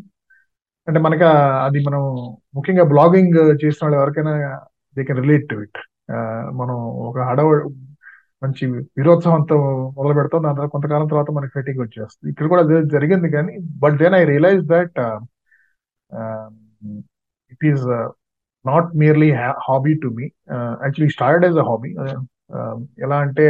అంటే 0.88 1.00
మనకి 1.00 1.26
అది 1.66 1.80
మనం 1.88 2.02
ముఖ్యంగా 2.56 2.84
బ్లాగింగ్ 2.94 3.38
చేసిన 3.64 3.82
వాళ్ళు 3.84 3.98
ఎవరికైనా 4.00 4.34
they 4.98 5.04
can 5.04 5.22
relate 5.24 5.46
to 5.50 5.56
it 5.66 5.80
మనం 6.60 6.78
ఒక 7.10 7.18
హడవ 7.30 7.50
మంచి 8.44 8.64
వీరోత్సవంతో 8.98 9.58
మొదలు 9.98 10.14
పెడతాం 10.14 10.44
దాని 10.44 10.56
తర్వాత 10.56 10.72
కొంతకాలం 10.72 11.08
తర్వాత 11.08 11.32
మనకి 11.32 11.54
ఫెటింగ్ 11.56 11.82
వచ్చేస్తుంది. 11.82 12.30
ఇక్కడ 12.32 12.48
కూడా 12.48 12.62
అదే 12.64 12.78
జరిగింది 12.96 13.30
కానీ 13.30 13.54
but 13.84 13.96
then 13.98 14.16
I 14.16 14.24
realise 14.24 14.64
that 14.74 14.98
it 17.54 17.66
is 17.72 17.86
not 18.66 18.90
merely 18.96 19.30
hobby 19.68 19.94
to 20.04 20.08
me 20.18 20.26
actually 20.84 21.10
start 21.10 21.46
as 21.46 21.58
a 21.58 21.66
hobby 21.70 21.92
ఎలా 23.00 23.18
అంటే 23.18 23.46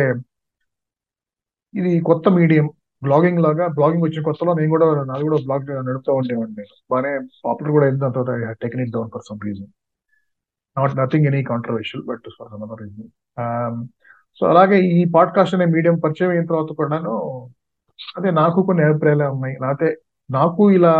ఇది 1.74 2.02
కొత్త 2.02 2.30
మీడియం 2.30 2.66
బ్లాగింగ్ 3.02 3.39
లాగా 3.39 3.68
బ్లాగింగ్ 3.68 4.04
వచ్చిన 4.04 4.22
కొత్తలో 4.24 4.54
నేను 4.54 4.70
కూడా 4.70 5.04
నాది 5.04 5.24
కూడా 5.24 5.38
బ్లాగ్ 5.38 5.86
నడుపుతూ 5.88 6.14
ఉండేవాడిని. 6.14 6.56
నేను 6.58 6.74
బాగానే 6.91 7.12
పాపులర్ 7.45 7.72
కూడా 7.72 7.86
అయింది 7.86 8.02
దాని 8.02 8.14
తర్వాత 8.14 8.32
technique 8.62 8.88
it 8.88 8.95
down 8.95 9.10
for 9.14 9.22
some 9.30 9.39
reason 9.45 9.70
not 10.78 10.97
nothing 10.97 11.26
any 11.26 11.43
controversial 11.43 12.04
but 12.06 12.28
for 12.39 12.54
another 12.54 12.82
reason 12.82 13.10
so 14.39 14.45
అలాగే 14.45 14.78
ఈ 14.91 15.06
పాడ్కాస్ట్ 15.16 15.56
అనే 15.56 15.66
మీడియం 15.66 15.99
పరిచయం 15.99 16.30
అయిన 16.30 16.45
తర్వాత 16.45 16.72
కూడాను 16.72 17.16
అదే 18.18 18.32
నాకు 18.32 18.64
కొన్ని 18.64 18.84
అభిప్రాయాలు 18.84 19.24
ఉన్నాయి. 19.26 19.58
లేకపోతే 19.62 19.88
నాకు 20.30 20.72
ఇలా 20.72 20.93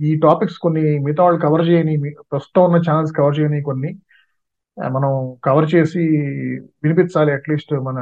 ఈ 0.00 0.20
టాపిక్స్ 0.22 0.58
కొన్ని 0.58 0.98
మిగతా 0.98 1.24
వాళ్ళు 1.24 1.40
కవర్ 1.40 1.68
చేయని 1.68 1.96
మీ- 1.96 2.14
ప్రస్తుతం 2.32 2.64
ఉన్న 2.64 2.76
ఛానల్స్ 2.88 3.12
కవర్ 3.12 3.38
చేయని 3.40 3.62
కొన్ని 3.62 3.90
మనం 4.80 5.36
కవర్ 5.44 5.74
చేసి 5.74 6.02
వినిపించాలి 6.84 7.32
అట్లీస్ట్ 7.32 7.74
మన 7.74 7.98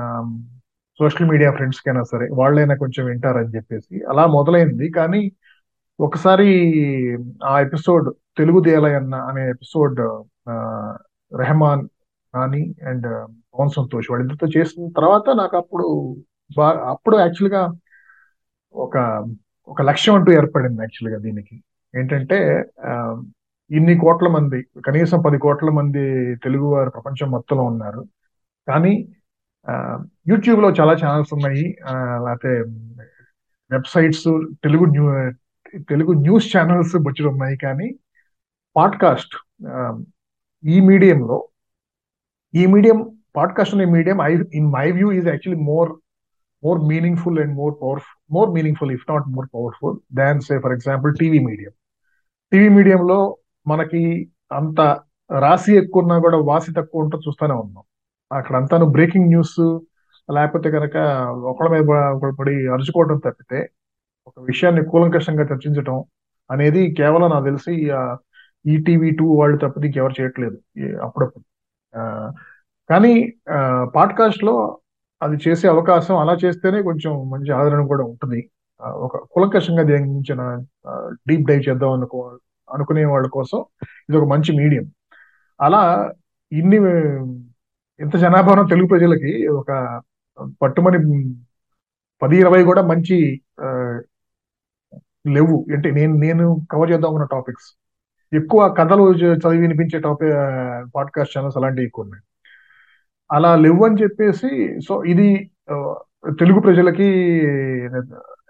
సోషల్ 0.98 1.28
మీడియా 1.28 1.50
ఫ్రెండ్స్ 1.50 1.80
కైనా 1.80 2.02
సరే 2.02 2.28
వాళ్ళైనా 2.32 2.74
కొంచెం 2.74 3.06
వింటారని 3.06 3.56
చెప్పేసి. 3.56 4.04
అలా 4.04 4.26
మొదలైంది. 4.26 4.90
కానీ 4.90 5.32
ఒకసారి 6.00 6.48
ఆ 7.44 7.60
ఎపిసోడ్ 7.60 8.14
తెలుగు 8.38 8.60
దేలయన్న 8.60 9.14
అనే 9.14 9.50
ఎపిసోడ్ 9.50 10.00
రెహమాన్ 11.32 11.88
నాని 12.34 12.74
అండ్ 12.86 13.06
పవన్ 13.54 13.70
సంతోష్ 13.70 14.10
వాళ్ళిద్దరితో 14.10 14.60
చేసిన 14.60 14.88
తర్వాత 14.96 15.36
నాకు 15.36 15.56
అప్పుడు 15.56 16.16
బాగా 16.56 16.90
అప్పుడు 16.90 17.16
యాక్చువల్గా 17.16 17.62
ఒక 18.74 18.96
ఒక 19.68 19.82
లక్ష్యం 19.82 20.14
అంటూ 20.14 20.32
ఏర్పడింది 20.32 20.82
యాక్చువల్గా 20.82 21.20
దీనికి. 21.20 21.56
ఏంటంటే 21.94 22.38
ఆ, 22.84 23.22
ఇన్ని 23.70 23.98
కోట్ల 23.98 24.28
మంది 24.28 24.66
కనీసం 24.86 25.22
పది 25.26 25.38
కోట్ల 25.38 25.70
మంది 25.70 26.34
తెలుగు 26.36 26.66
వారు 26.66 26.90
ప్రపంచం 26.90 27.30
మొత్తంలో 27.30 27.64
ఉన్నారు. 27.64 28.04
కానీ 28.68 29.08
యూట్యూబ్లో 30.28 30.70
చాలా 30.70 30.92
ఛానల్స్ 30.92 31.34
ఉన్నాయి. 31.34 31.76
లేకపోతే 32.24 32.52
websites 33.70 34.24
Telugu 34.64 34.84
new 34.84 35.04
Telugu 35.78 36.12
news 36.12 36.56
channels 36.56 36.96
బొచ్చులు 36.96 37.28
ఉన్నాయి. 37.28 37.56
కానీ 37.56 37.94
పాడ్కాస్ట్ 38.76 39.34
ఈ 40.64 40.80
మీడియంలో 40.80 41.48
ఈ 42.54 42.66
మీడియం 42.66 43.18
పాడ్కాస్ట్ 43.36 43.74
అనే 43.74 43.84
medium 43.84 44.22
I 44.22 44.36
in 44.54 44.72
my 44.72 44.90
view 44.92 45.12
is 45.12 45.28
actually 45.28 45.64
more 45.64 45.92
more 46.64 46.80
meaningful 46.88 47.38
and 47.38 47.54
more 47.54 47.74
powerful 47.82 48.34
more 48.34 48.50
meaningful 48.50 48.92
if 48.92 49.06
not 49.10 49.24
more 49.28 49.48
powerful 49.54 49.96
than 50.14 50.40
say 50.40 50.58
for 50.58 50.72
example 50.72 51.14
TV 51.20 51.38
medium 51.38 51.70
TV 52.52 52.68
మీడియంలో 52.68 53.36
మనకి 53.66 54.30
అంత 54.52 54.80
రాసి 55.38 55.76
ఎక్కువ 55.76 56.02
ఉన్నా 56.02 56.18
కూడా 56.18 56.38
వాసి 56.38 56.72
తక్కువ 56.72 57.02
ఉంటూ 57.02 57.18
చూస్తూనే 57.18 57.54
ఉన్నాం. 57.54 57.84
అక్కడ 58.32 58.56
అంతా 58.56 58.84
బ్రేకింగ్ 58.84 59.26
న్యూస్ 59.26 59.80
లేకపోతే 60.32 60.70
కనుక 60.70 60.96
ఒకళ్ళ 61.44 61.70
మీద 61.70 61.90
ఒకళ్ళు 61.90 62.34
పడి 62.34 62.68
అరుచుకోవడం 62.68 63.18
తప్పితే 63.18 63.70
ఒక 64.26 64.34
విషయాన్ని 64.40 64.84
కూలంకషంగా 64.84 65.42
చర్చించడం 65.42 66.04
అనేది 66.50 66.94
కేవలం 66.94 67.30
నాకు 67.30 67.44
తెలిసి 67.44 67.90
ఈ 68.66 68.82
టీవీ 68.82 69.10
టూ 69.10 69.26
వాళ్ళు 69.26 69.58
తప్పితే 69.58 69.86
ఇంకెవరు 69.86 70.22
చేయట్లేదు. 70.22 70.58
అప్పుడప్పుడు. 71.02 71.44
ఆ, 71.96 72.32
కానీ 72.90 73.32
పాడ్కాస్ట్లో 73.84 74.78
అది 75.22 75.38
చేసే 75.48 75.68
అవకాశం 75.68 76.16
అలా 76.16 76.36
చేస్తేనే 76.44 76.82
కొంచెం 76.82 77.30
మంచి 77.30 77.52
ఆదరణ 77.52 77.86
కూడా 77.86 78.04
ఉంటుంది. 78.04 78.50
ఒక 78.80 79.16
కూలంకషంగా 79.16 79.82
దేనించిన 79.82 80.64
డీప్ 81.28 81.48
డైవ్ 81.48 81.68
చేద్దాం 81.68 81.92
అనుకో 81.92 82.38
అనుకునే 82.72 83.04
వాళ్ళ 83.04 83.26
కోసం 83.26 83.64
ఇది 84.08 84.16
ఒక 84.18 84.24
మంచి 84.28 84.56
మీడియం. 84.56 84.84
అలా 85.60 86.12
ఇన్ని 86.52 86.76
ఇంత 88.00 88.16
జనాభా 88.16 88.66
తెలుగు 88.70 88.86
ప్రజలకి 88.88 89.46
ఒక 89.48 90.00
పట్టుమని 90.62 90.98
పది 92.22 92.36
ఇరవై 92.36 92.62
కూడా 92.64 92.82
మంచి 92.82 93.42
లేవు. 95.26 95.66
అంటే 95.74 95.90
నేను 95.90 96.14
నేను 96.14 96.66
కవర్ 96.70 96.90
చేద్దాం 96.90 97.10
అనుకున్న 97.10 97.28
టాపిక్స్ 97.32 97.68
ఎక్కువ 98.34 98.74
కథలు 98.78 99.04
చదివి 99.14 99.58
వినిపించే 99.58 99.98
టాపిక్ 100.00 100.32
పాడ్కాస్ట్ 100.94 101.38
ఛానల్స్ 101.38 101.56
అలాంటివి 101.56 101.86
ఎక్కువ 101.86 102.04
ఉన్నాయి. 102.04 102.22
అలా 103.32 103.56
లేవు 103.56 103.84
అని 103.84 104.02
చెప్పేసి 104.02 104.80
సో 104.88 105.04
ఇది 105.04 105.50
తెలుగు 106.38 106.60
ప్రజలకి 106.60 107.08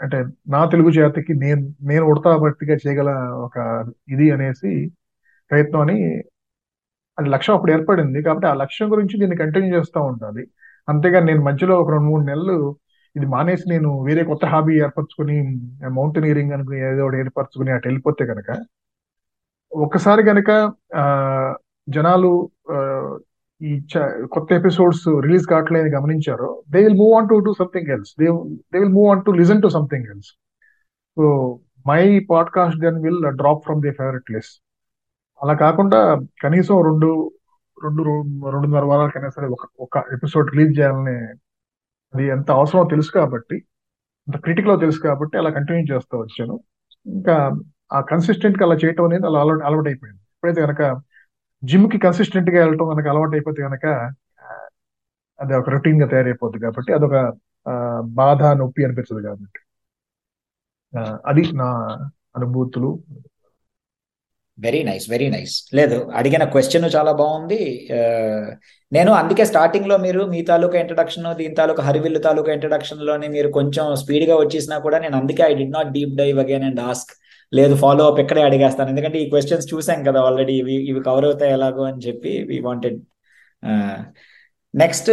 అంటే 0.00 0.18
నా 0.48 0.60
తెలుగు 0.70 0.90
జాతికి 0.96 1.32
నేను 1.42 1.60
నేను 1.90 2.04
ఉడతా 2.10 2.30
బట్టిగా 2.42 2.76
చేయగల 2.82 3.10
ఒక 3.44 3.56
ఇది 4.08 4.26
అనేసి 4.34 4.70
ప్రయత్నం 5.50 5.82
అని 5.84 5.98
అది 7.18 7.28
లక్ష్యం 7.30 7.54
అప్పుడు 7.56 7.72
ఏర్పడింది. 7.72 8.18
కాబట్టి 8.22 8.46
ఆ 8.46 8.62
లక్ష్యం 8.62 8.88
గురించి 8.92 9.18
దీన్ని 9.20 9.36
కంటిన్యూ 9.42 9.70
చేస్తూ 9.76 10.00
ఉండాలి. 10.10 10.42
అంతేగాని 10.88 11.26
నేను 11.26 11.42
మధ్యలో 11.46 11.74
ఒక 11.82 11.90
రెండు 11.90 12.08
మూడు 12.08 12.24
నెలలు 12.24 12.56
ఇది 13.16 13.26
మానేసి 13.32 13.66
నేను 13.70 13.90
వేరే 14.06 14.22
కొత్త 14.30 14.44
హాబీ 14.52 14.74
ఏర్పరచుకుని 14.80 15.36
మౌంటైనీరింగ్ 15.96 16.54
అనుకుని 16.56 16.78
ఏదో 16.86 17.02
ఒకటి 17.06 17.20
ఏర్పరచుకుని 17.20 17.72
అటు 17.72 17.86
వెళ్ళిపోతే 17.88 18.24
కనుక 18.30 18.48
ఒక్కసారి 19.72 20.22
కనుక 20.24 20.50
ఆ, 20.96 21.04
జనాలు 21.88 22.30
ఈ 23.64 23.72
చ- 23.90 24.00
కొత్త 24.26 24.52
ఎపిసోడ్స్ 24.52 25.04
రిలీజ్ 25.20 25.46
కావట్లేదు 25.46 25.88
గమనించారో 25.88 26.48
they 26.70 26.80
will 26.82 26.98
move 26.98 27.12
on 27.14 27.28
to 27.28 27.36
do 27.40 27.52
something 27.54 27.90
else 27.90 28.10
they 28.18 28.26
they 28.72 28.78
will 28.78 28.94
move 28.94 29.08
on 29.10 29.22
to 29.26 29.32
listen 29.40 29.62
to 29.62 29.70
something 29.74 30.08
else 30.08 30.30
so 31.16 31.24
my 31.86 32.00
podcast 32.30 32.80
then 32.80 32.98
will 33.02 33.20
drop 33.36 33.62
from 33.64 33.80
the 33.82 33.92
favourite 33.92 34.26
place 34.26 34.50
అలా 35.40 35.54
కాకుండా 35.60 36.00
కనీసం 36.42 36.76
రెండు 36.82 37.08
రెండు 37.76 38.02
రెండున్నర 38.50 38.84
వారాలకైనా 38.84 39.30
సరే 39.30 39.46
ఒక 39.48 39.64
ఒక 39.78 40.02
ఎపిసోడ్ 40.12 40.50
రిలీజ్ 40.50 40.78
చేయాలని 40.78 41.16
అది 42.14 42.26
ఎంత 42.28 42.50
అవసరమో 42.50 42.84
తెలుసు 42.84 43.10
కాబట్టి 43.12 43.56
అంత 44.28 44.36
క్రిటికల్ 44.38 44.80
తెలుసు 44.80 45.00
కాబట్టి 45.00 45.34
అలా 45.38 45.50
కంటిన్యూ 45.50 45.84
చేస్తూ 45.90 46.14
వచ్చాను. 46.18 46.54
ఇంకా 47.06 47.34
ఆ 47.92 48.00
కన్సిస్టెంట్గా 48.10 48.64
అలా 48.64 48.76
చేయటం 48.76 49.04
అనేది 49.04 49.26
అలా 49.26 49.40
అలవాటు 49.40 49.64
అలవాటు 49.64 49.88
అయిపోయింది 49.88 50.22
ఎప్పుడైతే 50.34 50.60
కనుక 50.62 50.82
జిమ్కి 51.70 51.98
కన్సిస్టెంట్గా 52.04 52.58
వెళ్ళటం 52.64 52.86
కనుక 52.92 53.06
అలవాటు 53.12 53.34
అయిపోతే 53.38 53.60
కనుక 53.66 53.86
అది 55.38 55.52
ఒక 55.60 55.68
రొటీన్గా 55.74 56.06
తయారైపోద్ది 56.12 56.58
కాబట్టి 56.64 56.90
అదొక 56.96 57.16
బాధ 58.20 58.42
నొప్పి 58.60 58.84
అనిపించదు 58.86 59.20
కాబట్టి. 59.28 59.60
అది 61.30 61.42
నా 61.60 61.68
అనుభూతులు. 62.36 62.90
వెరీ 64.58 64.80
నైస్ 64.88 65.04
వెరీ 65.12 65.28
నైస్ 65.34 65.54
లేదు 65.78 65.96
అడిగిన 66.18 66.44
క్వశ్చన్ 66.54 66.86
చాలా 66.96 67.12
బాగుంది. 67.20 67.60
నేను 68.92 69.12
అందుకే 69.20 69.44
స్టార్టింగ్లో 69.50 69.96
మీరు 70.04 70.22
మీ 70.32 70.40
తాలూకా 70.50 70.76
ఇంట్రడక్షన్ 70.82 71.26
దీని 71.40 71.54
తాలూకా 71.60 71.82
హరివిల్లు 71.88 72.20
తాలూకా 72.28 72.50
ఇంట్రడక్షన్లోని 72.56 73.28
మీరు 73.36 73.48
కొంచెం 73.58 73.86
స్పీడ్గా 74.02 74.36
వచ్చేసినా 74.42 74.76
కూడా 74.86 74.98
నేను 75.04 75.16
అందుకే 75.20 75.44
I'd 75.60 75.66
not 75.76 75.90
deep 75.96 76.14
dive 76.22 76.38
again 76.44 76.66
and 76.70 76.82
ask 76.90 77.12
లేదు 77.52 77.74
ఫాలో 77.74 78.04
అప్ 78.10 78.20
ఇక్కడే 78.20 78.42
అడిగేస్తాను. 78.42 78.90
ఎందుకంటే 78.90 79.18
ఈ 79.22 79.26
క్వశ్చన్స్ 79.30 79.66
చూసాం 79.74 80.00
కదా 80.08 80.20
ఆల్రెడీ 80.28 80.54
ఇవి 80.62 80.76
ఇవి 80.90 81.00
కవర్ 81.08 81.24
అవుతాయి 81.24 81.52
ఎలాగో 81.52 81.82
అని 81.82 82.02
చెప్పి 82.06 82.32
వి 82.50 82.58
వాంటెడ్ 82.60 82.98
నెక్స్ట్ 84.74 85.10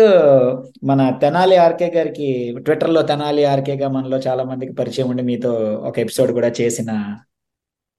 మన 0.89 1.01
తెనాలి 1.21 1.55
ఆర్కే 1.55 1.88
గారికి 1.95 2.27
ట్విట్టర్లో 2.65 3.01
తెనాలి 3.11 3.43
ఆర్కేగా 3.45 3.88
మనలో 3.97 4.17
చాలా 4.27 4.43
మందికి 4.51 4.73
పరిచయం 4.79 5.09
ఉండి 5.09 5.23
మీతో 5.23 5.51
ఒక 5.89 5.99
ఎపిసోడ్ 5.99 6.32
కూడా 6.38 6.49
చేసిన 6.61 6.91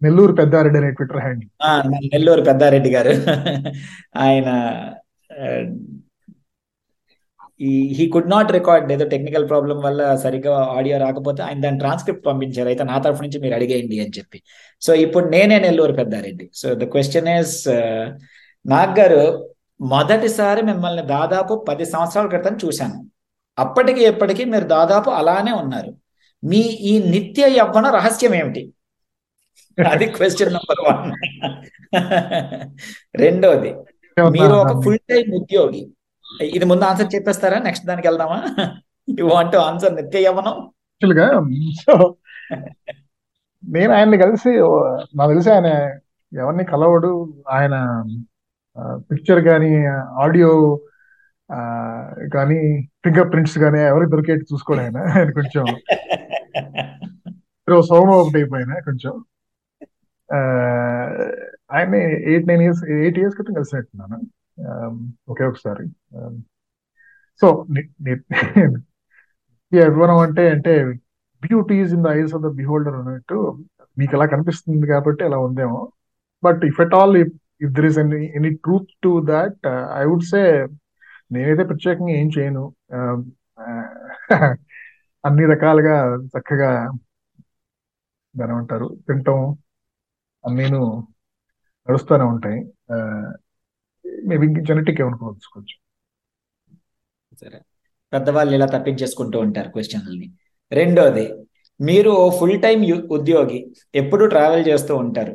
నెల్లూరు 0.03 0.33
పెద్దారెడ్డి 0.33 0.79
అనే 0.79 0.91
ట్విట్టర్ 0.91 1.21
హ్యాండిల్ 1.25 1.51
నెల్లూరు 2.13 2.43
పెద్దారెడ్డి 2.43 2.91
గారు. 2.95 3.13
ఆయన 4.25 4.49
హీ 7.61 8.05
కుడ్ 8.13 8.31
నాట్ 8.31 8.53
రికార్డ్ 8.53 8.93
ఏదో 8.93 9.05
టెక్నికల్ 9.09 9.49
ప్రాబ్లం 9.49 9.79
వల్ల 9.81 10.01
సరిగ్గా 10.25 10.55
ఆడియో 10.77 10.99
రాకపోతే 10.99 11.43
ఆయన 11.43 11.61
దాని 11.61 11.79
ట్రాన్స్క్రిప్ట్ 11.79 12.27
పంపించారు. 12.27 12.69
అయితే 12.69 12.85
నా 12.85 12.99
తరఫు 12.99 13.23
నుంచి 13.23 13.39
మీరు 13.39 13.55
అడిగేయండి 13.55 14.01
అని 14.01 14.17
చెప్పి. 14.19 14.43
సో 14.81 14.95
ఇప్పుడు 14.95 15.29
నేనే 15.29 15.59
Nellore 15.59 15.93
Peddareddy. 15.93 16.51
So 16.55 16.75
the 16.75 16.85
question 16.95 17.29
is 17.29 17.57
Nag 18.67 18.95
గారు 19.01 19.23
మొదటిసారి 19.81 20.63
మిమ్మల్ని 20.63 21.03
దాదాపు 21.07 21.65
పది 21.69 21.85
సంవత్సరాల 21.87 22.27
క్రితం 22.29 22.57
చూశాను. 22.65 22.99
అప్పటికి 23.59 24.03
ఎప్పటికీ 24.05 24.45
మీరు 24.45 24.65
దాదాపు 24.65 25.11
అలానే 25.11 25.53
ఉన్నారు. 25.53 25.93
మీ 26.45 26.61
ఈ 26.91 26.93
నిత్య 27.15 27.43
యవ్వన 27.59 27.87
రహస్యం 27.91 28.35
ఏమిటి? 28.35 28.63
అది 29.79 30.07
క్వశ్చన్ 30.07 30.53
నెంబర్ 30.57 30.81
వన్ 30.87 31.13
రెండోది 33.15 33.71
మీరు 34.17 34.55
ఒక 34.63 34.73
ఫుల్ 34.85 34.99
టైం 35.11 35.27
ఉద్యోగి. 35.41 35.83
ఇది 36.41 36.65
ముందు 36.65 36.85
ఆన్సర్ 36.85 37.15
చెప్పేస్తారా? 37.15 37.59
నెక్స్ట్ 37.59 37.87
దానికి 37.87 38.09
వెళ్దామా? 38.09 38.43
యు 39.19 39.25
వాంట్ 39.25 39.57
ఆన్సర్ 39.57 39.95
నిత్య 39.95 40.23
యవనం 40.23 40.71
యాక్చువల్గా 41.05 41.49
సో 41.73 42.17
నేను 43.69 43.93
ఆయన్ని 43.93 44.19
కలిసి 44.19 44.49
నాకు 45.17 45.31
తెలిసి 45.31 45.51
ఆయన 45.51 45.67
ఎవరిని 46.39 46.65
కలవడు. 46.65 47.35
ఆయన 47.49 48.05
పిక్చర్ 48.97 49.45
కానీ 49.45 49.87
ఆడియో 50.21 50.81
కానీ 52.35 52.89
ఫింగర్ 53.05 53.33
ప్రింట్స్ 53.33 53.59
కానీ 53.59 53.81
ఎవరికి 53.81 54.11
దొరికేట్టు 54.11 54.55
చూసుకోడు 54.55 54.81
ఆయన. 54.81 54.99
ఆయన 54.99 55.31
కొంచెం 55.31 55.65
సోమ 57.81 58.11
ఒకటి 58.11 58.39
అయిపోయిన 58.39 58.75
కొంచెం. 58.79 59.25
ఆ, 60.35 60.37
ఆయన్ని 61.77 62.33
eight 62.33 62.49
nine 62.49 62.63
years 62.63 62.85
eight 62.85 63.19
years 63.19 63.37
క్రితం 63.37 63.55
కలిసినట్టున్నాను. 63.55 64.17
ఆ, 64.17 64.42
Um, 64.59 64.95
ఒకే 65.29 65.45
ఒకసారి. 65.45 65.85
Um, 66.17 66.35
సో 67.41 67.47
అభిమానం 69.73 70.19
అంటే 70.27 70.51
అంటే 70.51 70.73
beauty 71.43 71.75
is 71.75 71.95
in 71.95 72.05
the 72.05 72.07
eyes 72.07 72.35
of 72.35 72.43
the 72.43 72.47
beholder 72.47 72.95
అన్నట్టు 72.95 73.37
మీకు 73.99 74.17
ఎలా 74.17 74.27
కనిపిస్తుంది 74.27 74.87
కాబట్టి 74.87 75.25
అలా 75.25 75.39
ఉందేమో. 75.39 75.93
But 76.45 76.65
if 76.65 76.81
at 76.81 76.95
all 76.95 77.17
if 77.17 77.73
there 77.73 77.85
is 77.85 77.99
any 77.99 78.27
any 78.37 78.51
truth 78.51 78.89
to 79.03 79.25
that 79.27 79.67
I 79.95 80.05
would 80.05 80.23
say 80.23 80.43
నేనైతే 81.33 81.65
ప్రత్యేకంగా 81.65 82.11
ఏం 82.11 82.31
చేయను. 82.39 82.65
Um, 82.95 83.21
uh, 83.61 83.87
అన్ని 85.25 85.45
రకాలుగా 85.47 86.17
చక్కగా 86.17 86.71
దాని 88.35 88.53
అంటారు 88.53 88.97
తింటాం. 89.09 89.41
అన్నీను 90.45 90.81
నడుస్తూనే 91.89 92.25
ఉంటాయి. 92.25 92.61
Uh, 92.93 93.42
మేబీ 94.27 94.47
జెనెటిక్ 94.61 95.01
ఏమనుకోవచ్చు 95.01 95.49
కొంచెం. 95.53 95.79
సరే. 97.41 97.59
పెద్దవాళ్ళు 98.13 98.55
ఇలా 98.55 98.67
తప్పించేసుకుంటూ 98.67 99.41
ఉంటారు 99.41 99.69
క్వశ్చన్లని 99.69 100.29
రెండోది 100.73 101.25
మీరు 101.81 102.31
ఫుల్ 102.41 102.63
టైం 102.63 102.79
ఉద్యోగి 103.11 103.59
ఎప్పుడు 103.95 104.25
ట్రావెల్ 104.25 104.69
చేస్తూ 104.69 104.97
ఉంటారు? 104.97 105.35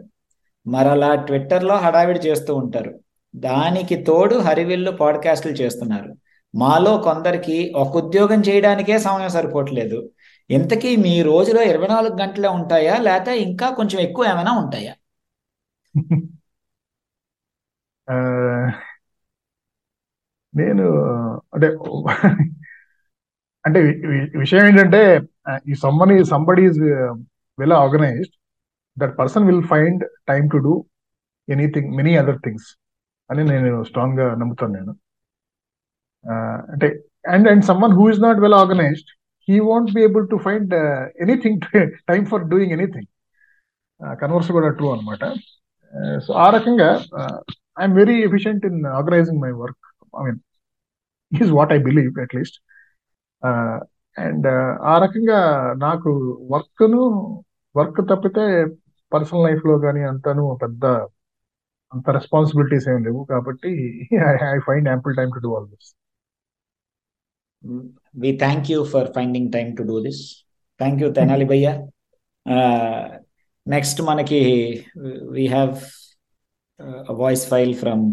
మరలా 0.66 1.16
ట్విట్టర్లో 1.16 1.76
హడావిడి 1.76 2.20
చేస్తూ 2.20 2.56
ఉంటారు. 2.56 2.92
దానికి 3.36 3.96
తోడు 4.04 4.36
హరివిల్లు 4.38 4.92
పాడ్కాస్టులు 4.92 5.54
చేస్తున్నారు. 5.54 6.12
మాలో 6.56 6.98
కొందరికి 6.98 7.74
ఒక 7.76 7.98
ఉద్యోగం 7.98 8.42
చేయడానికే 8.42 9.00
సమయం 9.00 9.30
సరిపోవట్లేదు. 9.30 10.10
ఇంతకీ 10.50 10.96
మీ 10.96 11.22
రోజులో 11.22 11.64
ఇరవై 11.64 11.88
నాలుగు 11.88 12.22
గంటలే 12.22 12.48
ఉంటాయా? 12.50 12.98
లేక 13.00 13.28
ఇంకా 13.28 13.70
కొంచెం 13.70 14.02
ఎక్కువ 14.02 14.26
ఏమైనా 14.26 14.52
ఉంటాయా? 14.52 14.94
నేను 20.53 20.86
అంటే 21.53 21.68
అంటే 23.66 23.80
విషయం 24.38 24.66
ఏంటంటే 24.66 25.01
ఈ 25.72 25.76
someone 25.76 26.26
somebody 26.26 26.62
is 26.66 26.80
well 27.58 27.74
organised 27.74 28.36
that 28.97 29.18
person 29.20 29.45
will 29.45 29.68
find 29.68 30.03
time 30.28 30.49
to 30.51 30.58
do 30.58 30.74
anything 31.47 31.89
many 31.95 32.16
other 32.16 32.38
things 32.38 32.70
అని 33.30 33.43
నేను 33.43 33.84
స్ట్రాంగ్గా 33.84 34.36
నమ్ముతాను 34.36 34.74
నేను. 34.74 34.93
అంటే 36.72 36.88
and 37.30 37.47
and 37.49 37.64
someone 37.66 37.93
who 37.93 38.10
is 38.10 38.22
not 38.22 38.39
well 38.39 38.53
organised 38.53 39.12
he 39.47 39.60
won't 39.60 39.91
be 39.93 40.01
able 40.03 40.30
to 40.30 40.38
find 40.38 40.74
anything 41.22 41.62
time 42.08 42.26
for 42.26 42.43
doing 42.43 42.72
anything 42.72 43.10
converse 44.01 44.51
కూడా 44.51 44.70
true 44.70 44.88
అనమాట 44.93 45.24
so 46.20 46.34
ఆ 46.34 46.49
రకంగా 46.49 46.89
I'm 47.78 47.96
very 47.96 48.18
efficient 48.24 48.64
in 48.66 48.80
organising 48.98 49.42
my 49.46 49.52
work 49.62 49.86
I 50.18 50.24
mean 50.28 50.40
is 51.32 51.52
what 51.58 51.74
I 51.74 51.80
believe 51.88 52.20
at least 52.26 52.58
and 54.18 54.48
ఆ 54.92 54.96
రకంగా 55.04 55.40
నాకు 55.86 56.12
వర్క్ను 56.54 57.02
work 57.76 58.02
తప్పితే 58.12 58.46
personal 59.12 59.46
లైఫ్లో 59.48 59.76
కానీ 59.80 60.02
అంతను 60.12 60.44
పెద్ద 60.64 60.86
అంత 61.92 62.10
రెస్పాన్సిబిలిటీస్ 62.10 62.88
ఏం 62.94 63.00
లేవు. 63.06 63.22
కాబట్టి 63.26 63.70
I 64.50 64.60
find 64.68 64.88
ample 64.92 65.14
time 65.20 65.32
to 65.36 65.42
do 65.46 65.52
all 65.58 65.68
this 65.68 65.90
we 68.16 68.32
thank 68.38 68.68
you 68.72 68.80
for 68.94 69.08
finding 69.14 69.50
time 69.54 69.70
to 69.78 69.84
do 69.84 69.96
this 70.08 70.22
thank 70.80 71.02
you 71.04 71.08
Tenali 71.18 71.46
భయ్య 71.46 71.68
నెక్స్ట్ 73.68 74.02
మనకి 74.10 74.42
we 75.32 75.46
have 75.48 75.74
voice 77.12 77.50
file 77.50 77.76
from 77.76 78.04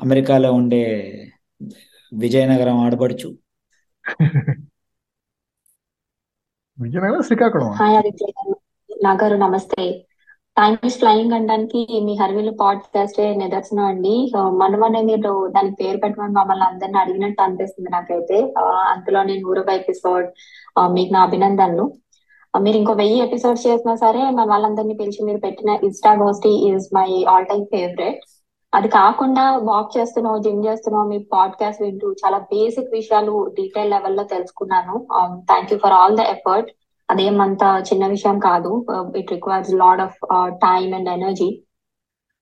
అమెరికాలో 0.00 0.52
ఉండే 0.52 0.82
విజయనగరం 2.12 2.78
ఆడబడుచు 2.78 3.38
విజయనగరం 6.78 7.22
శ్రీకాకుళం 7.22 7.72
నాగారు 9.02 9.36
నమస్తే. 9.36 10.06
టైమ్ 10.56 10.76
ఇస్ 10.84 10.98
ఫ్లయింగ్ 10.98 11.32
అనడానికి 11.32 12.00
మీ 12.04 12.16
హర్విల్ 12.16 12.50
పాడ్కాస్ట్ 12.60 13.38
నిదర్శనం 13.38 13.84
అండి. 13.84 14.32
మనమనే 14.36 15.02
మీరు 15.02 15.48
దానికి 15.48 15.76
పేరు 15.80 15.96
పెట్టమని 15.96 16.32
మమ్మల్ని 16.32 16.64
అందరిని 16.64 16.98
అడిగినట్టు 16.98 17.42
అనిపిస్తుంది 17.42 17.90
నాకైతే. 17.90 18.54
ఆ, 18.58 18.94
అందులోని 18.96 19.38
నూరవ 19.40 19.70
ఎపిసోడ్ 19.70 20.26
మీకు 20.92 21.12
నా 21.12 21.22
అభినందనలు. 21.22 21.92
మీరు 22.54 22.76
ఇంకో 22.76 22.92
వెయ్యి 22.94 23.18
ఎపిసోడ్స్ 23.24 23.66
చేసినా 23.66 23.94
సరే 23.96 24.22
మన 24.30 24.46
వాళ్ళందరినీ 24.48 24.94
పిలిచి 24.94 25.20
మీరు 25.22 25.40
పెట్టిన 25.40 25.70
Insta 25.86 26.12
గోస్టీ 26.20 26.52
is 26.66 26.86
my 26.92 27.08
all 27.32 27.46
time 27.46 27.64
favourite 27.70 28.20
అది 28.72 28.88
కాకుండా 28.90 29.44
వాక్ 29.66 29.90
చేస్తున్నావు 29.96 30.38
జిమ్ 30.44 30.60
చేస్తున్నావు 30.66 31.08
మీ 31.08 31.18
పాడ్కాస్ట్ 31.32 31.82
వింటూ 31.82 32.10
చాలా 32.20 32.38
బేసిక్ 32.52 32.94
విషయాలు 32.94 33.34
డీటెయిల్ 33.58 33.90
లెవెల్లో 33.90 34.24
తెలుసుకున్నాను. 34.30 34.94
Thank 35.48 35.72
you 35.72 35.78
for 35.78 35.96
all 35.98 36.16
the 36.16 36.24
effort 36.34 36.70
అదేమంత 37.08 37.62
చిన్న 37.88 38.04
విషయం 38.06 38.36
కాదు. 38.40 38.70
It 39.20 39.32
requires 39.32 39.72
lot 39.76 40.02
of 40.02 40.16
time 40.62 40.90
and 40.94 41.10
energy 41.10 41.50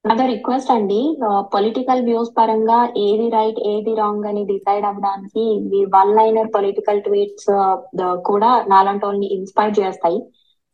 నాదో 0.04 0.24
రిక్వెస్ట్ 0.32 0.70
అండి. 0.74 0.98
పొలిటికల్ 1.54 2.02
వ్యూస్ 2.06 2.30
పరంగా 2.36 2.78
ఏది 3.06 3.26
రైట్ 3.34 3.58
ఏది 3.72 3.92
రాంగ్ 3.98 4.26
అని 4.30 4.42
డిసైడ్ 4.50 4.84
అవ్వడానికి 4.90 5.44
మీ 5.70 5.80
వన్ 5.96 6.12
లైనర్ 6.18 6.48
పొలిటికల్ 6.54 7.02
ట్వీట్స్ 7.06 7.50
కూడా 8.28 8.50
నాలాంటి 8.72 9.04
వాళ్ళని 9.06 9.28
ఇన్స్పైర్ 9.36 9.74
చేస్తాయి. 9.80 10.18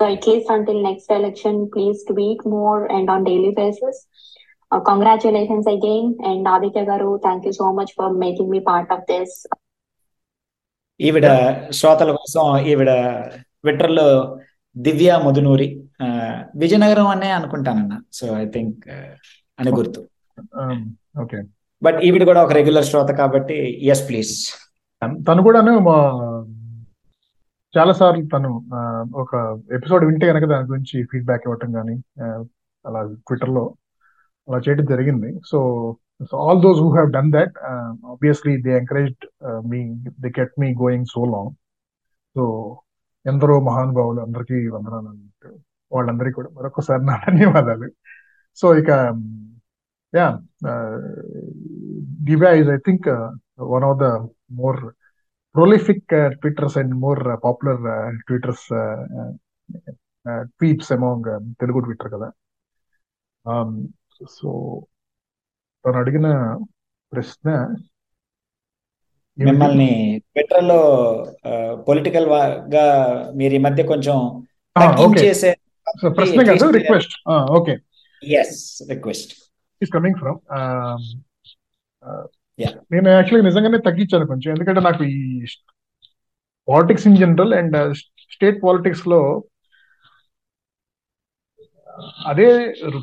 So 0.00 0.04
at least 0.14 0.52
until 0.56 0.80
next 0.88 1.12
election 1.18 1.60
please 1.74 1.98
tweet 2.10 2.44
more 2.54 2.82
and 2.96 3.10
on 3.14 3.26
daily 3.30 3.50
basis 3.60 4.00
congratulations 4.70 5.70
again 5.74 6.08
and 6.30 6.46
Aditya 6.54 6.84
garu 6.90 7.10
thank 7.26 7.46
you 7.48 7.52
so 7.60 7.68
much 7.78 7.92
for 7.98 8.14
making 8.24 8.52
me 8.54 8.60
part 8.70 8.92
of 8.96 9.04
this 9.12 9.36
ఈవిడ 11.00 11.28
శ్రోతల 11.78 12.10
కోసం 12.20 12.44
ఈవిడ 12.72 12.92
ట్విట్టర్లో 13.62 14.08
దివ్య 14.76 15.10
మధునూరి. 15.26 15.68
విజయనగరం 16.62 17.08
అనే 17.14 17.30
అనుకుంటానన్న. 17.38 17.94
సో 18.18 18.26
ఐ 18.42 18.44
థింక్ 18.54 18.80
అని 19.58 19.70
గుర్తు. 19.78 20.00
Okay 21.22 21.38
but 21.82 21.98
ఈవిడ 22.06 22.24
కూడా 22.30 22.42
ఒక 22.46 22.52
రెగ్యులర్ 22.58 22.88
శ్రోత 22.90 23.10
కాబట్టి 23.20 23.56
ఎస్ 23.92 24.04
ప్లీజ్ 24.08 24.32
తను 25.26 25.40
కూడాను 25.46 25.72
మా 25.88 25.96
చాలా 27.74 27.92
సార్లు 28.00 28.24
తను 28.34 28.50
ఒక 29.22 29.32
ఎపిసోడ్ 29.78 30.06
వింటే 30.08 30.26
కనుక 30.30 30.46
దాని 30.52 30.68
గురించి 30.70 30.96
ఫీడ్బ్యాక్ 31.10 31.46
ఇవ్వటం 31.46 31.70
కానీ 31.78 31.96
అలా 32.84 33.00
ట్విట్టర్లో 33.26 33.64
అలా 34.48 34.58
చేయడం 34.66 34.86
జరిగింది. 34.92 35.30
So 35.50 35.58
so 36.28 36.34
all 36.44 36.60
those 36.66 36.78
who 36.84 36.88
have 36.96 37.08
done 37.16 37.30
that 37.36 37.56
obviously 38.12 38.54
they 38.66 38.72
encouraged 38.82 39.26
me 39.70 39.80
they 40.24 40.30
kept 40.38 40.54
me 40.62 40.68
going 40.82 41.08
so 41.14 41.22
long 41.34 41.52
so 42.36 42.44
ఎందరో 43.26 43.54
మహానుభావులు 43.68 44.20
అందరికీ 44.26 44.58
వందనాలు 44.76 45.10
వాళ్ళందరికీ 45.96 46.36
కూడా 46.38 46.50
మరొకసారి 46.56 47.02
నా 47.04 47.16
ధన్యవాదాలు 47.26 47.88
సో 48.58 48.68
ఇక 48.80 48.90
yeah 50.12 50.26
Divya 52.28 52.52
is 52.60 52.70
I 52.70 52.78
think 52.86 53.08
one 53.74 53.86
of 53.90 54.00
the 54.04 54.08
more 54.60 54.80
prolific 55.54 56.00
uh, 56.12 56.30
tweeters 56.40 56.74
and 56.76 56.90
more 57.02 57.20
uh, 57.26 57.36
popular 57.38 57.76
uh, 57.92 58.08
tweeters 58.26 58.62
uh, 58.78 58.98
uh, 60.26 60.42
tweets 60.56 60.88
among 60.96 61.20
uh, 61.26 61.38
Telugu 61.60 61.80
Twitter 61.84 62.10
కదా 62.14 62.28
సో 64.30 64.50
తను 65.84 65.98
అడిగిన 66.02 66.28
ప్రశ్న? 67.12 67.48
మిమ్మల్ని 69.38 69.90
ట్విట్టర్లో 70.26 70.78
పొలిటికల్గా 71.88 72.84
మీరు 73.34 73.54
ఈ 73.54 73.62
మధ్య 73.66 73.82
కొంచెం 73.84 74.16
ఓకే 74.76 74.84
తగ్గించేసే 74.86 75.50
ప్రశ్న 76.18 76.42
కాదు? 76.48 76.66
Request 76.78 77.14
okay. 77.58 77.74
Yes 78.22 78.58
request 78.90 79.32
is 79.82 79.92
coming 79.96 80.18
from. 80.22 80.38
నేను 82.92 83.08
యాక్చువల్లీ 83.16 83.44
నిజంగానే 83.48 83.78
తగ్గించాను 83.86 84.26
కొంచెం. 84.32 84.50
ఎందుకంటే 84.54 84.80
నాకు 84.88 85.02
ఈ 85.16 85.20
politics 86.68 87.06
in 87.08 87.20
general 87.22 87.54
and 87.60 87.76
state 88.34 88.58
పాలిటిక్స్లో 88.64 89.20
అదే 92.30 92.46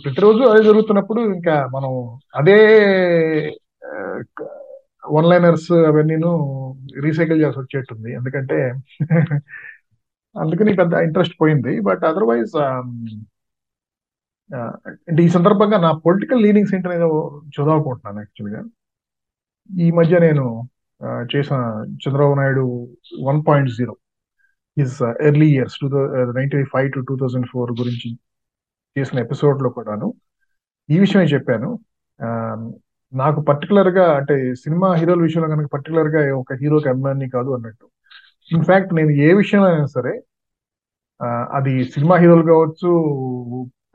ప్రతిరోజు 0.03 0.41
అదే 0.49 0.61
జరుగుతున్నప్పుడు 0.63 1.21
ఇంకా 1.35 1.55
మనం 1.75 1.91
అదే 2.39 2.57
వన్ 5.15 5.27
లైనర్స్ 5.31 5.71
అవన్నీను 5.89 6.31
రీసైకిల్ 7.05 7.41
చేసి 7.43 7.57
వచ్చేట్టుంది. 7.59 8.09
ఎందుకంటే 8.19 8.57
అందుకని 10.39 10.75
పెద్ద 10.75 10.93
ఇంట్రెస్ట్ 10.93 11.35
పోయింది. 11.41 11.79
బట్ 11.79 12.03
అదర్వైజ్ 12.03 12.57
అంటే 15.09 15.23
ఈ 15.23 15.29
సందర్భంగా 15.29 15.81
నా 15.81 15.91
పొలిటికల్ 15.91 16.41
లీనింగ్స్ 16.41 16.75
ఏంటి 16.75 16.87
నేను 16.87 17.41
చదవకుంటున్నాను 17.47 18.17
యాక్చువల్గా. 18.17 18.63
ఈ 19.79 19.91
మధ్య 19.91 20.19
నేను 20.19 20.69
చేసిన 21.35 21.85
Chandrababu 21.87 22.33
Naidu 22.33 22.87
one 23.23 23.43
point 23.47 23.71
zero. 23.71 23.95
His 24.79 25.01
early 25.01 25.47
years 25.47 25.75
two 25.81 25.87
ninety 26.31 26.63
five 26.63 26.91
to 26.91 26.99
two 26.99 27.17
thousand 27.17 27.45
four 27.53 27.71
గురించి 27.71 28.19
చేసిన 28.99 29.19
ఎపిసోడ్లో 29.19 29.69
కూడాను 29.69 30.13
ఈ 30.89 30.99
విషయమే 30.99 31.25
చెప్పాను. 31.25 31.79
ఆ, 32.21 32.27
నాకు 33.13 33.41
పర్టికులర్గా 33.41 34.17
అంటే 34.17 34.55
సినిమా 34.55 34.93
హీరోల 34.93 35.21
విషయంలో 35.21 35.49
కనుక 35.49 35.71
పర్టికులర్గా 35.73 36.35
ఒక 36.35 36.53
హీరోకి 36.53 36.89
అభిమాని 36.89 37.29
కాదు 37.29 37.49
అన్నట్టు. 37.49 37.89
ఇన్ఫ్యాక్ట్ 38.51 38.91
నేను 38.93 39.11
ఏ 39.25 39.29
విషయంలో 39.33 39.67
అయినా 39.69 39.87
సరే 39.97 40.13
అది 41.53 41.73
సినిమా 41.85 42.15
హీరోలు 42.17 42.43
కావచ్చు 42.43 42.89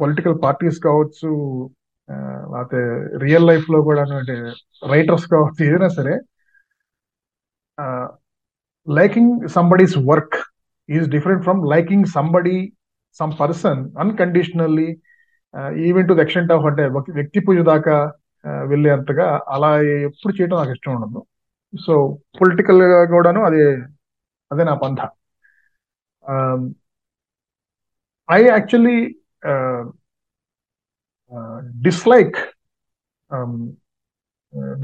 పొలిటికల్ 0.00 0.36
పార్టీస్ 0.42 0.78
కావచ్చు 0.78 1.30
లేకపోతే 2.52 2.80
రియల్ 3.24 3.46
లైఫ్లో 3.46 3.78
కూడా 3.82 4.02
అంటే 4.20 4.36
రైటర్స్ 4.92 5.26
కావచ్చు 5.26 5.60
ఏదైనా 5.68 5.88
సరే 5.98 6.14
liking 8.86 9.48
somebody's 9.48 9.96
work 10.10 10.36
is 10.88 11.06
different 11.08 11.44
from 11.44 11.60
liking 11.70 12.06
somebody 12.06 12.58
some 13.20 13.32
person 13.40 13.80
unconditionally 13.98 14.88
even 15.88 16.08
to 16.08 16.14
the 16.14 16.20
extent 16.20 16.52
of 16.52 16.66
అంటే 16.66 16.84
వ్యక్తి 17.18 17.40
పూజ 17.40 17.60
దాకా 17.72 17.96
వెళ్ళేంతగా 18.64 19.26
అలా 19.48 19.70
ఎప్పుడు 20.08 20.32
చేయడం 20.38 20.56
నాకు 20.56 20.72
ఇష్టం 20.72 20.92
ఉండదు. 20.96 21.20
సో 21.72 21.94
పొలిటికల్గా 22.40 23.00
కూడాను 23.14 23.40
అదే 23.44 23.62
అదే 24.50 24.64
నా 24.70 24.74
పంథ. 24.84 25.00
I 28.28 28.40
actually 28.54 28.98
dislike 31.88 32.38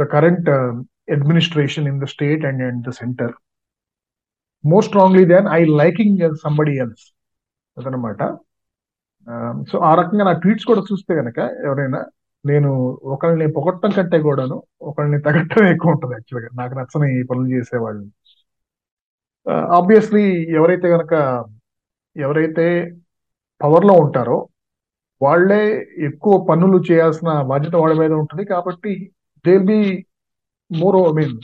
the 0.00 0.06
current 0.06 0.46
uh, 0.48 0.72
administration 1.08 1.86
in 1.86 1.98
the 1.98 2.06
state 2.06 2.44
and 2.44 2.60
in 2.60 2.82
the 2.82 2.92
center. 2.92 3.28
More 4.64 4.82
strongly 4.82 5.24
than 5.32 5.46
I 5.58 5.64
liking 5.80 6.12
else 6.26 6.42
somebody 6.46 6.74
else. 6.84 7.04
అదనమాట 7.76 8.20
సో 9.70 9.76
um, 9.76 9.84
ఆ 9.88 9.92
రకంగా 10.00 10.24
నా 10.28 10.34
ట్వీట్స్ 10.42 10.66
కూడా 10.70 10.82
చూస్తే 10.90 11.12
గనక 11.20 11.38
ఎవరైనా 11.66 12.00
నేను 12.44 12.70
ఒకరిని 13.14 13.46
పొగట్టం 13.56 13.92
కంటే 13.98 14.18
కూడాను 14.26 14.56
ఒకరిని 14.90 15.18
తగట్టడం 15.26 15.66
ఎక్కువ 15.74 15.94
ఉంటుంది 15.94 16.14
యాక్చువల్గా 16.18 16.50
నాకు 16.60 16.74
నచ్చని 16.78 17.10
పనులు 17.30 17.48
చేసేవాళ్ళు. 17.54 18.04
ఆబ్వియస్లీ 19.76 20.24
ఎవరైతే 20.50 20.88
కనుక 20.88 21.14
ఎవరైతే 22.16 22.66
పవర్లో 23.60 23.94
ఉంటారో 23.94 24.38
వాళ్ళే 25.20 25.62
ఎక్కువ 26.04 26.34
పనులు 26.48 26.78
చేయాల్సిన 26.88 27.30
బాధ్యత 27.42 27.74
వాళ్ళ 27.74 27.94
మీద 27.98 28.12
ఉంటుంది 28.12 28.44
కాబట్టి 28.44 28.92
they 29.44 29.54
be 29.68 29.80
more 30.70 30.96
I 31.00 31.12
mean 31.12 31.36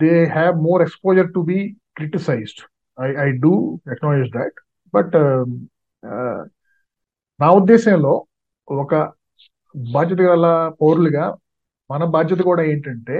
they 0.00 0.12
have 0.28 0.54
more 0.60 0.82
exposure 0.82 1.28
to 1.32 1.40
be 1.40 1.58
criticised 1.96 2.62
I 2.98 3.08
I 3.26 3.28
do 3.38 3.52
acknowledge 3.92 4.30
that 4.30 4.58
but 4.94 5.16
నా 7.40 7.48
ఉద్దేశంలో 7.52 8.14
ఒక 8.68 8.94
బాధ్యత 9.74 10.20
గల 10.20 10.46
పౌరులుగా 10.80 11.24
మన 11.90 12.04
బాధ్యత 12.14 12.40
కూడా 12.42 12.62
ఏంటంటే 12.62 13.16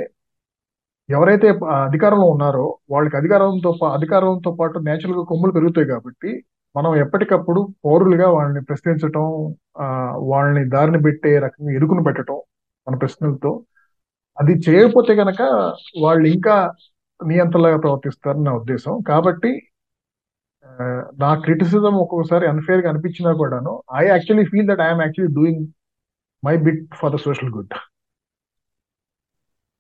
ఎవరైతే 1.09 1.49
అధికారంలో 1.85 2.29
ఉన్నారో 2.35 2.65
వాళ్ళకి 2.93 3.17
అధికారంతో 3.19 3.71
అధికారంతో 3.93 4.51
పాటు 4.59 4.79
నేచురల్గా 4.87 5.25
కొమ్ములు 5.31 5.53
పెరుగుతాయి 5.57 5.89
కాబట్టి 5.93 6.31
మనం 6.75 6.91
ఎప్పటికప్పుడు 7.03 7.61
పౌరులుగా 7.85 8.27
వాళ్ళని 8.35 8.63
ప్రశ్నించటం 8.69 9.27
ఆ, 9.77 9.87
వాళ్ళని 10.31 10.63
దారిని 10.75 11.01
పెట్టే 11.07 11.33
రకంగా 11.45 11.71
ఇరుకును 11.79 12.03
పెట్టడం 12.07 12.39
మన 12.87 12.97
ప్రశ్నలతో. 13.03 13.51
అది 14.39 14.53
చేయకపోతే 14.67 15.13
గనక 15.21 15.41
వాళ్ళు 16.03 16.27
ఇంకా 16.35 16.57
నియంత్రణలాగా 17.21 17.79
ప్రవర్తిస్తారని 17.85 18.45
నా 18.49 18.55
ఉద్దేశం. 18.61 18.93
కాబట్టి 19.09 19.53
నా 21.19 21.31
క్రిటిసిజం 21.45 21.95
ఒక్కొక్కసారి 22.03 22.45
అన్ఫేర్గా 22.51 22.89
అనిపించినా 22.93 23.31
కూడాను 23.41 23.73
I 23.97 24.05
actually 24.07 24.45
feel 24.51 24.69
that 24.71 24.83
I'm 24.87 25.03
actually 25.05 25.33
doing 25.39 25.63
my 26.43 26.55
bit 26.67 26.83
for 27.01 27.13
the 27.13 27.21
social 27.27 27.53
good 27.57 27.75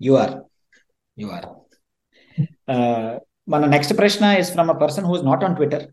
you 0.01 0.15
are 0.23 0.35
you 1.17 1.29
are 1.31 1.47
మన 3.49 3.63
నెక్స్ట్ 3.67 3.99
ప్రశ్న 3.99 4.25
is 4.39 4.51
from 4.53 4.71
a 4.71 4.79
person 4.81 5.07
who's 5.07 5.25
not 5.25 5.45
on 5.45 5.57
Twitter 5.57 5.85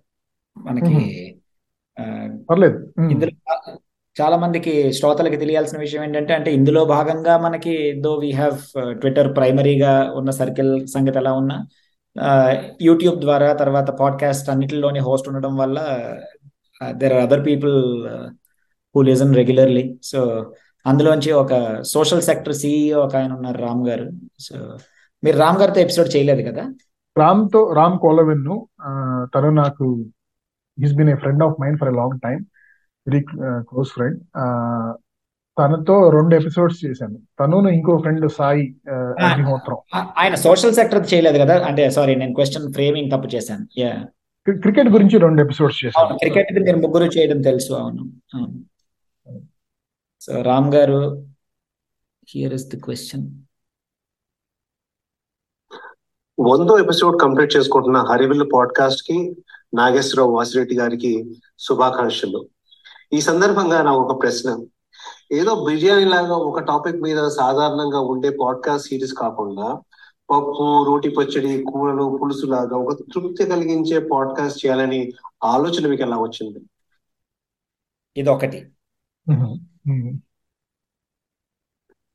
మనకి 0.58 0.96
ఆ, 1.98 2.04
పర్లేదు. 2.50 2.78
ఇందులో 3.12 3.32
చాలా 4.16 4.36
మందికి 4.38 4.72
శ్రోతలకి 4.94 5.38
తెలియాల్సిన 5.38 5.80
విషయం 5.80 6.04
ఏంటంటే 6.04 6.34
అంటే 6.34 6.50
ఇందులో 6.54 6.86
భాగంగా 6.88 7.38
మనకి 7.38 7.74
దో 8.02 8.12
వీ 8.16 8.32
హ్యావ్ 8.32 8.58
ట్విట్టర్ 9.00 9.30
ప్రైమరీగా 9.36 9.92
ఉన్న 10.14 10.32
సర్కిల్ 10.32 10.72
సంగతి 10.88 11.18
ఎలా 11.18 11.34
ఉన్నా 11.34 11.58
యూట్యూబ్ 12.82 13.18
ద్వారా 13.20 13.54
తర్వాత 13.54 13.90
పాడ్కాస్ట్ 14.00 14.50
అన్నిటిలోని 14.50 15.00
హోస్ట్ 15.00 15.30
ఉండడం 15.30 15.54
వల్ల 15.58 15.78
there 16.96 17.14
are 17.14 17.24
other 17.24 17.44
people 17.46 17.78
who 18.96 19.02
listen 19.02 19.36
regularly 19.36 19.86
so 20.04 20.20
అందులోంచి 20.86 21.32
ఒక 21.34 21.54
సోషల్ 21.92 22.22
సెక్టర్ 22.22 22.56
సిఇఓ 22.56 23.00
ఒక 23.00 23.16
ఆయన 23.16 23.34
ఉన్నారు 23.34 23.60
రామ్ 23.62 23.84
గారు. 23.88 24.06
సో 24.40 24.56
మీరు 25.24 25.38
రామ్ 25.38 25.58
గారితో 25.58 25.80
ఎపిసోడ్ 25.80 26.16
చేయలేదు 26.16 26.42
కదా? 26.50 26.64
రామ్తో 27.16 27.74
రామ్ 27.74 28.00
కోలవెన్ను 28.00 28.56
ఆ, 28.82 28.90
తను 29.36 29.50
నాకు 29.54 29.86
is 30.78 30.94
been 30.94 31.10
a 31.10 31.16
friend 31.16 31.44
of 31.44 31.56
mine 31.62 31.80
for 31.80 31.90
a 31.90 31.92
long 31.92 32.20
time 32.20 32.42
very 33.08 33.22
close 33.70 33.90
friend 33.90 34.20
తనతో 35.58 36.10
రెండు 36.10 36.36
ఎపిసోడ్స్ 36.36 36.86
చేశాను. 36.86 37.18
తను 37.40 37.70
ఇంకో 37.70 37.98
ఫ్రెండ్ 37.98 38.32
సాయి 38.32 38.64
అగ్నిహోత్రం 39.28 39.78
ఆయన 40.18 40.36
సోషల్ 40.36 40.74
సెక్టర్ 40.74 41.14
చేయలేదు 41.14 41.38
కదా? 41.38 41.56
అంటే 41.66 41.90
సారీ 41.90 42.16
నేను 42.16 42.34
క్వశ్చన్ 42.34 42.74
ఫ్రేమింగ్ 42.74 43.12
తప్పు 43.12 43.28
చేశాను. 43.36 43.66
క్రికెట్ 44.62 44.90
గురించి 44.90 45.18
రెండు 45.18 45.42
ఎపిసోడ్స్ 45.42 45.86
చేశాను. 45.86 46.16
క్రికెట్ 46.18 46.50
మీరు 46.60 46.78
ముగ్గురు 46.78 47.06
చేయడం 47.18 47.42
తెలుసు 47.42 47.72
అవును. 47.74 48.04
అవును. 48.36 48.58
So 50.22 50.42
Ram 50.42 50.74
garu 50.74 51.00
here 52.28 52.54
is 52.54 52.68
the 52.68 52.80
question 52.80 53.26
వందో 56.40 56.80
ఎపిసోడ్ 56.80 57.22
కంప్లీట్ 57.22 57.56
చేసుకుంటున్న 57.56 57.98
హరివిల్లు 57.98 58.50
పాడ్కాస్ట్కి 58.54 59.36
నాగేశ్వరరావు 59.74 60.36
వాసిరెడ్డి 60.36 60.76
గారికి 60.76 61.36
శుభాకాంక్షలు. 61.60 62.46
ఈ 63.14 63.22
సందర్భంగా 63.22 63.82
నాకు 63.82 64.00
ఒక 64.00 64.22
ప్రశ్న. 64.22 64.66
ఏదో 65.32 65.64
బిర్యానీ 65.64 66.06
లాగా 66.06 66.36
ఒక 66.36 66.60
టాపిక్ 66.60 66.96
మీద 66.96 67.28
సాధారణంగా 67.28 68.00
ఉండే 68.00 68.38
పాడ్కాస్ట్ 68.42 68.88
సిరీస్ 68.88 69.14
కాకుండా 69.14 69.74
పప్పు 70.32 70.84
రోటి 70.88 71.10
పచ్చడి 71.10 71.64
కూరలు 71.74 72.20
పులుసు 72.22 72.46
లాగా 72.46 72.78
ఒక 72.78 72.94
తృప్తి 72.94 73.46
కలిగించే 73.46 74.08
పాడ్కాస్ట్ 74.12 74.66
చేయాలని 74.66 75.12
ఆలోచన 75.44 75.88
మీకు 75.88 76.02
ఎలా 76.02 76.18
వచ్చింది? 76.18 76.60
ఇది 78.18 78.30
ఒకటి. 78.30 78.68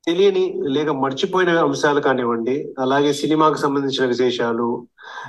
తెలియని 0.07 0.43
లేక 0.69 0.89
మర్చిపోయిన 0.89 1.51
అంశాలు 1.59 1.99
కానివ్వండి 1.99 2.53
అలాగే 2.79 3.13
సినిమాకు 3.13 3.55
సంబంధించిన 3.55 4.05
విశేషాలు 4.05 4.67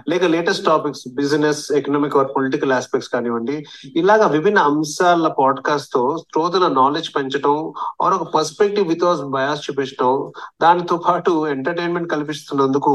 లేక 0.08 0.24
latest 0.24 0.64
topics 0.64 1.08
business 1.08 1.72
economic 1.72 2.16
or 2.16 2.26
political 2.36 2.72
aspects 2.72 3.10
కానివ్వండి 3.10 3.56
ఇలాగా 3.96 4.26
విభిన్న 4.26 4.58
అంశాల 4.58 5.28
పాడ్కాస్ట్తో 5.38 6.18
శ్రోతల 6.18 6.68
నాలెడ్జ్ 6.72 7.10
పెంచడం 7.16 7.56
ఆర్ 8.00 8.14
ఒక 8.14 8.34
పర్స్పెక్టివ్ 8.34 8.88
వితౌట్ 8.88 9.24
బయాస్ 9.30 9.70
చూపించడం 9.70 10.12
దానితో 10.60 10.96
పాటు 10.96 11.46
ఎంటర్టైన్మెంట్ 11.46 12.10
కల్పిస్తున్నందుకు 12.10 12.94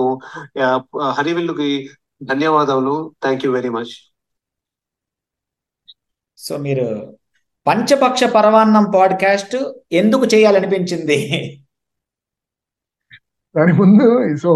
హరివిల్లుకి 1.11 1.69
ధన్యవాదాలు 2.23 2.95
thank 3.21 3.45
you 3.45 3.51
very 3.51 3.69
much 3.69 3.93
so 6.37 6.57
మీరు 6.57 6.87
పంచపక్ష 7.67 8.23
పరమాన్నం 8.23 8.91
పాడ్కాస్ట్ 8.95 9.55
ఎందుకు 9.91 10.25
చేయాలనిపించింది? 10.25 11.19
దాని 13.55 13.73
ముందు 13.73 14.05
సో 14.35 14.51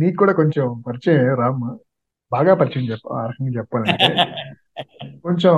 నీకు 0.00 0.16
కూడా 0.16 0.32
కొంచెం 0.32 0.66
పరిచయం 0.86 1.26
రామ్ 1.34 1.62
బాగా 2.32 2.52
పరిచయం 2.54 2.86
చెప్ప 2.92 3.06
ఆ 3.12 3.22
రకంగా 3.26 3.52
చెప్పాలంటే. 3.58 4.08
కొంచెం 5.24 5.54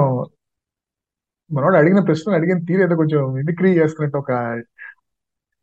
మనోడు 1.50 1.76
అడిగిన 1.76 2.00
ప్రశ్న 2.00 2.36
అడిగిన 2.36 2.58
తీరు 2.64 2.82
ఏదో 2.82 2.94
కొంచెం 2.96 3.20
మిమిక్రీ 3.34 3.70
చేస్తున్నట్టు 3.78 4.18
ఒక 4.18 4.32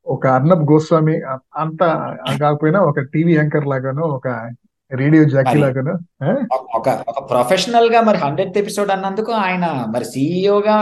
ఒక 0.08 0.26
అర్నబ్ 0.28 0.64
గోస్వామి 0.72 1.16
అంత 1.56 1.82
కాకపోయినా 2.40 2.80
ఒక 2.82 3.00
టీవీ 3.14 3.34
యాంకర్ 3.36 3.68
లాగాను 3.68 4.04
ఒక 4.18 4.28
రేడియో 4.92 5.24
జాకీ 5.26 5.58
లాగాను? 5.60 5.94
ఒక 6.78 6.88
ఒక 7.08 7.20
ప్రొఫెషనల్గా 7.30 8.02
మరి 8.02 8.18
హండ్రెడ్ 8.18 8.58
ఎపిసోడ్ 8.58 8.92
అన్నందుకు 8.92 9.32
ఆయన 9.44 9.66
మరి 9.88 10.06
సిఇఓగా 10.06 10.78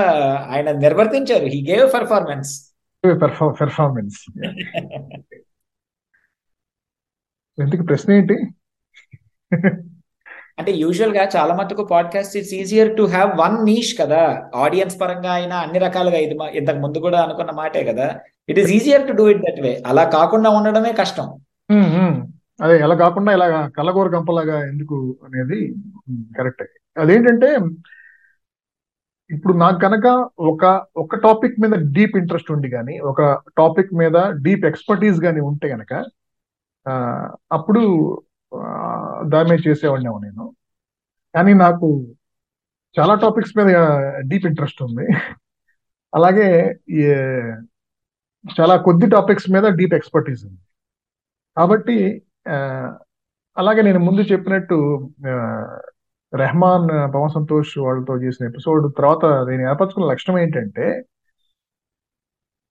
ఆయన 0.49 0.71
నిర్వర్తించారు. 0.77 1.47
He 1.47 1.59
gave 1.69 1.87
performance 1.93 2.53
perfor 3.03 3.47
performance 3.59 4.17
ఎందుకు 7.59 7.83
ప్రశ్న 7.83 8.09
ఏంటి? 8.13 8.35
అంటే 10.59 10.71
యూజువల్గా 10.79 11.23
చాలా 11.35 11.53
మటుకు 11.59 11.83
podcast 11.91 12.33
it's 12.37 12.55
easier 12.55 12.89
to 12.97 13.03
have 13.11 13.29
one 13.39 13.55
niche 13.65 13.91
కదా. 13.99 14.21
ఆడియన్స్ 14.63 14.97
పరంగా 15.01 15.31
అయినా 15.33 15.57
అన్ని 15.59 15.79
రకాలుగా 15.85 16.19
ఇది 16.25 16.35
ఇంతకు 16.59 16.79
ముందు 16.79 16.99
కూడా 17.05 17.19
అనుకున్న 17.25 17.51
మాటే 17.59 17.83
కదా. 17.89 18.07
It 18.49 18.59
is 18.61 18.71
easier 18.77 19.05
to 19.07 19.13
do 19.13 19.25
it 19.29 19.43
that 19.45 19.61
way 19.61 19.71
అలా 19.85 20.03
కాకుండా 20.15 20.49
ఉండడమే 20.57 20.91
కష్టం. 20.99 21.27
అదే 22.59 22.75
ఎలా 22.85 22.95
కాకుండా 23.01 23.31
ఇలా 23.33 23.47
కలగూర 23.77 24.07
గంపలాగా 24.15 24.57
ఎందుకు 24.69 24.95
అనేది 25.25 25.59
కరెక్ట్. 26.37 26.63
అదేంటంటే 26.97 27.49
ఇప్పుడు 29.29 29.53
నాకు 29.57 29.79
కనుక 29.79 30.07
ఒక 30.49 30.63
ఒక 30.97 31.15
టాపిక్ 31.25 31.59
మీద 31.63 31.73
డీప్ 31.95 32.15
ఇంట్రెస్ట్ 32.17 32.49
ఉండి 32.51 32.69
కానీ 32.71 32.95
ఒక 33.09 33.21
టాపిక్ 33.57 33.91
మీద 33.95 34.15
డీప్ 34.45 34.65
ఎక్స్పర్టీస్ 34.65 35.19
కానీ 35.21 35.41
ఉంటే 35.49 35.67
గనక 35.69 35.93
ఆ, 35.93 36.18
అప్పుడు 37.51 38.21
ఆ, 38.55 39.23
చేసేవాడినేమో 39.67 40.19
నేను. 40.19 40.55
కానీ 41.35 41.53
నాకు 41.53 42.07
చాలా 42.99 43.15
టాపిక్స్ 43.15 43.57
మీద 43.57 43.75
డీప్ 44.19 44.45
ఇంట్రెస్ట్ 44.45 44.83
ఉంది. 44.83 45.07
అలాగే 46.15 46.79
ఈ, 46.89 47.03
చాలా 48.61 48.77
కొద్ది 48.77 49.09
టాపిక్స్ 49.09 49.51
మీద 49.51 49.63
డీప్ 49.63 49.93
ఎక్స్పర్టీస్ 49.93 50.45
ఉంది. 50.45 50.59
కాబట్టి 51.57 52.23
అలాగే 53.57 53.81
నేను 53.81 53.99
ముందు 53.99 54.21
చెప్పినట్టు 54.21 55.09
రెహమాన్ 56.35 57.13
పవన్ 57.15 57.29
సంతోష్ 57.29 57.77
వాళ్ళతో 57.77 58.17
చేసిన 58.17 58.47
ఎపిసోడ్ 58.47 58.93
తర్వాత 58.97 59.25
నేను 59.25 59.69
ఏర్పరచుకున్న 59.69 60.07
లక్ష్యం 60.07 60.39
ఏంటంటే 60.39 61.05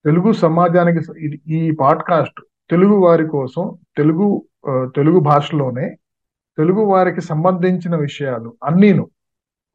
తెలుగు 0.05 0.33
సమాజానికి 0.33 1.25
ఇది- 1.25 1.41
ఈ 1.53 1.71
పాడ్కాస్ట్ 1.71 2.41
తెలుగు 2.71 2.97
వారి 3.07 3.27
కోసం 3.29 3.65
తెలుగు 3.97 4.27
తెలుగు 4.97 5.19
భాషలోనే 5.21 5.87
తెలుగు 6.59 6.83
వారికి 6.85 7.21
సంబంధించిన 7.21 7.97
విషయాలు 7.97 8.57
అన్నీను 8.65 9.05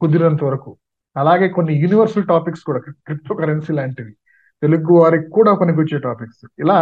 కుదిరినంత 0.00 0.44
వరకు. 0.44 0.70
అలాగే 1.16 1.48
కొన్ని 1.48 1.72
యూనివర్సల్ 1.74 2.26
టాపిక్స్ 2.26 2.64
కూడా 2.64 2.78
క్రిప్టో 2.78 3.34
కరెన్సీ 3.34 3.72
లాంటివి. 3.72 4.12
తెలుగు 4.62 4.92
వారికి 5.00 5.28
కూడా 5.30 5.54
పనికొచ్చే 5.54 5.98
టాపిక్స్. 5.98 6.46
ఇలా 6.58 6.78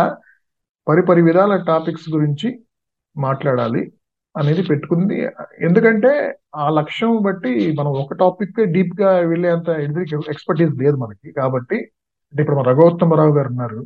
పరిపరి 0.89 1.23
విధాల 1.23 1.57
టాపిక్స్ 1.57 2.09
గురించి 2.15 2.49
మాట్లాడాలి 3.17 3.83
అనేది 4.37 4.63
పెట్టుకుంది. 4.63 5.17
ఎందుకంటే 5.61 6.13
ఆ 6.57 6.69
లక్ష్యం 6.71 7.13
బట్టి 7.23 7.53
మనం 7.79 7.91
ఒక 8.03 8.15
టాపిక్ 8.15 8.61
డీప్గా 8.73 9.11
వెళ్ళేంత 9.33 9.69
ఎక్స్పర్టీస్ 10.35 10.75
లేదు 10.83 10.97
మనకి. 10.97 11.33
కాబట్టి 11.33 11.79
అంటే 12.33 12.43
ఇప్పుడు 12.43 12.57
మన 12.57 12.67
రఘోత్తమరావు 12.73 13.35
గారు 13.37 13.49
ఉన్నారు. 13.49 13.81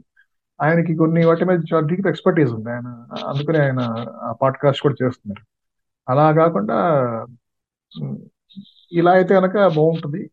ఆయనకి 0.60 0.96
కొన్ని 0.96 1.26
వాటి 1.26 1.44
మీద 1.44 1.60
చాలా 1.74 1.86
డీప్ 1.86 2.06
ఎక్స్పర్టీస్ 2.06 2.52
ఉంది. 2.52 2.70
ఆయన 2.70 2.88
అందుకనే 3.26 3.58
ఆయన 3.58 3.80
ఆ 4.22 4.32
పాడ్కాస్ట్ 4.42 4.82
కూడా 4.82 4.94
చేస్తున్నారు. 5.04 5.44
అలా 6.08 6.32
కాకుండా 6.32 6.76
ఇలా 8.92 9.12
అయితే 9.12 9.34
కనుక 9.34 9.56
బాగుంటుంది. 9.76 10.30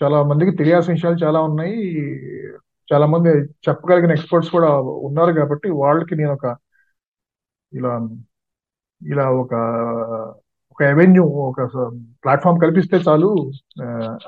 చాలా 0.00 0.22
మందికి 0.22 0.56
తెలియాల్సిన 0.56 0.92
విషయాలు 0.92 1.24
చాలా 1.24 1.40
ఉన్నాయి. 1.40 1.78
చాలా 2.88 3.06
మంది 3.06 3.30
చెప్పగలిగిన 3.68 4.12
ఎక్స్పర్ట్స్ 4.12 4.52
కూడా 4.52 4.80
ఉన్నారు 4.80 5.32
కాబట్టి 5.32 5.70
వాళ్ళకి 5.70 6.14
నేను 6.16 6.32
ఒక 6.32 6.46
ఇలా 7.72 7.92
ఇలా 9.02 9.30
ఒక 9.30 9.54
ఒక 10.72 10.82
అవెన్యూ 10.84 11.24
ఒక 11.24 11.60
ప్లాట్ఫామ్ 12.24 12.60
కల్పిస్తే 12.60 12.96
చాలు 12.96 13.28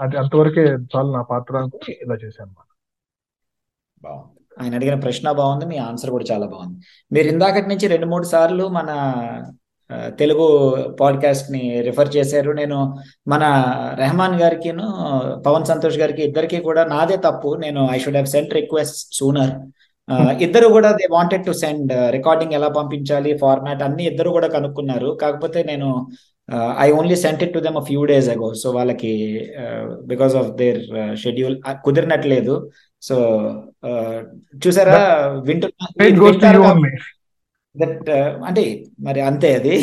అది 0.00 0.16
అంతవరకే 0.18 0.64
చాలు 0.92 1.10
నా 1.12 1.22
పాత్ర 1.22 1.56
అనుకుని 1.56 1.92
ఇలా 2.02 2.14
చేశాను 2.14 2.52
బాగుంది. 4.02 4.39
ఆయన 4.58 4.74
అడిగిన 4.74 4.94
ప్రశ్న 4.94 5.32
బాగుంది 5.32 5.66
మీ 5.66 5.76
ఆన్సర్ 5.76 6.10
కూడా 6.10 6.26
చాలా 6.32 6.46
బాగుంది. 6.46 6.76
మీరు 7.12 7.28
ఇందాకటి 7.28 7.68
నుంచి 7.68 7.86
రెండు 7.88 8.06
మూడు 8.06 8.24
సార్లు 8.24 8.68
మన 8.68 8.90
తెలుగు 10.18 10.46
పాడ్కాస్ట్ని 11.00 11.80
రిఫర్ 11.82 12.16
చేశారు. 12.16 12.50
నేను 12.52 12.98
మన 13.28 13.44
రెహమాన్ 13.98 14.40
గారికిను 14.40 14.86
పవన్ 15.46 15.64
సంతోష్ 15.64 15.98
గారికి 15.98 16.22
ఇద్దరికి 16.22 16.60
కూడా 16.60 16.84
నాదే 16.84 17.16
తప్పు. 17.16 17.56
నేను 17.60 17.88
I 17.92 17.98
should 17.98 18.14
have 18.14 18.26
send 18.26 18.54
request 18.54 19.14
sooner 19.14 19.54
ఇద్దరు 20.40 20.68
కూడా 20.68 20.92
they 20.92 21.06
wanted 21.10 21.46
to 21.46 21.52
send 21.52 21.92
recording 22.10 22.52
ఎలా 22.52 22.68
పంపించాలి 22.68 23.38
ఫార్మాట్ 23.38 23.82
అన్ని 23.82 24.04
ఇద్దరు 24.06 24.30
కూడా 24.30 24.48
కనుక్కున్నారు. 24.48 25.18
కాకపోతే 25.22 25.62
నేను 25.62 26.06
I 26.78 26.90
only 26.90 27.16
sent 27.16 27.42
it 27.42 27.54
to 27.54 27.58
them 27.58 27.80
few 27.80 28.04
days 28.04 28.28
ago 28.28 28.54
so 28.54 28.70
వాళ్ళకి 28.70 29.12
బికాస్ 30.06 30.34
ఆఫ్ 30.36 30.50
దేర్ 30.50 30.80
షెడ్యూల్ 31.16 31.56
కుదిరినట్లేదు. 31.84 32.70
సో 33.02 33.16
చూసారా? 34.64 34.96
వింటున్నా. 35.48 35.86
దట్ 37.74 38.08
అంటే 38.48 38.62
మరి 39.06 39.20
అంతే 39.20 39.48
అది. 39.58 39.74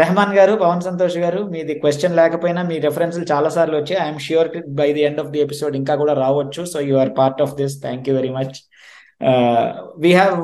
రెహమాన్ 0.00 0.34
గారు 0.38 0.52
పవన్ 0.62 0.82
సంతోష్ 0.86 1.16
గారు 1.24 1.40
మీది 1.52 1.74
క్వశ్చన్ 1.82 2.16
లేకపోయినా 2.20 2.62
మీ 2.70 2.76
రెఫరెన్స్లు 2.86 3.24
చాలా 3.32 3.48
సార్లు 3.56 3.76
వచ్చాయి. 3.76 4.00
I'm 4.06 4.20
sure 4.26 4.50
by 4.80 4.88
the 4.92 5.02
end 5.08 5.20
of 5.20 5.30
the 5.34 5.40
episode 5.46 5.76
ఇంకా 5.80 5.94
కూడా 6.02 6.14
రావచ్చు. 6.24 6.62
So 6.72 6.80
you 6.80 6.96
are 6.96 7.12
part 7.18 7.42
of 7.42 7.54
this 7.60 7.76
thank 7.82 8.08
you 8.08 8.14
very 8.16 8.32
much 8.38 8.56
we 10.04 10.12
have 10.12 10.38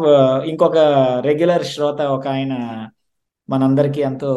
ఇంకొక 0.50 0.78
రెగ్యులర్ 1.28 1.64
శ్రోత 1.64 2.00
ఒక 2.16 2.26
ఆయన 2.28 2.54
మనందరికీ 3.48 4.00
ఎంతో 4.00 4.30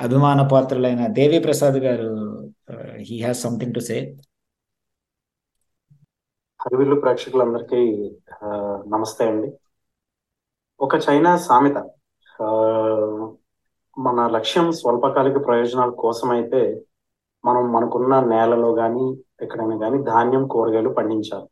అభిమాన 0.00 0.40
పాత్రులైన 0.52 1.02
Devi 1.18 1.38
Prasad 1.38 1.78
garu 1.86 2.10
he 3.08 3.16
has 3.22 3.42
something 3.42 3.74
to 3.74 3.80
say 3.80 3.96
Harivillu 6.62 6.96
ప్రేక్షకులందరికీ 7.02 7.78
నమస్తే 8.94 9.24
అండి. 9.30 9.48
ఒక 10.80 10.94
చైనా 11.04 11.30
సామెత 11.46 11.78
మన 13.96 14.18
లక్ష్యం 14.36 14.66
స్వల్పకాలిక 14.80 15.38
ప్రయోజనాల 15.46 15.92
కోసం 16.02 16.28
అయితే 16.36 16.60
మనం 17.44 17.64
మనకున్న 17.76 18.14
నేలలో 18.32 18.70
కానీ 18.80 19.06
ఎక్కడైనా 19.44 19.76
కానీ 19.84 19.98
ధాన్యం 20.10 20.44
కూరగాయలు 20.54 20.90
పండించాలి. 20.98 21.48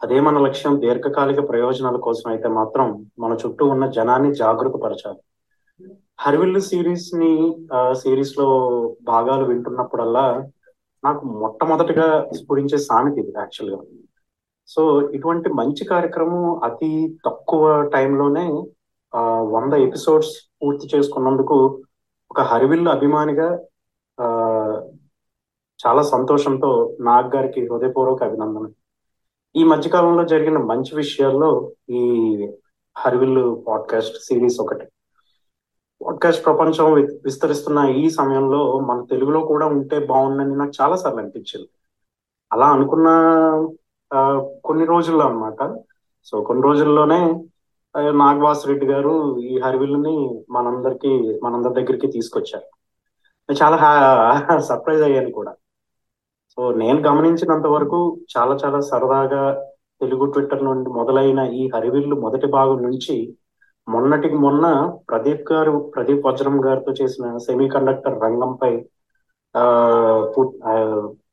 అదే 0.00 0.18
మన 0.26 0.38
లక్ష్యం 0.46 0.74
దీర్ఘకాలిక 0.84 1.40
ప్రయోజనాల 1.50 1.98
కోసం 2.06 2.28
అయితే 2.34 2.50
మాత్రం 2.60 2.88
మన 3.24 3.32
చుట్టూ 3.42 3.66
ఉన్న 3.74 3.86
జనాన్ని 3.98 4.30
జాగృతపరచాలి 4.42 5.20
హరివిల్లు 6.24 6.62
సిరీస్ని 6.70 7.32
సిరీస్లో 8.02 8.48
భాగాలు 9.10 9.44
వింటున్నప్పుడల్లా 9.50 10.24
నాకు 11.02 11.24
మొట్టమొదటిగా 11.42 12.06
స్ఫురించే 12.38 12.78
సామెత 12.88 13.18
ఇది 13.22 13.32
యాక్చువల్గా. 13.42 13.78
సో 14.70 15.10
ఇటువంటి 15.10 15.48
మంచి 15.48 15.84
కార్యక్రమం 15.84 16.60
అతి 16.64 17.18
తక్కువ 17.26 17.82
టైంలోనే 17.82 18.64
వంద 19.40 19.72
ఎపిసోడ్స్ 19.72 20.50
పూర్తి 20.62 20.96
చేసుకున్నందుకు 20.96 21.82
ఒక 22.30 22.40
హరివిల్లు 22.40 22.90
అభిమానిగా 22.90 23.58
చాలా 25.86 26.02
సంతోషంతో 26.02 26.96
నాగ్ 27.00 27.36
గారికి 27.36 27.68
హృదయపూర్వక 27.68 28.24
అభినందన 28.24 28.70
ఈ 29.56 29.64
మధ్యకాలంలో 29.64 30.24
జరిగిన 30.24 30.58
మంచి 30.58 30.96
విషయాల్లో 30.96 31.72
ఈ 31.90 32.02
హరివిల్లు 32.98 33.64
పాడ్కాస్ట్ 33.68 34.16
సిరీస్ 34.16 34.60
ఒకటి. 34.60 34.86
పాడ్కాస్ట్ 36.06 36.44
ప్రపంచం 36.44 36.92
వి- 36.92 37.14
విస్తరిస్తున్న 37.24 37.78
ఈ 37.78 38.10
సమయంలో 38.10 38.80
మన 38.80 39.04
తెలుగులో 39.10 39.40
కూడా 39.40 39.66
ఉంటే 39.66 40.06
బాగుందని 40.06 40.56
నాకు 40.56 40.72
చాలా 40.82 40.96
సార్లు 40.96 41.20
అనిపించింది. 41.20 41.68
అలా 42.52 42.66
అనుకున్న 42.66 43.08
కొన్ని 44.64 44.84
రోజుల్లో 44.84 45.24
అన్నమాట. 45.26 45.60
సో 46.26 46.42
కొన్ని 46.42 46.62
రోజుల్లోనే 46.62 47.20
నాగవాస్ 48.14 48.66
రెడ్డి 48.66 48.86
గారు 48.86 49.12
ఈ 49.42 49.58
హరివిల్ని 49.60 50.16
మనందరికి 50.50 51.12
మనందరి 51.42 51.74
దగ్గరికి 51.74 52.08
తీసుకొచ్చారు. 52.08 52.66
చాలా 53.48 53.76
సర్ప్రైజ్ 54.60 55.02
అయ్యాను 55.02 55.30
కూడా. 55.30 55.52
సో 56.58 56.70
నేను 56.72 57.00
గమనించినంత 57.00 57.66
వరకు 57.66 57.98
చాలా 58.30 58.54
చాలా 58.56 58.80
సరదాగా 58.88 59.42
తెలుగు 60.00 60.26
ట్విట్టర్ 60.26 60.64
నుండి 60.64 60.90
మొదలైన 60.90 61.40
ఈ 61.52 61.70
హరివిల్లు 61.74 62.16
మొదటి 62.16 62.46
భాగం 62.48 62.82
నుంచి 62.82 63.16
మొన్నటికి 63.88 64.34
మొన్న 64.36 64.64
ప్రదీప్ 65.08 65.52
గారు 65.52 65.72
ప్రదీప్ 65.94 66.26
వజ్రం 66.26 66.64
గారితో 66.64 66.92
చేసిన 66.92 67.36
సెమీ 67.38 67.68
కండక్టర్ 67.68 68.22
రంగంపై 68.22 68.72
ఆ, 69.54 69.62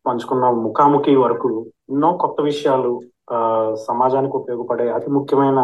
పంచుకున్న 0.06 0.45
ముఖాముఖి 0.64 1.16
వరకు 1.16 1.49
ఎన్నో 1.90 2.10
కొత్త 2.22 2.38
విషయాలు 2.48 2.92
ఆ 3.32 3.40
సమాజానికి 3.88 4.36
ఉపయోగపడే 4.40 4.88
అతి 4.92 5.10
ముఖ్యమైన 5.16 5.60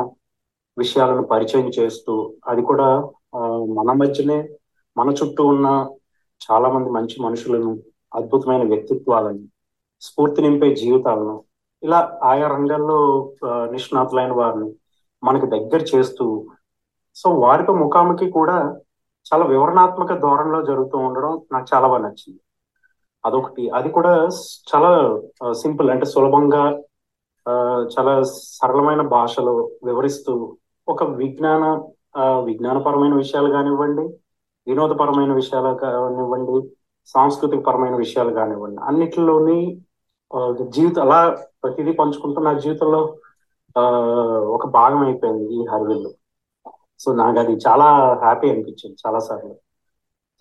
విషయాలను 0.78 1.24
పరిచయం 1.32 1.68
చేస్తూ 1.78 2.14
అది 2.48 2.62
కూడా 2.64 2.88
ఆ, 3.36 3.42
మన 3.78 3.90
మధ్యనే 4.00 4.38
మన 4.96 5.10
చుట్టూ 5.20 5.44
ఉన్న 5.48 5.68
చాలా 6.42 6.68
మంది 6.70 6.90
మంచి 6.90 7.16
మనుషులను 7.22 7.72
అద్భుతమైన 8.12 8.64
వ్యక్తిత్వాలను 8.68 9.44
స్ఫూర్తి 10.02 10.42
నింపే 10.42 10.70
జీవితాలను 10.82 11.36
ఇలా 11.84 12.00
ఆయా 12.24 12.48
రంగాల్లో 12.48 13.00
నిష్ణాతులైన 13.74 14.34
వారిని 14.34 14.70
మనకు 15.24 15.48
దగ్గర 15.48 15.82
చేస్తూ 15.92 16.26
సో 17.18 17.30
వారితో 17.42 17.74
ముఖాముఖి 17.82 18.28
కూడా 18.32 18.58
చాలా 19.26 19.46
వివరణాత్మక 19.46 20.14
ధోరణిలో 20.22 20.60
జరుగుతూ 20.64 20.98
ఉండడం 21.08 21.34
నాకు 21.52 21.68
చాలా 21.72 21.88
బాగా 21.88 22.04
నచ్చింది. 22.06 22.40
అదొకటి. 23.24 23.70
అది 23.70 23.90
కూడా 23.90 24.14
చాలా 24.70 24.92
సింపుల్ 25.56 25.90
అంటే 25.90 26.06
సులభంగా 26.06 26.64
ఆ, 27.46 27.54
చాలా 27.94 28.12
సరళమైన 28.58 29.02
భాషలో 29.10 29.54
వివరిస్తూ 29.84 30.34
ఒక 30.88 31.04
విజ్ఞాన 31.18 31.64
ఆ, 32.16 32.24
విజ్ఞానపరమైన 32.40 33.14
విషయాలు 33.14 33.50
కానివ్వండి 33.52 34.06
వినోదపరమైన 34.68 35.34
విషయాలు 35.34 35.72
కానివ్వండి 35.76 36.58
సాంస్కృతిక 37.08 37.62
పరమైన 37.68 37.96
విషయాలు 37.96 38.32
కానివ్వండి 38.32 38.82
అన్నిటిలోని 38.84 39.58
జీవితం 40.70 41.02
అలా 41.02 41.20
ప్రతిదీ 41.64 41.92
పంచుకుంటూ 41.92 42.42
నా 42.42 42.54
జీవితంలో 42.60 43.02
ఆ, 43.76 43.84
ఒక 44.56 44.66
భాగం 44.70 45.02
అయిపోయింది 45.04 45.54
ఈ 45.54 45.66
హరివిల్లు. 45.66 46.12
సో 47.00 47.14
నాకు 47.14 47.40
అది 47.40 47.54
చాలా 47.66 47.88
హ్యాపీ 48.22 48.50
అనిపించింది 48.50 48.98
చాలా 49.06 49.20
సార్లు. 49.20 49.54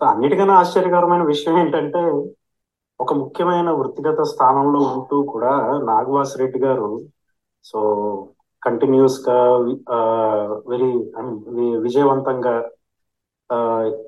సో 0.01 0.05
అన్నిటికన్నా 0.05 0.55
ఆశ్చర్యకరమైన 0.55 1.23
విషయం 1.23 1.57
ఏంటంటే 1.57 2.01
ఒక 2.99 3.13
ముఖ్యమైన 3.19 3.69
వృత్తిగత 3.71 4.21
స్థానంలో 4.31 4.79
ఉంటూ 4.91 5.17
కూడా 5.31 5.53
నాగవాస్ 5.87 6.33
రెడ్డి 6.41 6.59
గారు 6.59 6.89
సో 7.65 7.79
కంటిన్యూస్గా 8.63 9.37
వెరీ 10.67 10.91
విజయవంతంగా 11.83 12.53
ఆ, 13.49 13.57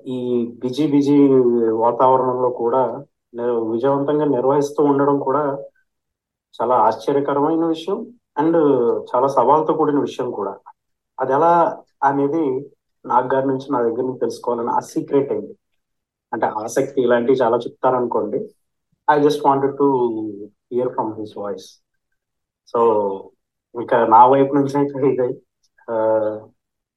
ఈ 0.08 0.20
బిజీ 0.62 0.86
బిజీ 0.88 1.16
వాతావరణంలో 1.82 2.50
కూడా 2.60 2.84
విజయవంతంగా 3.72 4.26
నిర్వహిస్తూ 4.36 4.82
ఉండడం 4.84 5.18
కూడా 5.20 5.44
చాలా 6.60 6.76
ఆశ్చర్యకరమైన 6.86 7.64
విషయం 7.68 7.98
అండ్ 8.38 8.58
చాలా 9.10 9.28
సవాల్తో 9.36 9.74
కూడిన 9.74 10.00
విషయం 10.00 10.30
కూడా. 10.32 10.54
అది 11.18 11.32
ఎలా 11.34 11.52
అనేది 12.04 12.44
నాగ్ 13.06 13.30
గారి 13.34 13.48
నుంచి 13.48 13.68
నా 13.72 13.80
దగ్గర 13.84 14.06
నుంచి 14.06 14.24
తెలుసుకోవాలని 14.24 14.72
ఆ 14.72 14.82
సీక్రెట్ 14.90 15.32
ఏంటి 15.36 15.54
అంటే 16.32 16.48
ఆసక్తి 16.62 17.00
ఇలాంటివి 17.02 17.42
చాలా 17.44 17.58
చెప్తారనుకోండి. 17.66 18.40
I 19.12 19.22
just 19.24 19.46
wanted 19.46 19.78
to 19.78 19.84
hear 20.74 20.94
from 20.94 21.20
his 21.20 21.38
voice 21.38 21.68
so 22.68 22.80
ఇంకా 23.76 24.08
నా 24.08 24.28
వైపు 24.28 24.54
నుంచి 24.54 24.78
అయితే 24.78 25.00
ఇది. 25.08 25.28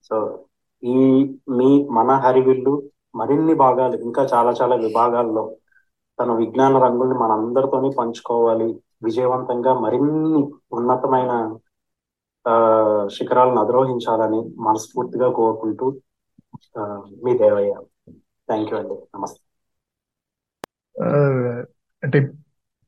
సో 0.03 0.45
ఈ 0.85 0.97
మీ 1.49 1.89
మన 1.91 2.11
హరివిల్లు 2.11 2.91
మరిన్ని 3.15 3.55
భాగాలు 3.55 3.97
ఇంకా 3.97 4.23
చాలా 4.35 4.53
చాలా 4.53 4.77
విభాగాల్లో 4.77 5.57
తన 6.21 6.33
విజ్ఞాన 6.33 6.79
రంగుల్ని 6.79 7.15
మనందరితోని 7.15 7.91
పంచుకోవాలి. 7.99 8.69
విజయవంతంగా 9.03 9.75
మరిన్ని 9.75 10.43
ఉన్నతమైన 10.73 11.59
ఆ, 12.49 12.55
శిఖరాలను 13.13 13.61
అధిరోహించాలని 13.61 14.41
మనస్ఫూర్తిగా 14.59 15.33
కోరుకుంటూ 15.33 15.87
మీ 17.25 17.39
దేవయ్య. 17.39 17.75
థ్యాంక్ 18.49 18.73
యూ 18.73 18.79
అండి. 18.79 18.95
నమస్తే. 19.15 19.41
అంటే 22.03 22.19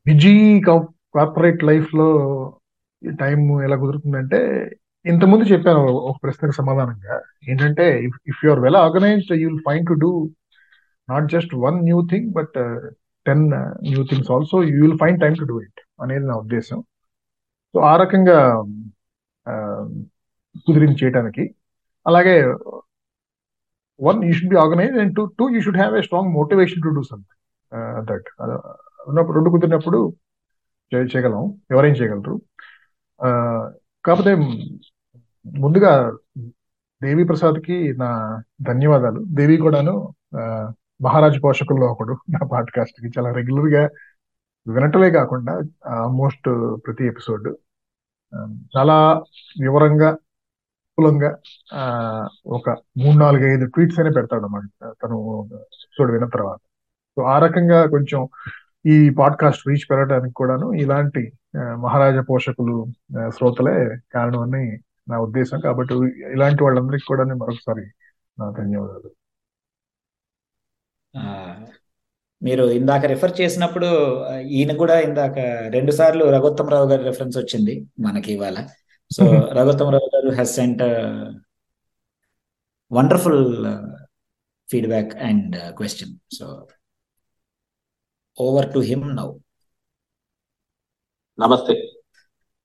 బిజీ 0.07 0.35
కార్పొరేట్ 0.69 1.63
లైఫ్లో 1.71 2.09
టైం 3.23 3.41
ఎలా 3.67 3.77
కుదురుతుందంటే 3.83 4.39
ఇంతకుముందు 5.05 5.45
చెప్పాను 5.53 5.83
ఒక 6.09 6.17
ప్రశ్నకు 6.25 6.55
సమాధానంగా. 6.61 7.17
ఏంటంటే 7.51 7.85
if 8.31 8.41
you 8.45 8.51
are 8.55 8.63
well 8.65 8.79
organised 8.87 9.33
you 9.41 9.47
will 9.51 9.63
find 9.69 9.85
to 9.91 9.95
do 10.05 10.11
not 11.09 11.29
just 11.35 11.53
one 11.67 11.79
new 11.89 12.01
thing 12.13 12.29
but 12.39 12.55
uh, 12.65 12.81
ten 13.27 13.45
uh, 13.61 13.71
new 13.91 14.03
things 14.11 14.31
also 14.35 14.59
you 14.71 14.77
will 14.85 14.99
find 15.03 15.19
time 15.23 15.37
to 15.41 15.47
do 15.51 15.57
it 15.67 15.81
అనేది 16.03 16.25
నా 16.31 16.37
ఉద్దేశం. 16.45 16.79
సో 17.75 17.79
ఆ 17.93 17.95
రకంగా 18.03 18.39
కుదిరింది 20.67 20.97
చేయడానికి 21.03 21.45
అలాగే 22.07 22.37
one 24.01 24.21
you 24.29 24.33
should 24.39 24.53
be 24.55 24.59
organise 24.65 24.95
and 25.03 25.13
two 25.19 25.25
two 25.41 25.47
you 25.55 25.61
should 25.67 25.81
have 25.83 25.95
a 25.99 26.03
strong 26.09 26.31
motivation 26.39 26.85
to 26.87 26.93
do 26.99 27.03
something 27.13 27.37
uh, 27.73 27.99
that. 28.11 28.29
ఉన్నప్పుడు 29.07 29.35
రెండు 29.35 29.51
కుదిరినప్పుడు 29.51 30.15
చేయగలం. 30.95 31.61
ఎవరైనా 31.71 31.97
చేయగలరు. 31.97 32.41
ఆ, 33.23 33.29
కాకపోతే 34.05 34.35
ముందుగా 35.59 36.17
దేవి 37.03 37.25
ప్రసాద్కి 37.25 37.95
నా 37.99 38.43
ధన్యవాదాలు. 38.63 39.25
దేవి 39.29 39.57
కూడాను 39.57 40.15
ఆ, 40.41 40.73
మహారాజ్ 41.03 41.45
పోషకుల్లో 41.45 41.87
ఒకడు 41.87 42.13
నా 42.13 42.47
పాడ్కాస్ట్కి. 42.47 43.13
చాలా 43.19 43.33
రెగ్యులర్గా 43.33 43.89
వినటమే 44.69 45.11
కాకుండా 45.11 45.53
ఆల్మోస్ట్ 45.87 46.77
ప్రతి 46.87 47.07
ఎపిసోడ్ 47.07 47.57
చాలా 48.77 49.13
వివరంగా 49.61 50.17
కులంగా 50.99 51.37
ఆ, 51.75 51.83
ఒక 52.47 52.71
మూడు 52.71 53.19
నాలుగు 53.19 53.47
ఐదు 53.47 53.67
ట్వీట్స్ 53.67 54.01
అనే 54.01 54.11
పెడతాడు 54.11 54.45
అన్నమాట 54.45 54.95
తను 55.05 55.45
ఎపిసోడ్ 55.55 56.13
విన్న 56.13 56.27
తర్వాత. 56.29 56.59
సో 57.17 57.23
ఆ 57.23 57.39
రకంగా 57.39 57.87
కొంచెం 57.87 58.29
ఈ 58.85 59.11
పాడ్కాస్ట్ 59.19 59.69
రీచ్ 59.69 59.87
పెరగడానికి 59.91 60.35
కూడాను 60.35 60.67
ఇలాంటి 60.73 61.23
మహారాజా 61.85 62.23
పోషకులు 62.31 62.77
శ్రోతలే 63.29 63.75
కారణం 64.15 64.43
అని 64.47 64.65
నా 65.09 65.17
ఉద్దేశం. 65.21 65.59
కాబట్టి 65.61 65.95
ఇలాంటి 66.35 66.61
వాళ్ళందరికీ 66.65 67.05
కూడా 67.09 67.25
మరొకసారి 67.35 67.85
నా 68.39 68.47
ధన్యవాదాలు. 68.59 69.11
మీరు 72.43 72.65
ఇందాక 72.71 73.05
రిఫర్ 73.05 73.41
చేసినప్పుడు 73.41 73.89
ఈయన 74.49 74.73
కూడా 74.77 75.01
ఇందాక 75.01 75.39
రెండు 75.69 75.93
సార్లు 75.93 76.25
రఘుత్తమరావు 76.25 76.87
గారి 76.89 77.03
రెఫరెన్స్ 77.03 77.39
వచ్చింది 77.39 77.75
మనకి 78.01 78.33
ఇవాళ. 78.33 78.59
So 79.11 79.23
Raghuttamarao 79.59 80.09
garu 80.15 80.29
has 80.35 80.55
sent 80.55 80.83
wonderful 82.91 83.43
feedback 84.69 85.13
and 85.29 85.57
question 85.77 86.15
so 86.39 86.47
over 88.41 88.75
to 88.75 88.79
him 88.79 89.17
now 89.17 89.33
నమస్తే. 91.39 91.93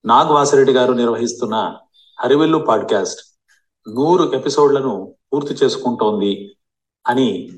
నాగ్ 0.05 0.31
వాసిరెడ్డి 0.31 0.73
గారు 0.73 0.93
నిర్వహిస్తున్న 0.93 1.77
హరివెల్లు 2.19 2.57
పాడ్కాస్ట్ 2.57 3.39
నూరు 3.89 4.35
ఎపిసోడ్లను 4.35 5.15
పూర్తి 5.33 5.53
చేసుకుంటోంది 5.53 6.57
అని 7.07 7.49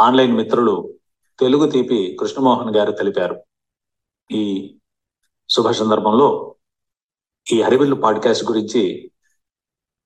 ఆన్లైన్ 0.00 0.32
మిత్రులు 0.32 0.94
తెలుగు 1.40 1.70
తీపి 1.70 2.16
కృష్ణమోహన్ 2.20 2.76
గారు 2.76 2.92
తెలిపారు. 2.92 3.42
ఈ 4.32 4.76
శుభ 5.50 5.70
సందర్భంలో 5.70 6.54
ఈ 7.52 7.62
హరివిల్లు 7.62 7.96
పాడ్కాస్ట్ 7.96 8.44
గురించి 8.44 9.12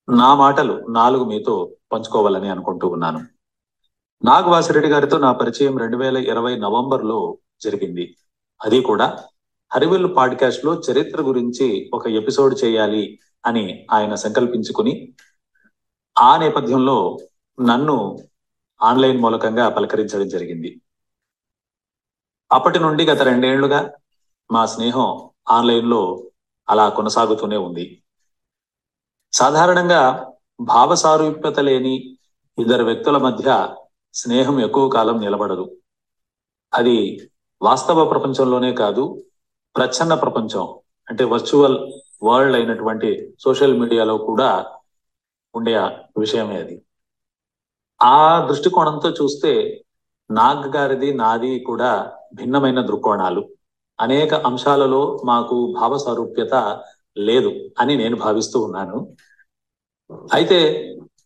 నా 0.08 0.34
మాటలు 0.34 0.86
నాలుగు 0.86 1.24
మీతో 1.24 1.76
పంచుకోవాలని 1.92 2.48
అనుకుంటూ 2.48 2.88
ఉన్నాను. 2.88 3.20
నాగవాసిరెడ్డి 4.24 4.90
గారితో 4.90 5.18
నా 5.18 5.32
పరిచయం 5.32 5.78
రెండు 5.78 5.96
వేల 5.96 6.16
ఇరవై 6.16 6.56
నవంబర్లో 6.56 7.38
జరిగింది. 7.62 8.16
అది 8.62 8.80
కూడా 8.80 9.24
హరివెల్ 9.74 10.16
పాడ్కాస్ట్లో 10.16 10.80
చరిత్ర 10.90 11.22
గురించి 11.22 11.90
ఒక 11.94 12.08
ఎపిసోడ్ 12.08 12.64
చేయాలి 12.64 13.20
అని 13.46 13.86
ఆయన 13.90 14.14
సంకల్పించుకుని 14.14 15.12
ఆ 16.18 16.36
నేపథ్యంలో 16.36 17.18
నన్ను 17.60 18.18
ఆన్లైన్ 18.82 19.20
మూలకంగా 19.20 19.68
పలకరించడం 19.68 20.28
జరిగింది. 20.28 20.80
అప్పటి 22.52 22.78
నుండి 22.78 23.04
గత 23.04 23.22
రెండేళ్ళుగా 23.22 23.92
మా 24.52 24.66
స్నేహం 24.66 25.30
ఆన్లైన్లో 25.50 26.30
అలా 26.68 26.88
కొనసాగుతూనే 26.88 27.56
ఉంది. 27.56 28.02
సాధారణంగా 29.32 30.32
భావసారూప్యత 30.60 31.60
లేని 31.60 32.16
ఇద్దరు 32.58 32.84
వ్యక్తుల 32.84 33.18
మధ్య 33.18 33.68
స్నేహం 34.14 34.60
ఎక్కువ 34.60 34.88
కాలం 34.88 35.20
నిలబడదు. 35.20 35.76
అది 36.74 37.30
వాస్తవ 37.62 38.04
ప్రపంచంలోనే 38.04 38.72
కాదు 38.72 39.24
ప్రచ్ఛన్న 39.76 40.14
ప్రపంచం 40.14 40.78
అంటే 41.08 41.24
వర్చువల్ 41.24 41.92
వరల్డ్ 42.22 42.56
అయినటువంటి 42.56 43.34
సోషల్ 43.40 43.78
మీడియాలో 43.78 44.18
కూడా 44.18 44.78
ఉండే 45.54 45.74
విషయమే 46.18 46.56
అది. 46.56 46.82
ఆ 48.02 48.46
దృష్టికోణంతో 48.46 49.10
చూస్తే 49.10 49.84
నాగ్ 50.30 50.76
గారిది 50.76 51.14
నాది 51.14 51.58
కూడా 51.58 52.12
భిన్నమైన 52.34 52.80
దృక్కోణాలు. 52.80 53.48
అనేక 54.00 54.34
అంశాలలో 54.34 55.22
మాకు 55.24 55.74
భావ 55.80 55.98
సారూప్యత 55.98 56.82
లేదు 57.16 57.52
అని 57.78 57.96
నేను 57.96 58.16
భావిస్తూ 58.16 58.60
ఉన్నాను. 58.60 59.16
అయితే 60.32 60.58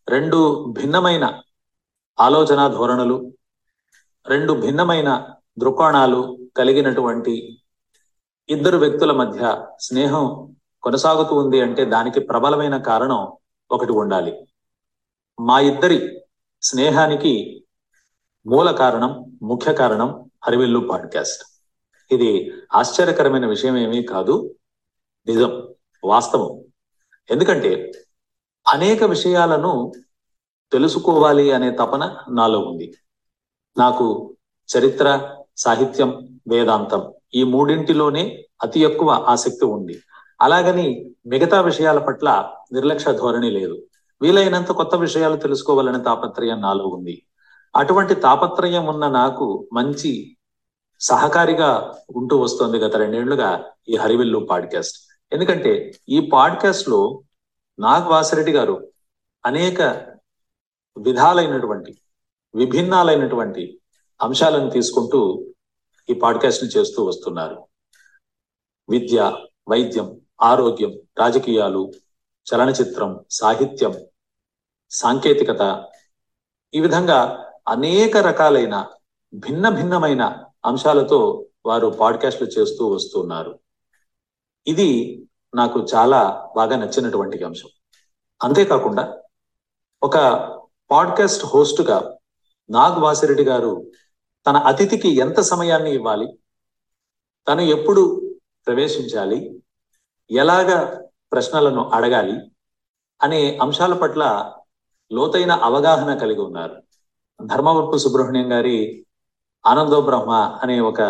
రెండు 0.09 0.65
భిన్నమైన 0.69 1.43
ఆలోచన 2.21 2.69
ధోరణులు 2.69 3.33
రెండు 4.27 4.53
భిన్నమైన 4.53 5.35
దృక్కోణాలు 5.59 6.39
కలిగినటువంటి 6.57 7.59
ఇద్దరు 8.49 8.77
వ్యక్తుల 8.77 9.13
మధ్య 9.13 9.67
స్నేహం 9.81 10.57
కొనసాగుతూ 10.83 11.37
ఉంది 11.37 11.61
అంటే 11.61 11.85
దానికి 11.85 12.21
ప్రబలమైన 12.21 12.77
కారణం 12.77 13.33
ఒకటి 13.71 13.93
ఉండాలి. 13.93 14.47
మా 15.41 15.61
ఇద్దరి 15.61 16.21
స్నేహానికి 16.63 17.65
మూల 18.47 18.71
కారణం 18.71 19.39
ముఖ్య 19.43 19.73
కారణం 19.73 20.31
హరివిల్లు 20.47 20.81
పాడ్కాస్ట్. 20.91 21.45
ఇది 22.13 22.53
ఆశ్చర్యకరమైన 22.75 23.47
విషయం 23.47 23.77
ఏమీ 23.77 24.03
కాదు 24.03 24.55
నిజం 25.27 25.75
వాస్తవం. 26.05 26.65
ఎందుకంటే 27.31 27.93
అనేక 28.69 29.05
విషయాలను 29.05 29.93
తెలుసుకోవాలి 30.73 31.53
అనే 31.53 31.71
తపన 31.71 32.17
నాలో 32.31 32.59
ఉంది. 32.59 32.95
నాకు 33.79 34.37
చరిత్ర 34.77 35.35
సాహిత్యం 35.57 36.41
వేదాంతం 36.49 37.13
ఈ 37.35 37.43
మూడింటిలోనే 37.43 38.45
అతి 38.63 38.81
ఎక్కువ 38.81 39.11
ఆసక్తి 39.11 39.65
ఉంది. 39.65 40.01
అలాగని 40.41 41.11
మిగతా 41.27 41.61
విషయాల 41.61 41.99
పట్ల 41.99 42.53
నిర్లక్ష్య 42.73 43.13
ధోరణి 43.13 43.51
లేదు. 43.51 43.83
వీలైనంత 44.23 44.73
కొత్త 44.73 44.95
విషయాలు 44.95 45.37
తెలుసుకోవాలనే 45.37 46.05
తాపత్రయం 46.05 46.61
నాలో 46.61 46.87
ఉంది. 46.87 47.23
అటువంటి 47.77 48.15
తాపత్రయం 48.15 48.87
ఉన్న 48.87 49.09
నాకు 49.09 49.69
మంచి 49.73 50.37
సహకారిగా 51.01 51.95
ఉంటూ 52.17 52.37
వస్తుంది 52.37 52.79
గత 52.79 52.97
రెండేళ్ళుగా 52.97 53.65
ఈ 53.89 53.97
హరివిల్లు 53.97 54.39
పాడ్కాస్ట్. 54.39 54.99
ఎందుకంటే 55.33 55.95
ఈ 56.09 56.31
పాడ్కాస్ట్లో 56.33 57.23
నాగ్ 57.79 58.09
వాసిరెడ్డి 58.09 58.53
గారు 58.53 58.89
అనేక 59.47 60.07
విధాలైనటువంటి 60.99 62.01
విభిన్నాలైనటువంటి 62.55 63.81
అంశాలను 64.23 64.71
తీసుకుంటూ 64.71 65.47
ఈ 66.11 66.15
పాడ్కాస్ట్ని 66.15 66.71
చేస్తూ 66.71 67.05
వస్తున్నారు. 67.05 67.67
విద్య 68.91 69.47
వైద్యం 69.69 70.21
ఆరోగ్యం 70.43 70.93
రాజకీయాలు 71.19 71.93
చలనచిత్రం 72.47 73.25
సాహిత్యం 73.31 73.95
సాంకేతికత 74.91 75.89
ఈ 76.75 76.81
విధంగా 76.81 77.53
అనేక 77.69 78.17
రకాలైన 78.17 78.87
భిన్న 79.35 79.69
భిన్నమైన 79.69 80.45
అంశాలతో 80.65 81.47
వారు 81.67 81.87
పాడ్కాస్ట్లు 81.87 82.47
చేస్తూ 82.47 82.87
వస్తున్నారు. 82.87 83.59
ఇది 84.67 85.23
నాకు 85.55 85.87
చాలా 85.95 86.53
బాగా 86.57 86.77
నచ్చినటువంటి 86.77 87.45
అంశం. 87.45 87.69
అంతేకాకుండా 88.43 89.23
ఒక 90.03 90.17
పాడ్కాస్ట్ 90.91 91.47
హోస్ట్గా 91.47 92.17
నాగ్ 92.71 93.03
వాసిరెడ్డి 93.03 93.45
గారు 93.45 93.87
తన 94.47 94.57
అతిథికి 94.57 95.17
ఎంత 95.17 95.41
సమయాన్ని 95.41 95.95
ఇవ్వాలి? 95.95 96.39
తను 97.49 97.61
ఎప్పుడు 97.61 98.35
ప్రవేశించాలి? 98.67 99.63
ఎలాగ 100.31 100.95
ప్రశ్నలను 101.33 101.89
అడగాలి? 101.89 102.51
అనే 103.23 103.59
అంశాల 103.63 103.93
పట్ల 103.93 104.53
లోతైన 105.13 105.53
అవగాహన 105.53 106.19
కలిగి 106.19 106.41
ఉన్నారు. 106.41 106.83
ధర్మవరపు 107.45 107.99
సుబ్రహ్మణ్యం 107.99 108.53
గారి 108.53 109.07
ఆనందో 109.67 110.01
బ్రహ్మ 110.01 110.31
అనే 110.63 110.81
ఒక 110.81 111.03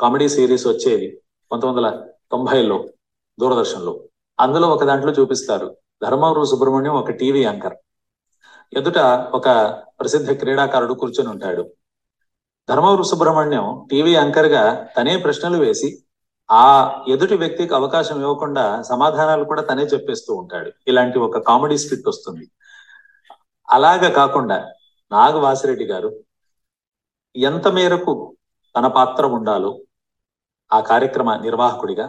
కామెడీ 0.00 0.28
సిరీస్ 0.28 0.66
వచ్చేది 0.66 1.22
పంతొమ్మిది 1.52 1.86
వందల 1.86 2.08
తొంభైలో 2.30 2.88
దూరదర్శన్లో. 3.40 4.00
అందులో 4.40 4.68
ఒక 4.68 4.84
దాంట్లో 4.84 5.12
చూపిస్తారు. 5.12 5.76
ధర్మవరపు 6.02 6.44
సుబ్రహ్మణ్యం 6.44 6.94
ఒక 6.94 7.10
టీవీ 7.10 7.42
యాంకర్. 7.42 7.76
ఎదుట 8.72 8.98
ఒక 9.34 9.48
ప్రసిద్ధ 10.00 10.30
క్రీడాకారుడు 10.30 10.94
కూర్చొని 10.94 11.28
ఉంటాడు. 11.28 11.62
ధర్మవరు 12.68 13.02
సుబ్రహ్మణ్యం 13.02 13.66
టీవీ 13.90 14.12
యాంకర్గా 14.14 14.62
తనే 14.96 15.16
ప్రశ్నలు 15.16 15.58
వేసి 15.58 15.88
ఆ 16.48 16.66
ఎదుటి 17.08 17.34
వ్యక్తికి 17.34 17.74
అవకాశం 17.74 18.20
ఇవ్వకుండా 18.20 18.82
సమాధానాలు 18.82 19.44
కూడా 19.44 19.62
తనే 19.62 19.82
చెప్పేస్తూ 19.82 20.34
ఉంటాడు. 20.34 20.70
ఇలాంటి 20.88 21.18
ఒక 21.18 21.38
కామెడీ 21.38 21.78
స్క్రిప్ట్ 21.78 22.08
వస్తుంది. 22.08 22.44
అలాగా 23.68 24.08
కాకుండా 24.10 24.58
నాగ 25.10 25.36
వాసిరెడ్డి 25.36 25.84
గారు 25.84 26.10
ఎంత 27.36 27.68
మేరకు 27.68 28.12
తన 28.74 28.86
పాత్ర 28.88 29.26
ఉండాలో 29.26 29.70
ఆ 30.70 30.80
కార్యక్రమ 30.80 31.34
నిర్వాహకుడిగా 31.36 32.06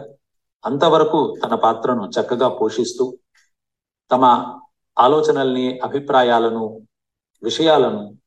అంతవరకు 0.64 1.36
తన 1.44 1.54
పాత్రను 1.54 2.10
చక్కగా 2.16 2.48
పోషిస్తూ 2.48 3.04
తమ 4.10 4.24
ఆలోచనల్ని 4.98 5.78
అభిప్రాయాలను 5.78 6.80
విషయాలను 7.42 8.18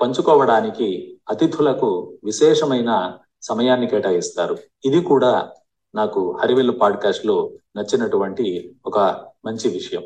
పంచుకోవడానికి 0.00 1.20
అతిథులకు 1.30 2.18
విశేషమైన 2.24 3.18
సమయాన్ని 3.42 3.86
కేటాయిస్తారు. 3.86 4.58
ఇది 4.84 5.02
కూడా 5.02 5.52
నాకు 5.94 6.38
హరివెల్లు 6.42 6.72
పాడ్కాస్ట్లో 6.72 7.50
నచ్చినటువంటి 7.76 8.76
ఒక 8.86 8.98
మంచి 9.44 9.68
విషయం. 9.68 10.02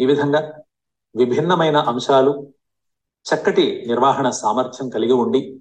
ఈ 0.00 0.06
విధంగా 0.06 0.62
విభిన్నమైన 1.16 1.76
అంశాలు 1.76 2.52
చక్కటి 3.34 3.84
నిర్వహణ 3.86 4.30
సామర్థ్యం 4.30 4.88
కలిగి 4.88 5.12
ఉండి 5.12 5.60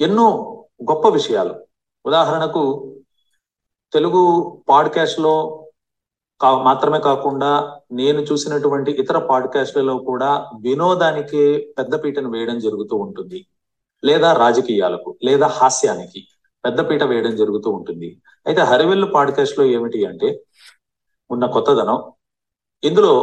ఎన్నో 0.00 0.52
గొప్ప 0.90 1.08
విషయాలు. 1.08 1.66
ఉదాహరణకు 2.06 2.94
తెలుగు 3.92 4.52
పాడ్కాస్ట్లో 4.68 5.65
కా 6.40 6.62
మాత్రమే 6.62 6.98
కాకుండా 6.98 7.80
నేను 7.92 8.20
చూసినటువంటి 8.20 8.90
ఇతర 8.90 9.18
పాడ్కాస్ట్లలో 9.18 9.98
కూడా 9.98 10.50
వినోదానికి 10.60 11.72
పెద్దపీటను 11.78 12.30
వేయడం 12.30 12.58
జరుగుతూ 12.58 12.96
ఉంటుంది. 12.96 13.46
లేదా 14.04 14.32
రాజకీయాలకు 14.32 15.18
లేదా 15.24 15.46
హాస్యానికి 15.46 16.20
పెద్దపీట 16.64 17.02
వేయడం 17.02 17.36
జరుగుతూ 17.36 17.70
ఉంటుంది. 17.70 18.20
అయితే 18.46 18.60
హరివెల్లు 18.60 19.06
పాడ్కాస్ట్లో 19.06 19.64
ఏమిటి 19.64 20.04
అంటే 20.06 20.42
ఉన్న 21.30 21.46
కొత్తదనం. 21.46 21.98
ఇందులో 22.84 23.14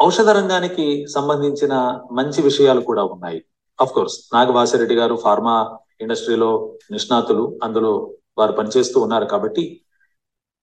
ఔషధ 0.00 0.28
రంగానికి 0.28 1.06
సంబంధించిన 1.14 1.74
మంచి 2.12 2.42
విషయాలు 2.42 2.80
కూడా 2.80 3.04
ఉన్నాయి. 3.04 3.44
అఫ్ 3.80 3.92
కోర్స్ 3.92 4.20
నాగవాసిరెడ్డి 4.34 4.94
గారు 4.94 5.14
ఫార్మా 5.14 5.78
ఇండస్ట్రీలో 6.00 6.50
నిష్ణాతులు. 6.90 7.58
అందులో 7.62 7.92
వారు 8.38 8.52
పనిచేస్తూ 8.52 9.00
ఉన్నారు 9.00 9.24
కాబట్టి 9.24 9.64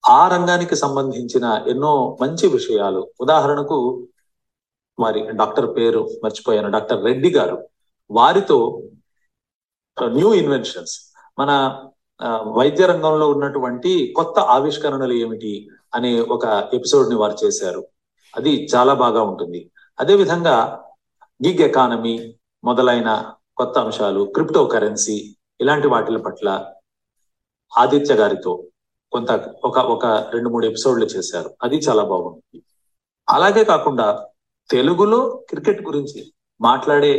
ఆ 0.09 0.27
రంగానికి 0.27 0.75
సంబంధించిన 0.75 1.65
ఎన్నో 1.67 2.17
మంచి 2.21 2.47
విషయాలు. 2.47 3.11
ఉదాహరణకు 3.21 4.07
మరి 4.99 5.31
డాక్టర్ 5.31 5.75
పేరు 5.75 6.09
మర్చిపోయాను. 6.23 6.71
డాక్టర్ 6.71 7.03
రెడ్డి 7.03 7.29
గారు. 7.31 7.67
వారితో 8.11 8.81
న్యూ 10.03 10.33
ఇన్వెన్షన్స్. 10.33 11.13
మన 11.39 11.51
వైద్య 12.41 12.85
రంగంలో 12.85 13.29
ఉన్నటువంటి 13.29 14.13
కొత్త 14.15 14.39
ఆవిష్కరణలు 14.39 15.13
ఏమిటి 15.13 15.69
అనే 15.95 16.19
ఒక 16.21 16.69
ఎపిసోడ్ని 16.73 17.15
వారు 17.15 17.45
చేశారు. 17.45 17.87
అది 18.37 18.67
చాలా 18.75 18.93
బాగా 18.93 19.21
ఉంటుంది. 19.23 19.71
అదే 19.99 20.15
విధంగా 20.15 20.83
గిగ్ 21.47 21.59
ఎకానమీ 21.59 22.35
మొదలైన 22.63 23.31
కొత్త 23.57 23.77
అంశాలు 23.77 24.23
క్రిప్టో 24.23 24.65
కరెన్సీ 24.65 25.35
ఇలాంటి 25.61 25.87
వాటి 25.87 26.17
పట్ల 26.17 26.65
ఆదిత్య 27.77 28.15
గారితో 28.15 28.63
కొంత 29.13 29.31
ఒక 29.63 29.77
ఒక 29.77 30.05
రెండు 30.05 30.49
మూడు 30.49 30.65
ఎపిసోడ్లు 30.65 31.05
చేశారు. 31.05 31.49
అది 31.63 31.75
చాలా 31.75 32.03
బాగుంది. 32.03 32.63
అలాగే 33.29 33.63
కాకుండా 33.63 34.07
తెలుగులో 34.69 35.19
క్రికెట్ 35.49 35.81
గురించి 35.83 36.33
మాట్లాడే 36.61 37.13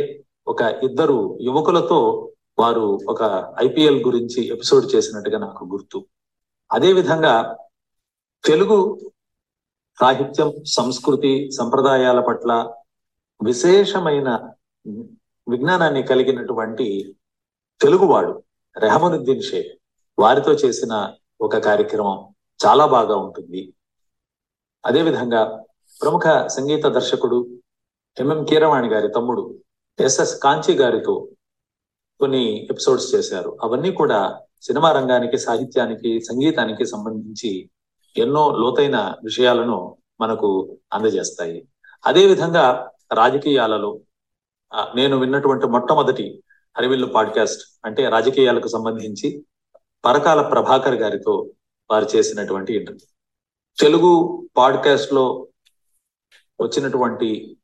ఒక 0.47 0.61
ఇద్దరు 0.61 1.37
యువకులతో 1.41 1.99
వారు 2.59 2.99
ఒక 3.09 3.21
ఐపీఎల్ 3.63 3.99
గురించి 4.05 4.47
ఎపిసోడ్ 4.47 4.95
చేసినట్టుగా 4.95 5.37
నాకు 5.39 5.65
గుర్తు. 5.65 6.05
అదే 6.71 6.93
విధంగా 6.93 7.33
తెలుగు 8.45 8.77
సాహిత్యం 9.99 10.49
సంస్కృతి 10.67 11.49
సంప్రదాయాల 11.57 12.19
పట్ల 12.19 12.51
విశేషమైన 13.43 14.29
విజ్ఞానాన్ని 15.49 16.03
కలిగినటువంటి 16.03 17.15
తెలుగువాడు 17.81 18.43
రెహమనుద్దీన్ 18.77 19.41
షేక్. 19.41 19.71
వారితో 20.19 20.51
చేసిన 20.53 20.93
ఒక 21.41 21.57
కార్యక్రమం 21.57 22.33
చాలా 22.65 22.85
బాగా 22.85 23.15
ఉంటుంది. 23.15 23.73
అదేవిధంగా 24.85 25.63
ప్రముఖ 26.01 26.47
సంగీత 26.47 26.85
దర్శకుడు 26.85 27.37
ఎంఎం 28.19 28.43
కీరవాణి 28.43 28.87
గారి 28.89 29.07
తమ్ముడు 29.07 29.59
ఎస్ఎస్ 29.99 30.39
కాంచి 30.39 30.73
గారితో 30.73 31.27
కొన్ని 32.19 32.67
ఎపిసోడ్స్ 32.71 33.15
చేశారు. 33.15 33.57
అవన్నీ 33.63 33.91
కూడా 33.91 34.41
సినిమా 34.61 34.91
రంగానికి 34.91 35.37
సాహిత్యానికి 35.37 36.21
సంగీతానికి 36.21 36.85
సంబంధించి 36.85 37.69
ఎన్నో 38.17 38.51
లోతైన 38.57 39.15
విషయాలను 39.23 39.97
మనకు 40.21 40.77
అందజేస్తాయి. 40.93 41.67
అదేవిధంగా 42.05 42.91
రాజకీయాలలో 43.13 43.99
నేను 44.95 45.17
విన్నటువంటి 45.17 45.67
మొట్టమొదటి 45.67 46.43
హరివిల్లు 46.77 47.07
పాడ్కాస్ట్ 47.07 47.63
అంటే 47.85 48.09
రాజకీయాలకు 48.09 48.67
సంబంధించి 48.67 49.45
పరకాల 50.05 50.41
ప్రభాకర్ 50.41 50.95
గారితో 50.95 51.49
వారు 51.91 52.07
చేసినటువంటి 52.15 52.75
ఇంటర్వ్యూ 52.75 53.07
తెలుగు 53.79 54.43
పాడ్కాస్ట్లో 54.57 55.47
వచ్చినటువంటి 56.61 57.57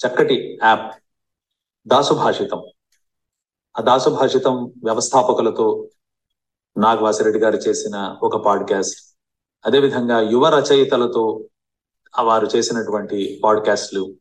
చక్కటి 0.00 0.58
యాప్ 0.64 0.96
దాసుభాషితం. 1.86 2.62
ఆ 3.78 3.82
దాసుభాషితం 3.82 4.64
వ్యవస్థాపకులతో 4.84 5.88
నాగ్ 6.78 7.02
వాసిరెడ్డి 7.02 7.40
గారు 7.40 7.56
చేసిన 7.56 8.18
ఒక 8.22 8.36
పాడ్కాస్ట్ 8.36 9.18
అదేవిధంగా 9.66 10.20
యువ 10.20 10.48
రచయితలతో 10.48 11.44
వారు 12.22 12.46
చేసినటువంటి 12.56 13.40
పాడ్కాస్ట్లు 13.44 14.14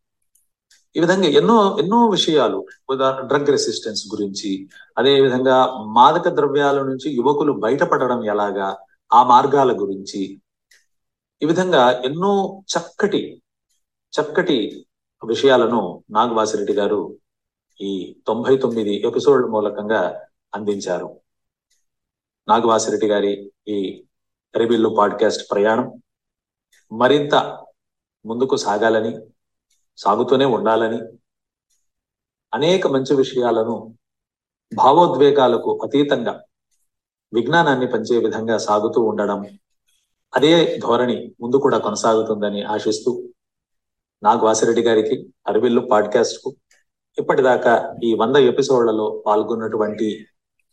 ఈ 0.97 0.99
విధంగా 0.99 1.27
ఎన్నో 1.27 1.77
ఎన్నో 1.79 2.07
విషయాలు 2.07 2.65
ఉదాహరణ 2.89 3.27
డ్రగ్ 3.27 3.47
రెసిస్టెన్స్ 3.47 4.07
గురించి 4.07 4.69
అదే 4.97 5.21
విధంగా 5.21 5.83
మాదక 5.83 6.29
ద్రవ్యాల 6.29 6.81
నుంచి 6.81 7.15
యువకులు 7.15 7.53
బయటపడడం 7.53 8.25
ఎలాగా 8.25 8.77
ఆ 9.13 9.23
మార్గాల 9.23 9.81
గురించి. 9.81 10.41
ఈ 11.41 11.45
విధంగా 11.45 11.91
ఎన్నో 11.91 12.63
చక్కటి 12.73 13.41
చక్కటి 14.13 14.85
విషయాలను 15.25 16.03
నాగవాసిరెడ్డి 16.09 16.73
గారు 16.73 17.17
ఈ 17.81 18.15
తొంభై 18.27 18.57
తొమ్మిది 18.57 19.07
ఎపిసోడ్ 19.07 19.51
మూలకంగా 19.51 20.21
అందించారు. 20.55 21.19
నాగవాసిరెడ్డి 22.47 23.07
గారి 23.07 23.51
ఈ 23.67 24.05
రిబిల్లు 24.57 24.89
పాడ్కాస్ట్ 24.89 25.51
ప్రయాణం 25.51 26.01
మరింత 26.91 27.35
ముందుకు 28.25 28.55
సాగాలని 28.55 29.19
సాగుతూనే 29.97 30.45
ఉండాలని 30.45 30.99
అనేక 32.53 32.87
మంచి 32.87 33.15
విషయాలను 33.15 33.75
భావోద్వేగాలకు 34.75 35.79
అతీతంగా 35.83 36.33
విజ్ఞానాన్ని 37.33 37.87
పంచే 37.87 38.17
విధంగా 38.17 38.57
సాగుతూ 38.57 39.01
ఉండడం 39.01 39.39
అదే 40.33 40.79
ధోరణి 40.79 41.35
ముందు 41.41 41.57
కూడా 41.57 41.77
కొనసాగుతుందని 41.77 42.63
ఆశిస్తూ 42.63 43.11
నాగ్ 44.23 44.43
వాసిరెడ్డి 44.43 44.81
గారికి 44.81 45.15
అరవిల్లు 45.47 45.81
పాడ్కాస్ట్కు 45.91 46.49
ఇప్పటిదాకా 47.17 47.73
ఈ 48.03 48.13
వంద 48.13 48.35
ఎపిసోడ్లలో 48.35 49.23
పాల్గొన్నటువంటి 49.25 50.07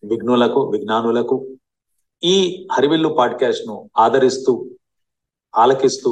విఘ్నులకు 0.02 0.60
విజ్ఞానులకు 0.70 1.36
ఈ 2.22 2.36
హరివిల్లు 2.72 3.08
పాడ్కాస్ట్ను 3.08 3.90
ఆదరిస్తూ 3.96 4.52
ఆలకిస్తూ 5.54 6.10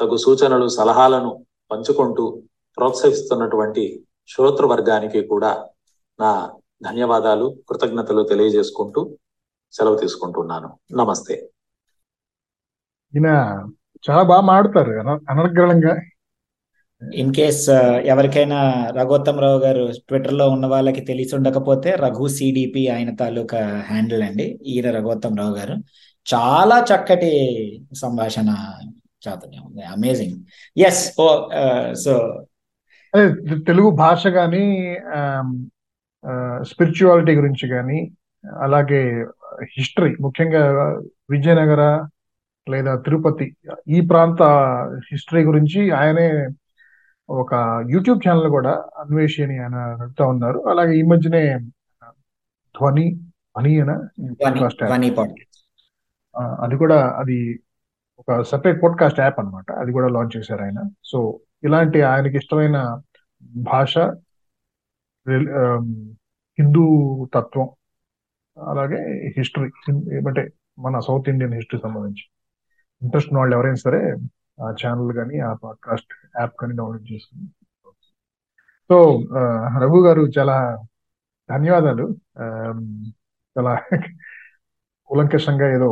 తగు 0.00 0.16
సూచనలు 0.16 0.68
సలహాలను 0.68 1.32
పంచుకుంటూ 1.70 2.42
ప్రోత్సహిస్తున్నటువంటి 2.76 4.02
శ్రోతృ 4.28 4.66
వర్గానికి 4.66 5.26
కూడా 5.26 5.66
నా 6.20 6.52
ధన్యవాదాలు 6.82 7.56
కృతజ్ఞతలు 7.68 8.22
తెలియజేసుకుంటూ 8.22 9.16
సెలవు 9.72 9.96
తీసుకుంటున్నాను. 9.96 10.78
నమస్తే. 10.92 11.34
ఈయన 13.14 13.26
చాలా 14.10 14.22
బాగా 14.22 14.40
మాడతారు 14.40 14.90
అన- 14.90 15.20
అనర్గళంగా. 15.30 16.00
ఇన్ 17.14 17.34
కేస్ 17.34 17.70
ఎవరికైనా 18.04 18.90
రఘోత్తమరావు 18.90 19.58
గారు 19.58 19.92
ట్విట్టర్లో 20.08 20.50
ఉన్న 20.50 20.66
వాళ్ళకి 20.66 21.00
తెలిసి 21.00 21.36
ఉండకపోతే 21.36 21.90
రఘు 21.90 22.28
సిడిపి 22.28 22.88
ఆయన 22.88 23.14
తాలూకా 23.14 23.84
హ్యాండిల్ 23.86 24.22
అండి 24.22 24.58
ఈయన 24.62 24.90
రఘోత్తమరావు 24.90 25.56
గారు. 25.56 25.74
చాలా 26.34 26.84
చక్కటి 26.84 27.46
సంభాషణ 27.94 28.54
చాతుర్యం 29.28 29.64
ఉంది 29.66 29.82
అమేజింగ్ 29.82 30.36
ఎస్ 30.78 31.20
ఓ 31.20 31.48
సో 31.94 32.44
తెలుగు 33.66 33.90
భాష 33.90 34.26
కానీ 34.26 34.64
స్పిరిచువాలిటీ 36.62 37.32
గురించి 37.34 37.68
కానీ 37.68 38.12
అలాగే 38.44 39.24
హిస్టరీ 39.78 40.16
ముఖ్యంగా 40.20 40.62
విజయనగర 41.30 41.82
లేదా 42.70 42.94
తిరుపతి 42.96 43.46
ఈ 43.88 44.00
ప్రాంత 44.00 44.42
హిస్టరీ 45.12 45.44
గురించి 45.44 45.90
ఆయనే 45.90 46.28
ఒక 47.28 47.54
యూట్యూబ్ 47.90 48.28
ఛానల్ 48.28 48.48
కూడా 48.48 48.84
అన్వేషి 48.96 49.42
అని 49.42 49.58
ఆయన 49.58 49.76
నడుపుతా 50.00 50.26
ఉన్నారు. 50.26 50.68
అలాగే 50.68 50.98
ఈ 50.98 51.02
మధ్యనే 51.02 51.58
ధ్వని 52.74 53.06
అని 53.56 53.72
అది 56.62 56.76
కూడా 56.76 56.98
అది 57.18 57.38
ఒక 58.18 58.42
సెపరేట్ 58.42 58.82
పోడ్కాస్ట్ 58.82 59.20
యాప్ 59.20 59.38
అన్నమాట. 59.40 59.72
అది 59.72 59.92
కూడా 59.92 60.08
లాంచ్ 60.08 60.36
చేశారు 60.36 60.62
ఆయన. 60.62 60.80
సో 61.04 61.18
ఇలాంటి 61.64 62.02
ఆయనకి 62.02 62.36
ఇష్టమైన 62.36 62.78
భాష 63.70 63.94
um, 65.26 65.86
హిందూ 66.58 66.84
తత్వం 67.34 67.68
అలాగే 68.56 69.00
హిస్టరీ 69.36 69.68
అంటే 70.28 70.42
మన 70.78 70.98
సౌత్ 70.98 71.28
ఇండియన్ 71.28 71.54
హిస్టరీ 71.54 71.80
సంబంధించి. 71.80 72.24
ఇంట్రెస్ట్ 73.02 73.30
ఉన్న 73.30 73.38
వాళ్ళు 73.38 73.54
ఎవరైనా 73.56 73.80
సరే 73.86 74.00
ఆ 74.62 74.68
ఛానల్ 74.80 75.12
కానీ 75.12 75.36
ఆ 75.40 75.52
పాడ్కాస్ట్ 75.54 76.12
యాప్ 76.40 76.54
కానీ 76.60 76.74
డౌన్లోడ్ 76.76 77.06
చేసుకుని 77.12 77.46
సో 78.90 78.96
రఘు 79.82 80.00
గారు 80.06 80.22
చాలా 80.38 80.56
ధన్యవాదాలు. 81.48 82.06
Um, 82.42 82.80
చాలా 83.56 83.74
కులంకషంగా 85.10 85.66
ఏదో 85.74 85.90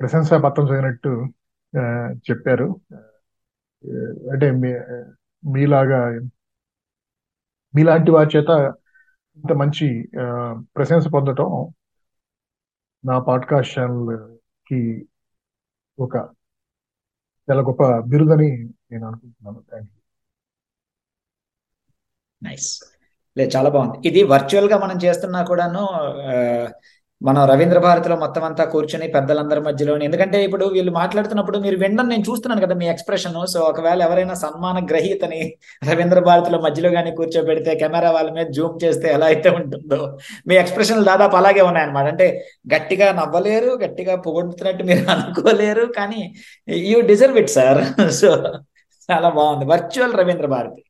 ప్రశంసా 0.00 0.36
పత్రం 0.38 0.66
చదివినట్టు 0.66 1.10
చెప్పారు. 2.18 2.68
అంటే 4.32 4.50
మీ 4.50 4.70
మీలాగా 5.42 6.00
మీలాంటి 7.74 8.10
వారి 8.10 8.30
చేత 8.36 8.50
ఇంత 9.36 9.52
మంచి 9.52 9.86
ఆ, 10.20 10.24
ప్రశంస 10.76 11.04
పొందటం 11.14 11.50
నా 13.04 13.18
పాడ్కాస్ట్ 13.18 13.78
ఛానల్కి 13.78 15.08
ఒక 15.98 16.16
చాలా 17.48 17.62
గొప్ప 17.62 17.82
బిరుదని 18.08 18.50
నేను 18.90 19.06
అనుకుంటున్నాను. 19.06 19.64
Thank 19.70 19.90
you 19.92 20.00
nice. 22.42 22.70
లేదు 23.36 23.56
చాలా 23.56 23.70
బాగుంది. 23.70 24.08
ఇది 24.08 24.22
వర్చువల్గా 24.22 24.78
మనం 24.78 24.98
చేస్తున్నా 25.04 25.44
కూడాను 25.44 25.82
మనం 27.26 27.42
రవీంద్ర 27.50 27.78
భారతిలో 27.84 28.16
మొత్తం 28.22 28.42
అంతా 28.48 28.64
కూర్చుని 28.72 29.06
పెద్దలందరి 29.14 29.60
మధ్యలో 29.68 29.94
ఎందుకంటే 30.08 30.38
ఇప్పుడు 30.46 30.64
వీళ్ళు 30.74 30.92
మాట్లాడుతున్నప్పుడు 30.98 31.58
మీరు 31.64 31.76
వినడం 31.82 32.06
నేను 32.12 32.24
చూస్తున్నాను 32.28 32.62
కదా 32.64 32.74
మీ 32.82 32.86
ఎక్స్ప్రెషన్ 32.92 33.34
సో 33.54 33.60
ఒకవేళ 33.70 33.98
ఎవరైనా 34.06 34.34
సన్మాన 34.42 34.78
గ్రహీతని 34.90 35.40
రవీంద్ర 35.90 36.20
భారతిలో 36.28 36.58
మధ్యలో 36.66 36.90
కానీ 36.96 37.10
కూర్చోబెడితే 37.18 37.74
కెమెరా 37.82 38.10
వాళ్ళ 38.16 38.28
మీద 38.38 38.46
జూమ్ 38.58 38.76
చేస్తే 38.84 39.08
ఎలా 39.16 39.26
అయితే 39.32 39.50
ఉంటుందో 39.60 40.00
మీ 40.48 40.56
ఎక్స్ప్రెషన్లు 40.62 41.06
దాదాపు 41.12 41.36
అలాగే 41.40 41.64
ఉన్నాయన్నమాట. 41.70 42.06
అంటే 42.14 42.28
గట్టిగా 42.74 43.08
నవ్వలేరు 43.20 43.72
గట్టిగా 43.84 44.16
పొగొడుతున్నట్టు 44.26 44.84
మీరు 44.90 45.04
అనుకోలేరు 45.16 45.86
కానీ 45.98 46.22
you 46.92 47.00
deserve 47.12 47.38
it 47.44 47.52
sir 47.58 47.82
so 48.20 48.30
చాలా 49.08 49.28
బాగుంది. 49.38 49.66
వర్చువల్ 49.74 50.14
రవీంద్ర 50.20 50.46
భారతి. 50.56 50.80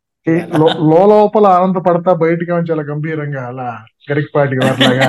లోపల 1.13 1.47
ఆనందపడతా 1.57 2.13
బయటికి 2.21 2.51
చాలా 2.69 2.83
గంభీరంగా 2.89 3.43
అలా 3.51 3.69
గరికపాటి 4.09 4.57
వారిలాగా 4.61 5.09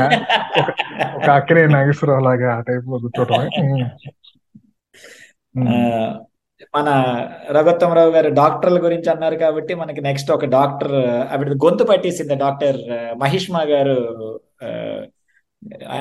ఒక 0.54 0.70
ఒక 1.18 1.28
అక్కనే 1.36 1.64
నాగేశ్వరరావు 1.74 2.26
లాగా 2.28 2.50
ఆ 2.54 2.62
టైప్లో 2.68 2.98
కూర్చోవటం 3.04 3.48
ఉమ్. 3.62 3.86
ఆ, 5.56 5.76
మన 6.74 6.90
రఘుత్తమరావు 7.52 8.12
గారు 8.12 8.30
డాక్టర్ల 8.40 8.80
గురించి 8.82 9.10
అన్నారు 9.12 9.38
కాబట్టి 9.42 9.74
మనకి 9.76 10.02
నెక్స్ట్ 10.02 10.32
ఒక 10.32 10.48
డాక్టర్ 10.54 10.96
ఆవిడ 11.32 11.56
గొంతు 11.64 11.84
పట్టేసింది 11.90 12.36
doctor 12.42 12.80
Mahishma 13.18 13.62
garu 13.72 13.98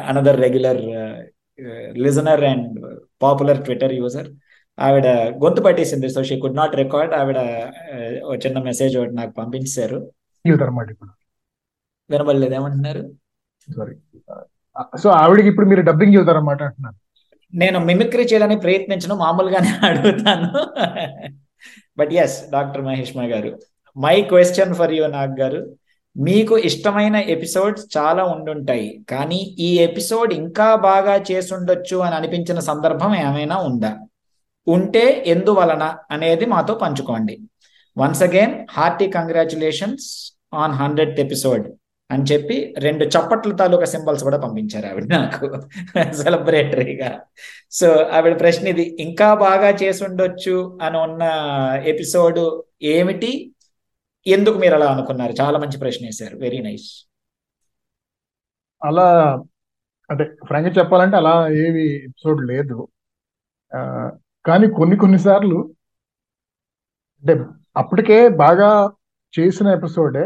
another 0.09 0.41
regular 0.43 0.83
listener 1.99 2.45
and 2.45 2.67
popular 3.23 3.63
Twitter 3.65 3.95
user 3.95 4.29
ఆవిడ 4.79 5.07
గొంతు 5.45 5.61
పట్టేసింది 5.61 6.09
so 6.09 6.23
she 6.23 6.41
could 6.41 6.57
not 6.57 6.77
record 6.77 7.15
ఆవిడ 7.15 7.39
చిన్న 8.45 8.59
మెసేజ్ 8.69 8.97
ఒకటి 8.97 9.15
నాకు 9.15 9.33
పంపించారు 9.41 9.99
వినబడలేదు 12.11 12.55
ఏమంటున్నారు? 12.55 13.03
సో 15.03 15.09
ఆవిడకి 15.23 15.49
ఇప్పుడు 15.49 15.67
మీరు 15.67 15.81
డబ్బింగ్ 15.81 16.15
చెబుతారన్నమాట 16.17 16.63
అంటున్నాను 16.63 16.99
నేను 17.53 17.79
మిమిక్రీ 17.81 18.25
చేయడానికి 18.25 18.61
ప్రయత్నించను 18.61 19.15
మామూలుగానే 19.15 19.71
అడుగుతాను. 19.89 20.49
But 21.99 22.13
yes 22.25 22.37
doctor 22.51 22.83
Maheshma 22.83 23.25
garu. 23.25 23.51
My 23.97 24.17
question 24.23 24.75
for 24.75 24.93
you 24.93 25.07
Nag 25.07 25.35
garu. 25.41 25.61
మీకు 26.17 26.59
ఇష్టమైన 26.69 27.17
ఎపిసోడ్స్ 27.35 27.85
చాలా 27.97 28.25
ఉండుంటాయి 28.25 28.89
కానీ 29.11 29.41
ఈ 29.59 29.71
ఎపిసోడ్ 29.79 30.33
ఇంకా 30.43 30.75
బాగా 30.89 31.15
చేసుండొచ్చు 31.31 31.97
అని 32.07 32.15
అనిపించిన 32.15 32.59
సందర్భం 32.71 33.15
ఏమైనా 33.27 33.57
ఉందా? 33.69 33.93
ఉంటే 34.69 35.25
ఎందువలన 35.27 35.99
అనేది 36.11 36.47
మాతో 36.47 36.75
పంచుకోండి. 36.75 37.39
Once 37.99 38.23
again 38.23 38.67
hearty 38.71 39.11
congratulations 39.11 40.39
on 40.55 40.73
hundred 40.73 41.21
episode 41.21 41.73
అని 42.11 42.23
చెప్పి 42.23 42.75
రెండు 42.79 43.05
చప్పట్ల 43.05 43.57
తాలూకా 43.57 43.85
సింబల్స్ 43.85 44.23
కూడా 44.23 44.39
పంపించారు 44.39 44.87
ఆవిడ 44.87 45.05
నాకు. 45.05 45.61
సెలబ్రేటరీగా 46.13 47.21
సో 47.71 47.93
ఆవిడ 47.93 48.41
ప్రశ్న 48.41 48.69
ఇది 48.69 48.97
ఇంకా 49.03 49.35
బాగా 49.35 49.69
చేసి 49.69 50.05
ఉండొచ్చు 50.05 50.79
అని 50.83 50.99
ఉన్న 50.99 51.23
ఎపిసోడ్ 51.85 52.63
ఏమిటి? 52.83 53.55
ఎందుకు 54.27 54.59
మీరు 54.59 54.75
అలా 54.75 54.87
అనుకున్నారు? 54.87 55.33
చాలా 55.41 55.59
మంచి 55.59 55.79
ప్రశ్న 55.79 56.07
వేశారు. 56.07 56.37
వెరీ 56.37 56.59
నైస్ 56.59 57.09
అలా 58.85 59.39
అంటే 60.11 60.25
ఫ్రాంక్ 60.47 60.79
చెప్పాలంటే 60.79 61.17
అలా 61.17 61.49
ఏవి 61.49 62.05
ఎపిసోడ్ 62.05 62.47
లేదు. 62.47 62.89
ఆ, 63.75 64.11
కానీ 64.49 64.67
కొన్ని 64.77 64.97
కొన్నిసార్లు 64.97 65.59
అంటే 67.25 67.35
అప్పటికే 67.77 68.19
బాగా 68.39 68.69
చేసిన 69.35 69.69
ఎపిసోడే 69.73 70.25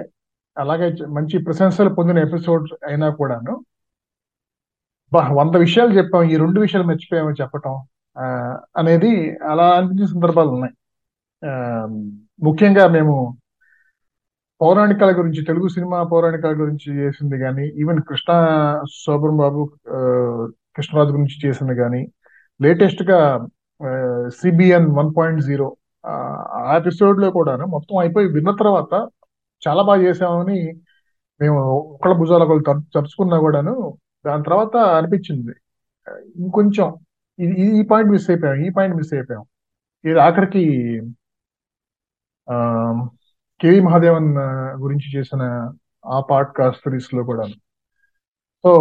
అలాగే 0.57 0.86
మంచి 1.11 1.36
ప్రశంసలు 1.44 1.90
పొందిన 1.90 2.19
ఎపిసోడ్ 2.19 2.66
అయినా 2.89 3.07
కూడాను. 3.12 3.53
వంద 5.32 5.55
విషయాలు 5.57 5.93
చెప్పాం 5.97 6.23
ఈ 6.24 6.36
రెండు 6.36 6.59
విషయాలు 6.61 6.86
మర్చిపోయామని 6.86 7.40
చెప్పటం 7.40 7.74
ఆ, 8.16 8.24
అనేది 8.77 9.11
అలా 9.51 9.66
అనిపించిన 9.77 10.07
సందర్భాలు 10.07 10.51
ఉన్నాయి. 10.51 10.74
ఆ, 11.43 11.51
ముఖ్యంగా 12.43 12.85
మేము 12.89 13.15
పౌరాణికాల 14.61 15.12
గురించి 15.19 15.40
తెలుగు 15.44 15.69
సినిమా 15.69 15.99
పౌరాణికాల 16.05 16.55
గురించి 16.61 16.89
చేసింది 16.99 17.36
కానీ 17.39 17.65
ఈవెన్ 17.81 18.01
కృష్ణ 18.03 18.32
శోభన్ 18.97 19.39
బాబు 19.39 19.62
కృష్ణరాజు 20.77 21.12
గురించి 21.12 21.36
చేసింది 21.44 21.74
కానీ 21.74 22.03
లేటెస్ట్గా 22.61 23.19
సిబిఎన్ 24.28 24.86
వన్ 24.96 25.14
పాయింట్ 25.18 25.42
జీరో 25.42 25.76
ఆ 26.06 26.76
ఎపిసోడ్లో 26.76 27.30
కూడా 27.30 27.56
మొత్తం 27.56 27.96
అయిపోయి 27.96 28.26
విన్న 28.26 28.50
తర్వాత 28.60 29.09
చాలా 29.62 29.82
బాగా 29.82 30.02
చేసామని 30.02 30.59
మేము 31.40 31.59
ఒకళ్ళ 31.94 32.14
భుజాల 32.14 32.42
ఒకళ్ళు 32.42 32.62
తరుచుకున్నా 32.94 33.38
కూడాను 33.38 33.98
దాని 34.26 34.42
తర్వాత 34.42 34.76
అనిపించింది. 34.76 35.52
ఇంకొంచెం 36.36 36.88
ఇది 37.38 37.78
ఈ- 37.78 37.86
పాయింట్ 37.90 38.12
మిస్ 38.12 38.30
అయిపోయాం 38.30 38.56
ఈ 38.56 38.70
పాయింట్ 38.70 38.96
మిస్ 38.96 39.14
అయిపోయాం. 39.14 39.44
ఇది 40.04 40.20
ఆఖరికి 40.20 40.64
ఆ 42.50 42.56
కేవి 43.60 43.80
మహాదేవన్ 43.80 44.28
గురించి 44.82 45.18
చేసిన 45.18 45.42
ఆ 46.06 46.20
పాడ్కాస్ట్ 46.20 46.80
సిరీస్లో 46.80 47.24
కూడా 47.24 47.46
సో 48.64 48.72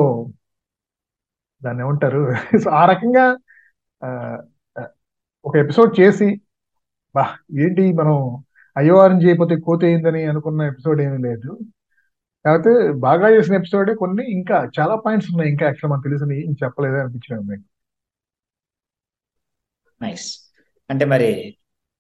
దాన్ని 1.64 1.84
ఏమంటారు? 1.84 2.22
ఆ 2.74 2.86
రకంగా 2.86 3.38
ఆ, 4.04 4.38
ఒక 5.52 5.58
ఎపిసోడ్ 5.58 5.92
చేసి 6.00 6.28
బా 7.16 7.24
ఏంటి 7.64 7.84
మనం 7.94 8.18
అయ్యవారం 8.76 9.18
చేయకపోతే 9.24 9.56
కోత 9.66 9.82
అయిందని 9.86 10.22
అనుకున్న 10.32 10.62
ఎపిసోడ్ 10.72 11.00
ఏమీ 11.02 11.18
లేదు. 11.28 11.50
కాకపోతే 12.46 12.74
బాగా 13.06 13.28
చేసిన 13.30 13.54
ఎపిసోడే 13.56 13.94
కొన్ని 13.94 14.24
ఇంకా 14.32 14.58
చాలా 14.80 14.96
పాయింట్స్ 15.06 15.30
ఉన్నాయి 15.32 15.52
ఇంకా 15.52 15.66
యాక్చువల్ 15.66 15.92
మనకు 15.94 16.06
తెలిసిన 16.08 16.32
ఏం 16.44 16.54
చెప్పలేదు 16.64 16.98
అనిపించినాయి 17.02 17.44
మీకు 17.50 17.66
నైస్ 20.02 20.28
అంటే 20.90 21.06
మరి 21.06 21.30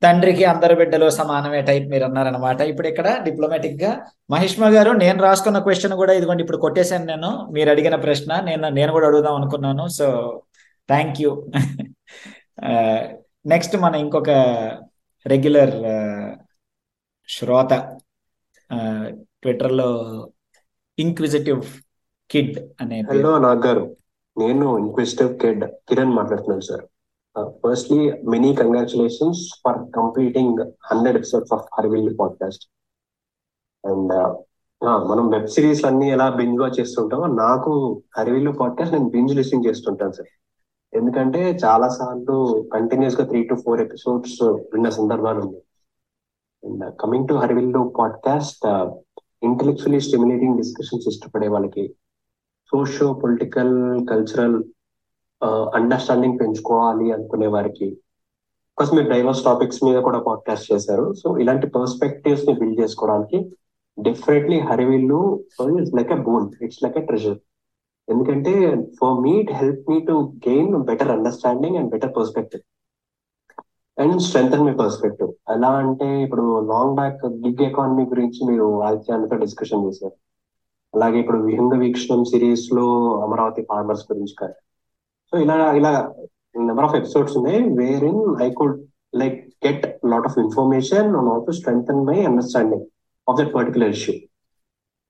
తండ్రికి 0.01 0.43
అందరు 0.43 0.75
బిడ్డలు 0.75 1.07
సమానమే 1.09 1.61
టైప్ 1.61 1.85
మీరు 1.89 2.03
అన్నారనమాట 2.03 2.61
ఇప్పుడు 2.71 2.87
ఇక్కడ 2.87 3.07
డిప్లొమాటిక్గా 3.23 3.91
మహిష్మ 4.29 4.69
గారు 4.75 4.91
నేను 5.03 5.19
రాసుకున్న 5.23 5.59
క్వశ్చన్ 5.59 5.95
కూడా 6.01 6.13
ఇదిగోండి 6.13 6.43
ఇప్పుడు 6.43 6.57
కొట్టేశాను 6.57 7.05
నేను. 7.05 7.31
మీరు 7.53 7.69
అడిగిన 7.69 7.95
ప్రశ్న 7.95 8.39
నేను 8.49 8.69
నేను 8.69 8.91
కూడా 8.91 9.07
అడుగుదాం 9.07 9.35
అనుకున్నాను. 9.35 9.85
సో 9.99 10.07
థ్యాంక్ 10.89 11.21
యూ 11.21 11.31
నెక్స్ట్ 13.45 13.75
మన 13.77 13.93
ఇంకొక 13.95 14.31
రెగ్యులర్ 15.25 15.73
uh, 15.87 16.27
శ్రోత 17.29 17.73
ట్విట్టర్లో 19.43 19.87
ఇంక్విజిటివ్ 20.97 21.61
కిడ్ 22.29 22.57
అనే 22.81 22.97
హలో 23.01 23.31
నాగారు 23.37 23.63
గారు. 23.63 23.83
నేను 24.37 24.65
ఇన్క్విజిటివ్ 24.77 25.31
కిడ్ 25.39 25.63
కిరణ్ 25.87 26.13
మాట్లాడుతున్నాను 26.15 26.65
sir 26.67 26.83
firstly 27.63 27.99
many 28.29 28.51
congratulations 28.55 29.41
for 29.61 29.79
completing 29.95 30.61
hundred 30.89 31.17
episodes 31.17 31.53
of 31.53 31.65
Harivillu 31.77 32.11
podcast 32.19 32.65
and 33.83 34.13
మనం 35.09 35.25
వెబ్ 35.29 35.47
సిరీస్ 35.47 35.83
అన్ని 35.85 36.07
ఎలా 36.09 36.27
బింజ్ 36.35 36.61
వాచ్ 36.61 36.77
చేస్తుంటామో 36.79 37.27
నాకు 37.37 37.73
హరివిల్లు 38.17 38.53
పాడ్కాస్ట్ 38.61 38.95
నేను 38.95 39.09
బింజ్ 39.09 39.35
లిస్టింగ్ 39.35 39.65
చేస్తుంటాను 39.65 40.13
సార్ 40.13 40.31
ఎందుకంటే 40.93 41.59
చాలా 41.65 41.87
సార్లు 41.89 42.69
కంటిన్యూస్గా 42.73 43.27
త్రీ 43.27 43.43
టు 43.43 43.55
ఫోర్ 43.55 43.81
ఎపిసోడ్స్ 43.81 44.43
విన్న 44.43 44.89
సందర్భాలు 44.89 45.39
ఉన్నాయి. 45.39 45.63
And 46.63 46.95
coming 46.99 47.27
to 47.27 47.33
Harivillu 47.33 47.93
podcast 47.99 48.67
intellectually 49.43 49.99
stimulating 49.99 50.57
discussions 50.57 51.07
ఇష్టపడే 51.07 51.47
వాళ్ళకి 51.47 51.95
సోషో 52.71 53.13
పొలిటికల్ 53.13 54.07
కల్చరల్ 54.07 54.63
అండర్స్టాండింగ్ 55.75 56.39
పెంచుకోవాలి 56.39 57.11
అనుకునే 57.11 57.47
వారికి 57.47 57.85
బికాస్ 57.85 58.93
మీరు 58.93 59.09
డైవర్స్ 59.09 59.43
టాపిక్స్ 59.43 59.83
మీద 59.83 59.99
కూడా 59.99 60.19
పాడ్కాస్ట్ 60.19 60.73
చేశారు. 60.73 61.13
సో 61.13 61.37
ఇలాంటి 61.37 61.67
పర్స్పెక్టివ్స్ని 61.67 62.53
బిల్డ్ 62.53 62.79
చేసుకోవడానికి 62.79 63.55
definitely 63.99 64.59
Harivillu 64.59 65.43
it's 65.79 65.93
like 65.93 66.11
a 66.11 66.15
bone 66.15 66.63
it's 66.63 66.83
like 66.83 66.97
a 66.97 67.01
treasure 67.01 67.37
ఎందుకంటే 68.11 68.75
for 69.01 69.21
me 69.21 69.31
it 69.31 69.51
help 69.51 69.89
me 69.89 69.99
to 69.99 70.33
gain 70.49 70.83
better 70.83 71.11
understanding 71.11 71.77
and 71.77 71.89
better 71.89 72.15
perspective 72.15 72.61
and 73.99 74.21
strength 74.21 74.65
my 74.65 74.73
perspective 74.73 75.29
ఎలా 75.49 75.69
అంటే 75.69 76.23
ఇప్పుడు 76.23 76.67
లాంగ్ 76.67 76.95
బ్యాక్ 76.95 77.25
గిగ్ 77.25 77.61
ఎకానమీ 77.61 78.03
గురించి 78.03 78.51
మీరు 78.51 78.81
ఆదిత్యాన్తో 78.81 79.35
discussion 79.35 79.85
చేశారు. 79.87 80.15
అలాగే 80.95 81.19
ఇప్పుడు 81.19 81.37
విహంగ 81.37 81.77
వీక్షణం 81.77 82.23
సిరీస్లో 82.23 83.15
అమరావతి 83.21 83.61
ఫార్మర్స్ 83.61 84.11
గురించి 84.11 84.33
కానీ. 84.39 84.53
సో 85.33 85.37
ఇలా 85.37 85.71
ఇలా 85.73 86.13
నెంబర్ 86.57 86.85
ఆఫ్ 86.85 86.95
ఎపిసోడ్స్ 86.95 87.37
ఉన్నాయి 87.37 87.59
where 87.59 88.03
in 88.03 88.41
I 88.41 88.51
could 88.51 88.81
like 89.15 89.67
get 89.67 89.85
lot 90.05 90.25
of 90.25 90.39
information 90.39 91.15
and 91.15 91.29
also 91.29 91.51
strength 91.51 92.05
my 92.05 92.25
understanding 92.25 92.85
of 93.29 93.37
that 93.37 93.53
particular 93.53 93.89
issue 93.89 94.13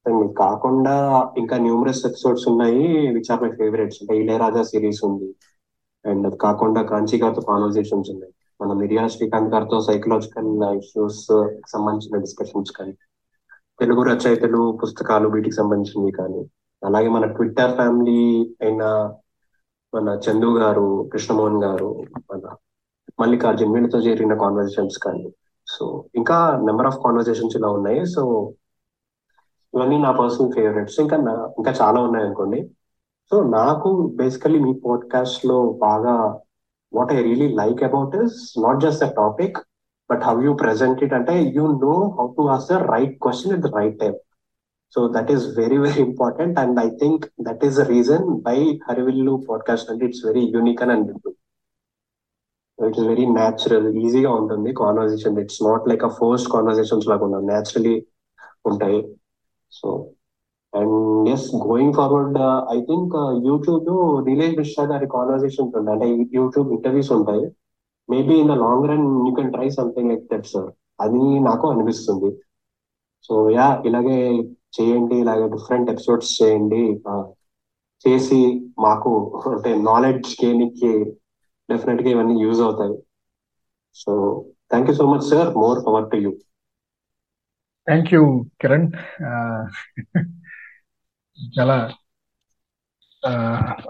and 0.06 0.36
కాకుండా 0.38 0.96
ఇంకా 1.38 1.58
న్యూమరస్ 1.58 2.06
ఎపిసోడ్స్ 2.06 2.48
ఉన్నాయి 2.48 2.86
విచ్ 3.08 3.32
ఆర్ 3.32 3.44
మై 3.44 3.52
ఫేవరెట్స్ 3.52 4.00
అంటే 4.02 4.18
ఇళయరాజా 4.18 4.64
సిరీస్ 4.64 5.06
ఉంది. 5.06 5.30
అండ్ 6.06 6.28
అది 6.28 6.38
కాకుండా 6.38 6.82
కాంచీ 6.84 7.18
గారితో 7.20 7.42
కాన్వర్సేషన్స్ 7.42 8.10
ఉన్నాయి. 8.10 8.34
మన 8.62 8.74
మిరియా 8.74 9.08
శ్రీకాంత్ 9.08 9.54
గారితో 9.54 9.82
సైకలాజికల్ 9.82 10.78
ఇష్యూస్ 10.78 11.22
సంబంధించిన 11.72 12.20
డిస్కషన్స్ 12.20 12.72
కానీ 12.72 12.94
తెలుగు 13.80 14.02
రచయితలు 14.04 14.80
పుస్తకాలు 14.84 15.28
వీటికి 15.28 15.56
సంబంధించినవి 15.56 16.12
కానీ 16.12 16.42
అలాగే 16.82 17.10
మన 17.10 17.26
ట్విట్టర్ 17.26 17.76
ఫ్యామిలీ 17.76 18.22
అయిన 18.62 18.84
మన 19.94 20.20
చందు 20.26 20.50
గారు 20.60 21.10
కృష్ణమోహన్ 21.14 21.64
గారు 21.64 21.90
మన 22.32 22.56
మల్లికార్జున్ 23.20 23.74
వీళ్ళతో 23.74 24.02
జరిగిన 24.02 24.34
కాన్వర్సేషన్స్ 24.34 24.98
కానీ. 24.98 25.34
సో 25.68 26.06
ఇంకా 26.16 26.62
నెంబర్ 26.64 26.88
ఆఫ్ 26.88 27.00
కాన్వర్సేషన్స్ 27.06 27.58
ఇలా 27.58 27.70
ఉన్నాయి. 27.70 28.06
సో 28.06 28.54
ఇవన్నీ 29.74 29.98
నా 29.98 30.12
పర్సనల్ 30.12 30.52
ఫేవరెట్స్ 30.52 31.00
ఇంకా 31.00 31.18
నా- 31.18 31.50
ఇంకా 31.58 31.72
చాలా 31.82 32.02
ఉన్నాయి 32.02 32.26
అనుకోండి. 32.26 32.60
సో 33.32 33.44
నాకు 33.44 34.12
బేసికలీ 34.16 34.60
మీ 34.60 34.74
పాడ్కాస్ట్లో 34.86 35.78
బాగా 35.82 36.40
what 36.94 37.14
I 37.14 37.22
really 37.22 37.56
like 37.56 37.84
about 37.84 38.16
is 38.16 38.62
not 38.64 38.82
just 38.82 39.04
the 39.04 39.08
topic 39.12 39.58
but 40.10 40.24
how 40.24 40.42
you 40.42 40.54
present 40.54 41.04
it 41.04 41.14
అంటే 41.14 41.54
you 41.56 41.68
know 41.68 42.16
how 42.20 42.28
to 42.28 42.42
ask 42.48 42.68
the 42.68 42.72
right 42.72 43.20
question 43.22 43.54
at 43.54 43.62
the 43.62 43.76
right 43.76 44.00
time 44.00 44.14
so 44.96 45.08
that 45.08 45.32
is 45.32 45.58
very 45.58 45.78
very 45.78 46.02
important 46.02 46.60
and 46.60 46.80
I 46.80 46.90
think 46.90 47.26
that 47.42 47.66
is 47.66 47.76
the 47.76 47.82
reason 47.82 48.42
by 48.42 48.80
Harivillu 48.90 49.44
podcast 49.50 49.92
అంటే 49.92 50.06
it's 50.06 50.26
very 50.26 50.52
unique 50.56 50.82
అని 50.82 50.92
అనిపిస్తుంది 50.92 51.38
it's 52.88 53.02
very 53.02 53.26
natural 53.26 53.98
ఈజీగా 53.98 54.32
ఉంటుంది 54.32 54.74
conversation 54.74 55.40
it's 55.40 55.64
not 55.64 55.88
like 55.88 56.04
a 56.04 56.08
forced 56.08 56.50
conversations 56.50 57.08
లాగా 57.08 57.26
ఉన్నాయి 57.26 57.46
naturally 57.46 58.06
ఉంటాయి. 58.66 59.00
So 59.80 59.90
and 60.74 61.30
yes 61.34 61.48
going 61.70 61.96
forward 62.00 62.38
I 62.76 62.78
think 62.90 63.16
YouTube 63.50 63.90
రిలేజ్ 64.30 64.56
Mishra 64.60 64.84
గారి 64.92 65.08
conversations 65.16 65.76
ఉంటాయి 65.80 65.96
అంటే 65.96 66.08
యూట్యూబ్ 66.40 66.70
ఇంటర్వ్యూస్ 66.78 67.12
ఉంటాయి. 67.18 67.44
Maybe 68.10 68.36
in 68.44 68.52
the 68.54 68.56
long 68.66 68.88
run 68.92 69.08
you 69.28 69.34
can 69.40 69.52
try 69.56 69.68
something 69.80 70.10
like 70.12 70.26
that 70.32 70.48
sir 70.54 70.70
అది 71.04 71.22
నాకు 71.50 71.66
అనిపిస్తుంది. 71.74 72.30
సో 73.28 73.34
యా 73.58 73.68
ఇలాగే 73.88 74.18
చేయండి 74.78 75.16
ఇలాగే 75.24 75.46
డిఫరెంట్ 75.56 75.92
ఎపిసోడ్స్ 75.94 76.32
చేయండి. 76.40 76.84
చేసి 78.06 78.40
మాకు 78.86 79.12
అంటే 79.54 79.72
నాలెడ్జ్ 79.90 80.30
గెయిన్కి 80.44 80.92
డెఫినెట్గా 81.70 82.10
ఇవన్నీ 82.10 82.36
యూజ్ 82.44 82.62
అవుతాయి. 82.62 82.96
So 84.02 84.12
thank 84.72 84.90
you 84.90 84.96
so 85.02 85.06
much 85.14 85.28
sir 85.32 85.50
more 85.64 85.80
power 85.88 86.10
to 86.12 86.18
you 86.26 86.32
thank 87.88 88.10
you 88.14 88.22
Kiran 88.62 88.88
చాలా 91.38 91.76
uh, 91.84 91.98
ఆ, 93.24 93.32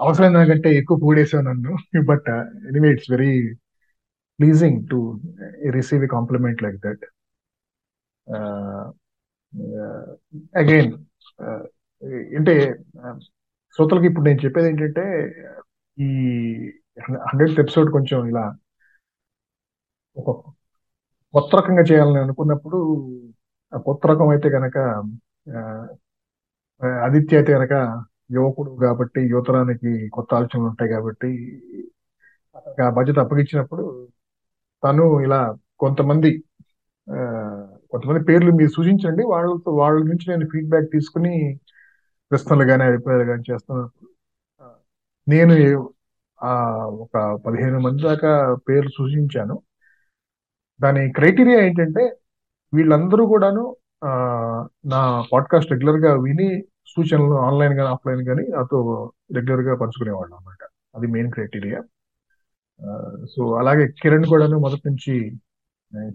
అవసరం 0.01 0.33
దానికంటే 0.35 0.69
ఎక్కువ 0.79 0.97
పూడేసావు 1.01 1.43
నన్ను 1.43 1.73
but 2.09 2.27
anyway 2.69 2.89
it's 2.93 3.09
very 3.13 3.31
pleasing 4.39 4.79
to 4.89 4.97
receive 5.75 6.03
a 6.03 6.13
compliment 6.13 6.63
like 6.65 6.79
that 6.85 7.03
again 10.55 10.91
అంటే 12.37 12.53
ఆ, 12.99 13.05
శ్రోతలకి 13.75 14.07
ఇప్పుడు 14.09 14.25
నేను 14.27 14.41
చెప్పేది 14.43 14.69
ఏంటంటే 14.71 15.05
ఈ 15.97 16.09
హండ్రెడ్ 17.25 17.59
ఎపిసోడ్ 17.59 17.89
కొంచెం 17.95 18.19
ఇలా 18.31 18.45
ఒక 20.17 20.29
కొత్త 21.33 21.51
రకంగా 21.55 21.83
చేయాలని 21.89 22.19
అనుకున్నప్పుడు 22.23 22.79
కొత్త 23.73 24.03
రకం 24.07 24.29
అయితే 24.33 24.47
కనుక 24.55 24.77
ఆదిత్య 27.01 27.37
అయితే 27.37 27.51
కనుక 27.55 27.73
యువకుడు 28.35 28.71
కాబట్టి 28.83 29.21
యువతరానికి 29.33 29.91
కొత్త 30.15 30.29
ఆలోచనలు 30.37 30.67
ఉంటాయి 30.71 30.89
కాబట్టి 30.93 31.29
ఆ 32.81 32.95
బడ్జెట్ 32.97 33.19
అప్పగించినప్పుడు 33.23 33.83
తను 34.83 35.05
ఇలా 35.25 35.39
కొంతమంది 35.83 36.31
ఆ, 37.07 37.19
కొంతమంది 37.91 38.21
పేర్లు 38.27 38.51
మీరు 38.51 38.71
సూచించండి. 38.75 39.23
వాళ్ళతో 39.33 39.69
వాళ్ళ 39.79 39.97
నుంచి 40.09 40.25
నేను 40.31 40.45
ఫీడ్బ్యాక్ 40.53 40.89
తీసుకుని 40.95 41.31
ప్రశ్నలు 42.31 42.65
కానీ 42.69 42.83
అభిప్రాయాలు 42.89 43.25
కానీ 43.31 43.43
చేస్తున్నప్పుడు 43.49 44.09
నేను 45.27 45.55
ఆ 46.39 46.51
ఒక 47.03 47.15
పదిహేను 47.45 47.79
మంది 47.85 48.01
దాకా 48.03 48.31
పేర్లు 48.67 48.91
సూచించాను. 48.97 49.55
దాని 50.79 51.01
క్రైటీరియా 51.17 51.59
ఏంటంటే 51.67 52.03
వీళ్ళందరూ 52.73 53.25
కూడాను 53.25 53.63
ఆ, 54.03 54.11
నా 54.85 54.99
పాడ్కాస్ట్ 55.31 55.71
రెగ్యులర్గా 55.71 56.11
విని 56.23 56.47
సూచనలు 56.87 57.35
ఆన్లైన్ 57.39 57.75
కానీ 57.75 57.89
ఆఫ్లైన్ 57.89 58.25
కానీ 58.25 58.43
నాతో 58.49 58.77
రెగ్యులర్గా 59.35 59.75
పంచుకునేవాళ్ళు 59.75 60.33
అనమాట 60.35 60.61
అది 60.95 61.07
మెయిన్ 61.07 61.31
క్రైటీరియా. 61.31 61.79
సో 63.25 63.41
అలాగే 63.59 63.87
కిరణ్ 64.01 64.25
కూడాను 64.25 64.57
మొదటి 64.59 64.83
నుంచి 64.89 65.13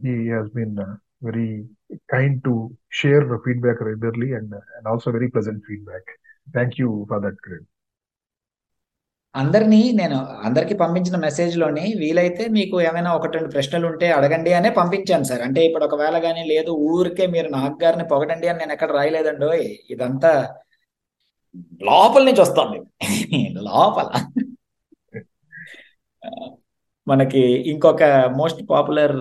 he 0.03 0.29
has 0.31 0.51
been 0.55 0.77
very 1.23 1.49
kind 2.13 2.39
to 2.45 2.55
share 2.93 3.27
feedback 3.45 3.83
regularly 3.83 4.31
and 4.35 4.55
and 4.77 4.89
also 4.89 5.11
very 5.11 5.29
pleasant 5.29 5.65
feedback. 5.69 6.11
Thank 6.49 6.77
you 6.81 6.89
for 7.11 7.23
that 7.23 7.41
Kiran. 7.45 7.67
అందరినీ 9.41 9.81
నేను 10.01 10.19
అందరికి 10.47 10.75
పంపించిన 10.83 11.17
మెసేజ్లోని 11.25 11.85
వీలైతే 12.03 12.45
మీకు 12.57 12.77
ఏమైనా 12.89 13.11
ఒకటి 13.17 13.37
రెండు 13.37 13.51
ప్రశ్నలు 13.55 13.87
ఉంటే 13.91 14.07
అడగండి 14.19 14.53
అనే 14.59 14.71
పంపించాను 14.79 15.27
సార్. 15.31 15.43
అంటే 15.47 15.61
ఇప్పుడు 15.69 15.85
ఒకవేళ 15.89 16.17
కానీ 16.27 16.43
లేదు 16.53 16.71
ఊరికే 16.91 17.27
మీరు 17.35 17.49
నాగ్ 17.57 17.77
గారిని 17.85 18.07
పొగడండి 18.13 18.49
అని 18.51 18.61
నేను 18.63 18.75
ఎక్కడ 18.77 18.91
రాయలేదండో 18.99 19.51
ఇదంతా 19.95 20.33
లోపల 21.91 22.23
నుంచి 22.29 22.43
వస్తుంది 22.47 22.79
లోపల. 23.69 24.09
మనకి 27.07 27.43
ఇంకొక 27.73 28.05
మోస్ట్ 28.39 28.63
పాపులర్ 28.71 29.17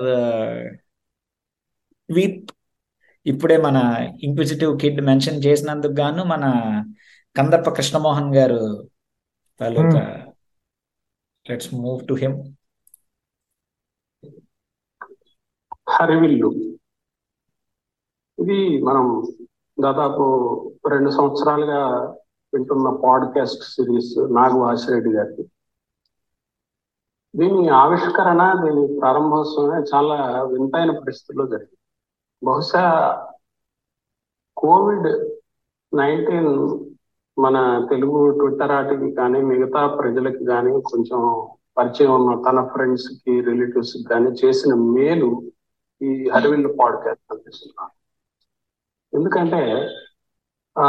వీప్. 2.09 2.49
ఇప్పుడే 3.25 3.57
మన 3.67 3.77
ఇంక్విజిటివ్ 4.23 4.73
కిడ్ 4.81 4.99
మెన్షన్ 5.09 5.43
చేసినందుకు 5.45 5.95
గాను 6.01 6.23
మన 6.33 6.45
కందర్ప 7.35 7.69
కృష్ణమోహన్ 7.77 8.33
గారు 8.35 8.61
తాలూకా 9.59 10.33
let's 11.49 11.73
move 11.73 12.07
to 12.07 12.13
him. 12.13 12.55
Harivillu 15.89 16.47
ఇది 18.39 18.83
మనం 18.83 19.23
దాదాపు 19.83 20.23
రెండు 20.91 21.09
సంవత్సరాలుగా 21.09 21.99
వింటున్న 22.53 22.89
పాడ్కాస్ట్ 23.05 23.63
సిరీస్ 23.63 24.33
నాగు 24.33 24.91
రెడ్డి 24.91 25.09
గారికి 25.09 25.43
దీని 27.35 27.69
ఆవిష్కరణ 27.69 28.63
దీని 28.65 28.99
ప్రారంభోత్సవమే 28.99 29.79
చాలా 29.95 30.43
వింతైన 30.43 30.99
పరిస్థితుల్లో 30.99 31.47
జరిగింది. 31.47 31.77
బహుశా 32.45 32.83
కోవిడ్ 34.57 35.39
నైన్టీన్ 35.95 36.84
మన 37.37 37.87
తెలుగు 37.89 38.31
ట్విట్టరాటికి 38.31 39.11
కానీ 39.11 39.41
మిగతా 39.41 39.87
ప్రజలకి 39.87 40.45
కానీ 40.45 40.81
కొంచెం 40.81 41.47
పరిచయం 41.77 42.13
ఉన్న 42.13 42.49
తన 42.49 42.67
ఫ్రెండ్స్కి 42.67 43.41
రిలేటివ్స్కి 43.41 44.03
కానీ 44.03 44.29
చేసిన 44.45 44.73
మేలు 44.73 45.29
ఈ 46.01 46.29
హరివిల్లు 46.29 46.75
పాడ్కాస్ట్ 46.79 47.33
అనిపిస్తున్నా 47.33 47.89
ఎందుకంటే 49.13 49.61
ఆ 50.75 50.87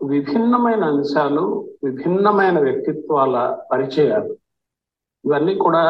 విభిన్నమైన 0.00 0.84
అంశాలు 0.84 1.44
విభిన్నమైన 1.84 2.60
వ్యక్తిత్వాల 2.60 3.36
పరిచయాలు 3.72 4.32
ఇవన్నీ 5.24 5.54
కూడా 5.54 5.82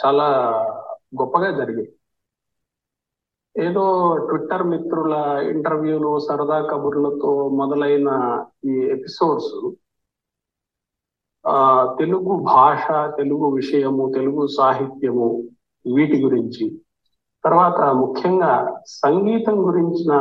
చాలా 0.00 0.26
గొప్పగా 1.20 1.50
జరిగాయి. 1.50 1.95
ఏదో 3.56 3.84
ట్విట్టర్ 4.28 4.62
మిత్రుల 4.62 5.14
ఇంటర్వ్యూలు 5.50 6.18
సరదా 6.18 6.58
కబుర్లతో 6.60 7.48
మొదలైన 7.48 8.08
ఈ 8.64 8.74
ఎపిసోడ్స్ 8.92 9.54
ఆ 11.44 11.58
తెలుగు 11.98 12.32
భాష 12.42 12.86
తెలుగు 13.16 13.46
విషయము 13.50 14.12
తెలుగు 14.14 14.46
సాహిత్యము 14.46 15.28
వీటి 15.94 16.22
గురించి. 16.22 16.64
తర్వాత 17.44 17.80
ముఖ్యంగా 17.94 18.82
సంగీతం 18.86 19.56
గురించిన 19.66 20.12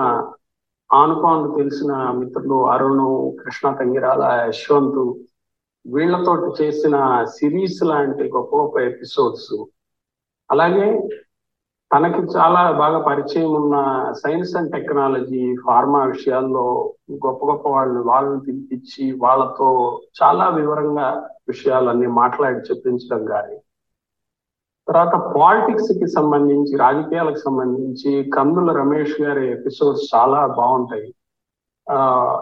ఆనుపాను 0.90 1.48
తెలిసిన 1.58 1.94
మిత్రులు 2.12 2.58
అరుణ్ 2.70 3.06
కృష్ణ 3.44 3.72
తంగిరాల 3.72 4.24
యశ్వంత్ 4.48 5.02
వీళ్ళతో 5.86 6.34
చేసిన 6.62 6.96
సిరీస్ 7.24 7.84
లాంటి 7.84 8.24
గొప్ప 8.32 8.56
గొప్ప 8.56 8.78
ఎపిసోడ్స్. 8.80 9.56
అలాగే 10.52 10.88
తనకి 11.96 12.22
చాలా 12.22 12.72
బాగా 12.72 12.98
పరిచయం 13.00 13.52
ఉన్న 13.54 13.76
సైన్స్ 14.12 14.56
అండ్ 14.56 14.72
టెక్నాలజీ 14.72 15.56
ఫార్మా 15.56 16.04
విషయాల్లో 16.04 16.64
గొప్ప 17.26 17.46
గొప్ప 17.46 17.70
వాళ్ళని 17.70 18.00
వాళ్ళని 18.00 18.40
పిలిపించి 18.40 19.12
వాళ్ళతో 19.12 19.68
చాలా 20.24 20.50
వివరంగా 20.50 21.08
విషయాలన్నీ 21.48 22.08
మాట్లాడి 22.08 22.60
చెప్పించడం 22.60 23.26
కానీ 23.26 23.56
తర్వాత 24.88 25.16
పాలిటిక్స్కి 25.38 26.08
సంబంధించి 26.08 26.78
రాజకీయాలకు 26.78 27.38
సంబంధించి 27.38 28.24
కందుల 28.24 28.72
రమేష్ 28.72 29.22
గారి 29.22 29.52
ఎపిసోడ్స్ 29.52 30.16
చాలా 30.16 30.48
బాగుంటాయి. 30.48 31.16
ఆ 31.90 31.98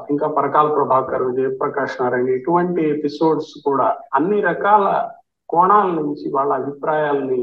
ఇంకా 0.09 0.27
పరకాల 0.27 0.67
ప్రభాకర్ 0.73 1.31
జయప్రకాష్ 1.33 2.01
నారాయణ 2.01 2.29
ఇటువంటి 2.29 2.89
ఎపిసోడ్స్ 2.89 3.53
కూడా 3.65 3.97
అన్ని 4.13 4.41
రకాల 4.41 5.09
కోణాల 5.49 5.87
నుంచి 5.91 6.31
వాళ్ళ 6.31 6.53
అభిప్రాయాల్ని 6.53 7.41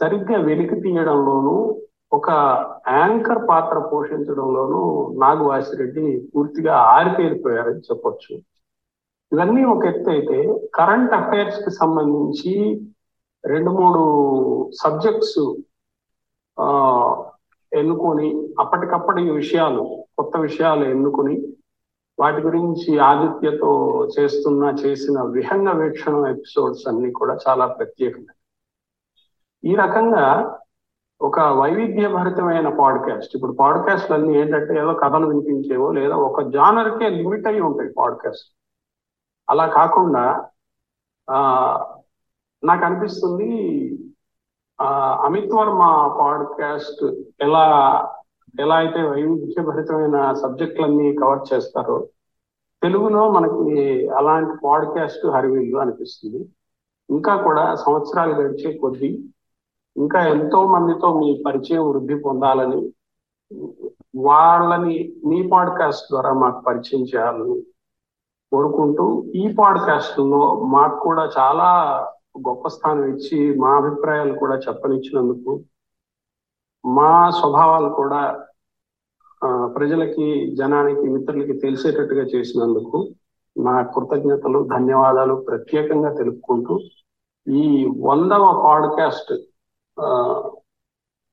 సరిగ్గా 0.00 0.38
వెలికి 0.48 0.76
తీయడంలోనూ 0.80 1.54
ఒక 2.12 2.28
యాంకర్ 2.98 3.40
పాత్ర 3.48 3.78
పోషించడంలోనూ 3.90 4.82
నాగవాసిరెడ్డి 5.18 6.04
పూర్తిగా 6.32 6.74
ఆరితేరిపోయారని 6.96 7.82
చెప్పొచ్చు. 7.88 8.32
ఇవన్నీ 9.32 9.62
ఒక 9.64 9.82
ఎత్తు 9.86 10.10
అయితే 10.10 10.38
కరెంట్ 10.74 11.12
అఫైర్స్కి 11.12 11.70
సంబంధించి 11.70 12.52
రెండు 13.44 13.70
మూడు 13.70 14.02
సబ్జెక్ట్స్ 14.82 15.40
ఎన్నుకొని 17.72 18.28
అప్పటికప్పటి 18.58 19.22
విషయాలు 19.30 19.82
కొత్త 20.16 20.36
విషయాలు 20.38 20.84
ఎన్నుకొని 20.84 21.34
వాటి 22.18 22.40
గురించి 22.40 22.90
ఆదిత్యతో 23.08 23.72
చేస్తున్న 24.16 24.64
చేసిన 24.82 25.18
విహంగ 25.36 25.70
వీక్షణ 25.80 26.24
ఎపిసోడ్స్ 26.26 26.86
అన్ని 26.88 27.10
కూడా 27.12 27.34
చాలా 27.46 27.66
ప్రత్యేకమైన 27.76 28.37
ఈ 29.64 29.74
రకంగా 29.74 30.24
ఒక 31.20 31.40
వైవిధ్యభరితమైన 31.40 32.68
పాడ్కాస్ట్. 32.68 33.32
ఇప్పుడు 33.34 33.52
పాడ్కాస్ట్లు 33.52 34.14
అన్ని 34.14 34.38
ఏంటంటే 34.38 34.72
ఏదో 34.80 34.92
కథలు 34.94 35.26
వినిపించేవో 35.26 35.92
లేదా 35.92 36.16
ఒక 36.16 36.42
జానర్కే 36.42 37.08
లిమిట్ 37.08 37.46
అయి 37.46 37.60
ఉంటాయి 37.60 37.90
పాడ్కాస్ట్. 37.98 38.48
అలా 39.50 39.66
కాకుండా 39.66 40.24
నాకు 42.62 42.84
అనిపిస్తుంది 42.84 43.50
అమిత్ 45.24 45.54
వర్మ 45.54 45.82
పాడ్కాస్ట్ 46.20 47.04
ఎలా 47.40 47.64
ఎలా 48.60 48.76
అయితే 48.76 49.00
వైవిధ్యభరితమైన 49.02 50.32
సబ్జెక్టులన్నీ 50.32 51.14
కవర్ 51.14 51.42
చేస్తారో 51.52 52.06
తెలుగులో 52.82 53.30
మనకి 53.32 54.08
అలాంటి 54.08 54.54
పాడ్కాస్ట్ 54.64 55.26
హరివీళ్ళు 55.26 55.78
అనిపిస్తుంది. 55.78 56.40
ఇంకా 57.10 57.34
కూడా 57.42 57.74
సంవత్సరాలు 57.74 58.34
గడిచే 58.34 58.70
కొద్దీ 58.78 59.10
ఇంకా 59.96 60.18
ఎంతో 60.26 60.58
మందితో 60.66 61.08
మీ 61.18 61.28
పరిచయం 61.46 61.84
వృద్ధి 61.88 62.16
పొందాలని 62.22 62.80
వాళ్ళని 64.24 64.96
మీ 65.26 65.38
పాడ్కాస్ట్ 65.48 66.06
ద్వారా 66.10 66.32
మాకు 66.32 66.60
పరిచయం 66.60 67.02
చేయాలని 67.04 67.56
కోరుకుంటూ 68.52 69.06
ఈ 69.34 69.44
పాడ్కాస్ట్లో 69.58 70.42
మాకు 70.66 70.96
కూడా 71.00 71.24
చాలా 71.38 71.68
గొప్ప 72.48 72.68
స్థానం 72.68 73.04
ఇచ్చి 73.04 73.38
మా 73.58 73.70
అభిప్రాయాలు 73.76 74.34
కూడా 74.38 74.56
చెప్పనిచ్చినందుకు 74.56 75.52
మా 76.84 77.10
స్వభావాలు 77.30 77.90
కూడా 77.94 78.20
ప్రజలకి 79.74 80.28
జనానికి 80.54 81.04
మిత్రులకి 81.08 81.54
తెలిసేటట్టుగా 81.58 82.24
చేసినందుకు 82.24 82.98
నా 83.56 83.74
కృతజ్ఞతలు 83.94 84.58
ధన్యవాదాలు 84.74 85.34
ప్రత్యేకంగా 85.48 86.10
తెలుపుకుంటూ 86.14 86.74
ఈ 87.46 87.64
వందవ 88.04 88.44
పాడ్కాస్ట్ 88.66 89.32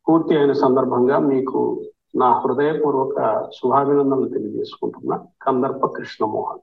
పూర్తి 0.08 0.38
అయిన 0.38 0.54
సందర్భంగా 0.54 1.18
మీకు 1.20 1.60
నా 2.16 2.30
హృదయపూర్వక 2.40 3.20
శుభాభినందనలు 3.54 4.28
తెలియజేసుకుంటున్నా. 4.30 5.16
కందర్ప 5.42 5.86
కృష్ణమోహన్. 5.98 6.62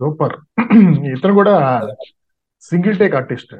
సూపర్. 0.00 0.36
ఇతను 1.14 1.34
కూడా 1.34 1.54
సింగిల్ 2.62 2.98
టేక్ 2.98 3.14
ఆర్టిస్ట్. 3.14 3.54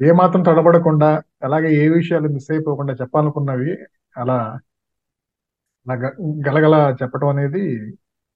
ఏ 0.00 0.12
మాత్రం 0.12 0.42
తడబడకుండా 0.42 1.08
అలాగే 1.42 1.68
ఏ 1.82 1.88
విషయాలు 1.88 2.28
మిస్ 2.28 2.50
అయిపోకుండా 2.50 2.92
చెప్పాలనుకున్నవి 2.92 3.72
అలా 4.16 4.38
గలగల 6.46 6.74
చెప్పడం 7.02 7.28
అనేది 7.28 7.64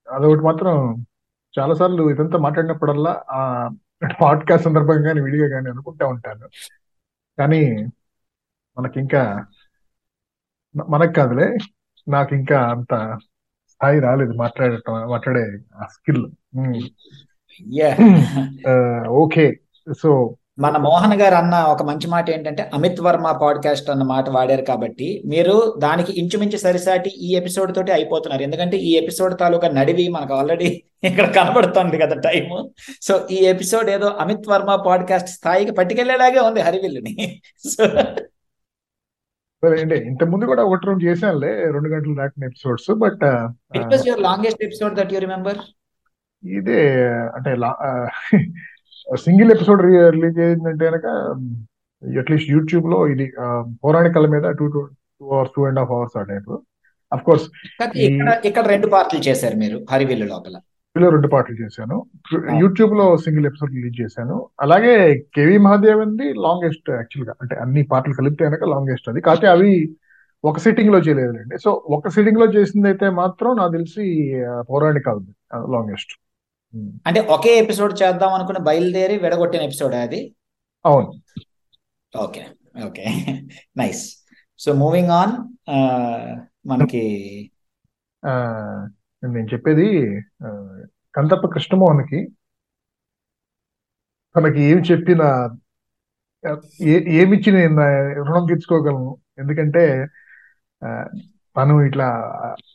అదొకటి 0.08 0.42
మాత్రం 0.42 0.74
చాలాసార్లు 1.58 2.10
ఇదంతా 2.10 2.38
మాట్లాడినప్పుడల్లా 2.38 3.24
ఆ 3.30 3.70
పాడ్కాస్ట్ 4.22 4.64
సందర్భంగా 4.64 5.02
కానీ 5.02 5.20
విడిగా 5.20 5.48
కానీ 5.48 5.70
అనుకుంటా 5.70 6.06
ఉంటాను. 6.06 6.48
కానీ 7.38 7.86
మనకి 8.78 9.00
ఇంకా 9.00 9.46
మనకు 10.88 11.12
కాదులే 11.12 11.56
నాకు 12.08 12.34
ఇంకా 12.34 12.60
అంత 12.70 13.18
స్థాయి 13.68 14.00
రాలేదు 14.00 14.32
మాట్లాడటం 14.32 15.10
మాట్లాడే 15.10 15.58
ఆ 15.76 15.86
స్కిల్. 15.86 16.30
ఓకే. 19.08 19.60
సో 19.98 20.36
మన 20.58 20.76
మోహన్ 20.76 21.14
గారు 21.20 21.34
అన్న 21.34 21.54
ఒక 21.64 21.82
మంచి 21.82 22.06
మాట 22.08 22.30
ఏంటంటే 22.30 22.62
అమిత్ 22.74 23.00
వర్మ 23.00 23.26
పాడ్కాస్ట్ 23.42 23.90
అన్న 23.90 24.04
మాట 24.04 24.26
వాడారు 24.28 24.62
కాబట్టి 24.62 25.22
మీరు 25.26 25.54
దానికి 25.78 26.12
ఇంచుమించు 26.20 26.56
సరిసాటి 26.56 27.10
ఈ 27.26 27.28
ఎపిసోడ్ 27.36 27.70
తోటి 27.76 27.92
అయిపోతున్నారు. 27.92 28.42
ఎందుకంటే 28.42 28.76
ఈ 28.88 28.90
ఎపిసోడ్ 28.96 29.34
తాలూకా 29.40 29.68
నడివి 29.68 30.06
మనకు 30.08 30.34
ఆల్రెడీ 30.34 30.68
ఇక్కడ 31.08 31.26
కనబడుతుంది 31.32 31.98
కదా 31.98 32.16
టైం 32.20 32.48
సో 33.02 33.14
ఈ 33.30 33.38
ఎపిసోడ్ 33.44 33.90
ఏదో 33.90 34.08
అమిత్ 34.24 34.48
వర్మ 34.48 34.74
పాడ్కాస్ట్ 34.86 35.28
స్థాయికి 35.28 35.72
పట్టుకెళ్ళేలాగే 35.72 36.40
ఉంది 36.40 36.60
హరివిల్లుని. 36.60 37.14
సో 39.62 39.68
ఇంత 40.10 40.22
ముందు 40.24 40.44
కూడా 40.46 40.62
ఒకటి 40.64 40.86
రెండు 40.86 41.04
చేశానులే 41.04 41.52
రెండు 41.72 41.88
గంటలు 41.88 42.14
దాటిన 42.14 42.44
episodes 42.44 42.90
but 43.04 43.24
it 43.78 43.90
was 43.92 44.06
your 44.08 44.22
longest 44.22 44.62
episode 44.64 44.94
that 44.94 45.12
you 45.12 45.18
remember 45.18 45.60
ఇదే 46.44 46.82
అంటే 47.34 47.50
సింగిల్ 49.16 49.50
ఎపిసోడ్ 49.52 49.82
రిలీజ్ 50.16 50.40
అయిందంటే 50.40 50.84
కనుక 50.90 51.06
అట్లీస్ట్ 52.18 52.50
యూట్యూబ్లో 52.50 53.08
ఇది 53.08 53.32
పౌరాణికల 53.84 54.26
మీద 54.26 54.42
two 54.42 54.66
two 54.66 54.80
two 55.20 55.26
hours 55.36 55.52
two 55.56 55.62
and 55.66 55.78
half 55.78 55.92
hours 55.92 56.16
ఆ 56.18 56.22
టైప్. 56.22 56.50
అఫ్ 57.12 57.22
కోర్స్ 57.22 57.46
ఇక్కడ 58.44 58.66
రెండు 58.66 58.86
పార్ట్లు 58.86 59.20
చేశారు 59.20 59.56
మీరు 59.56 59.86
హరివిల్లు 59.90 60.26
లోపల. 60.26 60.56
లో 60.96 61.08
రెండు 61.08 61.28
పాటలు 61.28 61.56
చేశాను. 61.62 61.96
యూట్యూబ్లో 62.60 63.16
సింగిల్ 63.16 63.46
ఎపిసోడ్ 63.46 63.74
రిలీజ్ 63.74 64.00
చేశాను. 64.00 64.36
అలాగే 64.60 65.18
కేవి 65.34 65.58
మహాదేవన్ది 65.58 66.32
లాంగెస్ట్ 66.32 66.90
యాక్చువల్గా 66.90 67.34
అంటే 67.42 67.56
అన్ని 67.56 67.82
పాటలు 67.82 68.14
కలిపితే 68.14 68.44
కనుక 68.44 68.64
లాంగెస్ట్ 68.64 69.08
అది. 69.08 69.20
కాకపోతే 69.20 69.46
అవి 69.46 69.96
ఒక 70.44 70.58
సిట్టింగ్లో 70.58 70.98
చేయలేదులేండి. 70.98 71.58
సో 71.64 71.82
ఒక 71.88 72.08
సిట్టింగ్లో 72.08 72.46
చేసింది 72.46 72.88
అయితే 72.88 73.10
మాత్రం 73.10 73.56
నాకు 73.56 73.72
తెలిసి 73.72 74.34
పౌరాణిక 74.70 75.08
లాంగెస్ట్. 75.74 76.12
అంటే 77.06 77.20
ఒకే 77.20 77.52
ఎపిసోడ్ 77.58 77.94
చేద్దాం 78.02 78.32
అనుకుని 78.34 78.58
బయలుదేరి 78.58 79.16
విడగొట్టిన 79.18 79.62
ఎపిసోడ్ 79.62 79.94
అది? 79.94 80.20
అవును. 80.86 81.08
Okay. 82.16 82.46
Okay. 82.86 83.04
Nice. 83.76 84.04
So 84.58 84.72
moving 84.72 85.10
on 85.10 85.34
మనకి 86.68 87.02
నేను 89.24 89.48
చెప్పేది 89.54 89.86
కందప్ప 91.16 91.46
కృష్ణమోహన్కి 91.46 92.20
తనకి 94.36 94.60
ఏమి 94.62 94.82
చెప్పిన 94.82 95.22
ఏమిచ్చి 97.20 97.50
నేను 97.52 97.76
రుణం 98.22 98.46
తీర్చుకోగలను. 98.46 99.16
ఎందుకంటే 99.38 99.84
తను 101.56 101.74
ఇట్లా 101.82 102.06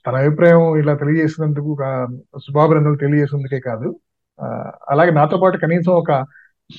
తన 0.08 0.16
అభిప్రాయం 0.16 0.78
ఇట్లా 0.78 0.94
తెలియజేసినందుకు 0.94 1.72
శుభాభినందనలు 2.40 2.96
తెలియజేసినందుకే 2.96 3.60
కాదు. 3.60 3.90
అలాగే 4.90 5.12
నాతో 5.12 5.38
పాటు 5.38 5.58
కనీసం 5.58 5.92
ఒక 5.92 6.12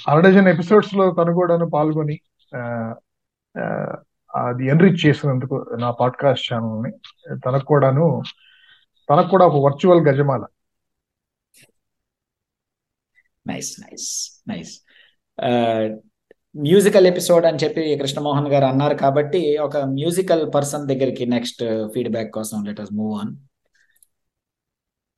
అరడజన్ 0.09 0.49
ఎపిసోడ్స్లో 0.49 1.05
తను 1.11 1.33
కూడాను 1.35 1.67
పాల్గొని 1.75 2.17
అది 4.35 4.67
ఎన్రిచ్ 4.67 5.07
చేసినందుకు 5.07 5.57
నా 5.81 5.91
పాడ్కాస్ట్ 5.91 6.53
ఛానల్ని 6.53 6.91
తనకు 7.47 7.65
కూడాను 7.65 8.07
తనకు 9.09 9.29
కూడా 9.29 9.47
ఒక 9.47 9.59
virtual 9.65 10.03
గజమాల. 10.09 10.45
Nice 13.47 13.73
nice 13.81 14.09
nice 14.49 14.75
musical 16.57 17.07
episode 17.07 17.47
అని 17.47 17.59
చెప్పి 17.65 17.99
కృష్ణమోహన్ 17.99 18.49
గారు 18.49 18.65
అన్నారు 18.65 18.95
కాబట్టి 18.95 19.59
ఒక 19.59 19.77
మ్యూజికల్ 19.77 20.55
పర్సన్ 20.55 20.89
దగ్గరికి 20.89 21.27
నెక్స్ట్ 21.27 21.89
ఫీడ్బ్యాక్ 21.95 22.31
కోసం 22.31 22.65
let 22.65 22.81
us 22.81 22.93
move 22.93 23.19
on 23.19 23.37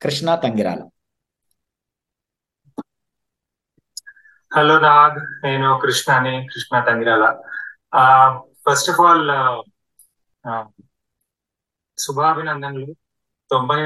Krishna 0.02 0.34
Tangirala. 0.34 0.80
Hello 4.56 4.80
Nag 4.80 5.44
నేను 5.44 5.78
కృష్ణని 5.82 6.46
Krishna 6.54 6.80
Tangirala. 6.88 7.24
First 8.66 8.90
of 8.90 9.00
all 9.00 9.28
శుభాభినందనలు. 11.98 12.94
తొంభై 13.50 13.80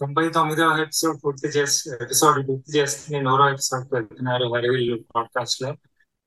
తొంభై 0.00 0.28
తొమ్మిదో 0.28 0.78
ఎపిసోడ్ 0.78 1.18
పూర్తి 1.24 1.48
చేసి 1.48 1.90
ఎపిసోడ్ 2.02 2.48
పూర్తి 2.48 2.78
చేసి 2.78 3.20
నూరో 3.20 3.48
ఎపిసోడ్ 3.48 3.94
వెళ్తున్నారు 3.94 4.54
హరివిల్లు 4.54 5.04
పాడ్కాస్ట్లో. 5.14 5.74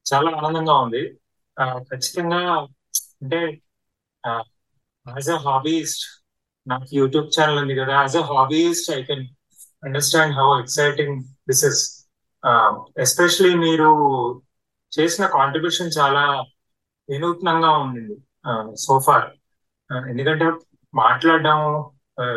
చాలా 0.05 0.29
ఆనందంగా 0.39 0.75
ఉంది. 0.85 1.03
ఖచ్చితంగా 1.89 2.39
అంటే 3.21 3.39
యాజ్ 5.05 5.29
అ 5.29 5.39
హాబీస్ట్ 5.47 6.03
నాకు 6.67 6.89
యూట్యూబ్ 6.99 7.27
ఛానల్ 7.35 7.59
ఉంది 7.63 7.75
కదా. 7.81 7.93
As 8.01 8.17
a 8.17 8.23
hobbyist 8.31 8.87
I 8.97 9.01
can 9.09 9.25
understand 9.87 10.35
how 10.39 10.47
exciting 10.61 11.15
this 11.49 11.63
is 11.69 11.81
especially 13.05 13.53
మీరు 13.65 13.89
చేసిన 14.91 15.25
కాంట్రిబ్యూషన్ 15.35 15.95
చాలా 15.97 16.23
వినూత్నంగా 17.09 17.71
ఉంది 17.83 18.03
సోఫార్ 18.85 19.27
ఎందుకంటే 20.11 20.45
మాట్లాడడం 20.93 21.59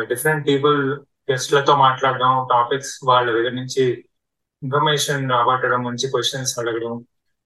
డిఫరెంట్ 0.09 0.43
పీపుల్ 0.47 0.79
గెస్ట్లతో 1.29 1.73
మాట్లాడడం 1.85 2.31
టాపిక్స్ 2.53 2.93
వాళ్ళ 3.09 3.27
దగ్గర 3.31 3.53
నుంచి 3.61 3.83
ఇన్ఫర్మేషన్ 4.61 5.31
రాబట్టడం 5.31 5.81
మంచి 5.87 6.05
క్వశ్చన్స్ 6.13 6.53
అడగడం 6.59 6.93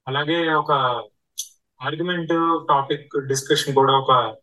అలాగే 0.07 0.53
ఒక 0.53 0.71
ఆర్గ్యుమెంట్ 1.81 2.65
టాపిక్ 2.69 3.27
డిస్కషన్ 3.27 3.75
కూడా 3.75 3.93
ఒక 3.93 4.35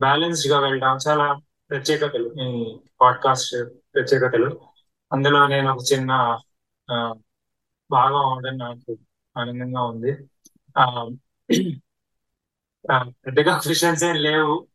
బ్యాలెన్స్డ్గా 0.00 0.60
వెళ్ళడం 0.60 0.98
చాలా 1.08 1.40
ప్రత్యేకతలు 1.70 2.42
ఈ 2.42 2.76
పాడ్కాస్ట్ 3.00 3.56
ప్రత్యేకతలు. 3.94 4.60
అందులో 5.12 5.46
నేను 5.46 5.72
ఒక 5.72 5.78
చిన్న 5.92 6.38
భాగం 7.90 8.16
అవడం 8.16 8.58
నాకు 8.58 8.98
ఆనందంగా 9.38 9.82
ఉంది. 9.82 10.16
ఆ, 10.78 11.08
పెద్దగా 13.02 13.58
క్వశ్చన్స్ 13.58 14.04
ఏం 14.04 14.16
లేవు. 14.16 14.66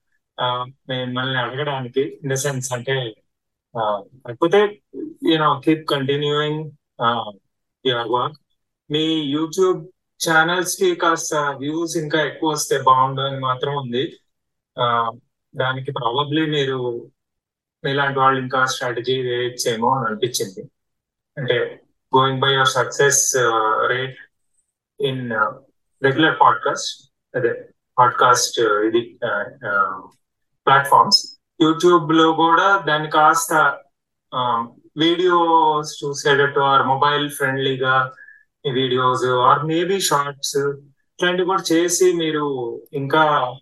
మిమ్మల్ని 0.89 1.39
అడగడానికి 1.39 2.01
ఇన్ 2.01 2.31
ద 2.31 2.33
సెన్స్ 2.33 2.73
అంటే 2.73 3.15
కాకపోతే 3.77 4.81
you know 5.29 5.61
keep 5.65 5.89
continuing 5.89 6.71
your 7.85 8.07
work 8.07 8.37
me 8.91 9.21
YouTube 9.21 9.87
ఛానల్స్కి 10.19 10.95
కాస్త 10.95 11.35
వ్యూస్ 11.35 11.97
ఇంకా 11.97 12.19
ఎక్కువ 12.25 12.49
వస్తే 12.51 12.81
బాగుండని 12.81 13.39
మాత్రం 13.39 13.73
ఉంది. 13.77 14.03
దానికి 15.55 15.91
ప్రాబబ్లీ 15.91 16.45
మీరు 16.45 16.79
మీలాంటి 17.83 18.19
వాళ్ళు 18.19 18.41
ఇంకా 18.41 18.65
స్ట్రాటజీ 18.65 19.21
వేయచ్చేమో 19.21 19.89
అని 19.97 20.05
అనిపించింది. 20.07 20.61
అంటే 21.37 21.83
going 22.11 22.41
by 22.41 22.53
your 22.53 22.67
success 22.67 23.35
rate 23.87 24.17
in 24.99 25.31
regular 26.03 26.37
podcast 26.41 27.11
అదే 27.35 27.69
పాడ్కాస్ట్ 27.99 28.59
ఇది 28.59 29.01
ప్లాట్ఫామ్స్ 30.65 31.19
యూట్యూబ్లో 31.61 32.31
కూడా 32.31 32.77
దాన్ని 32.87 33.09
కాస్త 33.09 33.53
వీడియోస్ 34.97 35.91
చూసేటట్టు 36.03 36.59
ఆర్ 36.59 36.83
మొబైల్ 36.87 37.29
ఫ్రెండ్లీగా 37.29 37.95
వీడియోస్ 38.71 39.25
ఆర్ 39.25 39.65
మేబీ 39.65 39.99
షార్ట్స్ 39.99 40.57
ఇట్లాంటివి 40.57 41.47
కూడా 41.47 41.63
చేసి 41.71 42.13
మీరు 42.13 42.45
ఇంకా 42.93 43.53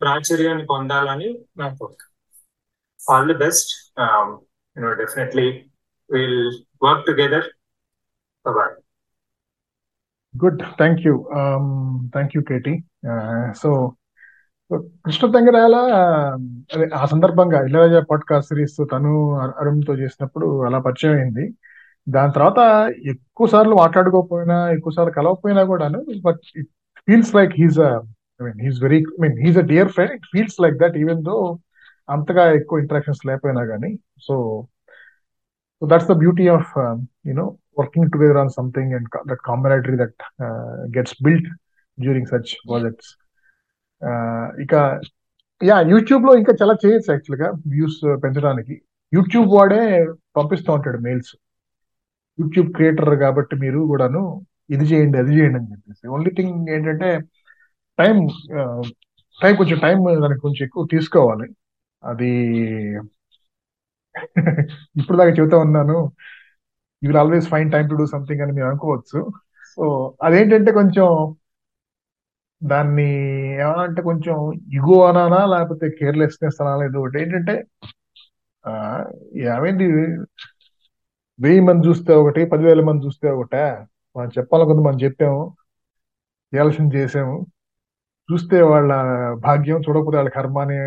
ప్రాచుర్యాన్ని 0.00 0.66
పొందాలని 0.66 1.38
నా 1.56 1.68
కోరిక. 1.68 2.02
All 3.10 3.26
the 3.26 3.34
best 3.34 3.70
you know 4.76 4.92
definitely 4.94 5.64
will 6.10 6.52
work 6.82 7.06
together 7.06 7.46
bye 8.46 8.74
good 10.44 10.62
thank 10.76 11.00
you 11.06 11.28
thank 12.06 12.36
you 12.36 12.42
KT 12.42 12.74
so 13.62 13.96
Krishna 15.04 15.30
Tangirala 15.30 15.76
అదే 16.74 16.88
ఆ 16.94 17.06
సందర్భంగా 17.06 17.66
ఇళయరాజా 17.66 18.00
పాడ్కాస్ట్ 18.10 18.48
సిరీస్ 18.48 18.76
తను 18.92 19.34
అరుణ్తో 19.38 19.94
చేసినప్పుడు 19.94 20.64
అలా 20.64 20.78
పరిచయం 20.78 21.14
అయింది. 21.14 21.54
దాని 22.06 22.32
తర్వాత 22.32 22.60
ఎక్కువ 23.12 23.46
సార్లు 23.46 23.74
మాట్లాడుకోకపోయినా 23.74 24.58
ఎక్కువ 24.72 24.92
సార్లు 24.92 25.12
కలవకపోయినా 25.12 25.62
కూడాను 25.64 25.98
but 26.22 26.42
it 26.60 26.70
feels 27.08 27.32
like 27.34 27.52
he's 27.52 27.80
I 27.80 27.90
mean 28.40 28.60
he's 28.66 28.78
very 28.82 29.00
I 29.14 29.20
mean 29.24 29.38
he's 29.44 29.58
a 29.58 29.66
dear 29.72 29.88
friend 29.88 30.14
it 30.14 30.26
feels 30.32 30.58
like 30.60 30.76
that 30.76 30.96
even 30.96 31.22
though 31.22 31.36
అంతగా 32.08 32.44
ఎక్కువ 32.52 32.78
ఇంటరాక్షన్స్ 32.78 33.22
లేకపోయినా 33.26 33.62
కానీ 33.66 33.90
so 34.18 34.34
so 35.82 35.86
that's 35.86 36.10
the 36.10 36.16
beauty 36.16 36.46
of 36.48 36.70
you know 37.26 37.46
working 37.78 38.10
together 38.10 38.36
on 38.36 38.50
something 38.50 38.92
and 38.94 39.08
that 39.30 39.42
camaraderie 39.44 39.96
that 39.96 40.22
gets 40.96 41.16
built 41.22 41.48
during 41.98 42.26
such 42.26 42.52
projects 42.68 43.10
ఇక 44.62 44.74
yeah 45.60 45.76
యూట్యూబ్లో 45.92 46.32
ఇంకా 46.36 46.52
చాలా 46.62 46.74
చేయొచ్చు 46.84 47.10
యాక్చువల్గా 47.12 47.48
వ్యూస్ 47.66 47.98
uh, 48.04 48.16
పెంచడానికి. 48.20 48.74
యూట్యూబ్ 49.12 49.46
వాడే 49.52 49.82
పంపిస్తూ 50.36 50.70
ఉంటాడు 50.72 50.98
మెయిల్స్ 50.98 51.30
యూట్యూబ్ 52.38 52.68
క్రియేటర్ 52.76 53.12
కాబట్టి 53.24 53.54
మీరు 53.64 53.80
కూడాను 53.90 54.22
ఇది 54.70 54.84
చేయండి 54.90 55.16
అది 55.22 55.32
చేయండి 55.36 55.58
అని 55.60 55.70
చెప్పేసి. 55.72 56.04
ఓన్లీ 56.14 56.30
థింగ్ 56.38 56.70
ఏంటంటే 56.76 57.08
టైం 57.98 58.16
టైం 59.38 59.54
కొంచెం 59.60 59.78
టైం 59.84 59.96
దానికి 60.24 60.42
కొంచెం 60.46 60.62
ఎక్కువ 60.68 60.84
తీసుకోవాలి. 60.94 61.46
అది 62.02 62.30
ఇప్పుడు 64.98 65.16
దాకా 65.18 65.32
చెబుతా 65.38 65.56
ఉన్నాను. 65.66 65.96
You 67.02 67.08
will 67.10 67.20
always 67.22 67.46
find 67.52 67.72
time 67.74 67.84
to 67.90 67.96
do 68.00 68.06
something 68.14 68.42
అని 68.44 68.52
మీరు 68.56 68.68
అనుకోవచ్చు. 68.70 69.20
సో 69.72 69.84
అదేంటంటే 70.26 70.70
కొంచెం 70.72 71.06
దాన్ని 72.62 73.06
ఏమనంటే 73.62 74.00
కొంచెం 74.08 74.36
ఇగో 74.76 74.96
అనానా 75.08 75.40
లేకపోతే 75.52 75.86
కేర్లెస్నెస్ 75.98 76.60
అనాలా 76.62 76.84
ఏదో 76.88 77.00
ఒకటి. 77.02 77.18
ఏంటంటే 77.24 77.54
ఏమైంది? 79.48 79.86
వెయ్యి 81.38 81.62
మంది 81.68 81.82
చూస్తే 81.88 82.12
ఒకటి 82.14 82.42
పదివేల 82.52 82.80
మంది 82.80 83.04
చూస్తే 83.06 83.28
ఒకటే. 83.30 83.64
మనం 84.16 84.30
చెప్పాలనుకుంది 84.38 84.82
మనం 84.82 84.98
చెప్పాము. 85.04 85.42
చేయాల్సింది 86.52 86.94
చేసాము 86.98 87.36
చూస్తే 88.28 88.56
వాళ్ళ 88.72 88.92
భాగ్యం 89.46 89.78
చూడకపోతే 89.86 90.16
వాళ్ళ 90.16 90.30
కర్మ 90.30 90.56
అని 90.58 90.78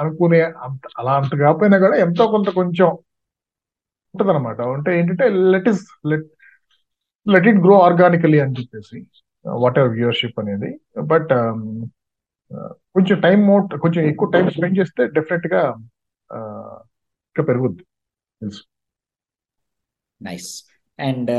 అనుకునే 0.00 0.40
అంత 0.66 0.82
అలా 0.98 1.12
అంత 1.20 1.32
కాకపోయినా 1.36 1.76
కూడా 1.78 1.96
ఎంతో 1.96 2.24
కొంత 2.26 2.48
కొంచెం 2.50 2.88
ఉంటదన్నమాట. 4.14 4.60
అంటే 4.76 4.90
ఏంటంటే 4.98 5.26
let 5.52 5.68
is 5.68 5.82
let 6.06 6.28
let 7.26 7.48
it 7.48 7.60
grow 7.66 7.76
organically 7.80 8.38
అని 8.40 8.56
చెప్పేసి 8.60 8.98
వాట్ 9.44 9.78
ఎవర్ 9.78 9.94
వ్యూవర్షిప్ 9.98 10.38
అనేది 10.40 10.70
బట్ 11.12 11.30
um, 11.38 11.62
కొంచెం 12.94 13.16
టైం 13.20 13.38
మోట్ 13.46 13.70
కొంచెం 13.82 14.02
ఎక్కువ 14.10 14.28
టైం 14.30 14.46
స్పెండ్ 14.50 14.78
చేస్తే 14.80 15.02
డెఫినెట్గా 15.16 15.62
uh, 16.30 16.76
ఇంకా 17.30 17.42
పెరుగుద్ది. 17.42 17.84
తెలుసు 18.42 18.62
నైస్ 20.20 20.50
అండ్ 20.98 21.30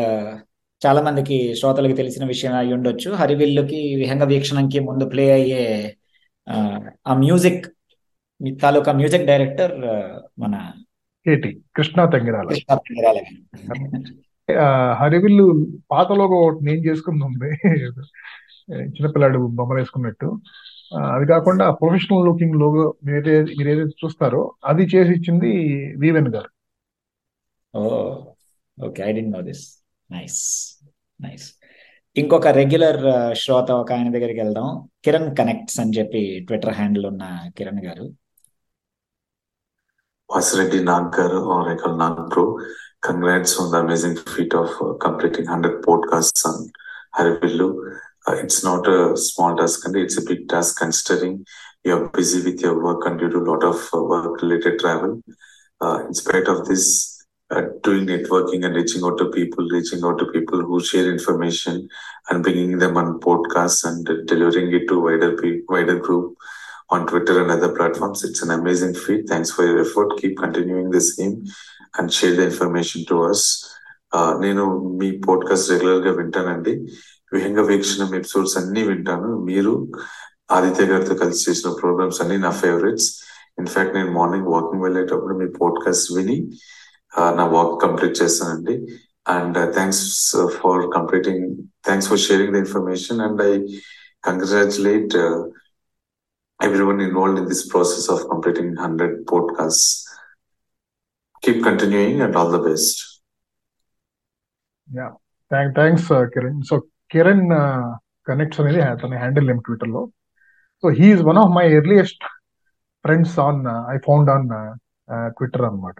చాలా 0.81 1.01
మందికి 1.01 1.37
శ్రోతలకు 1.55 1.95
తెలిసిన 1.95 2.25
విషయం 2.25 2.53
అయి 2.53 2.73
ఉండొచ్చు. 2.73 3.09
హరివిల్లుకి 3.11 3.79
విహంగ 3.95 4.23
వీక్షణంకి 4.23 4.79
ముందు 4.79 5.05
ప్లే 5.05 5.25
అయ్యే 5.31 5.63
ఆ 7.07 7.13
మ్యూజిక్ 7.13 7.63
తాలూకా 8.61 8.91
మ్యూజిక్ 8.91 9.25
డైరెక్టర్ 9.25 9.73
మన 10.39 10.55
కేటి 11.25 11.49
కృష్ణా 11.75 12.05
తంగిరాల. 12.05 12.47
కృష్ణ 12.47 12.73
తంగిరాల 12.75 13.17
హరివిల్లు 14.99 15.45
పాత 15.91 16.07
లోగో 16.11 16.37
ఒకటి 16.47 16.65
నేను 16.65 16.81
చేసుకుంది 16.87 17.49
చిన్నపిల్లాడు 18.95 19.39
బొమ్మలు 19.57 19.79
వేసుకున్నట్టు. 19.79 20.27
అది 21.13 21.25
కాకుండా 21.25 21.65
ప్రొఫెషనల్ 21.71 22.25
లుకింగ్ 22.25 22.59
లోగో 22.61 22.83
మీరు 23.05 23.31
మీరు 23.57 23.69
ఏదైతే 23.71 23.95
చూస్తారో 24.03 24.41
అది 24.65 24.83
చేసి 24.83 25.11
ఇచ్చింది 25.17 25.51
వివెన్ 25.97 26.29
గారు. 26.35 26.49
Okay 28.77 29.03
I 29.03 29.11
didn't 29.11 29.33
know 29.37 29.41
this 29.41 29.63
nice 30.09 30.39
nice 31.19 31.47
ఇంకొక 32.15 32.47
రెగ్యులర్ 32.47 33.01
శ్రోత 33.43 33.69
ఒక 33.71 33.91
ఆయన 33.91 34.09
దగ్గరికి 34.11 34.41
వెళ్దాం 34.43 34.67
కిరణ్ 35.05 35.31
కనెక్ట్స్ 35.35 35.79
అని 35.79 35.93
చెప్పి 35.97 36.21
ట్విట్టర్ 36.47 36.77
హ్యాండిల్ 36.81 37.07
ఉన్న 37.13 37.25
కిరణ్ 37.59 37.83
గారు 37.87 38.07
Vasireddy 40.29 40.79
Naggar 40.83 41.31
or 41.45 41.71
I 41.71 41.75
call 41.75 41.95
Nagpro. 41.95 42.59
Congrats 43.01 43.59
on 43.59 43.71
the 43.71 43.77
amazing 43.77 44.15
feat 44.15 44.53
of 44.53 44.69
uh, 44.81 44.93
completing 44.93 45.45
100 45.45 45.83
podcasts 45.83 46.45
on 46.45 46.71
Harivillu. 47.17 47.67
Uh, 48.27 48.33
it's 48.33 48.63
not 48.63 48.87
a 48.87 49.15
small 49.15 49.55
task, 49.55 49.85
and 49.85 49.95
it's 49.95 50.17
a 50.17 50.25
big 50.25 50.49
task 50.49 50.79
considering 50.79 51.45
you're 51.83 52.09
busy 52.09 52.43
with 52.43 52.59
your 52.59 52.83
work 52.83 53.05
and 53.05 53.21
you 53.21 53.29
do 53.29 53.43
a 53.43 53.49
lot 53.51 53.63
of 53.63 53.87
uh, 53.93 54.01
work 54.01 54.41
related 54.41 54.79
travel. 54.79 55.21
in 55.81 56.13
spite 57.44 57.58
of 57.58 57.72
this, 57.72 57.80
doing 57.82 58.06
networking 58.06 58.64
and 58.64 58.74
reaching 58.74 59.04
out 59.04 59.18
to 59.18 59.30
people, 59.30 59.68
reaching 59.68 60.04
out 60.04 60.18
to 60.18 60.26
people 60.26 60.60
who 60.60 60.80
share 60.80 61.12
information 61.12 61.88
and 62.30 62.42
bringing 62.42 62.78
them 62.78 62.96
on 62.96 63.20
podcasts 63.20 63.84
and 63.84 64.26
delivering 64.26 64.72
it 64.72 64.88
to 64.88 65.00
wider 65.00 65.62
wider 65.68 65.98
group 65.98 66.36
on 66.90 67.06
Twitter 67.06 67.42
and 67.42 67.50
other 67.50 67.74
platforms. 67.74 68.24
It's 68.24 68.42
an 68.42 68.50
amazing 68.50 68.94
feat. 68.94 69.28
Thanks 69.28 69.50
for 69.50 69.66
your 69.66 69.80
effort. 69.80 70.18
Keep 70.20 70.38
continuing 70.38 70.90
the 70.90 71.00
same 71.00 71.44
and 71.98 72.12
share 72.12 72.36
the 72.36 72.44
information 72.44 73.04
to 73.08 73.22
us. 73.22 73.66
నేను 74.40 74.88
మీ 74.88 75.10
podcast 75.10 75.70
regular 75.70 76.06
గా 76.06 76.12
వింటానండి 76.12 76.72
విహంగ 77.32 77.60
వీక్షణం 77.60 78.14
episodes 78.14 78.58
అన్ని 78.58 78.82
వింటాను 78.82 79.38
మీరు 79.38 79.88
ఆదిత్య 80.52 80.86
గారితో 80.86 81.14
కలిసి 81.14 81.50
చేసిన 81.50 81.70
programmes 81.70 82.22
అన్ని 82.22 82.38
నా 82.38 82.50
ఫేవరెట్స్ 82.50 83.22
ఇన్ఫాక్ట్ 83.58 83.94
నేను 83.94 84.12
మార్నింగ్ 84.12 84.46
వాకింగ్ 84.46 84.82
వెళ్ళేటప్పుడు 84.82 85.34
మీ 85.34 85.46
పాడ్కాస్ట్ 85.46 86.12
విని 86.12 86.58
నా 87.38 87.44
వాక్ 87.54 87.72
కంప్లీట్ 87.80 88.18
చేస్తానండి 88.22 88.74
and 89.36 89.58
thanks 89.76 90.04
for 90.58 90.82
completing 90.96 91.44
thanks 91.84 92.08
for 92.08 92.22
sharing 92.26 92.54
the 92.56 92.60
information 92.64 93.20
and 93.20 93.42
I 93.48 93.54
congratulate 94.24 95.16
everyone 96.60 97.00
involved 97.00 97.38
in 97.38 97.46
this 97.46 97.62
process 97.68 98.08
of 98.08 98.28
completing 98.28 98.68
100 98.74 99.26
podcasts. 99.26 99.84
Keep 101.42 101.62
continuing 101.62 102.20
and 102.20 102.36
all 102.36 102.50
the 102.50 102.58
best. 102.58 102.96
Yeah. 104.88 105.12
Thank, 105.50 105.74
thanks, 105.74 106.10
uh, 106.10 106.26
Kiran. 106.26 106.64
So, 106.64 106.74
Kiran 107.10 107.40
uh, 107.60 107.86
connects 108.26 108.58
అనేది 108.60 108.80
తన 109.02 109.14
handle 109.22 109.46
name 109.50 109.60
Twitter 109.66 109.92
లో 109.94 110.02
so 110.82 110.88
he 110.98 111.06
is 111.14 111.22
one 111.28 111.38
of 111.42 111.50
my 111.56 111.64
earliest 111.78 112.24
friends 113.04 113.36
on 113.46 113.60
I 113.94 113.96
found 114.06 114.30
on 114.34 114.46
Twitter 115.38 115.64
అనమాట 115.68 115.96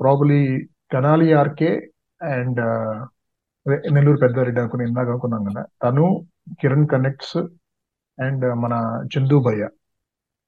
Probably 0.00 0.68
కనాలి 0.92 1.32
RK 1.32 1.90
and 2.20 2.60
Nellore 3.92 4.18
Peddareddy 4.18 4.60
అనుకుని 4.60 4.84
ఇందాక 4.84 5.08
అనుకున్నాం 5.08 5.44
కదా 5.44 5.62
తను 5.82 6.26
కిరణ్ 6.60 6.86
కనెక్ట్స్ 6.86 7.36
అండ్ 8.18 8.54
మన 8.54 8.74
చందు 9.16 9.38
భయ్య 9.40 9.68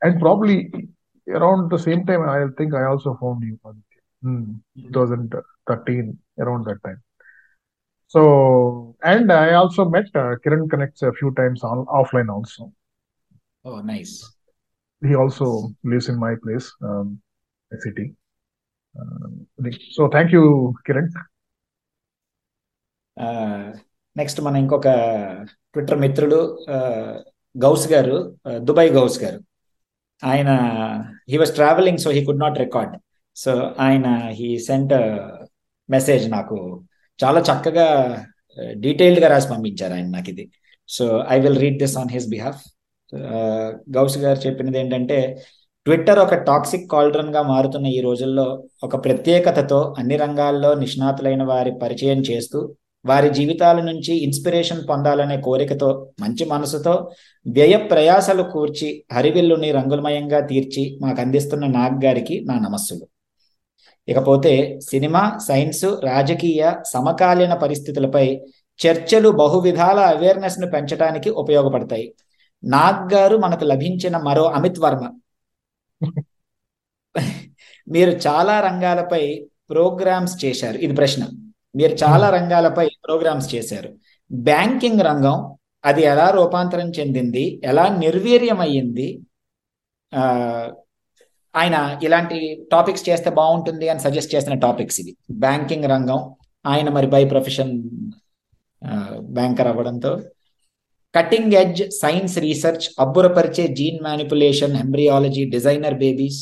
and 0.02 0.20
probably 0.22 0.72
around 1.34 1.74
the 1.74 1.76
same 1.76 2.06
time 2.06 2.24
I 2.26 2.46
think 2.58 2.74
I 2.74 2.82
also 2.82 3.12
found 3.20 3.44
you 3.44 3.56
two 4.82 4.90
thousand 4.94 5.36
thirteen 5.68 6.12
around 6.40 6.66
that 6.68 6.82
time 6.84 7.00
so 8.14 8.22
and 9.04 9.32
I 9.32 9.50
also 9.50 9.84
met 9.84 10.10
Kiran 10.44 10.68
connects 10.68 11.04
few 11.04 11.30
times 11.30 11.64
offline 11.92 12.30
also 12.30 12.64
oh 13.64 13.80
nice 13.80 14.34
he 15.02 15.14
also 15.14 15.46
lives 15.84 16.08
in 16.08 16.18
my 16.18 16.34
place, 16.34 16.72
um, 16.80 17.20
so 19.96 20.02
thank 20.14 20.32
you 20.36 20.42
Kiran 20.86 21.10
next 24.16 24.40
మన 24.46 24.56
ఇంకొక 24.64 24.88
Twitter 25.74 26.02
మిత్రుడు 26.04 26.38
uh, 26.74 27.14
Ghouse 27.54 27.86
గారు 27.92 28.16
uh, 28.48 28.58
Dubai 28.68 28.90
Ghouse 28.98 29.16
గారు. 29.24 29.40
ఆయన 30.22 30.50
he 31.30 31.36
was 31.42 31.54
travelling 31.58 32.00
so 32.04 32.10
he 32.16 32.20
could 32.28 32.42
not 32.44 32.58
record 32.64 32.94
so 33.36 33.52
ఆయన 33.86 34.06
he 34.38 34.48
sent 34.68 34.94
message 35.88 36.24
నాకు. 36.36 36.58
చాలా 37.18 37.40
చక్కగా 37.48 37.88
uh, 38.58 38.72
డీటెయిల్డ్గా 38.84 39.30
రాసి 39.34 39.48
పంపించారు 39.54 39.94
ఆయన 39.98 40.08
నాకు 40.16 40.30
ఇది. 40.34 40.46
So 40.88 41.04
I 41.34 41.38
will 41.44 41.60
read 41.64 41.78
this 41.84 41.96
on 42.02 42.12
his 42.16 42.28
behalf 42.34 42.62
Ghouse 43.96 44.16
గారు 44.24 44.38
చెప్పినది 44.46 44.78
ఏంటంటే 44.82 45.18
ట్విట్టర్ 45.86 46.18
ఒక 46.18 46.34
టాక్సిక్ 46.34 46.90
కాల్డ్రన్గా 46.90 47.42
మారుతున్న 47.42 47.86
ఈ 47.86 48.00
రోజుల్లో 48.00 48.44
ఒక 48.84 49.04
ప్రత్యేకతతో 49.04 49.94
అన్ని 49.98 50.16
రంగాల్లో 50.16 50.74
నిష్ణాతులైన 50.74 51.42
వారి 51.42 51.72
పరిచయం 51.82 52.20
చేస్తూ 52.20 52.58
వారి 53.04 53.28
జీవితాల 53.30 53.80
నుంచి 53.80 54.12
ఇన్స్పిరేషన్ 54.16 54.80
పొందాలనే 54.88 55.36
కోరికతో 55.40 55.88
మంచి 56.20 56.44
మనసుతో 56.44 56.94
వ్యయ 57.46 57.76
ప్రయాసలు 57.76 58.42
కూర్చి 58.42 59.04
హరివిల్లుని 59.12 59.72
రంగులమయంగా 59.72 60.40
తీర్చి 60.46 60.98
మాకు 61.02 61.20
అందిస్తున్న 61.20 61.66
నాగ్ 61.66 61.98
గారికి 62.04 62.38
నా 62.44 62.54
నమస్సులు. 62.54 63.04
ఇకపోతే 64.08 64.54
సినిమా 64.90 65.22
సైన్స్ 65.48 65.84
రాజకీయ 65.84 66.72
సమకాలీన 66.92 67.54
పరిస్థితులపై 67.54 68.26
చర్చలు 68.80 69.28
బహువిధాల 69.42 69.98
అవేర్నెస్ను 70.14 70.70
పెంచడానికి 70.70 71.30
ఉపయోగపడతాయి. 71.30 72.08
నాగ్ 72.64 73.04
గారు 73.14 73.36
మనకు 73.36 73.64
లభించిన 73.64 74.16
మరో 74.16 74.44
అమిత్ 74.44 74.80
వర్మ. 74.80 75.04
మీరు 77.88 78.10
చాలా 78.10 78.60
రంగాలపై 78.60 79.46
ప్రోగ్రామ్స్ 79.70 80.44
చేశారు. 80.44 80.78
ఇది 80.78 80.94
ప్రశ్న. 80.94 81.24
మీరు 81.76 81.94
చాలా 81.94 82.30
రంగాలపై 82.30 82.88
ప్రోగ్రామ్స్ 83.04 83.54
చేశారు. 83.54 83.90
బ్యాంకింగ్ 84.32 85.00
రంగం 85.00 85.56
అది 85.84 86.02
ఎలా 86.02 86.30
రూపాంతరం 86.30 86.88
చెందింది? 86.90 87.60
ఎలా 87.64 87.96
నిర్వీర్యమయ్యింది? 87.96 89.20
ఆయన 91.56 92.00
ఇలాంటి 92.02 92.66
టాపిక్స్ 92.72 93.08
చేస్తే 93.08 93.30
బాగుంటుంది 93.30 93.88
అని 93.88 94.00
సజెస్ట్ 94.00 94.34
చేసిన 94.34 94.54
టాపిక్స్ 94.54 95.00
ఇవి. 95.00 95.16
బ్యాంకింగ్ 95.30 95.84
రంగం 95.84 96.34
ఆయన 96.66 96.88
మరి 96.90 97.06
బై 97.06 97.24
ప్రొఫెషన్ 97.24 97.72
బ్యాంకర్ 99.20 99.66
అవ్వడంతో 99.66 100.20
cutting 101.14 101.52
edge 101.52 101.82
science 102.02 102.36
research 102.38 102.86
అబ్బురపరిచే 103.00 103.64
gene 103.78 103.98
manipulation 104.02 104.76
embryology 104.76 105.44
designer 105.44 105.94
babies 105.94 106.40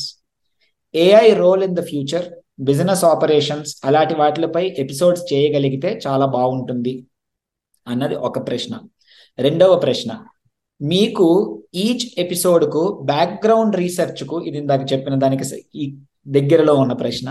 AI 0.93 1.27
role 1.33 1.63
in 1.63 1.75
the 1.75 1.83
future 1.89 2.25
business 2.59 3.03
operations 3.03 3.71
అలాంటి 3.85 4.13
వాటిపై 4.13 4.63
ఎపిసోడ్స్ 4.77 5.23
చేయగలిగితే 5.33 5.89
చాలా 6.07 6.25
బాగుంటుంది 6.25 6.93
అన్నది 7.87 8.15
ఒక 8.15 8.47
ప్రశ్న. 8.47 8.73
రెండవ 9.39 9.79
ప్రశ్న 9.79 10.11
మీకు 10.81 11.27
ఈచ్ 11.75 12.05
ఎపిసోడ్కు 12.17 12.83
బ్యాక్గ్రౌండ్ 13.05 13.75
రీసెర్చ్కు 13.75 14.35
ఇది 14.41 14.57
ఇందాక 14.57 14.93
చెప్పిన 14.93 15.15
దానికి 15.15 15.45
ఈ 15.75 15.85
దగ్గరలో 16.27 16.73
ఉన్న 16.75 16.93
ప్రశ్న 16.93 17.27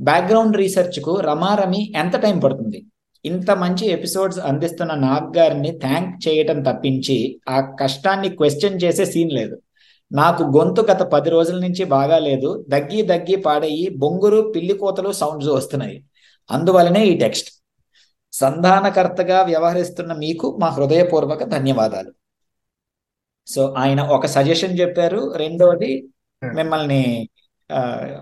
బ్యాక్గ్రౌండ్ 0.00 0.56
రీసెర్చ్కు 0.56 1.12
రమారమి 1.20 1.92
ఎంత 1.96 2.16
టైం 2.16 2.38
పడుతుంది? 2.38 2.80
ఇంత 3.24 3.50
మంచి 3.50 3.86
ఎపిసోడ్స్ 3.86 4.38
అందిస్తున్న 4.38 4.94
నాగ్ 4.94 5.36
గారిని 5.36 5.78
థ్యాంక్ 5.78 6.28
చేయటం 6.28 6.62
తప్పించి 6.62 7.40
ఆ 7.48 7.60
కష్టాన్ని 7.80 8.28
క్వశ్చన్ 8.28 8.80
చేసే 8.84 9.04
సీన్ 9.04 9.32
లేదు. 9.32 9.62
నాకు 10.12 10.42
గొంతు 10.42 10.80
గత 10.80 11.02
పది 11.02 11.30
రోజుల 11.30 11.58
నుంచి 11.60 11.84
బాగా 11.84 12.18
లేదు. 12.18 12.64
దగ్గి 12.68 13.02
దగ్గి 13.02 13.36
పాడయి 13.36 13.88
బొంగురు 13.96 14.52
పిల్లి 14.56 14.74
కోతలు 14.74 15.12
సౌండ్స్ 15.12 15.48
వస్తున్నాయి. 15.48 16.04
అందువలనే 16.50 17.04
ఈ 17.06 17.18
టెక్స్ట్ 17.18 17.50
సంధానకర్తగా 18.32 19.42
వ్యవహరిస్తున్న 19.42 20.12
మీకు 20.12 20.58
మా 20.60 20.68
హృదయపూర్వక 20.68 21.44
ధన్యవాదాలు. 21.44 22.12
సో 23.46 23.74
ఆయన 23.78 24.00
ఒక 24.02 24.26
సజెషన్ 24.26 24.78
చెప్పారు. 24.80 25.32
రెండోది 25.36 26.08
మిమ్మల్ని 26.54 27.28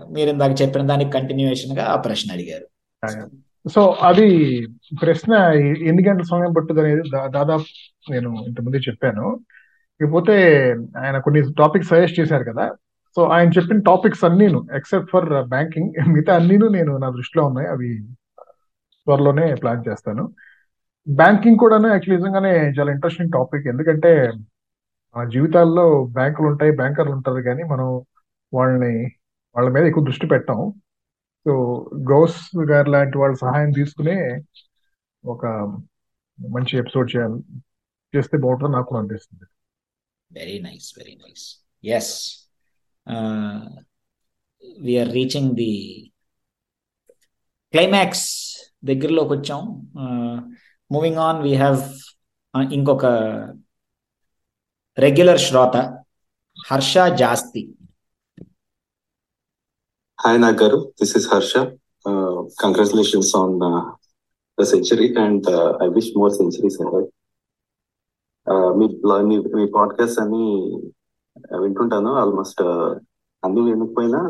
మీరు 0.09 0.29
ఇందాక 0.29 0.61
చెప్పిన 0.61 0.87
దానికి 0.87 1.11
కంటిన్యూషన్గా 1.11 1.85
ఆ 1.85 1.95
ప్రశ్న 1.95 2.31
అడిగారు. 2.31 2.67
సో 3.73 3.97
అది 4.03 4.67
ప్రశ్న 5.01 5.33
ఎన్ని 5.87 6.03
గంటల 6.03 6.23
సమయం 6.23 6.53
పట్టుది 6.53 6.81
అనేది 6.81 7.01
దాదాపు 7.27 7.63
నేను 8.11 8.43
ఇంతకుముందే 8.47 8.77
చెప్పాను. 8.77 9.39
ఇకపోతే 10.01 10.35
ఆయన 10.97 11.19
కొన్ని 11.19 11.53
టాపిక్స్ 11.53 11.89
సజెస్ట్ 11.89 12.19
చేశారు 12.19 12.43
కదా. 12.43 12.73
సో 13.15 13.23
ఆయన 13.23 13.49
చెప్పిన 13.49 13.79
టాపిక్స్ 13.79 14.23
అన్నీను 14.23 14.67
ఎక్సెప్ట్ 14.75 15.09
ఫర్ 15.13 15.47
బ్యాంకింగ్ 15.47 16.13
మిగతా 16.13 16.35
అన్నీను 16.35 16.67
నేను 16.67 16.97
నా 16.97 17.09
దృష్టిలో 17.09 17.45
ఉన్నాయి. 17.45 17.67
అవి 17.67 18.03
త్వరలోనే 19.07 19.55
ప్లాన్ 19.55 19.83
చేస్తాను. 19.89 20.33
బ్యాంకింగ్ 21.09 21.57
కూడా 21.57 21.75
యాక్చువల్లీ 21.75 22.17
నిజంగానే 22.17 22.69
చాలా 22.79 22.91
ఇంట్రెస్టింగ్ 22.91 23.31
టాపిక్ 23.31 23.67
ఎందుకంటే 23.67 24.31
మన 25.17 25.29
జీవితాల్లో 25.29 26.05
బ్యాంకులు 26.05 26.47
ఉంటాయి 26.47 26.71
బ్యాంకర్లు 26.71 27.11
ఉంటారు. 27.11 27.41
కానీ 27.41 27.63
మనం 27.63 28.01
వాళ్ళని 28.53 29.11
వాళ్ళ 29.55 29.69
మీద 29.69 29.83
ఎక్కువ 29.83 30.03
దృష్టి 30.03 30.27
పెట్టాం. 30.27 30.73
సో 31.47 31.53
గౌస్ 31.95 32.39
గారు 32.71 32.89
లాంటి 32.89 33.17
వాళ్ళ 33.17 33.35
సహాయం 33.35 33.71
తీసుకునే 33.71 34.43
ఒక 35.25 35.45
మంచి 36.39 36.77
ఎపిసోడ్ 36.77 37.15
చేయాలి. 37.15 37.59
చేస్తే 38.15 38.37
బాగుంటుంది 38.37 38.71
నాకు 38.71 38.97
అనిపిస్తుంది. 38.97 39.45
Very 40.39 40.59
nice 40.59 40.93
very 40.97 41.15
nice 41.15 41.43
yes 41.83 42.13
we're 44.81 45.13
reaching 45.13 45.55
the 45.55 45.73
climax 47.71 48.27
దగ్గరలోకి 48.83 49.33
వచ్చాం. 49.33 49.61
మూవింగ్ 50.91 51.17
ఆన్ 51.17 51.43
వీ 51.43 51.55
హ్యావ్ 51.55 51.81
ఇంకొక 52.73 53.05
రెగ్యులర్ 54.97 55.39
శ్రోత 55.39 56.03
హర్ష 56.71 56.97
జాస్తి 56.97 57.76
హాయ్ 60.19 60.41
నాగ్ 60.41 60.63
గారు 60.63 60.77
this 60.77 61.17
is 61.17 61.33
Harsha 61.33 61.57
congratulations 62.61 63.35
on 63.35 63.59
the 64.59 64.63
century 64.63 65.13
and 65.13 65.49
I 65.83 65.87
wish 65.87 66.17
more 66.17 66.31
centuries 66.31 66.77
మీ 68.75 69.37
మీ 69.37 69.65
పాడ్కాస్ట్ 69.65 70.19
అని 70.19 70.45
వింటుంటాను. 71.59 72.13
ఆల్మోస్ట్ 72.13 72.61
అన్ని 73.43 73.61
వినకపోయినా 73.61 74.21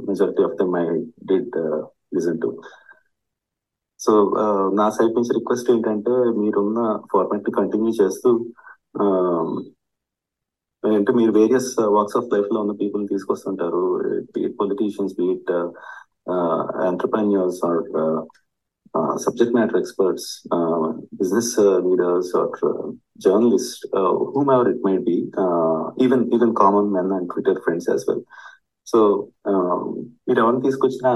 majority 0.00 0.42
of 0.42 0.54
them 0.54 0.76
I 0.76 1.00
did 1.24 1.56
listen 2.14 2.40
to 2.40 2.60
so 4.00 4.34
నా 4.74 4.90
side 4.90 5.14
నుంచి 5.14 5.34
రిక్వెస్ట్ 5.34 5.70
ఏంటంటే 5.70 6.10
మీరున్న 6.10 7.00
ఫార్మాట్ని 7.12 7.56
కంటిన్యూ 7.56 8.04
చేస్తూ 8.04 8.44
అంటే 10.84 11.12
మీరు 11.12 11.32
వేరియస్ 11.32 11.70
వాక్స్ 11.80 12.16
ఆఫ్ 12.16 12.30
లైఫ్లో 12.32 12.60
ఉన్న 12.60 12.72
people 12.72 13.02
తీసుకొస్తుంటారు. 13.08 13.82
Politicians 14.60 15.14
be it 15.14 15.50
entrepreneurs 16.88 17.60
or 17.64 17.82
subject 19.16 19.54
matter 19.54 19.78
experts 19.78 20.28
business 21.14 21.52
leaders 21.86 22.36
or 22.36 22.54
journalist 23.18 23.84
whomever 24.50 24.68
it 24.68 24.84
might 24.86 25.04
be 25.04 25.16
even 26.04 26.24
even 26.34 26.54
common 26.54 26.90
men 26.92 27.12
and 27.12 27.28
Twitter 27.32 27.60
friends 27.60 27.90
as 27.90 28.04
well 28.08 28.24
so 28.86 28.98
మీరు 30.28 30.40
ఎవరిని 30.40 30.62
తీసుకొచ్చినా 30.62 31.12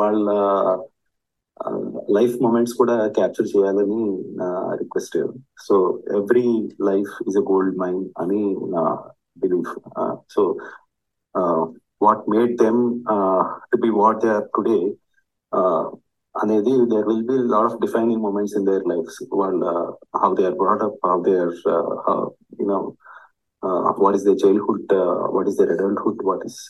వాళ్ళ 0.00 0.28
life 2.08 2.34
moments 2.42 2.74
కూడా 2.74 2.94
capture 3.08 3.50
చేయాలని 3.52 4.02
నా 4.36 4.48
request 4.74 5.16
so 5.66 5.76
every 6.16 6.48
life 6.82 7.12
is 7.28 7.38
a 7.38 7.44
gold 7.50 7.78
mine 7.78 8.02
అని 8.18 8.42
నా 8.74 8.82
belief 9.38 9.72
so 10.34 10.42
what 12.00 12.24
made 12.28 12.52
them 12.62 12.80
to 13.72 13.78
be 13.78 13.90
what 13.94 14.20
they 14.24 14.30
are 14.30 14.48
today 14.56 14.78
అనేది 16.34 16.74
there 16.86 17.06
will 17.08 17.26
be 17.30 17.36
lot 17.54 17.68
of 17.70 17.78
defining 17.80 18.22
moments 18.22 18.56
in 18.56 18.66
their 18.66 18.86
life 18.88 19.10
వాళ్ళ 19.32 19.62
how 20.22 20.30
they 20.34 20.44
are 20.44 20.58
brought 20.62 20.84
up 20.84 20.98
how 21.06 21.18
they 21.22 21.34
are 21.40 21.56
you know 22.60 22.78
what 24.02 24.16
is 24.16 24.26
the 24.26 24.34
childhood 24.44 24.94
what 25.36 25.48
is 25.48 25.58
their 25.58 25.72
adulthood 25.72 26.22
what 26.24 26.44
is 26.44 26.60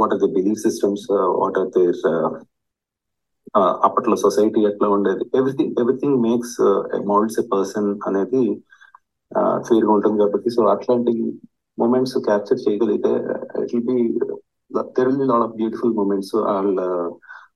what 0.00 0.14
are 0.14 0.22
the 0.26 0.30
belief 0.38 0.60
systems 0.60 1.06
what 1.40 1.58
are 1.58 1.70
their 1.78 2.00
అప్పట్లో 3.84 4.16
society 4.16 4.60
ఎట్లా 4.64 4.88
ఉండేది? 4.88 5.24
Everything 5.34 5.74
everything 5.80 6.20
makes 6.20 6.56
moulds 7.06 7.38
a 7.38 7.46
person 7.52 7.90
అనేది 8.06 8.42
ఫీల్గా 9.66 9.92
ఉంటుంది 9.92 10.18
కాబట్టి. 10.22 10.50
So 10.50 10.62
అట్లాంటి 10.64 11.12
moments 11.78 12.18
capture 12.18 12.62
చేయగలిగితే 12.68 13.12
it 13.62 13.74
will 13.74 13.86
be 13.86 13.98
there 14.70 15.08
will 15.08 15.28
lot 15.28 15.42
of 15.42 15.56
beautiful 15.56 15.94
moments 15.94 16.34
వాళ్ళ 16.36 16.80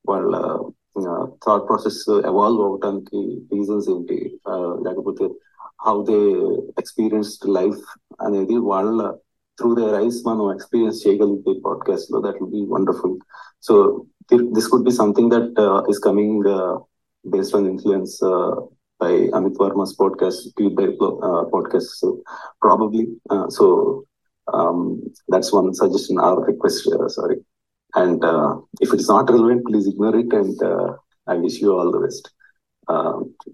వాళ్ళ 0.09 0.33
థాట్ 1.47 1.69
ప్రాసెస్ 1.69 2.11
ఎవాల్వ్ 2.25 2.63
అవడానికి 2.65 3.19
రీజన్స్ 3.53 3.89
ఏంటి? 3.91 4.19
లేకపోతే 4.83 5.27
హౌ 5.87 5.97
దే 6.05 6.19
ఎక్స్పీరియన్స్డ్ 6.79 7.47
లైఫ్ 7.51 7.83
అనేది 8.21 8.57
వాళ్ళ 8.57 9.01
త్రూ 9.59 9.75
దే 9.75 9.87
రైస్ 9.93 10.27
మనం 10.27 10.53
ఎక్స్పీరియన్స్ 10.53 11.07
చేయగలిగితే 11.07 11.61
పాడ్కాస్ట్లో 11.65 12.21
that 12.21 12.39
will 12.43 12.51
be 12.51 12.63
wonderful 12.75 13.17
so 13.63 13.75
this 14.29 14.69
could 14.69 14.85
be 14.85 14.91
something 14.91 15.29
that 15.31 15.59
uh, 15.59 15.83
is 15.89 15.99
coming 15.99 16.45
uh, 16.47 16.79
based 17.31 17.55
on 17.55 17.67
influence 17.67 18.23
uh, 18.23 18.55
by 18.99 19.11
Amit 19.39 19.57
Varma's 19.57 19.97
podcast, 19.97 20.53
Tweetberry 20.55 20.95
uh, 21.01 21.45
podcast, 21.51 21.89
so 22.01 22.23
probably. 22.61 23.07
Uh, 23.31 23.49
so 23.49 24.05
um, 24.53 25.03
that's 25.29 25.53
one 25.53 25.73
suggestion 25.75 26.19
or 26.19 26.45
request. 26.45 26.87
Uh, 26.87 27.09
sorry, 27.09 27.39
and 27.95 28.23
if 28.81 28.93
it's 28.93 29.09
not 29.09 29.31
relevant, 29.31 29.67
please 29.67 29.87
ignore 29.87 30.17
it. 30.17 30.33
And 30.33 30.61
I 31.27 31.35
wish 31.35 31.61
you 31.61 31.77
all 31.77 31.91
the 31.91 32.01
best. 32.01 32.31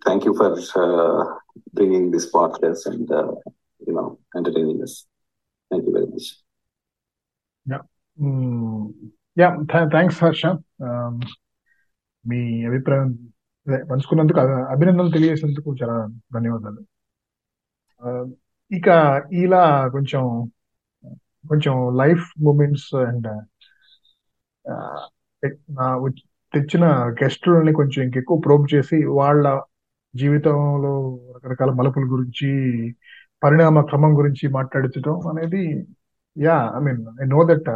thank 0.04 0.24
you 0.24 0.34
for 0.34 1.40
bringing 1.72 2.10
this 2.10 2.30
podcast 2.30 2.86
and 2.86 3.08
you 3.86 3.94
know 3.94 4.18
entertaining 4.36 4.82
us. 4.82 5.06
Thank 5.70 5.86
you 5.86 5.92
very 5.92 6.06
much. 6.06 6.36
Yeah. 7.66 7.82
Mm. 8.20 8.92
Yeah 9.38 9.56
thanks 9.86 10.24
Harsha. 10.24 10.46
Um, 10.46 11.20
మీ 12.28 12.64
అభిప్రాయం 12.64 13.18
పంచుకున్నందుకు 13.90 14.40
అభినందనలు 14.40 15.10
తెలియజేసినందుకు 15.10 15.76
చాలా 15.82 16.08
ధన్యవాదాలు. 16.34 16.80
ఆ, 18.02 18.24
ఇక 18.72 18.88
ఇలా 19.32 19.88
కొంచెం 19.88 20.50
కొంచెం 21.48 21.96
లైఫ్ 21.96 22.24
మూమెంట్స్ 22.40 22.94
అండ్ 22.94 23.26
నా 25.70 26.08
తెచ్చిన 26.54 26.84
గెస్టులని 27.22 27.72
కొంచెం 27.72 28.04
ఇంకెక్కువ 28.04 28.40
ప్రోబ్ 28.40 28.74
చేసి 28.74 29.04
వాళ్ళ 29.04 29.60
జీవితంలో 30.16 31.20
రకరకాల 31.36 31.70
మలుపుల 31.70 32.02
గురించి 32.04 32.50
పరిణామ 33.42 33.80
క్రమం 33.80 34.18
గురించి 34.18 34.48
మాట్లాడించడం 34.48 35.28
అనేది 35.28 35.86
yeah 36.38 36.72
I 36.76 36.80
mean 36.80 37.06
I 37.22 37.26
know 37.26 37.44
that 37.44 37.68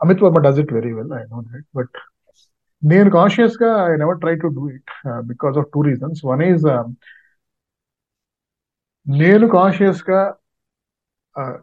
Amit 0.00 0.22
Varma 0.24 0.40
does 0.46 0.60
it 0.62 0.72
very 0.72 0.92
well 0.92 1.12
I 1.12 1.22
know 1.26 1.40
that 1.48 1.66
but 1.74 1.96
నేను 2.82 3.08
కాన్షియస్గా 3.10 3.70
I 3.84 3.94
never 3.96 4.18
try 4.18 4.34
to 4.42 4.48
do 4.56 4.64
it 4.70 4.92
because 5.24 5.56
of 5.58 5.68
two 5.74 5.80
reasons 5.82 6.20
one 6.24 6.42
is 6.42 6.66
నేను 9.06 9.46
కాన్షియస్గా 9.52 10.20
uh, 11.34 11.56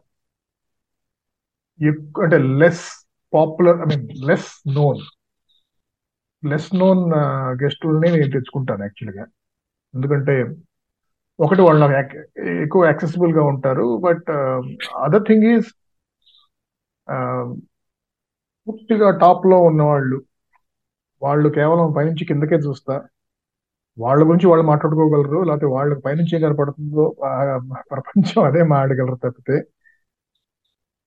అంటే 2.23 2.37
less 2.59 2.85
popular 3.33 3.79
I 3.83 3.87
mean 3.87 4.05
less 4.29 4.51
known 4.75 5.01
less 6.43 6.69
known 6.75 7.01
గెస్టుల్ని 7.61 8.09
నేను 8.13 8.29
తెచ్చుకుంటాను 8.31 8.83
యాక్చువల్గా 8.83 9.25
ఎందుకంటే 9.93 10.35
ఒకటి 11.39 11.61
వాళ్ళు 11.61 11.79
నాకు 11.83 12.17
ఎక్కువ 12.63 12.81
యాక్సెసిబుల్గా 12.85 13.43
ఉంటారు 13.51 13.87
బట్ 13.99 14.29
అదర్ 15.05 15.25
థింగ్ 15.29 15.45
ఈజ్ 15.53 15.69
పూర్తిగా 18.67 19.09
టాప్లో 19.21 19.57
ఉన్నవాళ్ళు 19.67 20.17
వాళ్ళు 21.21 21.47
కేవలం 21.55 21.87
పైనుంచి 21.95 22.23
కిందకే 22.29 22.57
చూస్తా. 22.65 22.95
వాళ్ళ 23.97 24.21
గురించి 24.23 24.47
వాళ్ళు 24.47 24.65
మాట్లాడుకోగలరు 24.69 25.39
లేకపోతే 25.47 25.67
వాళ్ళకి 25.75 26.01
పైనుంచి 26.01 26.33
ఏం 26.35 26.41
కనపడుతుందో 26.45 27.03
ప్రపంచం 27.91 28.41
అదే 28.47 28.61
మాట్లాడగలరు 28.71 29.17
తప్పితే 29.23 29.57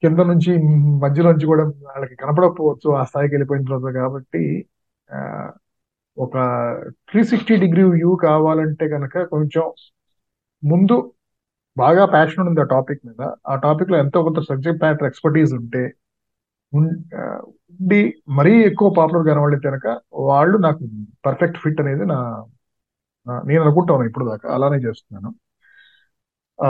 కింద 0.02 0.20
నుంచి 0.28 0.52
మధ్యలో 1.02 1.28
నుంచి 1.32 1.46
కూడా 1.46 1.64
వాళ్ళకి 1.88 2.14
కనపడకపోవచ్చు 2.20 2.88
ఆ 2.98 3.04
స్థాయికి 3.08 3.34
వెళ్ళిపోయిన 3.34 3.64
తర్వాత 3.68 3.88
కాబట్టి 3.98 4.42
ఆ, 5.08 5.18
ఒక 6.16 6.36
త్రీ 7.08 7.20
సిక్స్టీ 7.30 7.54
డిగ్రీ 7.62 7.84
వ్యూ 7.92 8.10
కావాలంటే 8.24 8.86
కనుక 8.94 9.24
కొంచెం 9.32 9.66
ముందు 10.62 10.96
బాగా 11.78 12.04
ప్యాషన్ 12.06 12.48
ఉంది 12.50 12.60
ఆ 12.60 12.68
టాపిక్ 12.74 13.00
మీద. 13.08 13.20
ఆ 13.46 13.54
టాపిక్లో 13.64 13.96
ఎంతో 13.98 14.18
కొంత 14.26 14.40
సబ్జెక్ట్ 14.50 14.82
మ్యాటర్ 14.84 15.08
ఎక్స్పర్టీస్ 15.10 15.52
ఉంటే 15.60 15.82
ఉండి 16.72 18.00
మరీ 18.38 18.52
ఎక్కువ 18.68 18.88
పాపులర్ 18.98 19.26
కనబడితే 19.28 19.66
కనుక 19.68 19.86
వాళ్ళు 20.28 20.56
నాకు 20.66 20.82
పర్ఫెక్ట్ 21.26 21.58
ఫిట్ 21.58 21.80
అనేది 21.80 22.04
నా 22.06 22.18
నేను 23.46 23.62
అనుకుంటాను 23.62 24.04
ఇప్పుడు 24.10 24.24
దాకా. 24.30 24.46
అలానే 24.54 24.78
చేస్తున్నాను. 24.78 25.30
ఆ 26.58 26.68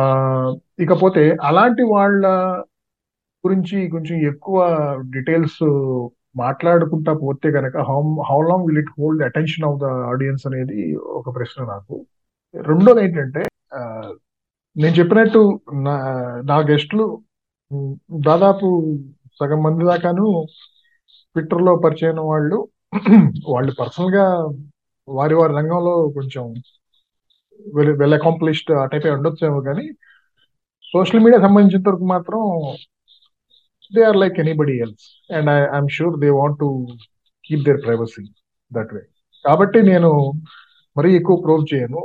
ఇకపోతే 0.79 1.23
అలాంటి 1.43 1.83
వాళ్ళ 1.93 2.23
గురించి 3.45 3.77
కొంచెం 3.91 4.17
ఎక్కువ 4.31 4.57
డీటెయిల్స్ 5.15 5.61
మాట్లాడుకుంటా 6.37 7.13
పోతే 7.23 7.49
కనుక 7.51 7.77
how 7.89 7.99
how 8.31 8.39
long 8.43 8.67
will 8.69 8.79
it 8.79 8.93
hold 8.99 9.23
attention 9.23 9.67
of 9.69 9.79
the 9.81 9.87
audience 10.11 10.45
అనేది 10.47 10.81
ఒక 11.19 11.29
ప్రశ్న 11.37 11.65
నాకు. 11.65 11.95
రెండోది 12.55 13.01
ఏంటంటే 13.05 13.43
నేను 14.79 14.95
చెప్పినట్టు 14.99 15.41
నా 15.87 15.95
నా 16.51 16.57
గెస్టులు 16.71 17.07
దాదాపు 18.27 18.67
సగం 19.39 19.61
మంది 19.63 19.85
దాకాను 19.91 20.27
ట్విట్టర్లో 21.37 21.73
పరిచయం 21.85 22.19
వాళ్ళు. 22.33 22.59
వాళ్ళు 23.55 23.73
పర్సనల్గా 23.81 24.25
వారి 25.09 25.35
వారి 25.41 25.53
రంగంలో 25.59 25.95
కొంచెం 26.17 26.45
వెల్ 27.77 27.93
వెల్ 28.03 28.17
అకాంప్లిష్డ్ 28.19 28.71
ఆ 28.81 28.85
టైప్ 28.93 29.07
ఉండొచ్చేమో 29.17 29.61
కానీ 29.69 29.87
సోషల్ 30.85 31.23
మీడియా 31.25 31.41
సంబంధించినంత 31.47 31.89
వరకు 31.89 32.07
మాత్రం 32.15 32.41
they 33.93 34.03
are 34.09 34.19
like 34.23 34.37
anybody 34.45 34.75
else. 34.85 35.07
And 35.31 35.49
I 35.51 35.59
I'm 35.77 35.91
sure 35.97 36.17
they 36.25 36.31
want 36.41 36.59
to 36.63 36.69
keep 37.45 37.65
their 37.69 37.81
privacy 37.87 38.25
that 38.73 38.93
way. 38.97 39.03
కాబట్టి 39.45 39.79
నేను 39.83 40.11
మరీ 40.97 41.11
ఎక్కువ 41.19 41.37
ప్రూవ్ 41.45 41.65
చేయను. 41.73 42.01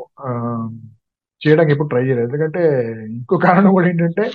చేయడానికి 1.44 1.74
ఎప్పుడు 1.76 1.90
ట్రై 1.90 2.04
చేయలేదు. 2.04 2.28
ఎందుకంటే 2.30 2.62
ఇంకో 3.18 3.38
కారణం 3.48 3.72
కూడా 3.72 3.88
ఏంటంటే 3.88 4.26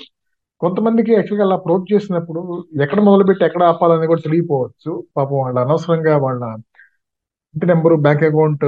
కొంతమందికి 0.61 1.11
యాక్చువల్గా 1.13 1.45
అలా 1.47 1.57
ప్రోవ్ 1.57 1.85
చేసినప్పుడు 1.93 2.41
ఎక్కడ 2.83 3.01
మొదలుపెట్టి 3.01 3.45
ఎక్కడ 3.45 3.63
ఆపాలని 3.65 4.07
కూడా 4.07 4.21
తెలియపోవచ్చు 4.21 4.93
పాపం 5.17 5.39
వాళ్ళు 5.39 5.61
అనవసరంగా 5.61 6.15
వాళ్ళ 6.17 6.43
ఇంటి 7.55 7.67
number 7.67 7.95
bank 8.07 8.25
account 8.25 8.65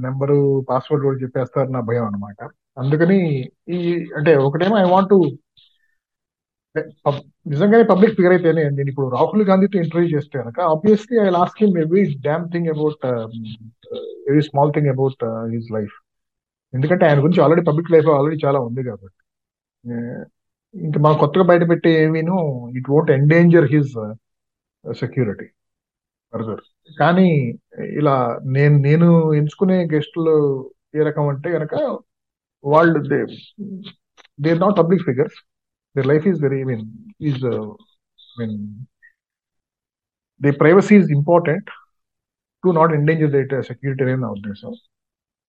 number 0.00 0.36
password 0.68 1.04
కూడా 1.04 1.18
చెప్పేస్తారు 1.18 1.70
నా 1.70 1.80
భయం 1.80 2.06
అనమాట 2.06 2.38
అందుకని 2.78 3.18
ఈ 3.68 3.80
అంటే 4.16 4.32
ఒకటేమో 4.46 4.76
ఐ 4.78 4.86
వాంట్ 4.90 5.14
నిజంగానే 7.46 7.84
పబ్లిక్ 7.84 8.16
ఫిగర్ 8.16 8.32
అయితేనే 8.32 8.62
నేను 8.70 8.88
ఇప్పుడు 8.88 9.08
రాహుల్ 9.08 9.44
గాంధీతో 9.44 9.76
ఇంటర్వ్యూ 9.78 10.08
చేస్తే 10.16 10.36
కనుక 10.40 10.60
obviously 10.72 11.16
I 11.18 11.28
last 11.30 11.60
him 11.62 11.78
every 11.78 12.02
damn 12.22 12.44
thing 12.52 12.68
about 12.68 13.06
every 14.28 14.42
small 14.42 14.74
thing 14.74 14.90
about 14.90 15.24
his 15.54 15.70
life 15.72 15.94
ఎందుకంటే 16.76 17.04
ఆయన 17.08 17.18
గురించి 17.20 17.42
ఆల్రెడీ 17.44 17.62
పబ్లిక్ 17.68 17.92
లైఫ్ 17.94 18.08
ఆల్రెడీ 18.16 18.38
చాలా 18.44 18.58
ఉంది 18.68 18.82
కాబట్టి. 18.88 19.18
ఇంకా 20.74 20.98
మనం 21.04 21.16
కొత్తగా 21.20 21.44
బయట 21.50 21.64
పెట్టే 21.70 21.90
ఏమీను 22.04 22.36
it 22.78 22.88
won't 22.92 23.10
endanger 23.16 23.68
his 23.74 23.92
security 24.84 25.46
further 26.32 26.62
కానీ 26.96 27.28
ఇలా 28.00 28.14
నేను 28.56 28.76
నేను 28.86 29.08
ఎంచుకునే 29.32 29.78
గెస్టులు 29.94 30.34
ఏ 30.96 31.02
రకం 31.08 31.26
అంటే 31.32 31.48
కనుక 31.56 31.74
వాళ్ళు 32.64 32.98
they 33.10 33.18
they 34.38 34.52
not 34.64 34.76
public 34.80 35.06
figures 35.08 35.38
their 35.96 36.08
life 36.12 36.26
is 36.30 36.38
very 36.42 36.60
mean 36.70 36.84
is 37.30 37.44
mean 38.40 38.56
the 40.40 40.52
privacy 40.62 40.94
is 41.00 41.10
important 41.18 41.70
to 42.64 42.70
not 42.78 42.94
endanger 42.98 43.32
their 43.36 43.54
security 43.70 44.02
అనేది 44.06 44.22
నా 44.24 44.30
ఉద్దేశం 44.36 44.72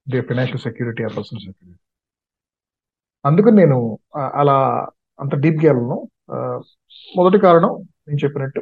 the 0.07 0.19
financial 0.21 0.61
security 0.61 1.01
or 1.03 1.11
personal 1.15 1.43
security 1.43 1.79
అందుకని 3.25 3.57
నేను 3.57 3.77
ఆ, 4.15 4.23
అలా 4.35 4.57
అంత 5.19 5.35
డీప్గా 5.35 5.67
వెళ్ళను. 5.69 5.97
ఆ, 6.31 6.37
మొదటి 7.11 7.37
కారణం 7.39 7.71
నేను 8.07 8.19
చెప్పినట్టు 8.23 8.61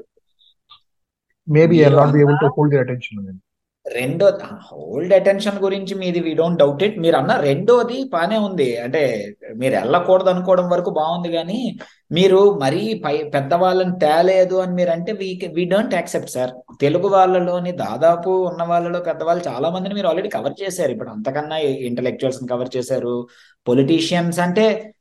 maybe 1.48 1.78
I 1.82 1.90
not 1.96 2.14
be 2.14 2.22
able 2.22 2.40
to 2.40 2.50
hold 2.56 2.76
attention 2.76 3.20
నేను 3.26 3.40
రెండో 3.86 4.28
ఓల్డ్ 4.74 5.14
అటెన్షన్ 5.14 5.60
గురించి 5.60 5.96
మీది 5.96 6.20
వీ 6.20 6.34
డోంట్ 6.34 6.60
డౌట్ 6.60 6.84
ఇట్ 6.84 7.00
మీరు 7.00 7.16
అన్న 7.16 7.36
రెండోది 7.36 8.04
బానే 8.04 8.38
ఉంది. 8.38 8.78
అంటే 8.78 9.34
మీరు 9.56 9.74
వెళ్ళకూడదు 9.74 10.30
అనుకోవడం 10.30 10.70
వరకు 10.70 10.90
బాగుంది 10.90 11.32
కానీ 11.32 11.78
మీరు 12.12 12.60
మరీ 12.62 13.02
పై 13.06 13.24
పెద్దవాళ్ళని 13.24 14.00
తేలేదు 14.00 14.56
అని 14.56 14.74
మీరు 14.74 14.90
అంటే 14.90 15.12
we 15.12 15.42
we 15.54 15.66
don't 15.66 15.94
accept 15.94 16.30
sir 16.30 16.52
Telugu 16.82 17.08
వాళ్ళలోని 17.08 17.72
దాదాపు 17.72 18.30
ఉన్న 18.30 18.64
వాళ్ళలో 18.64 19.00
పెద్దవాళ్ళు 19.00 19.44
చాలా 19.48 19.70
మందిని 19.70 19.96
మీరు 19.96 20.08
ఆల్రెడీ 20.08 20.30
కవర్ 20.30 20.54
చేశారు. 20.64 20.92
ఇప్పుడు 20.92 21.10
అంతకన్నా 21.10 21.58
ఇంటలెక్చువల్స్ని 21.58 22.48
కవర్ 22.48 22.78
చేశారు. 22.78 23.28
పొలిటీషియన్స్ 23.68 24.40
అంటే 24.40 24.95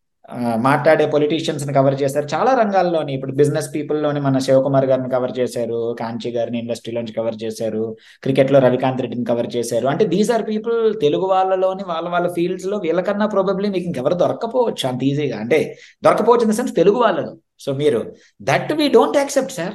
మాట్లాడే 0.66 1.05
పొలిటీషియన్స్ని 1.14 1.72
కవర్ 1.76 1.96
చేశారు. 2.02 2.26
చాలా 2.34 2.52
రంగాల్లోని 2.60 3.12
ఇప్పుడు 3.16 3.32
బిజినెస్ 3.40 3.68
పీపుల్లోని 3.74 4.20
మన 4.26 4.38
శివకుమార్ 4.46 4.86
గారిని 4.90 5.10
కవర్ 5.14 5.34
చేశారు 5.38 5.80
కాంచి 6.01 6.30
గారిని 6.36 6.59
ఇండస్ట్రీలోంచి 6.62 7.16
కవర్ 7.18 7.36
చేశారు 7.42 7.82
క్రికెట్లో 8.24 8.59
రవికాంత్ 8.66 9.02
రెడ్డిని 9.05 9.26
కవర్ 9.32 9.48
చేశారు. 9.56 9.86
అంటే 9.92 10.06
దీస్ 10.14 10.30
ఆర్ 10.36 10.44
పీపుల్ 10.51 10.78
తెలుగు 11.05 11.28
వాళ్ళలోని 11.34 11.84
వాళ్ళ 11.92 12.06
వాళ్ళ 12.14 12.30
ఫీల్డ్స్లో 12.38 12.78
వీళ్ళకన్నా 12.86 13.28
ప్రాబబ్లీ 13.34 13.70
మీకు 13.76 13.86
ఇంకెవరు 13.90 14.18
దొరకపోవచ్చు 14.24 14.86
అంత 14.92 15.05
ఈజీగా 15.10 15.38
అంటే 15.44 15.60
దొరకపోవచ్చు 16.06 16.46
ఇన్ 16.48 16.52
ద 16.55 16.59
సెన్స్ 16.60 16.74
తెలుగు 16.80 16.98
వాళ్ళలో. 17.05 17.32
సో 17.66 17.72
మీరు 17.82 18.02
that 18.51 18.72
we 18.80 18.88
don't 18.98 19.20
accept 19.22 19.55
sir 19.60 19.74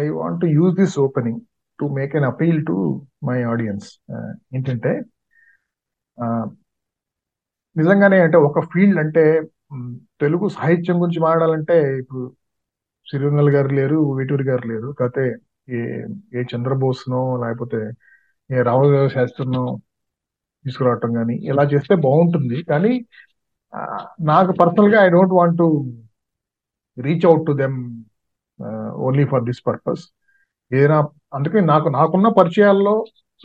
I 0.00 0.04
want 0.20 0.44
use 0.58 0.76
this 0.82 0.96
opening 1.06 1.40
to 1.78 1.86
make 1.98 2.14
an 2.20 2.28
appeal 2.34 2.60
to 2.70 2.76
my 3.28 3.40
audience 3.52 3.88
ఏంటంటే 4.56 4.92
నిజంగానే 7.76 8.18
అంటే 8.26 8.38
ఒక 8.48 8.60
ఫీల్డ్ 8.72 8.98
అంటే 9.04 9.22
తెలుగు 10.22 10.46
సాహిత్యం 10.56 10.96
గురించి 11.02 11.20
మాట్లాడాలంటే 11.26 11.76
ఇప్పుడు 12.00 12.22
సిరివెన్నెల 13.06 13.50
గారు 13.56 13.70
లేరు 13.78 13.98
వేటూరి 14.18 14.44
గారు 14.50 14.64
లేరు. 14.72 14.88
కాకపోతే 14.98 15.24
ఏ 15.68 15.80
ఏ 16.38 16.42
చంద్రబోస్నో 16.52 17.22
లేకపోతే 17.44 17.80
ఏ 18.50 18.62
రామదేవ 18.68 19.06
శాస్త్రినో 19.16 19.64
తీసుకురావటం 20.64 21.10
కానీ 21.18 21.34
ఇలా 21.50 21.64
చేస్తే 21.72 21.94
బాగుంటుంది. 22.06 22.58
కానీ 22.70 22.92
నాకు 24.30 24.52
పర్సనల్గా 24.60 24.98
I 25.06 25.08
don't 25.16 25.34
want 25.38 25.58
to 25.62 25.66
reach 26.96 27.26
out 27.30 27.44
to 27.48 27.52
them 27.62 27.78
only 29.06 29.24
for 29.32 29.44
this 29.48 29.62
purpose. 29.68 30.02
ఏదైనా 30.70 30.98
అందుకే 31.36 31.58
నాకు 31.72 31.88
నాకున్న 31.98 32.28
పరిచయాల్లో 32.38 32.94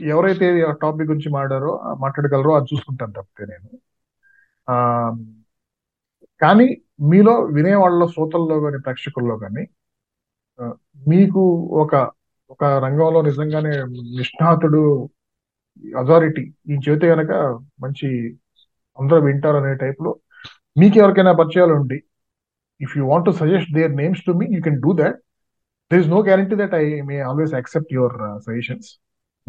ఎవరైతే 0.07 0.47
ఆ 0.63 0.73
టాపిక్ 0.81 1.09
గురించి 1.09 1.29
మాట్లాడారో 1.29 1.71
మాట్లాడగలరో 1.99 2.51
అది 2.55 2.67
చూసుకుంటాను 2.71 3.13
తప్పితే 3.13 3.45
నేను. 3.51 3.69
ఆ, 4.67 4.75
కానీ 6.41 6.67
మీలో 7.09 7.33
వినేవాళ్ళలో 7.55 8.05
శ్రోతల్లో 8.09 8.57
కానీ 8.61 8.77
ప్రేక్షకుల్లో 8.79 9.35
కానీ 9.43 9.63
మీకు 11.07 11.41
ఒక 11.81 11.93
ఒక 12.49 12.63
రంగంలో 12.83 13.19
నిజంగానే 13.21 13.73
నిష్ణాతుడు 14.17 14.81
అథారిటీ 15.99 16.43
ఈ 16.67 16.77
చేతే 16.85 17.07
కనుక 17.11 17.31
మంచి 17.83 18.07
అందరూ 18.97 19.19
వింటారు 19.27 19.57
అనే 19.61 19.73
టైప్లో 19.83 20.11
మీకు 20.75 20.95
ఎవరికైనా 21.01 21.33
పరిచయాలు 21.39 21.73
ఉండి 21.79 21.97
if 22.81 22.95
you 22.97 23.03
want 23.07 23.25
to 23.25 23.33
suggest 23.39 23.71
their 23.73 23.93
names 23.95 24.23
to 24.25 24.33
me 24.39 24.45
you 24.55 24.61
can 24.63 24.79
do 24.81 24.93
that 24.99 25.17
there 25.91 26.01
is 26.01 26.09
no 26.09 26.19
guarantee 26.27 26.57
that 26.61 26.75
I 26.75 26.85
may 27.09 27.17
always 27.29 27.53
accept 27.55 27.93
your 27.93 28.15
suggestions 28.47 28.89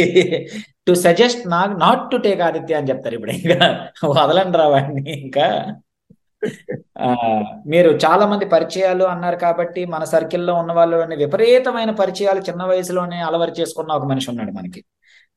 to 0.88 0.92
suggest 0.92 1.48
నాకు 1.48 1.80
నాట్ 1.80 2.12
టు 2.12 2.18
టేక్ 2.18 2.42
ఆదిత్య 2.42 2.76
అని 2.76 2.88
చెప్తారు 2.88 3.16
ఇప్పుడు 3.16 3.32
ఇంకా. 3.32 3.90
వదలండి 4.04 4.58
రావాడిని 4.58 5.12
ఇంకా. 5.12 5.66
మీరు 7.68 7.90
చాలా 7.92 8.28
మంది 8.28 8.46
పరిచయాలు 8.46 9.04
అన్నారు 9.04 9.36
కాబట్టి 9.36 9.86
మన 9.86 10.04
సర్కిల్లో 10.04 10.54
ఉన్న 10.54 10.72
వాళ్ళు 10.72 11.16
విపరీతమైన 11.16 11.92
పరిచయాలు 11.92 12.40
చిన్న 12.40 12.64
వయసులోనే 12.64 13.22
అలవరి 13.22 13.52
చేసుకున్న 13.52 13.92
ఒక 13.92 14.04
మనిషి 14.04 14.30
ఉన్నాడు 14.30 14.52
మనకి. 14.52 14.86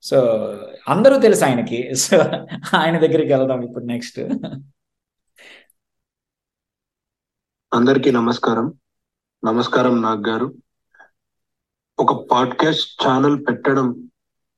సో 0.02 0.20
అందరూ 0.88 1.18
తెలుసు 1.18 1.44
ఆయనకి. 1.44 1.94
సో 1.94 2.16
ఆయన 2.76 2.98
దగ్గరికి 2.98 3.32
వెళ్దాం 3.32 3.62
ఇప్పుడు 3.62 3.84
నెక్స్ట్ 3.84 4.20
అందరికీ 7.74 8.10
నమస్కారం. 8.10 8.74
నమస్కారం 9.44 10.02
నాగ్ 10.02 10.28
గారు. 10.28 10.54
ఒక 11.98 12.30
పాడ్కాస్ట్ 12.30 13.06
ఛానల్ 13.06 13.44
పెట్టడం 13.48 14.10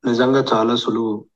నిజంగా 0.06 0.44
చాలా 0.54 0.76
సులువు. 0.76 1.26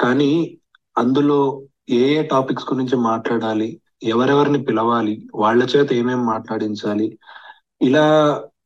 కానీ 0.00 0.58
అందులో 0.98 1.62
ఏ 1.90 2.14
ఏ 2.14 2.22
టాపిక్స్ 2.22 2.72
గురించి 2.72 2.96
మాట్లాడాలి 2.96 3.80
ఎవరెవరిని 4.02 4.64
పిలవాలి 4.64 5.14
వాళ్ళ 5.34 5.62
చేత 5.64 5.92
ఏమేమి 5.92 6.24
మాట్లాడించాలి 6.24 7.06
ఇలా 7.80 8.06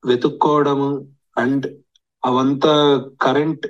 వెతుక్కోవడము 0.04 0.88
అండ్ 1.36 1.66
అవంతా 2.22 2.74
కరెంట్ 3.22 3.66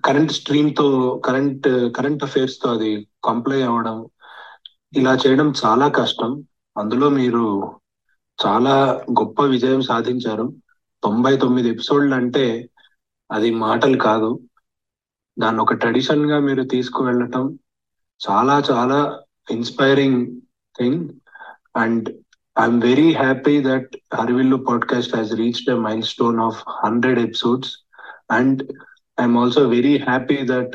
కరెంట్ 0.00 0.32
స్ట్రీమ్తో 0.32 0.86
కరెంట్ 1.26 1.66
కరెంట్ 1.96 2.24
అఫైర్స్తో 2.24 2.68
అది 2.70 2.90
కంప్లై 3.24 3.62
అవ్వడం 3.62 3.98
ఇలా 4.92 5.12
చేయడం 5.16 5.48
చాలా 5.62 5.88
కష్టం. 5.90 6.30
అందులో 6.76 7.08
మీరు 7.10 7.44
చాలా 8.38 8.74
గొప్ప 9.12 9.42
విజయం 9.44 9.82
సాధించారు. 9.82 10.46
తొంభై 11.02 11.34
తొమ్మిది 11.36 11.68
ఎపిసోడ్లు 11.68 12.14
అంటే 12.14 12.44
అది 13.30 13.50
మాటలు 13.56 13.98
కాదు. 13.98 14.30
దాన్ని 15.36 15.60
ఒక 15.62 15.74
ట్రెడిషన్గా 15.74 16.38
మీరు 16.38 16.62
తీసుకువెళ్ళటం 16.72 17.44
చాలా 18.20 18.56
చాలా 18.70 18.98
inspiring 19.50 20.26
thing 20.78 21.08
and 21.76 22.16
I'm 22.60 22.80
very 22.80 23.14
happy 23.14 23.62
that 23.62 23.96
Harivillu 24.14 24.56
podcast 24.56 25.14
has 25.14 25.32
reached 25.32 25.70
a 25.70 25.74
milestone 26.02 26.40
of 26.40 26.64
hundred 26.84 27.18
episodes 27.18 27.76
and 28.30 28.72
I'm 29.20 29.38
also 29.38 29.68
very 29.68 29.98
happy 29.98 30.38
that 30.44 30.72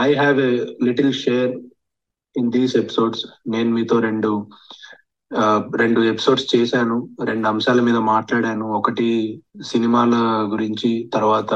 I 0.00 0.14
have 0.14 0.40
a 0.40 0.64
little 0.84 1.12
share 1.12 1.58
in 2.36 2.52
these 2.52 2.76
episodes 2.76 3.26
నేను 3.48 3.70
మీతో 3.70 4.00
రెండు 4.00 4.48
రెండు 5.76 6.00
ఎపిసోడ్స్ 6.00 6.56
చేశాను. 6.56 7.08
రెండు 7.24 7.48
అంశాల 7.48 7.80
మీద 7.80 7.96
మాట్లాడాను. 7.96 8.66
ఒకటి 8.66 9.42
సినిమాల 9.62 10.14
గురించి 10.52 11.10
తర్వాత 11.14 11.54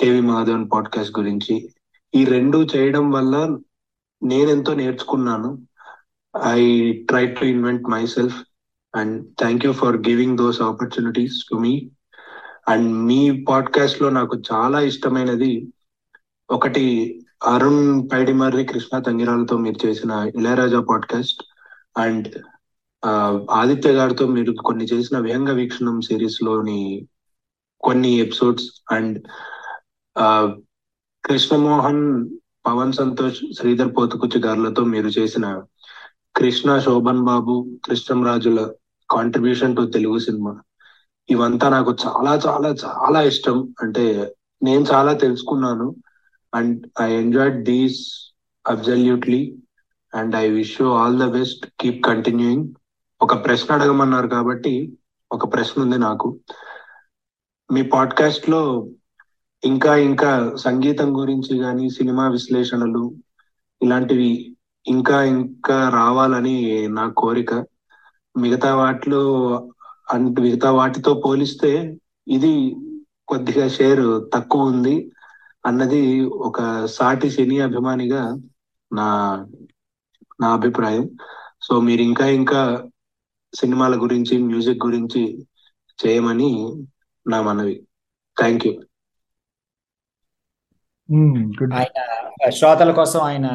కేవి 0.00 0.20
మాధవన్ 0.20 0.68
పాడ్కాస్ట్ 0.72 1.18
గురించి. 1.18 1.74
ఈ 2.14 2.24
రెండు 2.24 2.66
చేయడం 2.76 3.10
వల్ల 3.10 3.58
నేనెంతో 4.22 4.72
నేర్చుకున్నాను. 4.74 5.50
I 6.54 6.62
try 7.08 7.24
to 7.32 7.44
invent 7.44 7.86
myself 8.06 8.38
and 8.94 9.16
thank 9.38 9.64
you 9.66 9.72
for 9.72 9.96
giving 10.08 10.38
those 10.38 10.60
opportunities 10.62 11.38
to 11.48 11.56
me 11.56 11.74
and 12.68 12.88
మీ 13.06 13.20
పాడ్కాస్ట్లో 13.48 14.08
నాకు 14.10 14.34
చాలా 14.50 14.80
ఇష్టమైనది 14.82 15.52
ఒకటి 16.48 16.84
అరుణ్ 17.44 17.86
పైడిమర్రి 18.12 18.64
కృష్ణ 18.64 18.94
తంగిరాలతో 18.98 19.54
మీరు 19.56 19.78
చేసిన 19.86 20.12
Ilaiyaraaja 20.38 20.80
podcast 20.90 21.42
and 21.96 22.28
uh, 23.02 23.32
Aditya 23.52 23.90
గారితో 23.90 24.24
మీరు 24.26 24.52
కొన్ని 24.64 24.84
చేసిన 24.84 25.16
వ్యంగ 25.18 25.50
వీక్షణం 25.52 25.96
సిరీస్లోని 26.00 26.82
కొన్ని 27.82 28.12
episodes 28.18 28.68
and 28.92 29.16
uh, 30.16 30.46
Krishnamohan 31.24 32.04
Pavan 32.66 32.92
Santosh 32.92 33.40
Sridhar 33.58 33.96
Pothukuchi 33.96 34.40
గారులతో 34.40 34.84
మీరు 34.84 35.08
చేసిన 35.08 35.62
కృష్ణ 36.36 36.78
శోభన్ 36.78 37.20
బాబు 37.20 37.66
కృష్ణంరాజుల 37.84 38.72
కాంట్రిబ్యూషన్ 39.10 39.76
టు 39.76 39.86
తెలుగు 39.86 40.18
సినిమా. 40.18 40.60
ఇవంతా 41.30 41.68
నాకు 41.68 41.96
చాలా 42.06 42.34
చాలా 42.34 42.68
చాలా 42.68 43.22
ఇష్టం. 43.22 43.74
అంటే 43.82 44.34
నేను 44.62 44.84
చాలా 44.94 45.12
తెలుసుకున్నాను. 45.12 45.94
And 46.54 47.02
I 47.02 47.12
enjoyed 47.12 47.64
these 47.64 48.00
absolutely 48.66 49.56
and 50.14 50.34
I 50.34 50.48
wish 50.50 50.82
you 50.82 50.92
all 50.92 51.20
the 51.20 51.24
best. 51.24 51.66
Keep 51.80 52.04
continuing. 52.04 52.68
ఒక 53.22 53.44
ప్రశ్న 53.44 53.74
అడగమన్నారు 53.74 54.26
కాబట్టి 54.26 54.92
ఒక 55.32 55.52
ప్రశ్న 55.52 55.82
ఉంది 55.82 55.98
నాకు. 55.98 56.38
మీ 57.72 57.82
పాడ్కాస్ట్లో 57.82 58.88
ఇంకా 59.62 59.92
ఇంకా 60.02 60.30
సంగీతం 60.56 61.08
గురించి 61.18 61.54
కానీ 61.58 61.84
సినిమా 61.90 62.28
విశ్లేషణలు 62.28 63.04
ఇలాంటివి 63.80 64.30
ఇంకా 64.84 65.18
ఇంకా 65.34 65.76
రావాలని 65.90 66.56
నా 66.90 67.04
కోరిక. 67.16 67.52
మిగతా 68.34 68.70
వాటిలో 68.74 69.22
అంటే 70.08 70.40
మిగతా 70.42 70.70
వాటితో 70.70 71.14
పోలిస్తే 71.24 71.72
ఇది 72.26 72.52
కొద్దిగా 73.28 73.68
షేర్ 73.68 74.04
తక్కువ 74.34 74.70
ఉంది. 74.72 74.94
అన్నది 75.64 76.00
ఒక 76.40 76.58
సాటి 76.86 77.28
సినీ 77.30 77.58
అభిమానిగా 77.60 78.22
నా 78.90 79.06
నా 80.40 80.48
అభిప్రాయం. 80.52 81.04
సో 81.62 81.80
మీరు 81.80 82.02
ఇంకా 82.02 82.26
ఇంకా 82.38 82.60
సినిమాల 83.52 83.94
గురించి 84.02 84.38
మ్యూజిక్ 84.42 84.84
గురించి 84.84 85.22
చేయమని 85.98 86.50
నా 87.26 87.42
మనవి. 87.42 87.76
Thank 88.36 88.66
you. 88.66 88.72
ఆయన 91.78 92.00
శ్రోతల 92.50 92.90
కోసం 92.98 93.20
ఆయన 93.22 93.46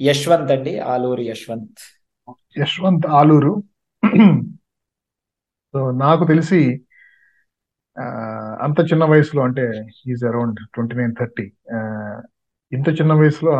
యశ్వంత్ 0.00 0.52
అండి 0.52 0.72
ఆలూరు 0.86 1.22
యశ్వంత్. 1.26 1.82
యశ్వంత్ 2.56 3.06
ఆలూరు. 3.16 3.52
సో 5.74 5.90
నాకు 6.00 6.24
తెలిసి 6.26 6.60
ఆ, 7.96 8.06
అంత 8.60 8.78
చిన్న 8.88 9.04
వయసులో 9.04 9.40
అంటే 9.44 9.62
is 10.06 10.24
around 10.26 10.58
twenty 10.72 10.94
nine 10.96 11.14
thirty 11.20 11.44
ఇంత 12.72 12.88
చిన్న 12.98 13.12
వయసులో 13.14 13.52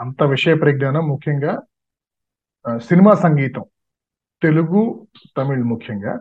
అంత 0.00 0.22
విషయ 0.30 0.54
పరిజ్ఞానం 0.62 1.04
ముఖ్యంగా 1.10 1.52
సినిమా 2.84 3.12
సంగీతం 3.22 3.64
తెలుగు 4.42 4.82
తమిళ్ 5.36 5.64
ముఖ్యంగా 5.72 6.14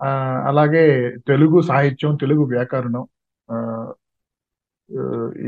ఆ, 0.00 0.10
అలాగే 0.48 0.84
తెలుగు 1.26 1.58
సాహిత్యం 1.62 2.12
తెలుగు 2.16 2.42
వ్యాకరణం 2.46 3.04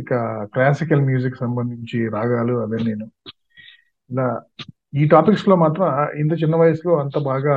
ఇక 0.00 0.12
క్లాసికల్ 0.54 1.02
మ్యూజిక్ 1.02 1.36
సంబంధించి 1.36 1.98
రాగాలు 2.08 2.54
అవన్నీ 2.58 2.84
నేను 2.90 3.06
ఇలా 4.10 4.26
ఈ 4.94 5.04
టాపిక్స్లో 5.08 5.54
మాత్రం 5.56 5.86
ఇంత 6.20 6.32
చిన్న 6.42 6.56
వయసులో 6.56 6.92
అంత 7.02 7.18
బాగా 7.26 7.54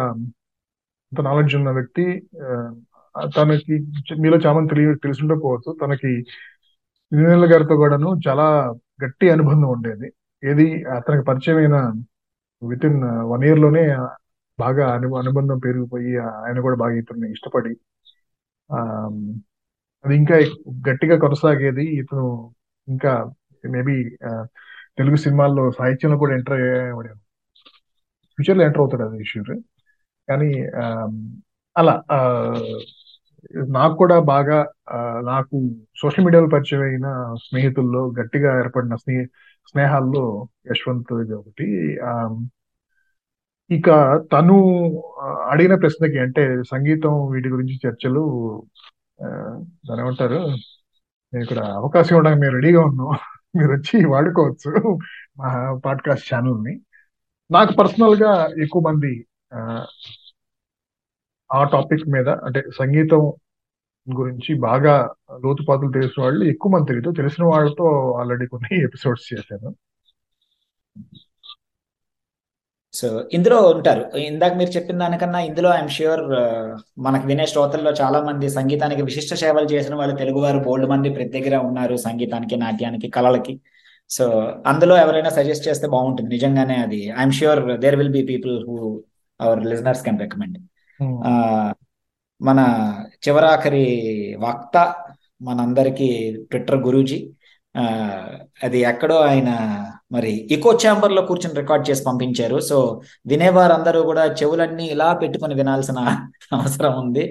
అంత 1.11 1.21
నాలెడ్జ్ 1.21 1.55
ఉన్న 1.55 1.69
వ్యక్తి 1.71 2.05
తనకి 3.31 3.75
మీలో 4.21 4.37
చాలా 4.43 4.55
మంది 4.55 4.71
తెలియ 4.71 4.93
తెలిసిండకపోవచ్చు. 5.03 5.69
తనకి 5.81 6.11
సిరినెల్ల 7.11 7.45
గారితో 7.51 7.75
కూడాను 7.75 8.09
చాలా 8.27 8.45
గట్టి 9.03 9.25
అనుబంధం 9.29 9.69
ఉండేది. 9.75 10.07
ఏది 10.43 10.65
అతనికి 10.95 11.23
పరిచయమైన 11.27 11.77
విత్ 12.61 12.85
ఇన్ 12.85 12.99
వన్ 13.31 13.43
ఇయర్లోనే 13.45 13.83
బాగా 14.59 14.85
అను 14.95 15.07
అనుబంధం 15.21 15.57
పెరిగిపోయి 15.59 16.11
ఆయన 16.39 16.57
కూడా 16.59 16.77
బాగా 16.83 16.95
ఇతన్ని 17.01 17.27
ఇష్టపడి 17.35 17.73
ఆ, 18.69 18.79
అది 20.03 20.15
ఇంకా 20.15 20.35
గట్టిగా 20.87 21.15
కొనసాగేది 21.17 21.85
ఇతను 21.99 22.25
ఇంకా 22.87 23.11
మేబీ 23.69 23.95
తెలుగు 24.97 25.17
సినిమాల్లో 25.17 25.63
సాహిత్యంలో 25.71 26.17
కూడా 26.17 26.33
ఎంటర్ 26.35 26.55
అయ్యేవాడు 26.57 27.13
ఫ్యూచర్లో 28.39 28.63
ఎంటర్ 28.63 28.81
అవుతాడు 28.81 29.05
అది 29.07 29.17
ఇష్యూ 29.25 29.41
కానీ 30.27 30.49
ఆ, 30.81 30.85
అలా 31.75 31.93
ఆ, 32.09 32.19
నాకు 33.73 33.95
కూడా 33.95 34.17
బాగా 34.29 34.57
నాకు 35.25 35.55
సోషల్ 36.01 36.25
మీడియాలో 36.25 36.47
పరిచయం 36.47 36.83
అయిన 36.83 37.07
స్నేహితుల్లో 37.45 38.01
గట్టిగా 38.19 38.51
ఏర్పడిన 38.59 38.95
స్నే 38.95 39.17
స్నేహాల్లో 39.67 40.23
యశ్వంత్ 40.71 41.11
ఇది 41.23 41.33
ఒకటి. 41.33 41.67
ఆ, 42.03 42.11
ఇక 43.69 43.89
తను 44.31 44.55
అడిగిన 45.51 45.75
ప్రశ్నకి 45.75 46.17
అంటే 46.19 46.43
సంగీతం 46.71 47.13
వీటి 47.31 47.49
గురించి 47.49 47.75
చర్చలు 47.83 48.23
దాని 49.89 50.01
ఏమంటారు? 50.01 50.39
నేను 51.33 51.43
ఇక్కడ 51.43 51.59
అవకాశం 51.59 52.15
ఇవ్వడానికి 52.15 52.41
మేము 52.41 52.53
రెడీగా 52.53 52.81
ఉన్నాం. 52.81 53.07
మీరు 53.55 53.71
వచ్చి 53.71 54.05
వాడుకోవచ్చు 54.05 54.97
మా 55.37 55.49
పాడ్కాస్ట్ 55.85 56.33
ఛానల్ని 56.33 56.81
నాకు 57.51 57.73
పర్సనల్గా 57.73 58.47
ఎక్కువ 58.61 58.81
మంది 58.81 59.27
ఆ, 59.53 59.85
ఆ 61.53 61.63
టాపిక్ 61.63 62.09
మీద 62.09 62.29
అంటే 62.29 62.63
సంగీతం 62.79 63.19
గురించి 64.19 64.59
బాగా 64.59 65.09
లోతుపాతులు 65.33 65.91
తెలిసిన 65.91 66.23
వాళ్ళు 66.23 66.45
ఎక్కువ 66.45 66.71
మంది 66.71 66.87
తెలియదు. 66.87 67.11
తెలిసిన 67.11 67.43
వాళ్ళతో 67.43 68.11
ఆల్రెడీ 68.19 68.47
కొన్ని 68.47 68.83
ఎపిసోడ్స్ 68.83 69.33
చేశాను. 69.33 69.75
సో 72.99 73.07
ఇందులో 73.35 73.57
ఉంటారు. 73.73 74.03
ఇందాక 74.29 74.53
మీరు 74.59 74.71
చెప్పిన 74.75 74.97
దానికన్నా 75.03 75.39
ఇందులో 75.49 75.69
ఐఎమ్ 75.75 75.93
ష్యూర్ 75.95 76.23
మనకు 77.05 77.25
వినే 77.29 77.45
శ్రోతల్లో 77.51 77.91
చాలా 78.01 78.19
మంది 78.27 78.47
సంగీతానికి 78.57 79.01
విశిష్ట 79.07 79.33
సేవలు 79.43 79.67
చేసిన 79.73 79.93
వాళ్ళు 79.99 80.15
తెలుగువారు 80.21 80.59
బోల్డ్ 80.67 80.87
మంది 80.91 81.11
ప్రతి 81.15 81.31
దగ్గర 81.37 81.55
ఉన్నారు 81.69 81.95
సంగీతానికి 82.07 82.55
నాట్యానికి 82.63 83.07
కళలకి. 83.15 83.55
సో 84.09 84.25
అందులో 84.71 84.95
ఎవరైనా 85.03 85.31
సజెస్ట్ 85.37 85.67
చేస్తే 85.67 85.87
బాగుంటుంది. 85.95 86.29
నిజంగానే 86.35 86.75
అది 86.85 87.01
I'm 87.19 87.35
sure 87.39 87.61
there 87.83 87.97
will 88.01 88.15
be 88.17 88.23
people 88.31 88.55
who 88.67 88.77
our 89.39 89.61
listeners 89.71 90.03
can 90.07 90.21
recommend 90.25 90.57
మన 92.41 92.59
చివరాఖరి 93.25 93.87
వక్త 94.39 94.77
మనందరికీ 95.41 96.09
ట్విట్టర్ 96.51 96.79
గురూజీ. 96.87 97.17
అది 98.63 98.79
ఎక్కడో 98.91 99.17
ఆయన 99.29 99.49
మరి 100.11 100.31
ఇకో 100.55 100.71
ఛాంబర్లో 100.81 101.21
కూర్చొని 101.29 101.57
రికార్డ్ 101.61 101.85
చేసి 101.89 102.03
పంపించారు. 102.07 102.57
సో 102.69 102.77
వినేవారందరూ 103.31 103.99
కూడా 104.09 104.23
చెవులన్నీ 104.39 104.85
ఇలా 104.95 105.07
పెట్టుకొని 105.21 105.55
వినాల్సిన 105.61 105.99
అవసరం 106.57 106.93
ఉంది. 107.03 107.23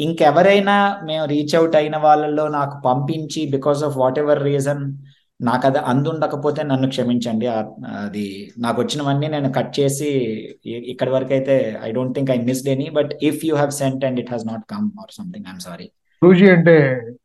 ఇంకెవరైనా 0.00 0.76
మేము 1.08 1.24
రీచ్ 1.32 1.54
అవుట్ 1.58 1.76
అయిన 1.80 1.96
వాళ్ళలో 2.06 2.46
నాకు 2.58 2.76
పంపించి 2.88 3.42
because 3.56 3.82
of 3.88 3.98
what 4.02 4.20
ever 4.22 4.42
reason 4.50 4.82
నాకు 5.40 5.64
అది 5.68 5.80
అందుండకపోతే 5.92 6.60
నన్ను 6.62 6.88
క్షమించండి. 6.88 7.46
అది 8.04 8.26
నాకు 8.58 8.78
వచ్చినవన్నీ 8.82 9.28
నేను 9.28 9.48
కట్ 9.52 9.72
చేసి 9.80 10.10
ఇక్కడి 10.92 11.10
వరకు 11.10 11.34
అయితే 11.38 11.56
I 11.82 11.90
don't 11.92 12.14
think 12.18 12.30
I 12.30 12.38
missed 12.50 12.70
any 12.74 12.88
but 12.90 13.12
if 13.30 13.42
you 13.48 13.54
have 13.56 13.74
sent 13.82 14.04
and 14.04 14.20
it 14.20 14.32
has 14.34 14.46
not 14.52 14.64
come 14.74 14.86
or 15.02 15.12
something 15.12 15.46
I'm 15.46 15.62
sorry 15.68 15.88
Guruji 16.22 16.46
అంటే 16.50 16.76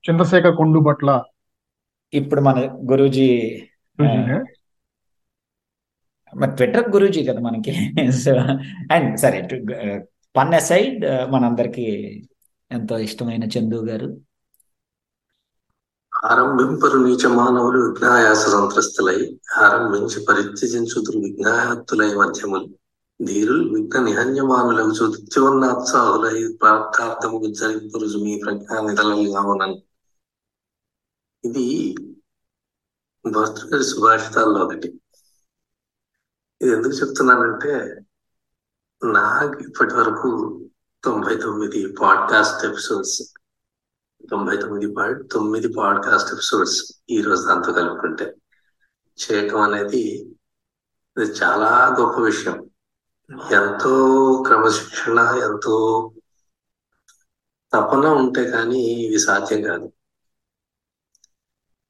చంద్రశేఖర్ 0.07 0.55
కొండు 0.55 0.79
పట్ల 0.79 1.09
ఇప్పుడు 2.13 2.41
మన 2.41 2.57
గురూజీ 2.91 3.27
మరి 6.33 6.51
ట్విట్టర్ 6.55 6.89
గురూజీ 6.89 7.21
కదా 7.23 7.39
మనకి. 7.39 7.71
సో 8.23 8.33
అండ్ 8.95 9.19
సరే 9.19 9.39
పన్ 10.35 10.53
అసైడ్ 10.53 11.01
మనందరికి 11.31 11.85
ఎంతో 12.71 12.95
ఇష్టమైన 12.97 13.43
చందు 13.53 13.79
గారు. 13.85 14.07
ఆరంభింపరు 16.13 16.97
నీచ 16.97 17.27
మానవులు 17.35 17.79
విజ్ఞాయాస 17.79 18.43
సంత్రస్తులై 18.49 19.17
ఆరంభించి 19.57 20.25
పరిత్యజించుదురు 20.25 21.19
విజ్ఞాయాత్తులై 21.19 22.09
మధ్యములు. 22.13 22.67
ధీరులు 23.19 23.63
విఘ్న 23.73 23.99
నిహన్యమానులకు 24.03 24.93
చూత్యోన్నాత్సాహులై 24.99 26.37
ప్రాప్తార్థము 26.61 27.39
జరిపురుజు 27.59 28.17
మీ 28.17 28.33
ప్రజ్ఞా 28.45 28.77
నిధలలు 28.81 29.29
కావునని. 29.31 29.77
ఇది 31.45 31.95
భర్తృగారి 33.31 33.83
సుభాషితాల్లో 33.83 34.65
ఒకటి. 34.65 34.87
ఇది 36.61 36.71
ఎందుకు 36.71 36.93
చెప్తున్నానంటే 36.93 38.01
నాకు 39.03 39.59
ఇప్పటి 39.59 39.93
వరకు 39.93 40.59
తొంభై 41.03 41.35
తొమ్మిది 41.35 41.93
పాడ్కాస్ట్ 42.01 42.65
ఎపిసోడ్స్ 42.65 43.21
తొంభై 44.31 44.57
తొమ్మిది 44.57 44.93
పాయింట్ 44.93 45.31
తొమ్మిది 45.31 45.73
పాడ్కాస్ట్ 45.77 46.33
ఎపిసోడ్స్ 46.33 47.01
ఈ 47.09 47.21
రోజు 47.21 47.47
దాంతో 47.47 47.73
కలుపుకుంటే 47.73 48.35
చేయటం 49.21 49.61
అనేది 49.61 50.21
ఇది 51.17 51.25
చాలా 51.25 51.97
గొప్ప 51.99 52.19
విషయం. 52.19 52.69
ఎంతో 53.51 53.93
క్రమశిక్షణ 54.47 55.19
ఎంతో 55.19 56.11
తపన 57.73 58.05
ఉంటే 58.07 58.51
కానీ 58.51 58.79
ఇది 58.79 59.19
సాధ్యం 59.19 59.61
కాదు. 59.61 59.93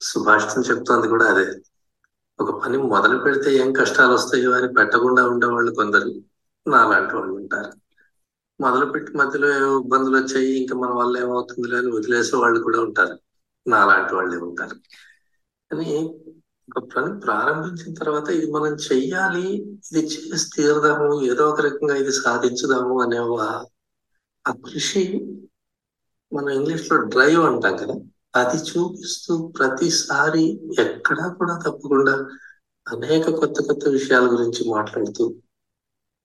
సుభాషితం 0.01 0.61
చెప్తోంది 0.61 1.07
కూడా 1.07 1.25
అదే. 1.29 1.45
ఒక 2.39 2.65
పని 2.65 2.77
మొదలు 2.77 3.17
పెడితే 3.17 3.55
ఏం 3.55 3.73
కష్టాలు 3.73 4.13
వస్తాయో 4.13 4.51
అని 4.51 4.73
పెట్టకుండా 4.73 5.27
ఉండేవాళ్ళు 5.27 5.71
కొందరు 5.71 6.09
నాలాంటి 6.65 7.15
వాళ్ళు 7.15 7.33
ఉంటారు. 7.33 7.71
మొదలు 8.59 8.85
పెట్టి 8.85 9.17
మధ్యలో 9.17 9.57
ఏవో 9.57 9.79
ఇబ్బందులు 9.79 10.17
వచ్చాయి 10.17 10.57
ఇంకా 10.57 10.75
మన 10.75 10.91
వల్ల 10.91 11.17
ఏమవుతుంది 11.17 11.75
అని 11.75 11.87
వదిలేసే 11.87 12.35
వాళ్ళు 12.35 12.59
కూడా 12.59 12.79
ఉంటారు. 12.79 13.15
నాలాంటి 13.65 14.15
వాళ్ళే 14.15 14.37
ఉంటారు. 14.37 14.75
కానీ 15.71 15.89
ఒక 16.67 16.83
పని 16.95 17.19
ప్రారంభించిన 17.19 17.93
తర్వాత 17.93 18.29
ఇది 18.29 18.51
మనం 18.51 18.73
చెయ్యాలి 18.75 19.45
ఇది 19.89 20.01
చేసి 20.05 20.49
తీరదాము 20.55 21.21
ఏదో 21.21 21.49
ఒక 21.49 21.61
రకంగా 21.61 21.95
ఇది 21.95 22.11
సాధించుదాము 22.11 23.01
అనేవా 23.01 23.47
ఆ 24.45 24.51
కృషి 24.65 25.03
మనం 26.31 26.49
ఇంగ్లీష్లో 26.49 26.97
డ్రైవ్ 26.97 27.41
అంటాం 27.45 27.77
కదా. 27.77 27.95
అది 28.33 28.57
చూపిస్తూ 28.57 29.47
ప్రతిసారి 29.47 30.45
ఎక్కడా 30.79 31.27
కూడా 31.27 31.59
తప్పకుండా 31.65 32.15
అనేక 32.87 33.29
కొత్త 33.29 33.61
కొత్త 33.61 33.89
విషయాల 33.89 34.25
గురించి 34.25 34.69
మాట్లాడుతూ 34.69 35.35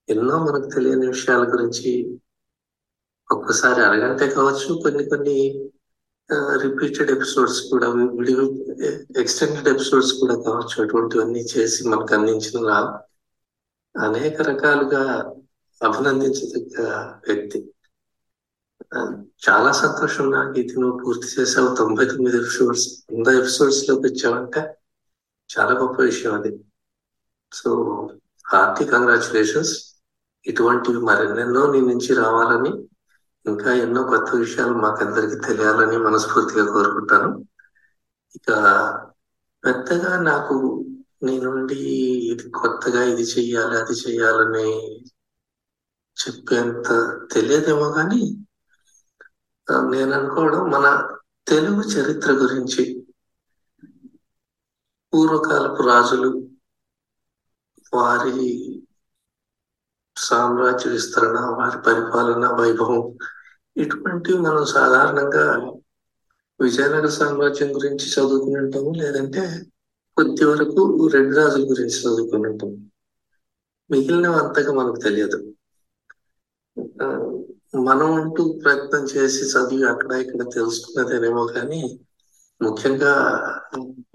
ఎన్నో 0.09 0.39
మనకు 0.39 0.69
తెలియని 0.75 1.07
విషయాల 1.07 1.43
గురించి 1.53 2.19
ఒక్కసారి 3.31 3.81
అరగంటే 3.83 4.29
కావచ్చు 4.29 4.83
కొన్ని 4.83 5.05
కొన్ని 5.05 5.39
రిపీటెడ్ 6.63 7.11
ఎపిసోడ్స్ 7.11 7.61
కూడా 7.71 7.89
విడివి 7.89 8.47
ఎక్స్టెండెడ్ 9.21 9.69
ఎపిసోడ్స్ 9.69 10.13
కూడా 10.13 10.35
కావచ్చు. 10.35 10.77
అటువంటివన్నీ 10.85 11.41
చేసి 11.41 11.89
మనకు 11.89 12.15
అందించిన 12.15 12.71
అనేక 13.95 14.43
రకాలుగా 14.43 15.03
అభినందించదగ్గ 15.81 16.77
వ్యక్తి. 17.29 17.59
చాలా 19.47 19.73
సంతోషం 19.73 20.31
నాకు 20.31 20.59
ఇది 20.59 20.75
నువ్వు 20.75 21.05
పూర్తి 21.05 21.27
చేసావు 21.35 21.75
తొంభై 21.75 22.05
తొమ్మిది 22.05 22.37
ఎపిసోడ్స్ 22.37 22.87
వంద 23.13 23.27
ఎపిసోడ్స్లోకి 23.27 24.07
వచ్చావంటే 24.07 24.61
చాలా 25.51 25.73
గొప్ప 25.73 26.03
విషయం 26.03 26.35
అది. 26.35 26.53
సో 27.53 27.71
హార్టీ 28.45 28.85
కంగ్రాచులేషన్స్ 28.85 29.73
ఇటువంటివి 30.47 30.99
మరెన్నెన్నో 30.99 31.67
నీ 31.73 31.81
నుంచి 31.81 32.15
రావాలని 32.15 32.73
ఇంకా 33.47 33.75
ఎన్నో 33.75 34.03
కొత్త 34.03 34.37
విషయాలు 34.37 34.75
మాకందరికి 34.75 35.37
తెలియాలని 35.47 35.99
మనస్ఫూర్తిగా 35.99 36.65
కోరుకుంటాను. 36.65 37.45
ఇక 38.35 38.51
పెద్దగా 39.65 40.17
నాకు 40.23 40.55
నీ 41.23 41.41
నుండి 41.41 41.79
ఇది 42.33 42.51
కొత్తగా 42.51 43.03
ఇది 43.03 43.23
చెయ్యాలి 43.23 43.77
అది 43.77 43.95
చెయ్యాలని 43.95 44.69
చెప్పేంత 46.17 46.89
తెలియదేమో 47.35 47.93
కానీ 47.93 48.21
నేను 49.71 50.13
అనుకోవడం 50.13 50.71
మన 50.71 51.09
తెలుగు 51.49 51.83
చరిత్ర 51.83 52.33
గురించి. 52.33 53.05
పూర్వకాలపు 55.13 55.83
రాజులు 55.83 56.49
వారి 57.95 58.33
సామ్రాజ్య 60.17 60.91
విస్తరణ 60.91 61.41
వారి 61.41 61.83
పరిపాలన 61.83 62.47
వైభవం 62.47 63.19
ఇటువంటివి 63.77 64.39
మనం 64.39 64.65
సాధారణంగా 64.65 65.77
విజయనగర 66.61 67.07
సామ్రాజ్యం 67.07 67.77
గురించి 67.77 68.07
చదువుకుని 68.11 68.59
ఉంటాము 68.59 68.93
లేదంటే 68.97 69.65
కొద్ది 70.17 70.45
వరకు 70.45 71.09
రెండు 71.13 71.37
రాజుల 71.37 71.65
గురించి 71.71 72.01
చదువుకుని 72.01 72.49
ఉంటాము. 72.49 72.91
మిగిలినవి 73.91 74.35
అంతగా 74.35 74.73
మనకు 74.73 74.97
తెలియదు. 74.97 75.55
మనం 77.85 78.15
అంటూ 78.15 78.61
ప్రయత్నం 78.65 79.05
చేసి 79.05 79.45
చదివి 79.45 79.89
అక్కడ 79.89 80.13
ఇక్కడ 80.13 80.45
తెలుసుకున్నదేనేమో 80.55 81.47
కానీ 81.47 82.01
ముఖ్యంగా 82.63 83.13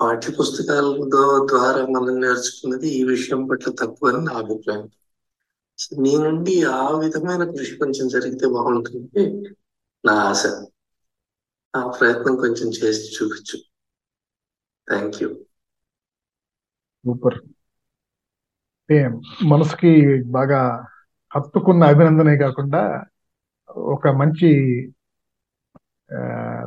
పాఠ్య 0.02 0.34
పుస్తకాల 0.40 1.10
ద్వారా 1.46 1.86
మనం 1.86 2.22
నేర్చుకున్నది 2.22 2.90
ఈ 2.90 3.04
విషయం 3.04 3.48
పట్ల 3.48 3.72
తక్కువ 3.72 4.10
అని 4.10 4.26
నా 4.26 4.34
అభిప్రాయం. 4.34 4.90
నీ 6.00 6.18
నుండి 6.18 6.64
ఆ 6.64 6.98
విధమైన 6.98 7.52
కృషి 7.52 7.76
కొంచెం 7.76 8.08
జరిగితే 8.08 8.48
బాగుంటుంది 8.48 9.50
నా 10.06 10.14
ఆశ. 10.14 10.46
ఆ 11.76 11.88
ప్రయత్నం 11.88 12.36
కొంచెం 12.36 12.70
చేసి 12.70 13.16
చూపించు. 13.16 13.58
Thank 14.90 15.24
you. 15.24 15.30
సూపర్. 17.06 17.42
మనసుకి 19.44 20.24
బాగా 20.24 20.88
హత్తుకున్న 21.36 21.84
అభినందనే 21.84 22.38
కాకుండా 22.38 23.04
ఒక 23.78 24.08
మంచి 24.08 24.50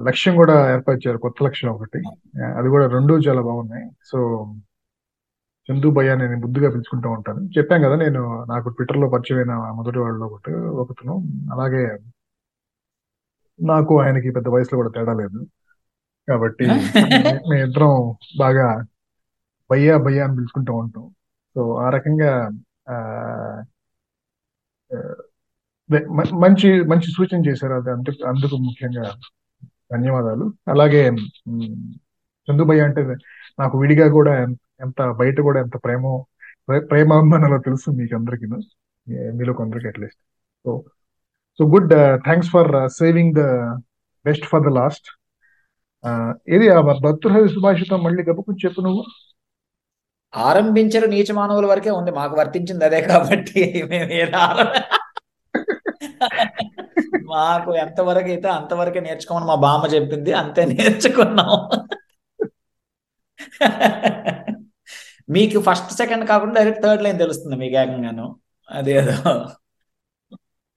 లక్ష్యం 0.02 0.36
కూడా 0.36 0.74
ఏర్పరిచారు 0.74 1.18
కొత్త 1.18 1.43
లక్ష్యం 1.43 1.72
ఒకటి. 1.72 2.02
అది 2.43 2.68
కూడా 2.68 2.86
రెండు 2.86 3.14
చాలా 3.14 3.40
బాగున్నాయి. 3.43 3.90
సో 4.05 4.47
చందు 5.70 5.90
భయ్య 5.90 6.14
నేను 6.14 6.36
ముద్దుగా 6.36 6.70
పిలుచుకుంటూ 6.70 7.10
ఉంటాను. 7.10 7.40
చెప్పాం 7.59 7.82
కదా 7.82 7.97
నేను 7.97 8.44
నాకు 8.44 8.68
ట్విట్టర్లో 8.68 9.09
పరిచయమైన 9.09 9.55
మొదటి 9.55 9.98
వాళ్ళలో 9.98 10.26
ఒకటి 10.26 10.55
ఒకతను. 10.55 11.14
అలాగే 11.52 11.98
నాకు 13.62 14.01
ఆయనకి 14.01 14.31
పెద్ద 14.31 14.48
వయసులో 14.48 14.76
కూడా 14.76 14.89
తేడా 14.89 15.12
లేదు. 15.12 15.47
కాబట్టి 16.28 16.64
మే- 17.24 17.51
మేమిద్దరం 17.51 18.14
బాగా 18.39 18.86
భయ్యా 19.70 19.97
భయ్యా 19.97 20.24
అని 20.24 20.35
పిలుచుకుంటూ 20.35 20.74
ఉంటాం. 20.74 21.10
సో 21.55 21.74
ఆ 21.74 21.90
రకంగా 21.90 22.51
మంచి 26.43 26.69
మంచి 26.93 27.09
సూచన 27.16 27.40
చేశారు 27.48 27.74
అది 27.81 27.90
అందుకు 27.97 28.20
అందుకు 28.32 28.56
ముఖ్యంగా 28.66 29.05
ధన్యవాదాలు. 29.93 30.44
అలాగే 30.73 31.02
మ్, 31.11 31.66
అంటే 32.48 33.02
నాకు 33.59 33.74
విడిగా 33.82 34.06
కూడా 34.19 34.32
ఎంత 34.85 35.01
బయట 35.20 35.39
కూడా 35.48 35.59
ఎంత 35.65 35.77
ప్రేమ 35.86 36.05
ప్రేమాభిమానాలు 36.90 37.59
తెలుసు 37.69 37.89
మీకు 38.01 38.15
అందరికీ 38.19 38.47
మీలో 39.39 39.52
కొందరికి 39.61 39.86
at least. 39.90 40.23
So 40.65 40.70
so 41.61 41.65
good 41.74 41.93
thanks 42.27 42.51
for 42.55 42.70
saving 43.01 43.35
the 43.40 43.43
best 44.24 44.47
for 44.52 44.65
the 44.69 44.73
last 44.81 45.09
ఏది 46.55 46.66
ఆ 46.77 46.81
భక్తుల 47.06 47.44
సుభాషితం 47.55 48.01
మళ్ళీ 48.06 48.23
గబుకుని 48.28 48.62
చెప్పు 48.65 48.81
నువ్వు. 48.86 49.02
ఆరంభించరు 50.35 51.06
నీచ 51.15 51.28
మానవుల 51.39 51.66
వరకే 51.73 51.90
ఉంది. 51.98 52.12
మాకు 52.20 52.35
వర్తించింది 52.40 52.85
అదే 52.89 53.01
కాబట్టి 53.11 53.61
మేము 53.93 54.11
మాకు 57.30 57.70
ఎంతవరకు 57.76 58.28
అయితే 58.28 58.48
అంతవరకే 58.51 59.01
నేర్చుకోమని 59.01 59.46
మా 59.46 59.56
బామ్మ 59.64 59.84
చెప్పింది 59.94 60.32
అంతే 60.40 60.62
నేర్చుకున్నాం. 60.72 61.52
మీకు 65.28 65.59
ఫస్ట్ 65.66 65.92
సెకండ్ 66.01 66.24
కాకుండా 66.30 66.55
డైరెక్ట్ 66.59 66.82
థర్డ్ 66.84 67.05
లైన్ 67.05 67.18
తెలుస్తుంది 67.18 67.56
మీకు 67.56 67.76
ఏకంగాను. 67.76 68.26
అదేదో 68.68 69.14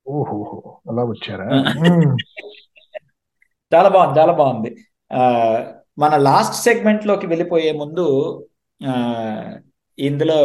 ఓహో 0.06 0.38
అలా 0.90 1.04
వచ్చారా. 1.06 1.48
చాలా 3.72 3.90
బాగుంది 3.90 4.18
చాలా 4.20 4.34
బాగుంది. 4.34 4.70
ఆ, 5.12 5.20
మన 5.98 6.14
లాస్ట్ 6.28 6.58
సెగ్మెంట్లోకి 6.66 7.28
వెళ్ళిపోయే 7.28 7.72
ముందు 7.74 8.06
ఆ, 8.82 8.92
ఇందులో 9.98 10.38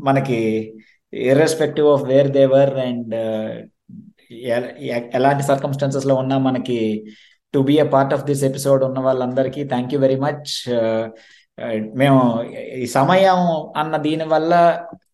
మనకి 0.00 0.38
irrespective 1.12 1.88
of 1.88 2.04
where 2.04 2.30
they are 2.32 2.72
and 2.80 3.14
ఎలాంటి 5.14 5.42
సర్కమ్స్టాన్సెస్లో 5.42 6.14
ఉన్నా 6.14 6.36
మనకి 6.38 6.78
to 7.54 7.60
be 7.60 7.74
a 7.78 7.86
part 7.94 8.12
of 8.14 8.24
this 8.24 8.44
episode 8.44 8.82
ఉన్న 8.84 8.98
వాళ్ళందరికీ 8.98 9.62
థ్యాంక్ 9.64 9.92
యూ 9.94 10.00
వెరీ 10.00 10.18
మచ్ 10.20 10.50
మేము 11.94 12.20
ఈ 12.76 12.86
సమయం 12.88 13.38
అన్న 13.76 13.94
దీని 13.98 14.26
వల్ల 14.28 14.52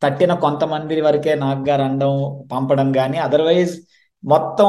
తట్టిన 0.02 0.32
కొంతమంది 0.44 1.00
వరకే 1.00 1.32
నాకు 1.36 1.62
గారు 1.62 2.10
పంపడం 2.50 2.88
కానీ 2.92 3.18
అదర్వైజ్ 3.18 3.74
మొత్తం 4.24 4.68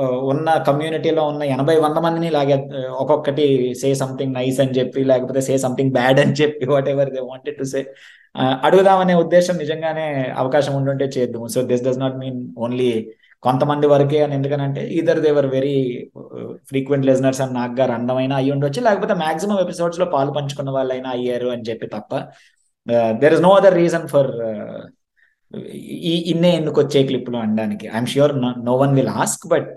uh, 0.00 0.16
ఉన్న 0.22 0.48
కమ్యూనిటీలో 0.66 1.22
ఉన్న 1.30 1.42
ఎనభై 1.54 1.76
వంద 1.76 1.98
మందిని 1.98 2.28
లాగే 2.30 2.56
uh, 2.78 2.90
ఒక్కొక్కటి 3.00 3.44
సే 3.80 3.88
సంథింగ్ 3.94 4.34
నైస్ 4.34 4.58
అని 4.60 4.74
చెప్పి 4.78 5.00
లేకపోతే 5.04 5.40
సే 5.40 5.54
సంథింగ్ 5.58 5.92
బ్యాడ్ 5.92 6.18
అని 6.20 6.34
చెప్పి 6.40 6.66
whatever 6.88 7.10
they 7.10 7.22
wanted 7.30 7.58
to 7.58 7.66
say 7.66 7.80
అడుగుదామనే 8.34 9.14
ఉద్దేశం 9.14 9.54
నిజంగానే 9.56 10.06
అవకాశం 10.42 10.74
ఉండుంటే 10.74 11.06
చేద్దాము 11.16 11.46
so 11.54 11.62
this 11.62 11.84
does 11.86 11.98
not 11.98 12.16
mean 12.22 12.38
only 12.58 12.90
కొంతమంది 13.42 13.86
వరకే 13.86 14.18
అని 14.24 14.34
ఎందుకనంటే 14.34 14.82
either 14.98 15.20
they are 15.20 15.46
very 15.46 15.76
frequent 16.68 17.06
listeners 17.06 17.40
అని 17.40 17.52
నాకు 17.52 17.74
గారు 17.80 17.92
అందమైన 17.92 18.32
అయ్యి 18.32 18.52
ఉండొచ్చు. 18.54 18.80
లేకపోతే 18.80 19.14
మాక్సిమం 19.14 19.60
ఎపిసోడ్స్లో 19.60 20.06
పాలు 20.06 20.32
పంచుకున్న 20.36 20.70
వాళ్ళైనా 20.70 21.10
అయ్యారు 21.10 21.48
అని 21.54 21.66
చెప్పి 21.70 21.86
తప్ప 21.86 22.12
there 23.22 23.34
is 23.34 23.42
no 23.42 23.52
other 23.54 23.76
reason 23.82 24.06
for 24.08 24.30
ఈ 26.12 26.14
ఇన్నే 26.32 26.50
ఎందుకు 26.56 26.78
వచ్చే 26.80 27.00
క్లిప్లు 27.08 27.36
అనడానికి. 27.36 27.86
I'm 27.94 28.06
sure 28.06 28.32
no 28.68 28.74
one 28.82 28.94
will 28.98 29.12
ask 29.22 29.46
but 29.46 29.74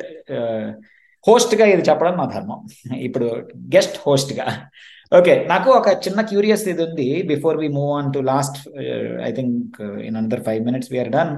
హోస్ట్గా 1.28 1.66
ఇది 1.66 1.84
చెప్పడం 1.90 2.16
నా 2.18 2.26
ధర్మం. 2.36 2.60
ఇప్పుడు 3.08 3.28
గెస్ట్ 3.76 3.98
హోస్ట్గా. 4.06 4.46
ఓకే 5.12 5.34
నాకు 5.50 5.70
ఒక 5.72 5.88
చిన్న 6.06 6.22
క్యూరియస్ 6.22 6.64
ఇది 6.68 6.84
ఉంది. 6.84 7.08
Before 7.32 7.58
we 7.58 7.68
move 7.68 7.92
on 7.98 8.10
to 8.14 8.20
last 8.32 8.58
I 9.28 9.32
think 9.32 9.76
in 10.08 10.18
another 10.22 10.44
five 10.48 10.62
minutes 10.66 10.90
we're 10.94 11.12
done. 11.18 11.34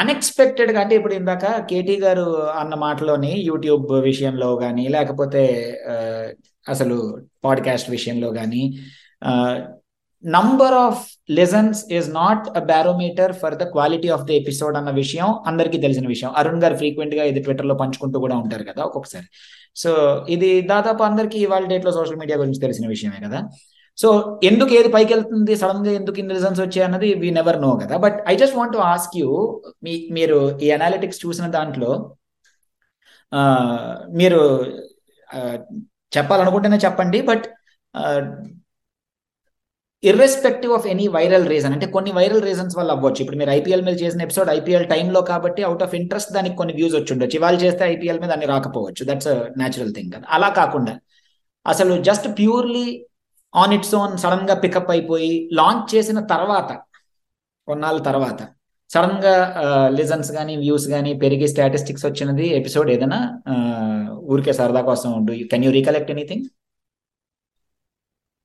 అన్ఎక్స్పెక్టెడ్గా 0.00 0.80
అంటే 0.80 0.94
ఇప్పుడు 0.96 1.14
ఇందాక 1.14 1.44
కేటీ 1.70 1.96
గారు 2.00 2.26
అన్న 2.60 2.74
మాటలోని 2.74 3.32
యూట్యూబ్ 3.50 3.86
విషయంలో 4.10 4.50
కానీ 4.56 4.84
లేకపోతే 4.88 5.42
అసలు 6.66 6.98
పాడ్కాస్ట్ 7.44 7.90
విషయంలో 7.90 8.28
కానీ 8.32 8.62
number 10.24 10.74
of 10.74 11.00
lessons 11.30 11.80
is 11.92 12.10
not 12.14 12.44
a 12.58 12.62
barometer 12.72 13.32
for 13.32 13.56
the 13.62 13.64
quality 13.74 14.08
of 14.08 14.24
the 14.28 14.30
episode 14.30 14.76
అన్న 14.76 14.90
విషయం 15.02 15.28
అందరికీ 15.46 15.78
తెలిసిన 15.78 16.06
విషయం. 16.06 16.30
అరుణ్ 16.36 16.62
గారు 16.62 16.76
ఫ్రీక్వెంట్గా 16.76 17.24
ఇది 17.24 17.42
ట్విట్టర్లో 17.42 17.74
పంచుకుంటూ 17.82 18.18
కూడా 18.20 18.36
ఉంటారు 18.36 18.64
కదా 18.70 18.82
ఒక్కొక్కసారి. 18.84 19.28
సో 19.82 19.90
ఇది 20.34 20.50
దాదాపు 20.72 21.02
అందరికీ 21.08 21.38
ఇవాళ 21.46 21.64
డేట్లో 21.72 21.92
సోషల్ 21.98 22.20
మీడియా 22.22 22.36
గురించి 22.42 22.62
తెలిసిన 22.64 22.86
విషయమే 22.94 23.20
కదా. 23.26 23.40
సో 23.98 24.08
ఎందుకు 24.48 24.72
ఏది 24.78 24.88
పైకి 24.94 25.10
వెళ్తుంది 25.14 25.54
సడన్గా 25.62 25.92
ఎందుకు 26.00 26.18
ఇన్ని 26.20 26.34
రిజల్ట్స్ 26.38 26.62
వచ్చాయి 26.64 26.84
అన్నది 26.86 27.08
వీ 27.22 27.28
నెవర్ 27.38 27.58
నో 27.64 27.70
కదా. 27.82 27.96
But 28.04 28.16
I 28.32 28.34
just 28.42 28.56
want 28.60 28.76
ask 28.92 29.14
you 29.20 29.28
మీ 29.84 29.94
మీరు 30.18 30.38
ఈ 30.66 30.70
అనాలిటిక్స్ 30.78 31.22
చూసిన 31.26 31.46
దాంట్లో 31.56 31.92
మీరు 34.20 34.40
చెప్పాలనుకుంటేనే 36.16 36.78
చెప్పండి 36.86 37.20
but 37.30 37.46
irrespective 40.10 40.72
of 40.76 40.86
any 40.92 41.06
viral 41.16 41.46
reason 41.52 41.74
అంటే 41.76 41.86
కొన్ని 41.94 42.12
వైరల్ 42.18 42.42
రీజన్స్ 42.48 42.74
వల్ల 42.78 42.90
అవ్వచ్చు. 42.96 43.20
ఇప్పుడు 43.22 43.38
మీరు 43.40 43.50
ఐపీఎల్ 43.58 43.84
మీద 43.86 43.96
చేసిన 44.02 44.22
ఎపిసోడ్ 44.26 44.50
ఐపీఎల్ 44.58 44.86
టైంలో 44.92 45.20
కాబట్టి 45.30 45.62
అవుట్ 45.68 45.84
ఆఫ్ 45.86 45.94
ఇంట్రెస్ట్ 46.00 46.32
దానికి 46.36 46.56
కొన్ని 46.60 46.74
వ్యూస్ 46.78 46.96
వచ్చి 46.96 47.12
ఉండొచ్చు. 47.14 47.36
ఇవాళ 47.40 47.56
చేస్తే 47.64 47.84
ఐపీఎల్ 47.94 48.20
మీద 48.24 48.32
అన్ని 48.36 48.46
రాకపోవచ్చు. 48.54 49.02
దట్స్ 49.10 49.30
న్యాచురల్ 49.60 49.92
థింగ్ 49.96 50.10
కదా 50.14 50.26
అలా 50.36 50.48
కాకుండా 50.60 50.94
అసలు 51.66 51.94
just 52.08 52.26
purely 52.38 52.86
on 53.54 53.72
its 53.76 53.94
own 54.00 54.14
సడన్గా 54.24 54.54
పికప్ 54.64 54.90
అయిపోయి 54.94 55.32
లాంచ్ 55.60 55.86
చేసిన 55.94 56.20
తర్వాత 56.34 56.70
కొన్నాళ్ళ 57.68 58.00
తర్వాత 58.10 58.40
సడన్గా 58.90 59.34
లిజన్స్ 59.98 60.30
కానీ 60.32 60.54
వ్యూస్ 60.56 60.86
కానీ 60.94 61.12
పెరిగి 61.22 61.46
స్టాటిస్టిక్స్ 61.52 62.04
వచ్చినది 62.06 62.46
ఎపిసోడ్ 62.58 62.88
ఏదైనా 62.94 63.20
ఊరికే 64.32 64.52
సరదా 64.58 64.82
కోసం 64.90 65.08
ఉండు. 65.18 65.32
కెన్ 65.52 65.64
యూ 65.66 65.70
రీకలెక్ట్ 65.78 66.12
ఎనీథింగ్ 66.14 66.44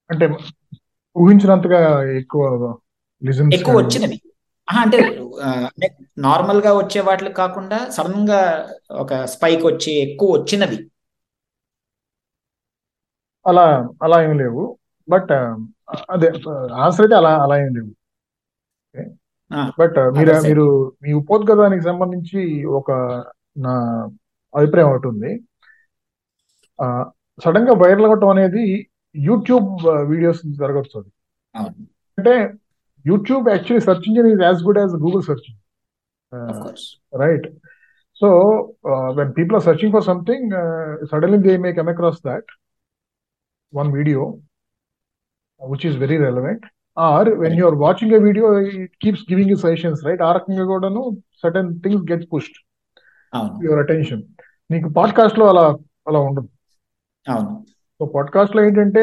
అంటే 0.10 0.26
ఊహించినంతగా 1.16 1.80
ఎక్కువ 2.22 2.44
ఎక్కువ 3.56 3.74
వచ్చినవి. 3.80 4.18
అంటే 4.68 5.00
నార్మల్గా 6.26 6.72
వచ్చే 6.78 7.02
వాటికి 7.08 7.34
కాకుండా 7.34 7.80
సడన్గా 7.96 8.42
ఒక 9.04 9.14
స్పైక్ 9.34 9.64
వచ్చి 9.70 9.92
ఎక్కువ 10.06 10.30
వచ్చినవి. 10.38 10.80
అలా 13.46 13.66
అలా 14.06 14.18
ఏం 14.24 14.34
లేవు. 14.38 14.64
బట్ 15.08 15.32
అదే 16.14 16.30
ఆన్సర్ 16.84 17.06
అయితే 17.06 17.16
అలా 17.20 17.32
అలా 17.46 17.56
ఏం 17.64 17.72
లేవు. 17.78 17.92
బట్ 19.80 19.98
మీరు 20.16 20.34
మీరు 20.46 20.66
మీ 21.04 21.12
ఉపోద్గతానికి 21.22 21.84
సంబంధించి 21.84 22.42
ఒక 22.80 22.90
నా 23.66 23.74
అభిప్రాయం 24.54 24.90
ఒకటి 24.92 25.08
ఉంది. 25.12 25.32
సడన్గా 27.40 27.74
వైరల్ 27.82 28.08
అవ్వటం 28.08 28.30
అనేది 28.30 28.64
యూట్యూబ్ 29.16 29.70
వీడియోస్ 30.12 30.42
జరగచ్చు 30.62 30.98
అది 31.00 31.12
అంటే 32.18 32.34
YouTube 33.06 33.46
actually 33.50 33.84
search 33.88 34.08
engine 34.10 34.30
is 34.34 34.44
as 34.48 34.62
good 34.68 34.80
as 34.84 34.96
Google 35.06 35.24
search 35.30 35.50
of 36.34 36.60
course 36.66 36.88
right 37.24 37.46
so 38.22 38.28
uh, 38.92 39.10
when 39.18 39.28
people 39.38 39.56
are 39.58 39.66
searching 39.68 39.92
for 39.96 40.02
something 40.08 40.42
uh, 40.62 40.88
suddenly 41.12 41.38
they 41.46 41.56
may 41.58 41.72
come 41.78 41.90
across 41.94 42.18
that 42.28 42.46
one 43.74 43.90
video 43.98 44.22
uh, 45.62 45.68
which 45.72 45.86
is 45.90 45.96
very 45.96 46.18
relevant 46.18 46.62
or 46.98 47.24
when 47.42 47.54
you're 47.60 47.78
watching 47.86 48.12
a 48.14 48.20
video 48.20 48.48
it 48.82 48.92
keeps 49.04 49.22
giving 49.24 49.48
you 49.52 49.58
suggestions 49.64 50.02
right 50.08 50.22
ఆ 50.28 50.32
రకంగా 50.38 50.66
కూడాను 50.72 51.04
certain 51.44 51.68
things 51.84 52.02
get 52.12 52.24
pushed 52.34 52.58
అవును 53.34 53.54
to 53.58 53.66
your 53.70 53.80
attention 53.86 54.22
నీకు 54.70 54.90
పాడ్కాస్ట్లో 54.90 55.48
అలా 55.54 55.66
అలా 56.08 56.20
ఉండదు 56.30 56.50
అవును 57.26 57.52
సో 58.00 58.06
పాడ్కాస్ట్లో 58.06 58.62
ఏంటంటే 58.64 59.02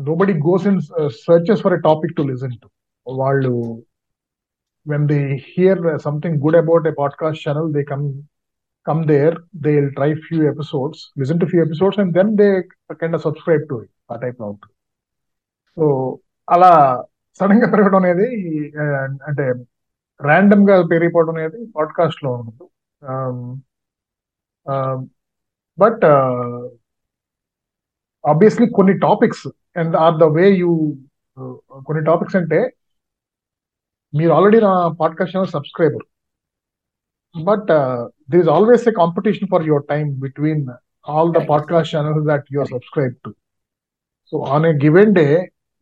nobody 0.14 0.34
goes 0.34 0.66
in 0.66 0.80
searches 1.26 1.62
for 1.62 1.72
a 1.72 1.80
topic 1.80 2.16
to 2.16 2.22
listen 2.22 2.52
to 2.62 2.68
వాళ్ళు 3.06 3.50
when 4.86 5.08
they 5.08 5.44
hear 5.48 5.80
something 5.98 6.36
good 6.42 6.56
about 6.56 6.86
a 6.86 6.92
podcast 6.98 7.48
channel 7.48 7.72
they 7.72 7.82
come 7.82 8.04
come 8.86 9.00
there 9.04 9.36
they 9.56 9.74
will 9.74 9.90
try 9.94 10.14
few 10.14 10.38
episodes 10.42 11.02
listen 11.18 11.40
to 11.40 11.46
few 11.46 11.64
episodes 11.64 12.00
and 12.00 12.14
then 12.14 12.30
they 12.36 12.48
kind 12.92 13.18
subscribe 13.20 13.68
to 13.68 13.86
ఆ 14.12 14.16
type 14.16 14.40
అవుతుంది 14.42 14.72
so 15.76 15.86
అలా 16.50 16.72
సడన్గా 17.34 17.70
పెరగడం 17.70 18.00
అనేది 18.04 18.28
అంటే 19.26 19.48
ర్యాండమ్గా 20.20 20.76
పెరిగిపోవడం 20.86 21.36
అనేది 21.36 21.60
పాడ్కాస్ట్లో 21.76 22.32
ఉంటుంది 22.32 22.70
బట్ 25.78 26.04
ఆబ్వియస్లీ 28.24 28.66
కొన్ని 28.70 28.94
topics 28.98 29.46
and 29.76 29.94
or 29.96 30.16
the 30.16 30.26
way 30.36 30.46
you 30.52 30.72
కొన్ని 31.86 32.02
టాపిక్స్ 32.04 32.36
అంటే 32.36 32.60
మీరు 34.14 34.32
ఆల్రెడీ 34.32 34.58
నా 34.60 34.72
podcast 35.00 35.34
channel 35.36 35.52
subscriber 35.56 36.04
but 37.34 37.70
there 38.30 38.40
is 38.40 38.48
always 38.48 38.88
a 38.88 38.92
competition 38.92 39.50
for 39.50 39.64
your 39.66 39.86
time 39.88 40.10
between 40.20 40.64
all 41.06 41.32
the 41.32 41.42
podcast 41.48 41.92
channels 41.96 42.26
that 42.26 42.46
you 42.52 42.60
are 42.60 42.68
subscribe 42.68 43.14
to 43.24 43.32
so 44.32 44.38
on 44.54 44.66
a 44.66 44.72
given 44.84 45.14
day 45.14 45.26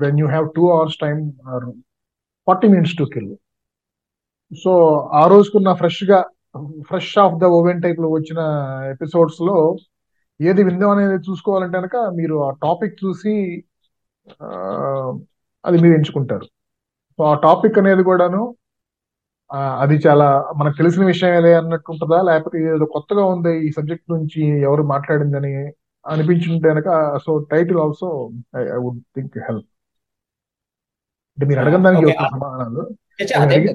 when 0.01 0.21
you 0.21 0.27
have 0.27 0.49
two 0.57 0.65
hours 0.71 0.99
time 0.99 1.23
or 1.49 1.67
forty 2.47 2.69
minutes 2.69 2.97
to 2.99 3.05
kill 3.15 3.33
so 4.53 4.73
ఆ 5.15 5.25
రోజుకున్న 5.27 5.73
ఫ్రెష్గా 5.73 6.19
fresh 6.89 7.19
of 7.19 7.37
the 7.41 7.45
oven 7.59 7.83
టైప్లో 7.83 8.09
వచ్చిన 8.09 8.41
ఎపిసోడ్స్లో 8.91 9.57
ఏది 10.41 10.63
విందాం 10.69 10.91
అనేది 10.95 11.17
చూసుకోవాలంటే 11.27 11.77
కనుక 11.79 11.97
మీరు 12.19 12.37
ఆ 12.47 12.51
టాపిక్ 12.65 12.97
చూసి 13.05 13.35
అది 15.65 15.77
మీరు 15.83 15.95
ఎంచుకుంటారు. 15.99 16.47
సో 17.19 17.23
ఆ 17.31 17.35
టాపిక్ 17.47 17.79
అనేది 17.83 18.03
కూడాను 18.09 18.43
అది 19.83 19.97
చాలా 20.05 20.27
మనకు 20.59 20.77
తెలిసిన 20.77 21.05
విషయం 21.11 21.33
ఏదే 21.39 21.51
అన్నట్టు 21.59 21.91
ఉంటుందా 21.95 22.19
లేకపోతే 22.29 22.59
ఏదో 22.75 22.87
కొత్తగా 22.95 23.25
ఉంది 23.35 23.53
ఈ 23.67 23.71
సబ్జెక్ట్ 23.77 24.09
నుంచి 24.15 24.41
ఎవరు 24.67 24.83
మాట్లాడిందని 24.93 25.53
అనిపించుంటే 26.05 26.69
కనుక 26.73 26.89
so 27.25 27.33
title 27.53 27.81
also 27.85 28.09
I 28.59 28.79
would 28.85 29.03
think 29.17 29.37
help. 29.49 29.69
అంటే 31.39 31.45
మీరు 31.49 31.61
చెప్తాను 31.69 32.01
సమాధానాలు 32.35 32.83
చచ్చా, 33.21 33.37
నేను 33.41 33.45
అదే 33.45 33.57
అడిగి 33.59 33.71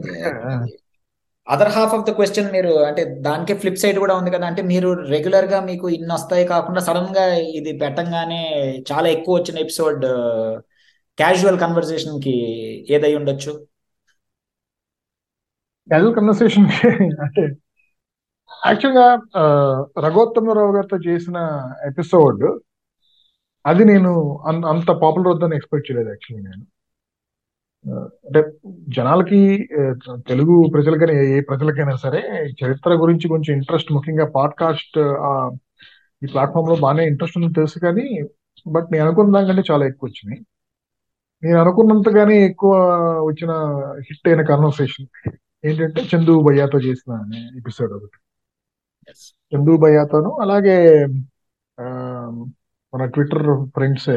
other 1.47 1.71
half 1.75 1.93
of 1.95 2.05
the 2.07 2.11
question 2.17 2.49
మీరు 2.55 2.71
అంటే 2.87 3.01
దానికి 3.27 3.53
ఫ్లిప్ 3.61 3.81
సైడ్ 3.83 3.97
కూడా 4.03 4.15
ఉంది 4.19 4.31
కదా 4.35 4.45
అంటే 4.51 4.61
మీరు 4.71 4.89
రెగ్యులర్గా 5.13 5.59
మీకు 5.69 5.85
ఇన్ని 5.97 6.13
వస్తాయి 6.13 6.45
కాకుండా 6.53 6.81
సడన్గా 6.87 7.25
ఇది 7.59 7.71
పెట్టంగానే 7.83 8.41
చాలా 8.91 9.07
ఎక్కువ 9.15 9.35
వచ్చిన 9.39 9.57
ఎపిసోడ్ 9.65 10.03
క్యాజువల్ 11.17 11.59
కన్వర్సేషన్కి 11.63 12.35
ఏదై 12.95 13.13
ఉండొచ్చు? 13.19 13.51
క్యాజువల్ 15.87 16.15
కన్వర్సేషన్ 16.17 16.67
అంటే 17.25 17.43
యాక్చువల్గా 18.51 19.05
uh, 19.41 19.75
రఘోత్తమరావు 20.05 20.71
గారితో 20.75 20.97
చేసిన 21.07 21.37
ఎపిసోడ్ 21.89 22.43
అది 23.65 23.83
నేను 23.91 24.11
అంత 24.71 24.89
పాపులర్ 25.03 25.31
వద్దని 25.33 25.57
ఎక్స్పెక్ట్ 25.59 25.87
చేయలేదు 25.87 26.09
యాక్చువల్లీ 26.13 26.43
నేను. 26.49 26.63
అంటే 27.85 28.51
జనాలకి 28.89 29.69
తెలుగు 30.27 30.69
ప్రజలకైనా 30.73 31.21
ఏ 31.21 31.41
ప్రజలకైనా 31.41 31.95
సరే 31.95 32.19
చరిత్ర 32.63 32.93
గురించి 32.93 33.27
కొంచెం 33.27 33.55
ఇంట్రెస్ట్ 33.55 33.91
ముఖ్యంగా 33.91 34.25
పాడ్కాస్ట్ 34.25 34.99
ఈ 36.23 36.27
ప్లాట్ఫామ్లో 36.27 36.75
బాగానే 36.75 37.07
ఇంట్రెస్ట్ 37.07 37.37
ఉందని 37.37 37.53
తెలుసు 37.53 37.79
కానీ 37.79 38.27
బట్ 38.67 38.87
నేను 38.91 39.05
అనుకున్న 39.05 39.33
దానికంటే 39.33 39.63
చాలా 39.71 39.85
ఎక్కువ 39.85 40.09
వచ్చినాయి. 40.09 40.45
నేను 41.43 41.59
అనుకున్నంతగానే 41.59 42.45
ఎక్కువ 42.45 42.73
వచ్చిన 43.25 43.51
హిట్ 43.99 44.27
అయిన 44.27 44.41
కన్వర్సేషన్ 44.41 45.07
ఏంటంటే 45.65 46.01
చందు 46.15 46.39
భయ్యాతో 46.39 46.79
చేసిన 46.79 47.13
ఎపిసోడ్ 47.57 47.93
ఒకటి. 47.93 48.17
చందు 49.53 49.77
భయ్యాతోను 49.77 50.37
అలాగే 50.41 51.05
మన 52.93 53.05
ట్విట్టర్ 53.05 53.69
ఫ్రెండ్స్ 53.69 54.09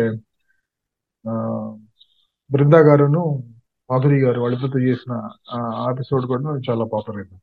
బృందా 2.50 2.80
గారును 2.88 3.22
మాధురి 3.90 4.18
గారు 4.24 4.38
వాళ్ళిద్దరితో 4.42 4.80
చేసిన 4.88 5.12
ఎపిసోడ్ 5.92 6.24
కూడా 6.32 6.52
చాలా 6.68 6.84
పాపులర్ 6.92 7.18
అయింది. 7.20 7.38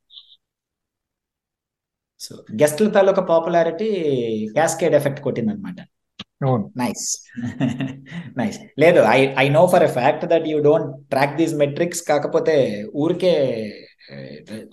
సో 2.20 2.32
గెస్ట్ల 2.62 2.88
తాలూకా 2.96 3.22
పాపులారిటీ 3.32 3.88
క్యాస్కేడ్ 4.56 4.96
ఎఫెక్ట్ 5.00 5.20
కొట్టిందనమాట 5.26 5.78
అవును. 6.46 6.64
నైస్ 6.76 7.04
నైస్ 8.36 8.58
లేదు 8.82 9.00
I 9.14 9.18
I 9.42 9.46
know 9.56 9.62
for 9.72 9.84
a 9.88 9.90
fact 9.98 10.24
that 10.32 10.46
you 10.50 10.58
don't 10.68 10.90
track 11.12 11.36
these 11.36 11.54
metrics 11.62 12.02
కాకపోతే 12.10 12.56
ఊరికే 13.04 13.32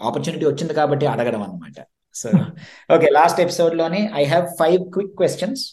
ఆపర్చునిటీ 0.08 0.46
వచ్చింది 0.46 0.74
కాబట్టి 0.74 1.06
అడగడం 1.14 1.42
అనమాట 1.48 1.78
so 2.16 2.30
okay 2.90 3.08
last 3.12 3.40
ఎపిసోడ్లోని 3.46 4.02
I 4.22 4.26
have 4.26 4.46
five 4.60 4.82
quick 4.96 5.16
questions. 5.22 5.64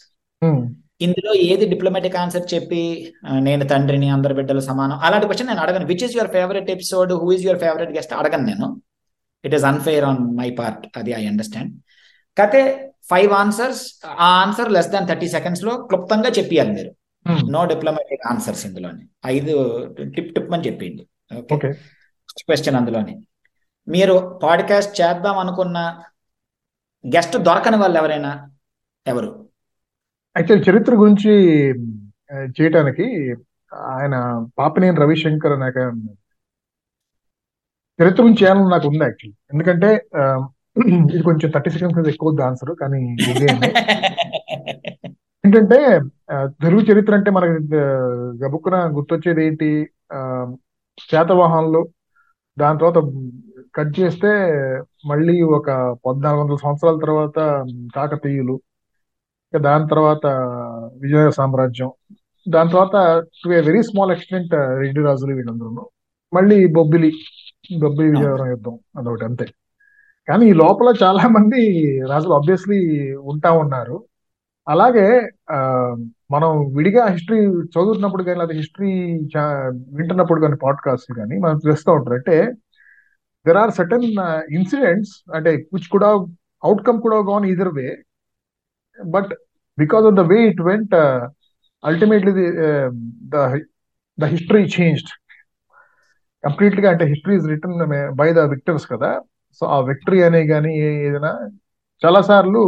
ఇందులో 1.05 1.33
ఏది 1.35 1.65
డిప్లొమాటిక్ 1.69 2.17
ఆన్సర్ 2.17 2.55
చెప్పి 2.55 2.81
నేను 3.39 3.65
తండ్రిని 3.69 4.09
అందరి 4.09 4.35
బిడ్డలు 4.35 4.61
సమానం? 4.61 4.97
అలాంటి 4.99 5.27
క్వశ్చన్ 5.27 5.49
నేను 5.49 5.61
అడగను. 5.61 5.87
Which 5.87 6.05
is 6.05 6.17
your 6.17 6.31
favourite 6.31 6.71
episode 6.71 7.13
who 7.13 7.33
is 7.33 7.45
your 7.45 7.59
favourite 7.59 7.91
guest 7.91 8.13
అడగను 8.15 8.45
నేను. 8.47 8.69
It 9.45 9.55
is 9.55 9.65
unfair 9.65 10.05
on 10.05 10.19
my 10.39 10.51
part 10.51 10.87
అది 10.97 11.11
ఐ 11.13 11.27
అండర్స్టాండ్ 11.27 11.73
కతే 12.41 12.63
ఫైవ్ 13.11 13.33
ఆన్సర్స్ 13.33 13.83
ఆ 14.07 14.27
ఆన్సర్ 14.43 14.73
లెస్ 14.73 14.89
దాన్ 14.89 15.09
థర్టీ 15.09 15.29
సెకండ్స్లో 15.29 15.73
క్లుప్తంగా 15.87 16.31
చెప్పియాలి 16.39 16.73
మీరు. 16.73 16.93
నో 17.51 17.65
డిప్లొమాటిక్ 17.65 18.27
ఆన్సర్స్ 18.31 18.67
ఇందులోని. 18.67 19.05
ఐదు 19.27 19.55
టిప్ 20.17 20.35
టిప్ 20.35 20.53
అని 20.53 20.67
చెప్పింది 20.67 21.07
ఓకే 21.55 21.69
క్వశ్చన్ 22.49 22.77
అందులోని. 22.77 23.15
మీరు 23.89 24.41
పాడ్కాస్ట్ 24.43 25.01
చేద్దాం 25.01 25.39
అనుకున్న 25.39 25.79
గెస్ట్ 27.07 27.37
దొరకని 27.37 27.77
వాళ్ళు 27.77 27.99
ఎవరైనా? 27.99 28.51
ఎవరు? 29.07 29.31
యాక్చువల్ 30.37 30.63
చరిత్ర 30.69 30.93
గురించి 30.95 31.33
చేయటానికి 32.57 33.07
ఆయన 33.93 34.15
పాపినేని 34.59 35.01
రవిశంకర్ 35.03 35.55
అనే. 35.57 35.69
చరిత్ర 37.99 38.21
గురించి 38.23 38.41
చేయాలని 38.43 38.71
నాకు 38.75 38.87
ఉంది 38.89 39.05
యాక్చువల్లీ 39.05 39.37
ఎందుకంటే 39.53 39.89
ఇది 41.07 41.23
కొంచెం 41.29 41.49
థర్టీ 41.55 41.71
సెకండ్స్ 41.75 42.11
ఎక్కువ 42.13 42.31
ఆన్సర్ 42.47 42.73
కానీ 42.83 43.01
ఏంటంటే 45.45 45.77
తెలుగు 46.63 46.83
చరిత్ర 46.89 47.13
అంటే 47.17 47.31
మనకి 47.37 47.55
గబుక్కున 48.43 48.77
గుర్తొచ్చేది 48.97 49.41
ఏంటి 49.47 49.69
శాతవాహనులు 51.05 51.81
దాని 52.57 52.79
తర్వాత 52.81 52.99
కట్ 53.75 53.93
చేస్తే 53.99 54.31
మళ్ళీ 55.11 55.35
ఒక 55.59 55.69
పద్నాలుగు 56.07 56.43
వందల 56.43 56.59
సంవత్సరాల 56.65 56.99
తర్వాత 57.05 57.39
కాకతీయులు 57.95 58.57
ఇక 59.53 59.59
దాని 59.61 59.87
తర్వాత 59.89 60.27
విజయ 61.03 61.31
సామ్రాజ్యం. 61.31 61.91
దాని 62.47 62.71
తర్వాత 62.71 62.97
to 63.45 63.49
a 63.53 63.61
very 63.61 63.83
small 63.83 64.13
extent 64.13 64.55
Reddy 64.55 65.01
రాజులు 65.03 65.35
వీళ్ళందరూ 65.35 65.89
మళ్ళీ 66.33 66.67
బొబ్బిలి 66.67 67.11
బొబ్బిలి 67.83 68.11
విజయనగరం 68.11 68.49
యుద్ధం 68.51 68.79
అదొకటి 68.99 69.25
అంతే. 69.25 69.47
కానీ 70.29 70.45
ఈ 70.51 70.53
లోపల 70.53 70.95
చాలా 71.03 71.25
మంది 71.29 71.63
రాజులు 72.11 72.35
ఆబ్వియస్లీ 72.35 72.81
ఉంటా 73.17 73.51
ఉన్నారు. 73.53 73.97
అలాగే 74.69 75.07
మనం 76.31 76.51
విడిగా 76.77 77.05
హిస్టరీ 77.07 77.39
చదువుతున్నప్పుడు 77.47 78.23
కానీ 78.23 78.39
లేదా 78.41 78.55
హిస్టరీ 78.55 78.93
వింటున్నప్పుడు 79.99 80.41
కానీ 80.41 80.57
పాడ్కాస్ట్ 80.63 81.13
కానీ 81.17 81.39
మనం 81.39 81.57
తెలుస్తూ 81.59 81.93
ఉంటారు. 81.93 82.15
అంటే 82.15 82.37
దెర్ 83.47 83.57
ఆర్ 83.57 83.71
సర్టన్ 83.71 84.05
ఇన్సిడెంట్స్ 84.55 85.15
అంటే 85.35 85.51
విచ్ 85.75 85.89
కూడా 85.91 86.09
అవుట్కమ్ 86.65 87.01
కూడా 87.01 87.17
gone 87.31 87.47
either 87.47 87.73
way 87.75 87.87
but 88.99 89.33
because 89.79 90.05
of 90.11 90.17
the 90.21 90.25
way 90.33 90.39
it 90.51 90.63
went 90.69 90.95
ultimately 91.85 92.33
the 93.33 93.37
the 94.19 94.25
history 94.35 94.65
changed 94.77 95.13
కంప్లీట్గా 96.45 96.89
అంటే 96.93 97.05
history 97.13 97.35
is 97.41 97.49
written 97.53 97.83
by 98.21 98.29
the 98.39 98.43
victors 98.53 98.87
కదా. 98.93 99.11
సో 99.61 99.65
ఆ 99.75 99.79
విక్టరీ 99.91 100.21
అనే 100.29 100.41
కానీ 100.53 100.71
ఏదైనా 101.07 101.33
చాలా 102.03 102.21
సార్లు 102.31 102.63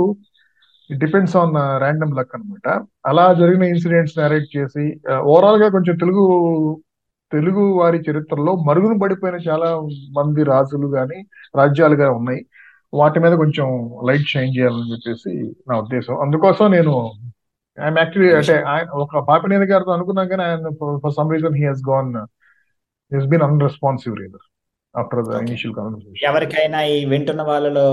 it 0.91 0.99
depends 1.01 1.37
on 1.41 1.55
random 1.83 2.17
luck 2.19 2.35
అనమాట 2.37 2.67
అలా 3.11 3.25
జరిగిన 3.41 3.65
ఇన్సిడెంట్స్ 3.75 4.19
నేరేట్ 4.21 4.49
చేసి 4.57 4.85
uh, 5.11 5.21
ఓవరాల్గా 5.33 5.69
కొంచెం 5.77 5.95
తెలుగు 6.03 6.25
తెలుగు 7.33 7.63
వారి 7.81 7.99
చరిత్రలో 8.07 8.53
మరుగున 8.67 8.95
పడిపోయిన 9.03 9.37
చాలా 9.47 9.69
మంది 10.19 10.43
రాజులు 10.51 10.89
గాని 10.97 11.19
రాజ్యాలు 11.55 11.97
కానీ 12.01 12.13
ఉన్నాయి. 12.21 12.41
వాటి 13.01 13.19
మీద 13.25 13.35
కొంచెం 13.43 13.69
లైట్ 14.09 14.33
షైన్ 14.33 14.55
చేయాలని 14.57 14.91
చెప్పేసి 14.93 15.33
నా 15.69 15.75
ఉద్దేశం. 15.83 16.15
అందుకోసం 16.25 16.67
నేను 16.77 16.95
ఐఎమ్ 17.79 17.99
యాక్చువల్లీ 18.01 18.31
అంటే 18.39 18.57
ఆయన 18.73 18.89
ఒక 19.05 19.23
పాపినేని 19.29 19.67
గారితో 19.73 19.93
అనుకున్నాం 19.97 20.27
కానీ 20.33 20.43
ఆయన 20.49 20.69
for 21.05 21.15
some 21.19 21.33
reason 21.35 21.57
he 21.61 21.65
has 21.71 21.85
gone 21.93 22.11
he's 23.13 23.29
been 23.33 23.45
unresponsive 23.69 24.15
rather 24.23 24.45
after 24.95 25.23
the 25.29 25.41
initial 25.47 25.75
conversation 25.79 26.27
ఎవరికైనా 26.31 26.81
ఈ 26.95 26.99
వింటున్న 27.13 27.43
వాళ్ళలో 27.51 27.87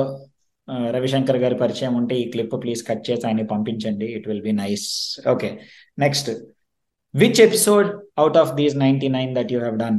రవిశంకర్ 0.96 1.40
గారి 1.44 1.56
పరిచయం 1.62 1.94
ఉంటే 2.00 2.16
ఈ 2.22 2.26
క్లిప్ 2.34 2.56
ప్లీజ్ 2.64 2.82
కట్ 2.90 3.04
చేసి 3.08 3.24
ఆయన 3.28 3.46
పంపించండి. 3.54 4.08
It 4.18 4.28
will 4.30 4.46
be 4.50 4.54
nice 4.64 4.88
okay 5.34 5.50
next 6.06 6.30
which 7.14 7.42
episode 7.48 7.88
out 8.22 8.38
of 8.42 8.52
these 8.60 8.76
ninety 8.86 9.10
nine 9.18 9.32
that 9.38 9.52
you 9.54 9.60
have 9.60 9.78
done 9.86 9.98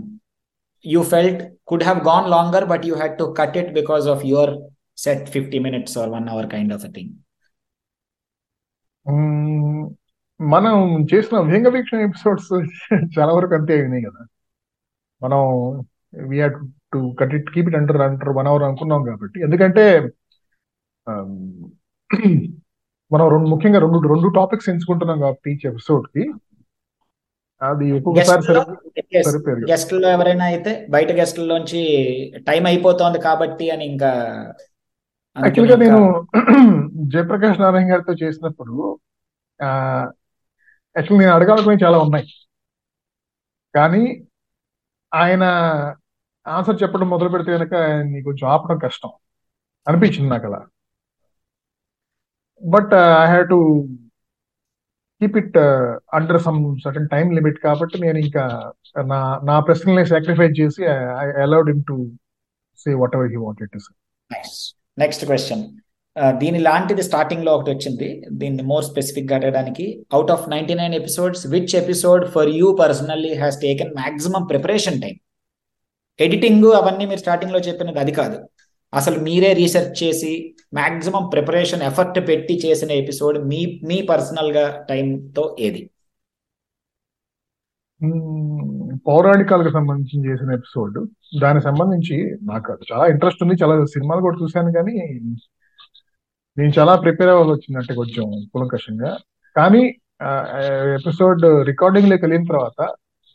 you 0.84 1.00
felt 1.14 1.42
could 1.70 1.84
have 1.88 2.00
gone 2.10 2.28
longer 2.36 2.66
but 2.72 2.86
you 2.90 2.94
had 3.00 3.16
to 3.22 3.26
cut 3.40 3.58
it 3.62 3.72
because 3.80 4.06
of 4.14 4.22
your 4.32 4.52
fifty 5.34 5.58
minutes 5.58 5.96
or 5.98 6.10
one 6.10 6.28
hour 6.28 6.48
kind 6.54 6.72
of 6.74 6.84
a 6.84 6.92
thing 6.96 7.12
hmm. 9.06 9.82
మనం 10.40 10.76
చేసిన 11.12 11.36
వ్యంగ 11.48 11.68
వీక్షణ 11.68 12.00
episodes 12.00 12.50
చాలా 13.16 13.32
వరకు 13.32 13.54
అంతే 13.54 13.72
అయినాయి 13.78 14.04
కదా. 14.06 14.22
మనం 15.22 15.40
we 16.30 16.38
to 16.92 17.00
cut 17.20 17.34
it 17.34 17.50
keep 17.54 17.68
it 17.70 17.78
under 17.80 18.02
under 18.02 18.32
one 18.38 18.48
hour 18.52 18.64
అనుకున్నాం 18.68 19.02
కాబట్టి. 19.10 19.38
ఎందుకంటే 19.42 19.84
మనం 23.10 23.26
రెండు 23.28 23.48
ముఖ్యంగా 23.52 23.78
రెండు 23.84 23.98
రెండు 24.12 24.28
టాపిక్స్ 24.38 24.68
ఎంచుకుంటున్నాం 24.72 25.18
కాబట్టి 25.20 25.48
ఈచ్ 25.52 25.66
ఎపిసోడ్కి. 25.70 26.24
అది 27.62 27.86
ఒక్కొక్కసారి 27.96 28.42
గెస్ట్లో 28.42 28.60
సరి 29.16 29.24
సరిపోయారు 29.28 29.68
గెస్ట్లో 29.70 30.08
ఎవరైనా 30.16 30.44
అయితే 30.52 30.72
బయట 30.88 31.10
గెస్ట్లోంచి 31.20 31.82
టైం 32.48 32.64
అయిపోతోంది 32.70 33.18
కాబట్టి 33.28 33.66
అని 33.74 33.84
ఇంకా 33.92 34.10
యాక్చువల్గా 35.36 35.76
నేను 35.82 36.00
జయప్రకాష్ 37.12 37.60
నారాయణ 37.62 37.86
గారితో 37.92 38.12
చేసినప్పుడు 38.22 38.74
యాక్చువల్ 40.96 41.20
నేను 41.20 41.32
అడగాలనుకునే 41.36 41.76
చాలా 41.84 41.98
ఉన్నాయి. 42.04 42.26
కానీ 43.74 44.02
ఆయన 45.12 45.44
ఆన్సర్ 46.46 46.80
చెప్పడం 46.82 47.08
మొదలు 47.12 47.30
పెడితే 47.34 47.50
కనుక 47.56 47.74
ఆయన్ని 47.82 48.20
కొంచెం 48.28 48.46
ఆపడం 48.54 48.78
కష్టం. 48.84 49.12
అనిపించింది 49.86 50.30
నాకు 50.32 50.46
అలా. 50.48 50.60
But 52.62 52.92
I 53.20 53.26
have 53.26 53.46
to 53.50 53.58
keep 55.20 55.36
it 55.40 55.56
under 56.18 56.40
some 56.46 56.60
certain 56.84 57.10
time 57.12 57.26
limit 57.38 57.58
కాబట్టి 57.66 57.96
నేను 58.04 58.18
ఇంకా 58.24 58.44
నా 59.10 59.18
నా 59.48 59.56
ప్రశ్నల్ని 59.68 60.04
సాక్రిఫైస్ 60.12 60.58
చేసి 60.60 60.82
I 61.22 61.26
allowed 61.44 61.70
him 61.72 61.84
to 61.90 61.96
say 62.78 62.90
whatever 63.18 63.30
he 63.30 63.40
wanted 63.44 63.72
to 63.74 63.80
say 63.80 63.92
next 64.98 65.24
question 65.30 65.62
uh, 66.16 66.32
దీని 66.40 66.58
లాంటిది 66.66 67.02
స్టార్టింగ్లో 67.08 67.50
ఒకటి 67.56 67.70
వచ్చింది. 67.74 68.08
దీన్ని 68.40 68.62
మోర్ 68.70 68.84
స్పెసిఫిక్గా 68.90 69.34
అడగడానికి. 69.38 69.86
Out 70.16 70.32
of 70.34 70.46
ninety 70.54 70.74
nine 70.80 70.94
episodes 71.00 71.44
which 71.54 71.74
episode 71.82 72.24
for 72.34 72.50
you 72.60 72.68
personally 72.82 73.32
has 73.34 73.58
taken 73.62 73.92
maximum 74.00 74.44
preparation 74.52 75.00
time 75.04 75.16
editing 76.18 76.68
అవన్నీ 76.80 77.04
మీరు 77.10 77.22
స్టార్టింగ్లో 77.24 77.60
చెప్పినది 77.68 78.00
అది 78.04 78.12
కాదు. 78.20 78.38
అసలు 78.92 79.18
మీరే 79.20 79.50
రీసెర్చ్ 79.62 79.94
చేసి 80.02 80.32
మాక్సిమం 80.74 81.24
ప్రిపరేషన్ 81.34 81.86
ఎఫర్ట్ 81.90 82.20
పెట్టి 82.28 82.54
చేసిన 82.66 82.90
ఎపిసోడ్ 83.02 83.38
మీ 83.52 83.60
మీ 83.90 83.98
పర్సనల్గా 84.12 84.66
టైంతో 84.90 85.44
ఏది? 85.60 85.82
Hmm. 88.00 88.81
పౌరాణికాలకు 89.06 89.70
సంబంధించి 89.76 90.16
చేసిన 90.28 90.50
ఎపిసోడ్. 90.58 90.98
దానికి 91.42 91.64
సంబంధించి 91.68 92.16
నాకు 92.50 92.68
అది 92.74 92.84
చాలా 92.90 93.04
ఇంట్రెస్ట్ 93.12 93.42
ఉంది. 93.44 93.54
చాలా 93.62 93.74
సినిమాలు 93.94 94.24
కూడా 94.26 94.36
చూశాను 94.42 94.72
కానీ 94.78 94.94
నేను 96.56 96.72
చాలా 96.78 96.92
ప్రిపేర్ 97.04 97.30
అవ్వాల్సి 97.32 97.52
వచ్చింది 97.54 97.78
అంటే 97.80 97.92
కొంచెం 98.00 98.24
కులంకషంగా. 98.52 99.10
కానీ 99.56 99.82
ఎపిసోడ్ 100.98 101.44
రికార్డింగ్లోకి 101.70 102.24
వెళ్ళిన 102.26 102.44
తర్వాత 102.50 102.80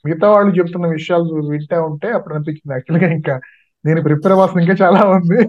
మిగతా 0.05 0.27
వాళ్ళు 0.33 0.51
చెప్తున్న 0.59 0.87
విషయాలు 0.97 1.41
వింటా 1.51 1.77
ఉంటే 1.89 2.07
అప్పుడు 2.17 2.33
అనిపించింది 2.35 2.73
యాక్చువల్గా 2.75 3.09
ఇంకా 3.17 3.35
నేను 3.85 4.01
ప్రిపేర్ 4.07 4.33
అవ్వాల్సిన 4.35 4.63
ఇంకా 4.65 4.75
చాలా 4.83 5.01
ఉంది 5.15 5.39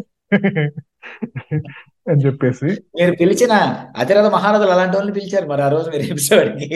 అని 2.11 2.21
చెప్పేసి. 2.27 2.69
మీరు 2.99 3.13
పిలిచిన 3.21 3.53
అతిరథ 4.01 4.27
మహారథులు 4.37 4.73
అలాంటి 4.77 4.97
వాళ్ళని 4.97 5.17
పిలిచారు 5.19 5.47
మరి 5.53 5.63
ఆ 5.63 5.71
రోజు 5.75 5.89
మీరు 5.95 6.07
ఎపిసోడ్కి 6.15 6.69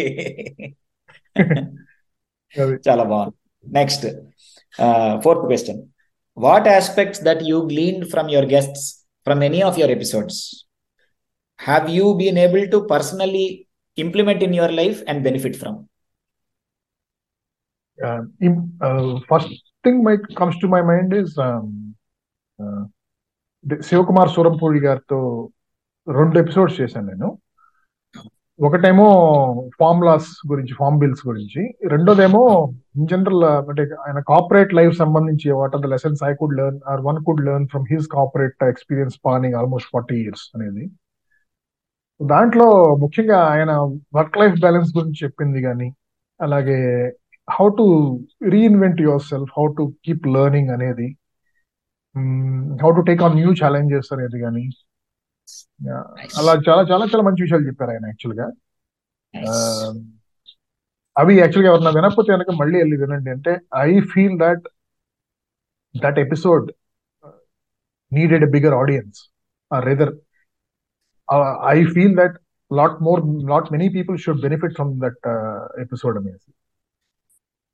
చాలా 2.87 3.05
బాగుంది. 3.05 3.37
next 3.66 4.06
fourth 5.24 5.46
question 5.46 5.80
what 6.38 6.68
aspects 6.70 7.22
that 7.24 7.44
you 7.44 7.58
gleaned 7.68 8.06
from 8.06 8.30
your 8.30 8.50
guests 8.54 8.86
from 9.28 9.42
any 9.44 9.62
of 9.62 9.78
your 9.80 9.94
episodes 9.98 10.40
have 11.60 11.86
you 11.90 12.08
been 12.14 12.38
able 12.38 12.66
to 12.72 12.80
personally 12.92 13.46
implement 13.98 14.44
in 14.44 14.56
your 14.56 14.74
life 14.74 15.00
and 15.10 15.22
benefit 15.24 15.58
from 15.58 15.78
first 19.30 19.54
thing 19.86 20.02
my 20.04 20.16
comes 20.38 20.60
to 20.62 20.68
my 20.68 20.82
mind 20.82 21.14
is 21.16 21.36
Shivakumar 23.82 24.30
Surampudi 24.30 24.80
గారితో 24.80 25.20
రెండు 26.08 26.36
episodes 26.40 26.78
చేశాను 26.82 27.08
నేను 27.08 27.30
ఒకటేమో 28.67 29.07
formulas 29.81 30.29
గురించి 30.51 30.73
form 30.81 30.99
bills 31.03 31.23
గురించి. 31.29 31.63
రెండోదేమో 31.93 32.43
in 32.97 33.09
general 33.13 33.45
అంటే 33.71 33.85
ఆయన 34.07 34.19
corporate 34.31 34.73
life 34.79 34.95
సంబంధించి 35.03 35.49
what 35.61 35.75
are 35.77 35.83
the 35.85 35.91
lessons 35.95 36.21
I 36.29 36.33
could 36.41 36.57
learn 36.61 36.79
or 36.93 37.01
one 37.09 37.19
could 37.29 37.43
learn 37.49 37.67
from 37.73 37.87
his 37.93 38.07
corporate 38.17 38.65
experience 38.73 39.17
spanning 39.29 39.57
almost 39.61 39.91
forty 39.95 40.17
years 40.25 40.45
అనేది. 40.57 40.85
దాంట్లో 42.21 42.69
ముఖ్యంగా 43.05 43.39
ఆయన 43.55 43.73
వర్క్ 44.19 44.39
లైఫ్ 44.41 44.57
బ్యాలెన్స్ 44.65 44.91
గురించి 44.99 45.19
చెప్పింది 45.25 45.61
కానీ 45.69 45.89
అలాగే 46.41 46.79
how 47.49 47.67
to 47.79 47.85
reinvent 48.55 49.01
yourself 49.31 49.53
how 49.59 49.67
to 49.79 49.85
keep 50.05 50.27
learning 50.37 50.71
అనేది 50.77 51.09
how 52.83 52.91
to 52.99 53.03
take 53.09 53.23
on 53.27 53.37
new 53.41 53.51
challenges 53.63 54.11
అనేది 54.17 54.39
కానీ 54.45 54.65
అలా 56.39 56.53
చాలా 56.67 56.83
చాలా 56.91 57.05
చాలా 57.05 57.23
మంచి 57.23 57.45
విషయాలు 57.45 57.69
చెప్పారు 57.69 57.91
ఆయన 57.91 58.07
యాక్చువల్గా 58.07 58.47
అవి 61.17 61.35
యాక్చువల్గా 61.37 61.71
ఎవరన్నా 61.71 61.91
వినకపోతే 61.91 62.31
కనుక 62.33 62.51
మళ్ళీ 62.61 62.77
వెళ్ళి 62.79 62.97
వినండి. 62.97 63.31
అంటే 63.31 63.53
I 63.83 63.91
feel 64.13 64.37
that 64.41 64.65
that 65.95 66.19
episode 66.19 66.67
needed 68.13 68.45
a 68.45 68.51
bigger 68.55 68.75
audience 68.75 69.19
or 69.71 69.85
rather 69.87 70.13
I 71.69 71.79
feel 71.95 72.17
that 72.17 72.37
lot 72.71 72.97
more 73.03 73.21
lot 73.51 73.69
many 73.73 73.89
people 73.97 74.17
should 74.19 74.43
benefit 74.43 74.75
from 74.75 74.93
that 75.01 75.21
episode 75.85 76.17
అనేది 76.19 76.47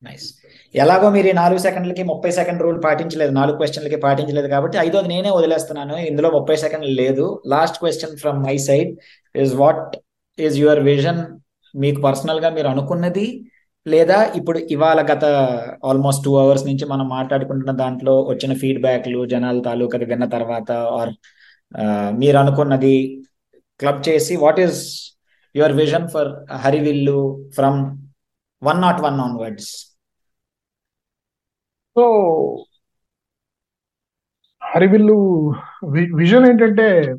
నైస్ 0.02 0.26
ఎలాగో 0.74 1.10
మీరు 1.10 1.26
ఈ 1.26 1.32
నాలుగు 1.32 1.58
సెకండ్లకి 1.58 2.02
ముప్పై 2.02 2.30
సెకండ్ 2.30 2.62
రూల్ 2.62 2.84
పాటించలేదు 2.84 3.32
నాలుగు 3.32 3.56
క్వశ్చన్లకి 3.56 3.96
పాటించలేదు 3.96 4.48
కాబట్టి 4.48 4.78
ఐదోది 4.78 5.08
నేనే 5.08 5.30
వదిలేస్తున్నాను 5.30 5.96
ఇందులో 5.98 6.30
ముప్పై 6.30 6.56
సెకండ్లు 6.56 6.92
లేదు. 6.92 7.42
Last 7.46 7.78
question 7.78 8.16
from 8.16 8.38
my 8.44 8.56
side 8.58 8.90
is 9.34 9.54
what 9.54 9.96
is 10.38 10.58
your 10.58 10.80
vision 10.80 11.20
మీకు 11.74 12.00
పర్సనల్గా 12.00 12.50
మీరు 12.50 12.68
అనుకున్నది 12.68 13.26
లేదా 13.86 14.32
ఇప్పుడు 14.36 14.58
ఇవాళ 14.58 15.00
గత 15.02 15.24
ఆల్మోస్ట్ 15.84 16.24
టూ 16.24 16.38
అవర్స్ 16.38 16.66
నుంచి 16.66 16.84
మనం 16.84 17.08
మాట్లాడుకుంటున్న 17.08 17.72
దాంట్లో 17.72 18.14
వచ్చిన 18.22 18.54
ఫీడ్బ్యాక్లు 18.54 19.26
జనాల 19.26 19.60
తాలూకది 19.60 20.04
విన్న 20.04 20.24
తర్వాత 20.24 20.70
ఆర్ 20.98 21.12
మీరు 22.18 22.38
అనుకున్నది 22.38 22.96
క్లబ్ 23.80 24.08
చేసి 24.08 24.36
what 24.36 24.60
is 24.60 24.80
your 25.54 25.72
vision 25.72 26.08
for 26.08 26.30
Harivillu 26.56 27.18
from 27.54 27.80
one 28.62 28.82
not 28.82 29.00
one 29.00 29.20
onwards 29.20 29.98
so 31.96 32.04
Harivillu 34.74 35.16
vision 36.14 36.46
ఏంటంటే 36.46 37.14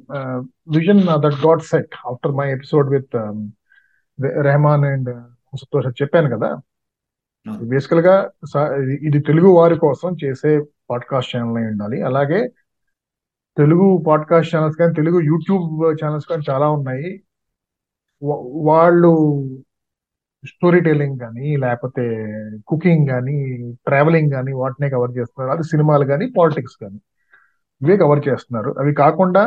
vision 0.67 1.01
that 1.03 1.45
got 1.47 1.61
set 1.61 1.95
after 2.07 2.31
my 2.31 2.51
episode 2.51 2.89
with 2.89 3.15
Rehman 4.41 4.85
and 4.85 5.09
Santosh 5.57 6.01
చెప్పాను 6.01 6.37
కదా? 6.37 6.57
బేసికల్గా 7.63 8.31
ఇది 9.01 9.19
తెలుగు 9.19 9.47
వారి 9.47 9.79
కోసం 9.79 10.15
చేసే 10.23 10.63
పాడ్కాస్ట్ 10.89 11.35
ఛానల్ 11.35 11.57
అయి 11.57 11.67
ఉండాలి. 11.67 12.01
అలాగే 12.01 12.47
తెలుగు 13.57 14.03
పాడ్కాస్ట్ 14.07 14.55
ఛానల్స్ 14.55 14.77
కానీ 14.77 14.93
తెలుగు 14.93 15.19
యూట్యూబ్ 15.21 15.95
ఛానల్స్ 16.03 16.27
కానీ 16.27 16.43
చాలా 16.49 16.69
ఉన్నాయి. 16.69 17.23
వాళ్ళు 18.65 19.11
స్టోరీ 20.43 20.79
టెల్లింగ్ 20.79 21.17
కానీ 21.19 21.47
లేకపోతే 21.57 22.03
కుకింగ్ 22.67 23.05
కానీ 23.07 23.35
ట్రావెలింగ్ 23.87 24.31
కానీ 24.31 24.51
వాటినే 24.53 24.89
కవర్ 24.89 25.13
చేస్తున్నారు. 25.17 25.51
అది 25.55 25.63
సినిమాలు 25.63 26.05
కానీ 26.05 26.25
పాలిటిక్స్ 26.37 26.77
కానీ 26.83 26.99
ఇవే 27.81 27.95
కవర్ 27.97 28.21
చేస్తున్నారు. 28.29 28.71
అవి 28.81 28.91
కాకుండా 29.03 29.43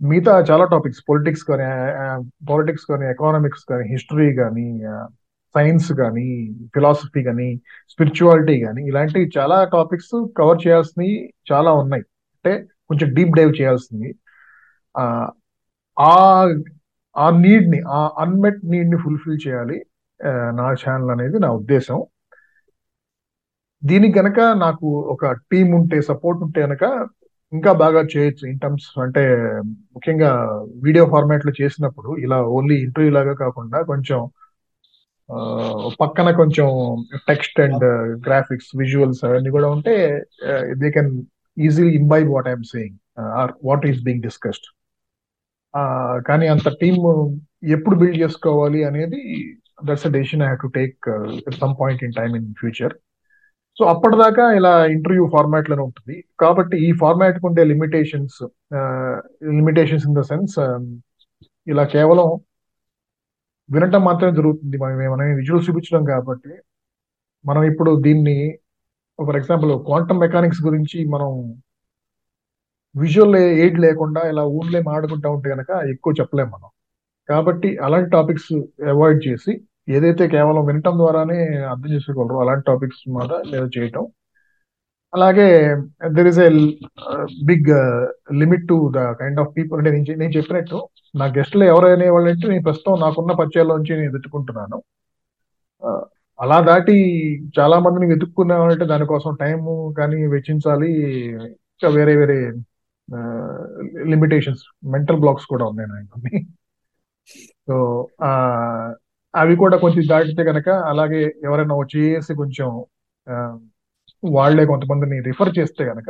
మిగతా 0.00 0.34
చాలా 0.50 0.64
టాపిక్స్ 0.64 1.02
పొలిటిక్స్ 1.08 1.44
కానీ 1.50 1.64
పాలిటిక్స్ 2.50 2.86
కానీ 2.90 3.04
ఎకనామిక్స్ 3.10 3.64
కానీ 3.70 3.84
హిస్టరీ 3.92 4.28
కానీ 4.34 4.66
సైన్స్ 5.54 5.88
కానీ 5.92 6.26
ఫిలాసఫీ 6.74 7.22
కానీ 7.24 7.48
స్పిరిచువాలిటీ 7.92 8.56
కానీ 8.64 8.82
ఇలాంటి 8.90 9.20
చాలా 9.38 9.56
టాపిక్స్ 9.74 10.14
కవర్ 10.38 10.60
చేయాల్సినవి 10.66 11.12
చాలా 11.52 11.70
ఉన్నాయి. 11.72 12.04
అంటే 12.36 12.52
కొంచెం 12.90 13.08
డీప్ 13.16 13.36
డైవ్ 13.38 13.52
చేయాల్సింది 13.60 14.10
ఆ 15.96 16.12
ఆ 17.16 17.26
నీడ్ని 17.30 17.46
నీడ్ని 17.46 17.80
ఆ 17.98 18.00
అన్మెట్ 18.22 18.60
నీడ్ని 18.72 18.98
ఫుల్ఫిల్ 19.04 19.38
చేయాలి 19.46 19.76
నా 20.58 20.66
ఛానల్ 20.82 21.10
అనేది 21.14 21.36
నా 21.44 21.48
ఉద్దేశం. 21.60 21.98
దీనికి 23.82 24.14
గనక 24.18 24.40
నాకు 24.64 24.86
ఒక 25.14 25.30
టీం 25.50 25.68
ఉంటే 25.78 25.98
సపోర్ట్ 26.10 26.40
ఉంటే 26.42 26.60
గనక 26.66 26.84
ఇంకా 27.52 27.70
బాగా 27.82 28.00
చేయొచ్చు. 28.12 28.44
ఇన్ 28.50 28.60
టర్మ్స్ 28.60 28.88
అంటే 29.04 29.22
ముఖ్యంగా 29.94 30.30
వీడియో 30.84 31.04
ఫార్మాట్లో 31.06 31.52
చేసినప్పుడు 31.60 32.10
ఇలా 32.24 32.38
ఓన్లీ 32.58 32.76
ఇంటర్వ్యూ 32.86 33.12
లాగా 33.18 33.34
కాకుండా 33.34 33.82
కొంచెం 33.82 34.20
పక్కన 36.00 36.28
కొంచెం 36.30 36.68
టెక్స్ట్ 37.28 37.58
అండ్ 37.60 37.84
గ్రాఫిక్స్ 38.26 38.70
విజువల్స్ 38.76 39.24
అవన్నీ 39.24 39.50
కూడా 39.50 39.68
ఉంటే 39.70 39.94
they 40.82 40.90
can 40.90 41.10
easily 41.56 41.92
imbibe 41.94 42.28
what 42.30 42.48
I'm 42.48 42.66
saying 42.74 42.96
or 43.40 43.52
what 43.64 43.86
is 43.86 44.00
being 44.04 44.22
discussed 44.22 44.68
కానీ 46.28 46.46
అంత 46.54 46.68
టీమ్ 46.80 47.02
ఎప్పుడు 47.76 47.96
బిల్డ్ 47.96 48.18
చేసుకోవాలి 48.22 48.80
అనేది 48.84 49.20
that's 49.88 50.06
decision 50.16 50.42
I 50.42 50.50
to 50.62 50.68
take 50.78 50.98
some 51.60 51.74
point 51.80 52.02
in 52.06 52.16
time 52.18 52.34
in 52.40 52.48
future 52.60 52.94
so 53.76 53.84
అప్పటిదాకా 53.92 54.44
ఇలా 54.58 54.72
ఇంటర్వ్యూ 54.94 55.24
ఫార్మాట్లోనే 55.34 55.82
ఉంటుంది. 55.88 56.16
కాబట్టి 56.42 56.76
ఈ 56.86 56.90
ఫార్మాట్కు 57.02 57.46
ఉండే 57.50 57.62
limitations 57.72 58.38
uh, 58.78 59.14
limitations 59.58 60.06
in 60.08 60.16
the 60.18 60.22
sense 60.30 60.56
um, 60.64 60.84
ఇలా 61.66 61.84
కేవలం 61.94 62.28
వినటం 63.68 64.02
మాత్రమే 64.08 64.32
జరుగుతుంది. 64.38 64.76
మనం 64.82 64.96
మనం 65.14 65.26
విజువల్స్ 65.40 65.66
చూపించడం 65.68 66.02
కాబట్టి 66.12 66.52
మనం 67.44 67.62
ఇప్పుడు 67.70 67.90
దీన్ని 68.06 68.36
ఫర్ 69.18 69.38
ఎగ్జాంపుల్ 69.40 69.72
క్వాంటమ్ 69.88 70.22
మెకానిక్స్ 70.24 70.62
గురించి 70.68 70.98
మనం 71.14 71.30
విజువల్ 72.94 73.36
ఎయిడ్ 73.62 73.78
లేకుండా 73.86 74.20
ఇలా 74.32 74.44
ఊన్లే 74.58 74.80
మాడుకుంటా 74.90 75.28
ఉంటే 75.36 75.48
కనుక 75.54 75.70
ఎక్కువ 75.94 76.12
చెప్పలేం 76.20 76.48
మనం. 76.54 76.70
కాబట్టి 77.28 77.68
అలాంటి 77.86 78.10
టాపిక్స్ 78.16 78.52
అవాయిడ్ 78.92 79.20
చేసి 79.28 79.52
ఏదైతే 79.96 80.24
కేవలం 80.34 80.62
వినటం 80.70 80.94
ద్వారానే 81.02 81.38
అర్థం 81.72 81.90
చేసుకోగలరు 81.94 82.40
అలాంటి 82.44 82.64
టాపిక్స్ 82.70 83.02
మీద 83.16 83.32
లేదా 83.52 83.68
చేయటం. 83.76 84.04
అలాగే 85.12 85.46
there 86.16 86.28
is 86.32 86.40
a 86.44 86.48
big 87.50 87.70
limit 88.40 88.66
to 88.68 88.76
the 88.96 89.00
kind 89.20 89.40
of 89.42 89.52
people 89.56 89.78
అంటే 89.80 89.90
నేను 89.96 90.18
నేను 90.22 90.34
చెప్పినట్టు 90.38 90.78
నా 91.14 91.26
గెస్ట్లు 91.38 91.64
ఎవరైనా 91.72 92.06
వాళ్ళంటే 92.16 92.46
నేను 92.52 92.64
ప్రస్తుతం 92.68 93.00
నాకున్న 93.04 93.32
పరిచయాల్లోంచి 93.40 93.92
నేను 94.00 94.12
వెతుక్కుంటున్నాను. 94.16 94.78
అలా 96.38 96.58
దాటి 96.68 96.94
చాలా 97.58 97.76
మందిని 97.86 98.06
వెతుక్కున్నామంటే 98.12 98.84
దానికోసం 98.92 99.32
టైం 99.42 99.60
కానీ 99.98 100.18
వెచ్చించాలి 100.34 100.90
ఇంకా 101.72 101.88
వేరే 101.98 102.14
వేరే 102.20 102.36
లిమిటేషన్స్ 104.10 104.62
మెంటల్ 104.92 105.20
బ్లాక్స్ 105.22 105.46
కూడా 105.48 105.64
ఉన్నాయి 105.70 105.88
నాకు 105.90 106.18
సో 107.66 107.74
ఆ, 108.22 108.30
అవి 109.34 109.54
కూడా 109.58 109.76
కొంచెం 109.82 110.04
దాటితే 110.08 110.42
కనుక 110.48 110.68
అలాగే 110.90 111.18
ఎవరైనా 111.46 111.74
వచ్చేసి 111.80 112.32
కొంచెం 112.40 112.68
వాళ్ళే 113.26 113.58
వాళ్ళే 114.22 114.64
కొంతమందిని 114.70 115.18
రిఫర్ 115.28 115.52
చేస్తే 115.58 115.82
కనుక 115.90 116.08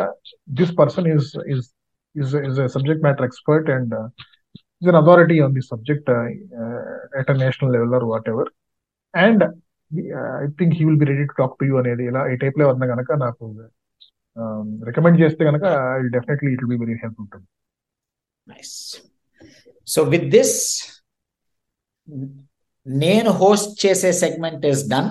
this 0.52 0.74
person 0.78 1.08
is 1.12 1.26
is 1.52 1.66
is 2.14 2.32
is 2.42 2.60
subject 2.74 3.04
matter 3.04 3.26
expert 3.26 3.68
and 3.74 3.94
is 4.82 4.90
an 4.90 5.00
authority 5.00 5.36
on 5.44 5.54
the 5.54 5.64
subject 5.68 6.08
at 7.20 7.30
a 7.30 7.38
national 7.42 7.72
level 7.74 7.94
or 7.94 8.06
whatever. 8.32 8.50
And 9.14 9.44
I 10.38 10.48
think 10.58 10.74
he 10.78 10.84
will 10.84 10.98
be 10.98 11.08
ready 11.08 11.24
to 11.24 11.36
talk 11.38 11.54
to 11.60 11.64
you 11.64 11.76
అనేది 11.78 12.04
ఇలా 12.10 12.22
ఈ 12.28 12.38
టైప్లో 12.42 12.66
ఉన్న 12.72 12.86
కనుక 12.92 13.12
నాకు 13.22 13.44
recommend 14.86 15.20
చేస్తే 15.22 15.44
కనుక 15.44 15.64
definitely 16.10 16.52
it 16.52 16.62
will 16.62 16.72
be 16.74 16.84
very 16.84 16.96
help 17.02 17.20
ఉంటుంది 17.20 17.46
నైస్ 18.46 18.74
సో 19.88 20.02
విత్ 20.04 20.28
దిస్ 20.30 20.56
నేను 22.86 23.30
హోస్ట్ 23.40 23.86
చేసే 23.86 24.12
segment 24.20 24.66
is 24.66 24.88
done 24.88 25.10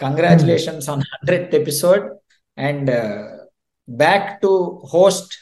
congratulations 0.00 0.88
on 0.90 1.02
hundred 1.12 1.54
episode 1.54 2.04
and 2.56 2.90
back 3.88 4.28
to 4.42 4.50
host 4.92 5.34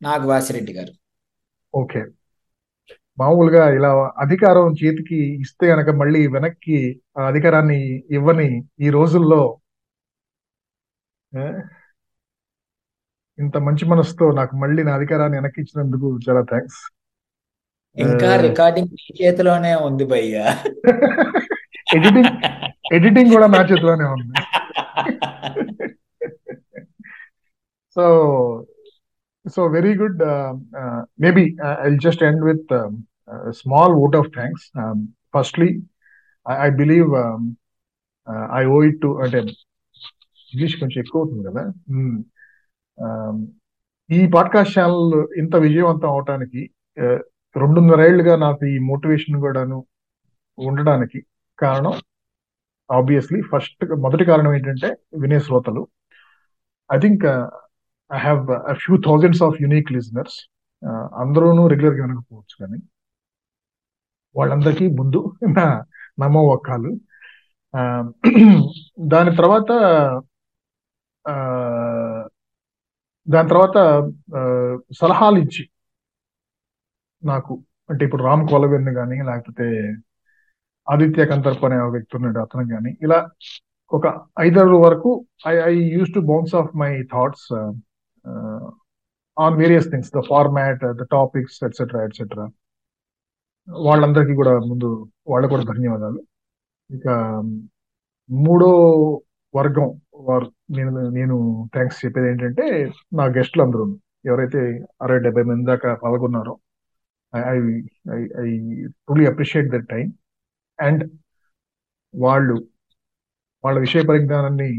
Nagavasireddy 0.00 0.72
garu. 0.72 0.92
Okay 1.74 2.00
మామూలుగా 3.18 3.62
ఇలా 3.70 3.88
అధికారం 4.16 4.66
చేతికి 4.72 5.18
ఇస్తే 5.40 5.66
గనక 5.66 5.90
మళ్ళీ 5.94 6.26
వెనక్కి 6.26 6.76
ఆ 7.18 7.22
అధికారాన్ని 7.22 7.78
ఇవ్వని 8.10 8.48
ఈ 8.80 8.90
రోజుల్లో 8.90 9.40
ఇంత 13.38 13.56
మంచి 13.66 13.84
మనసుతో 13.92 14.26
నాకు 14.38 14.54
మళ్ళీ 14.62 14.82
నా 14.86 14.92
అధికారాన్ని 14.98 15.38
వెనక్కి 15.38 15.60
ఇచ్చినందుకు 15.62 16.08
చాలా 16.26 16.42
థ్యాంక్స్ 16.52 16.78
ఇంకా 17.96 18.30
రికార్డింగ్ 18.46 18.90
మీ 18.94 19.04
చేతిలోనే 19.20 19.70
ఉంది 19.88 20.04
భయ్యా. 20.12 20.44
ఎడిటింగ్ 21.96 22.32
ఎడిటింగ్ 22.96 23.30
కూడా 23.34 23.46
నా 23.54 23.60
చేతిలోనే 23.70 24.06
ఉంది. 24.14 24.34
So 27.96 28.04
so 29.46 29.60
very 29.76 29.92
good 30.00 30.20
maybe 31.24 31.44
I 31.84 31.88
just 32.06 32.24
end 32.28 32.44
with 32.48 32.72
small 33.60 33.94
vote 34.04 34.16
of 34.20 34.30
thanks 34.38 34.66
firstly 35.36 35.70
I 36.66 36.68
believe 36.82 37.10
I 38.60 38.62
owe 38.74 38.78
it 38.88 39.00
to 39.04 39.10
అంటే 39.24 39.40
ఇంగ్లీష్ 40.52 40.76
కొంచెం 40.82 40.98
ఎక్కువ 41.04 41.22
అవుతుంది 41.22 41.44
కదా? 41.50 41.64
Hmm. 41.92 42.12
ఈ 44.10 44.20
పాడ్కాస్ట్ 44.32 44.76
ఛానల్ 44.76 45.10
ఇంత 45.36 45.54
విజయవంతం 45.64 46.10
అవటానికి 46.10 46.62
uh, 46.96 47.18
రెండున్నర 47.56 48.00
ఏళ్ళుగా 48.06 48.34
నాకు 48.42 48.62
ఈ 48.66 48.78
మోటివేషన్ 48.88 49.36
కూడాను 49.42 49.78
ఉండడానికి 50.58 51.18
కారణం 51.58 51.94
ఆబ్వియస్లీ 52.90 53.38
ఫస్ట్ 53.48 53.74
మొదటి 54.04 54.24
కారణం 54.24 54.52
ఏంటంటే 54.54 54.88
వినే 55.14 55.38
శ్రోతలు. 55.40 55.82
I 56.90 56.98
think 56.98 57.24
I 58.10 58.18
have 58.20 58.42
few 58.80 58.96
thousands 59.06 59.42
of 59.42 59.56
unique 59.62 59.92
listeners 59.92 60.38
అందరూనూ 61.18 61.62
రెగ్యులర్గా 61.72 62.04
వినకపోవచ్చు 62.04 62.56
కానీ 62.60 62.78
వాళ్ళందరికీ 64.36 64.86
ముందు 64.98 65.20
నా 65.56 65.66
నమో 66.18 66.42
ఒక్కలు 66.52 66.90
ఆ, 67.74 67.80
దాని 69.08 69.32
తర్వాత 69.36 69.70
ఆ, 71.24 71.34
దాని 73.28 73.48
తర్వాత 73.48 73.76
ఆ, 74.36 74.40
సలహాలు 74.98 75.38
ఇచ్చి 75.44 75.64
నాకు 77.22 77.52
అంటే 77.90 78.02
ఇప్పుడు 78.04 78.24
రామ్ 78.24 78.44
కొలవెన్ను 78.50 78.92
కానీ 78.96 79.16
లేకపోతే 79.28 79.66
ఆదిత్య 80.86 81.24
కంతర్ప్ 81.30 81.64
అనే 81.66 81.78
ఒక 81.80 81.92
వ్యక్తి 81.94 82.16
ఉన్నాడు 82.18 82.38
అతను 82.44 82.64
కానీ 82.70 82.90
ఇలా 83.02 83.18
ఒక 83.92 84.06
ఐదారు 84.40 84.78
వరకు 84.84 85.10
I 85.46 85.54
I 85.66 85.74
use 85.94 86.12
to 86.14 86.20
bounce 86.30 86.54
off 86.54 86.70
my 86.76 86.90
thoughts 87.12 87.48
on 89.36 89.56
various 89.56 89.90
things 89.90 90.12
the 90.14 90.22
format 90.28 90.82
the 91.00 91.06
topics 91.12 91.58
etcetera 91.64 92.00
etcetera 92.04 92.46
వాళ్ళందరికీ 93.68 94.34
కూడా 94.34 94.52
ముందు 94.68 94.88
వాళ్ళకు 95.28 95.52
కూడా 95.54 95.64
ధన్యవాదాలు. 95.72 96.20
ఇక 96.90 97.06
మూడో 98.30 98.68
వర్గం 99.54 99.88
వారు 100.20 100.48
నేను 100.68 100.90
నేను 101.10 101.36
థ్యాంక్స్ 101.74 102.00
చెప్పేది 102.04 102.28
ఏంటంటే 102.28 102.64
నా 103.12 103.24
గెస్టులు 103.36 103.62
అందరూ 103.62 103.84
ఎవరైతే 104.24 104.60
అరవై 105.02 105.20
డెబ్బై 105.26 105.44
మంది 105.50 105.64
దాకా 105.66 105.90
పాల్గొన్నారో 106.02 106.54
I 107.32 107.40
I 107.54 107.58
I 108.44 108.48
truly 109.04 109.26
appreciate 109.26 109.68
that 109.74 109.88
time 109.94 110.08
and 110.78 111.04
వాళ్ళు 112.14 112.56
వాళ్ళ 113.64 113.76
విషయ 113.78 114.02
పరిజ్ఞానాన్ని 114.10 114.70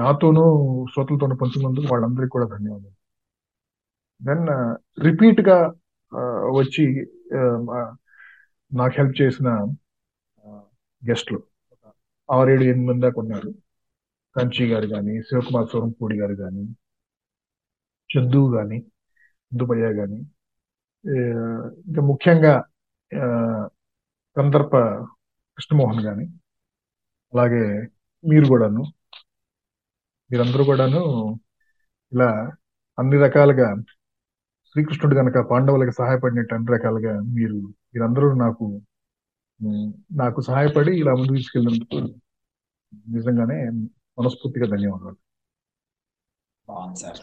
నాతోనూ 0.00 0.44
శ్రోతలతోనూ 0.92 1.34
పంచుకున్నందుకు 1.42 1.88
వాళ్ళందరికీ 1.92 2.32
కూడా 2.36 2.46
ధన్యవాదాలు. 2.54 2.94
దెన్ 4.20 4.46
రిపీట్గా 5.06 5.58
వచ్చి 6.58 6.84
నాకు 8.72 8.94
హెల్ప్ 9.00 9.16
చేసిన 9.22 9.48
గెస్ట్లు 11.02 11.38
ఆరేడు 12.28 12.64
ఎనిమిది 12.70 12.88
మంది 12.88 13.02
దాకా 13.06 13.18
ఉన్నారు. 13.22 13.50
కంచి 14.38 14.64
గారు 14.70 14.86
కానీ 14.92 15.14
శివకుమార్ 15.26 15.68
సోరంపూడి 15.70 16.16
గారు 16.20 16.34
కానీ 16.40 16.64
చందు 18.10 18.40
కానీ 18.54 18.78
దుబయ్య 19.52 19.88
కానీ 19.98 20.18
ఇంకా 21.86 22.02
ముఖ్యంగా 22.08 22.54
ఆ, 23.10 23.26
కందర్ప 24.36 24.74
కృష్ణమోహన్ 25.58 26.02
కానీ 26.04 26.26
అలాగే 27.32 27.62
మీరు 28.24 28.46
కూడాను 28.48 28.82
మీరందరూ 30.30 30.62
కూడాను 30.64 31.02
ఇలా 32.12 32.28
అన్ని 32.98 33.16
రకాలుగా 33.24 33.68
శ్రీకృష్ణుడు 34.70 35.14
కనుక 35.18 35.38
పాండవులకు 35.50 35.92
సహాయపడినట్టు 35.98 36.52
అన్ని 36.54 36.70
రకాలుగా 36.74 37.14
మీరు 37.36 37.58
మీరందరూ 37.90 38.28
నాకు 38.42 38.66
నాకు 40.18 40.40
సహాయపడి 40.48 40.92
ఇలా 41.00 41.12
ముందుకు 41.18 41.38
తీసుకెళ్ళినందుకు 41.38 42.00
నిజంగానే 43.12 43.58
మనస్ఫూర్తిగా 44.18 44.66
ధన్యవాదాలు 44.66 45.18
బాగుంది 46.68 47.00
సార్ 47.00 47.20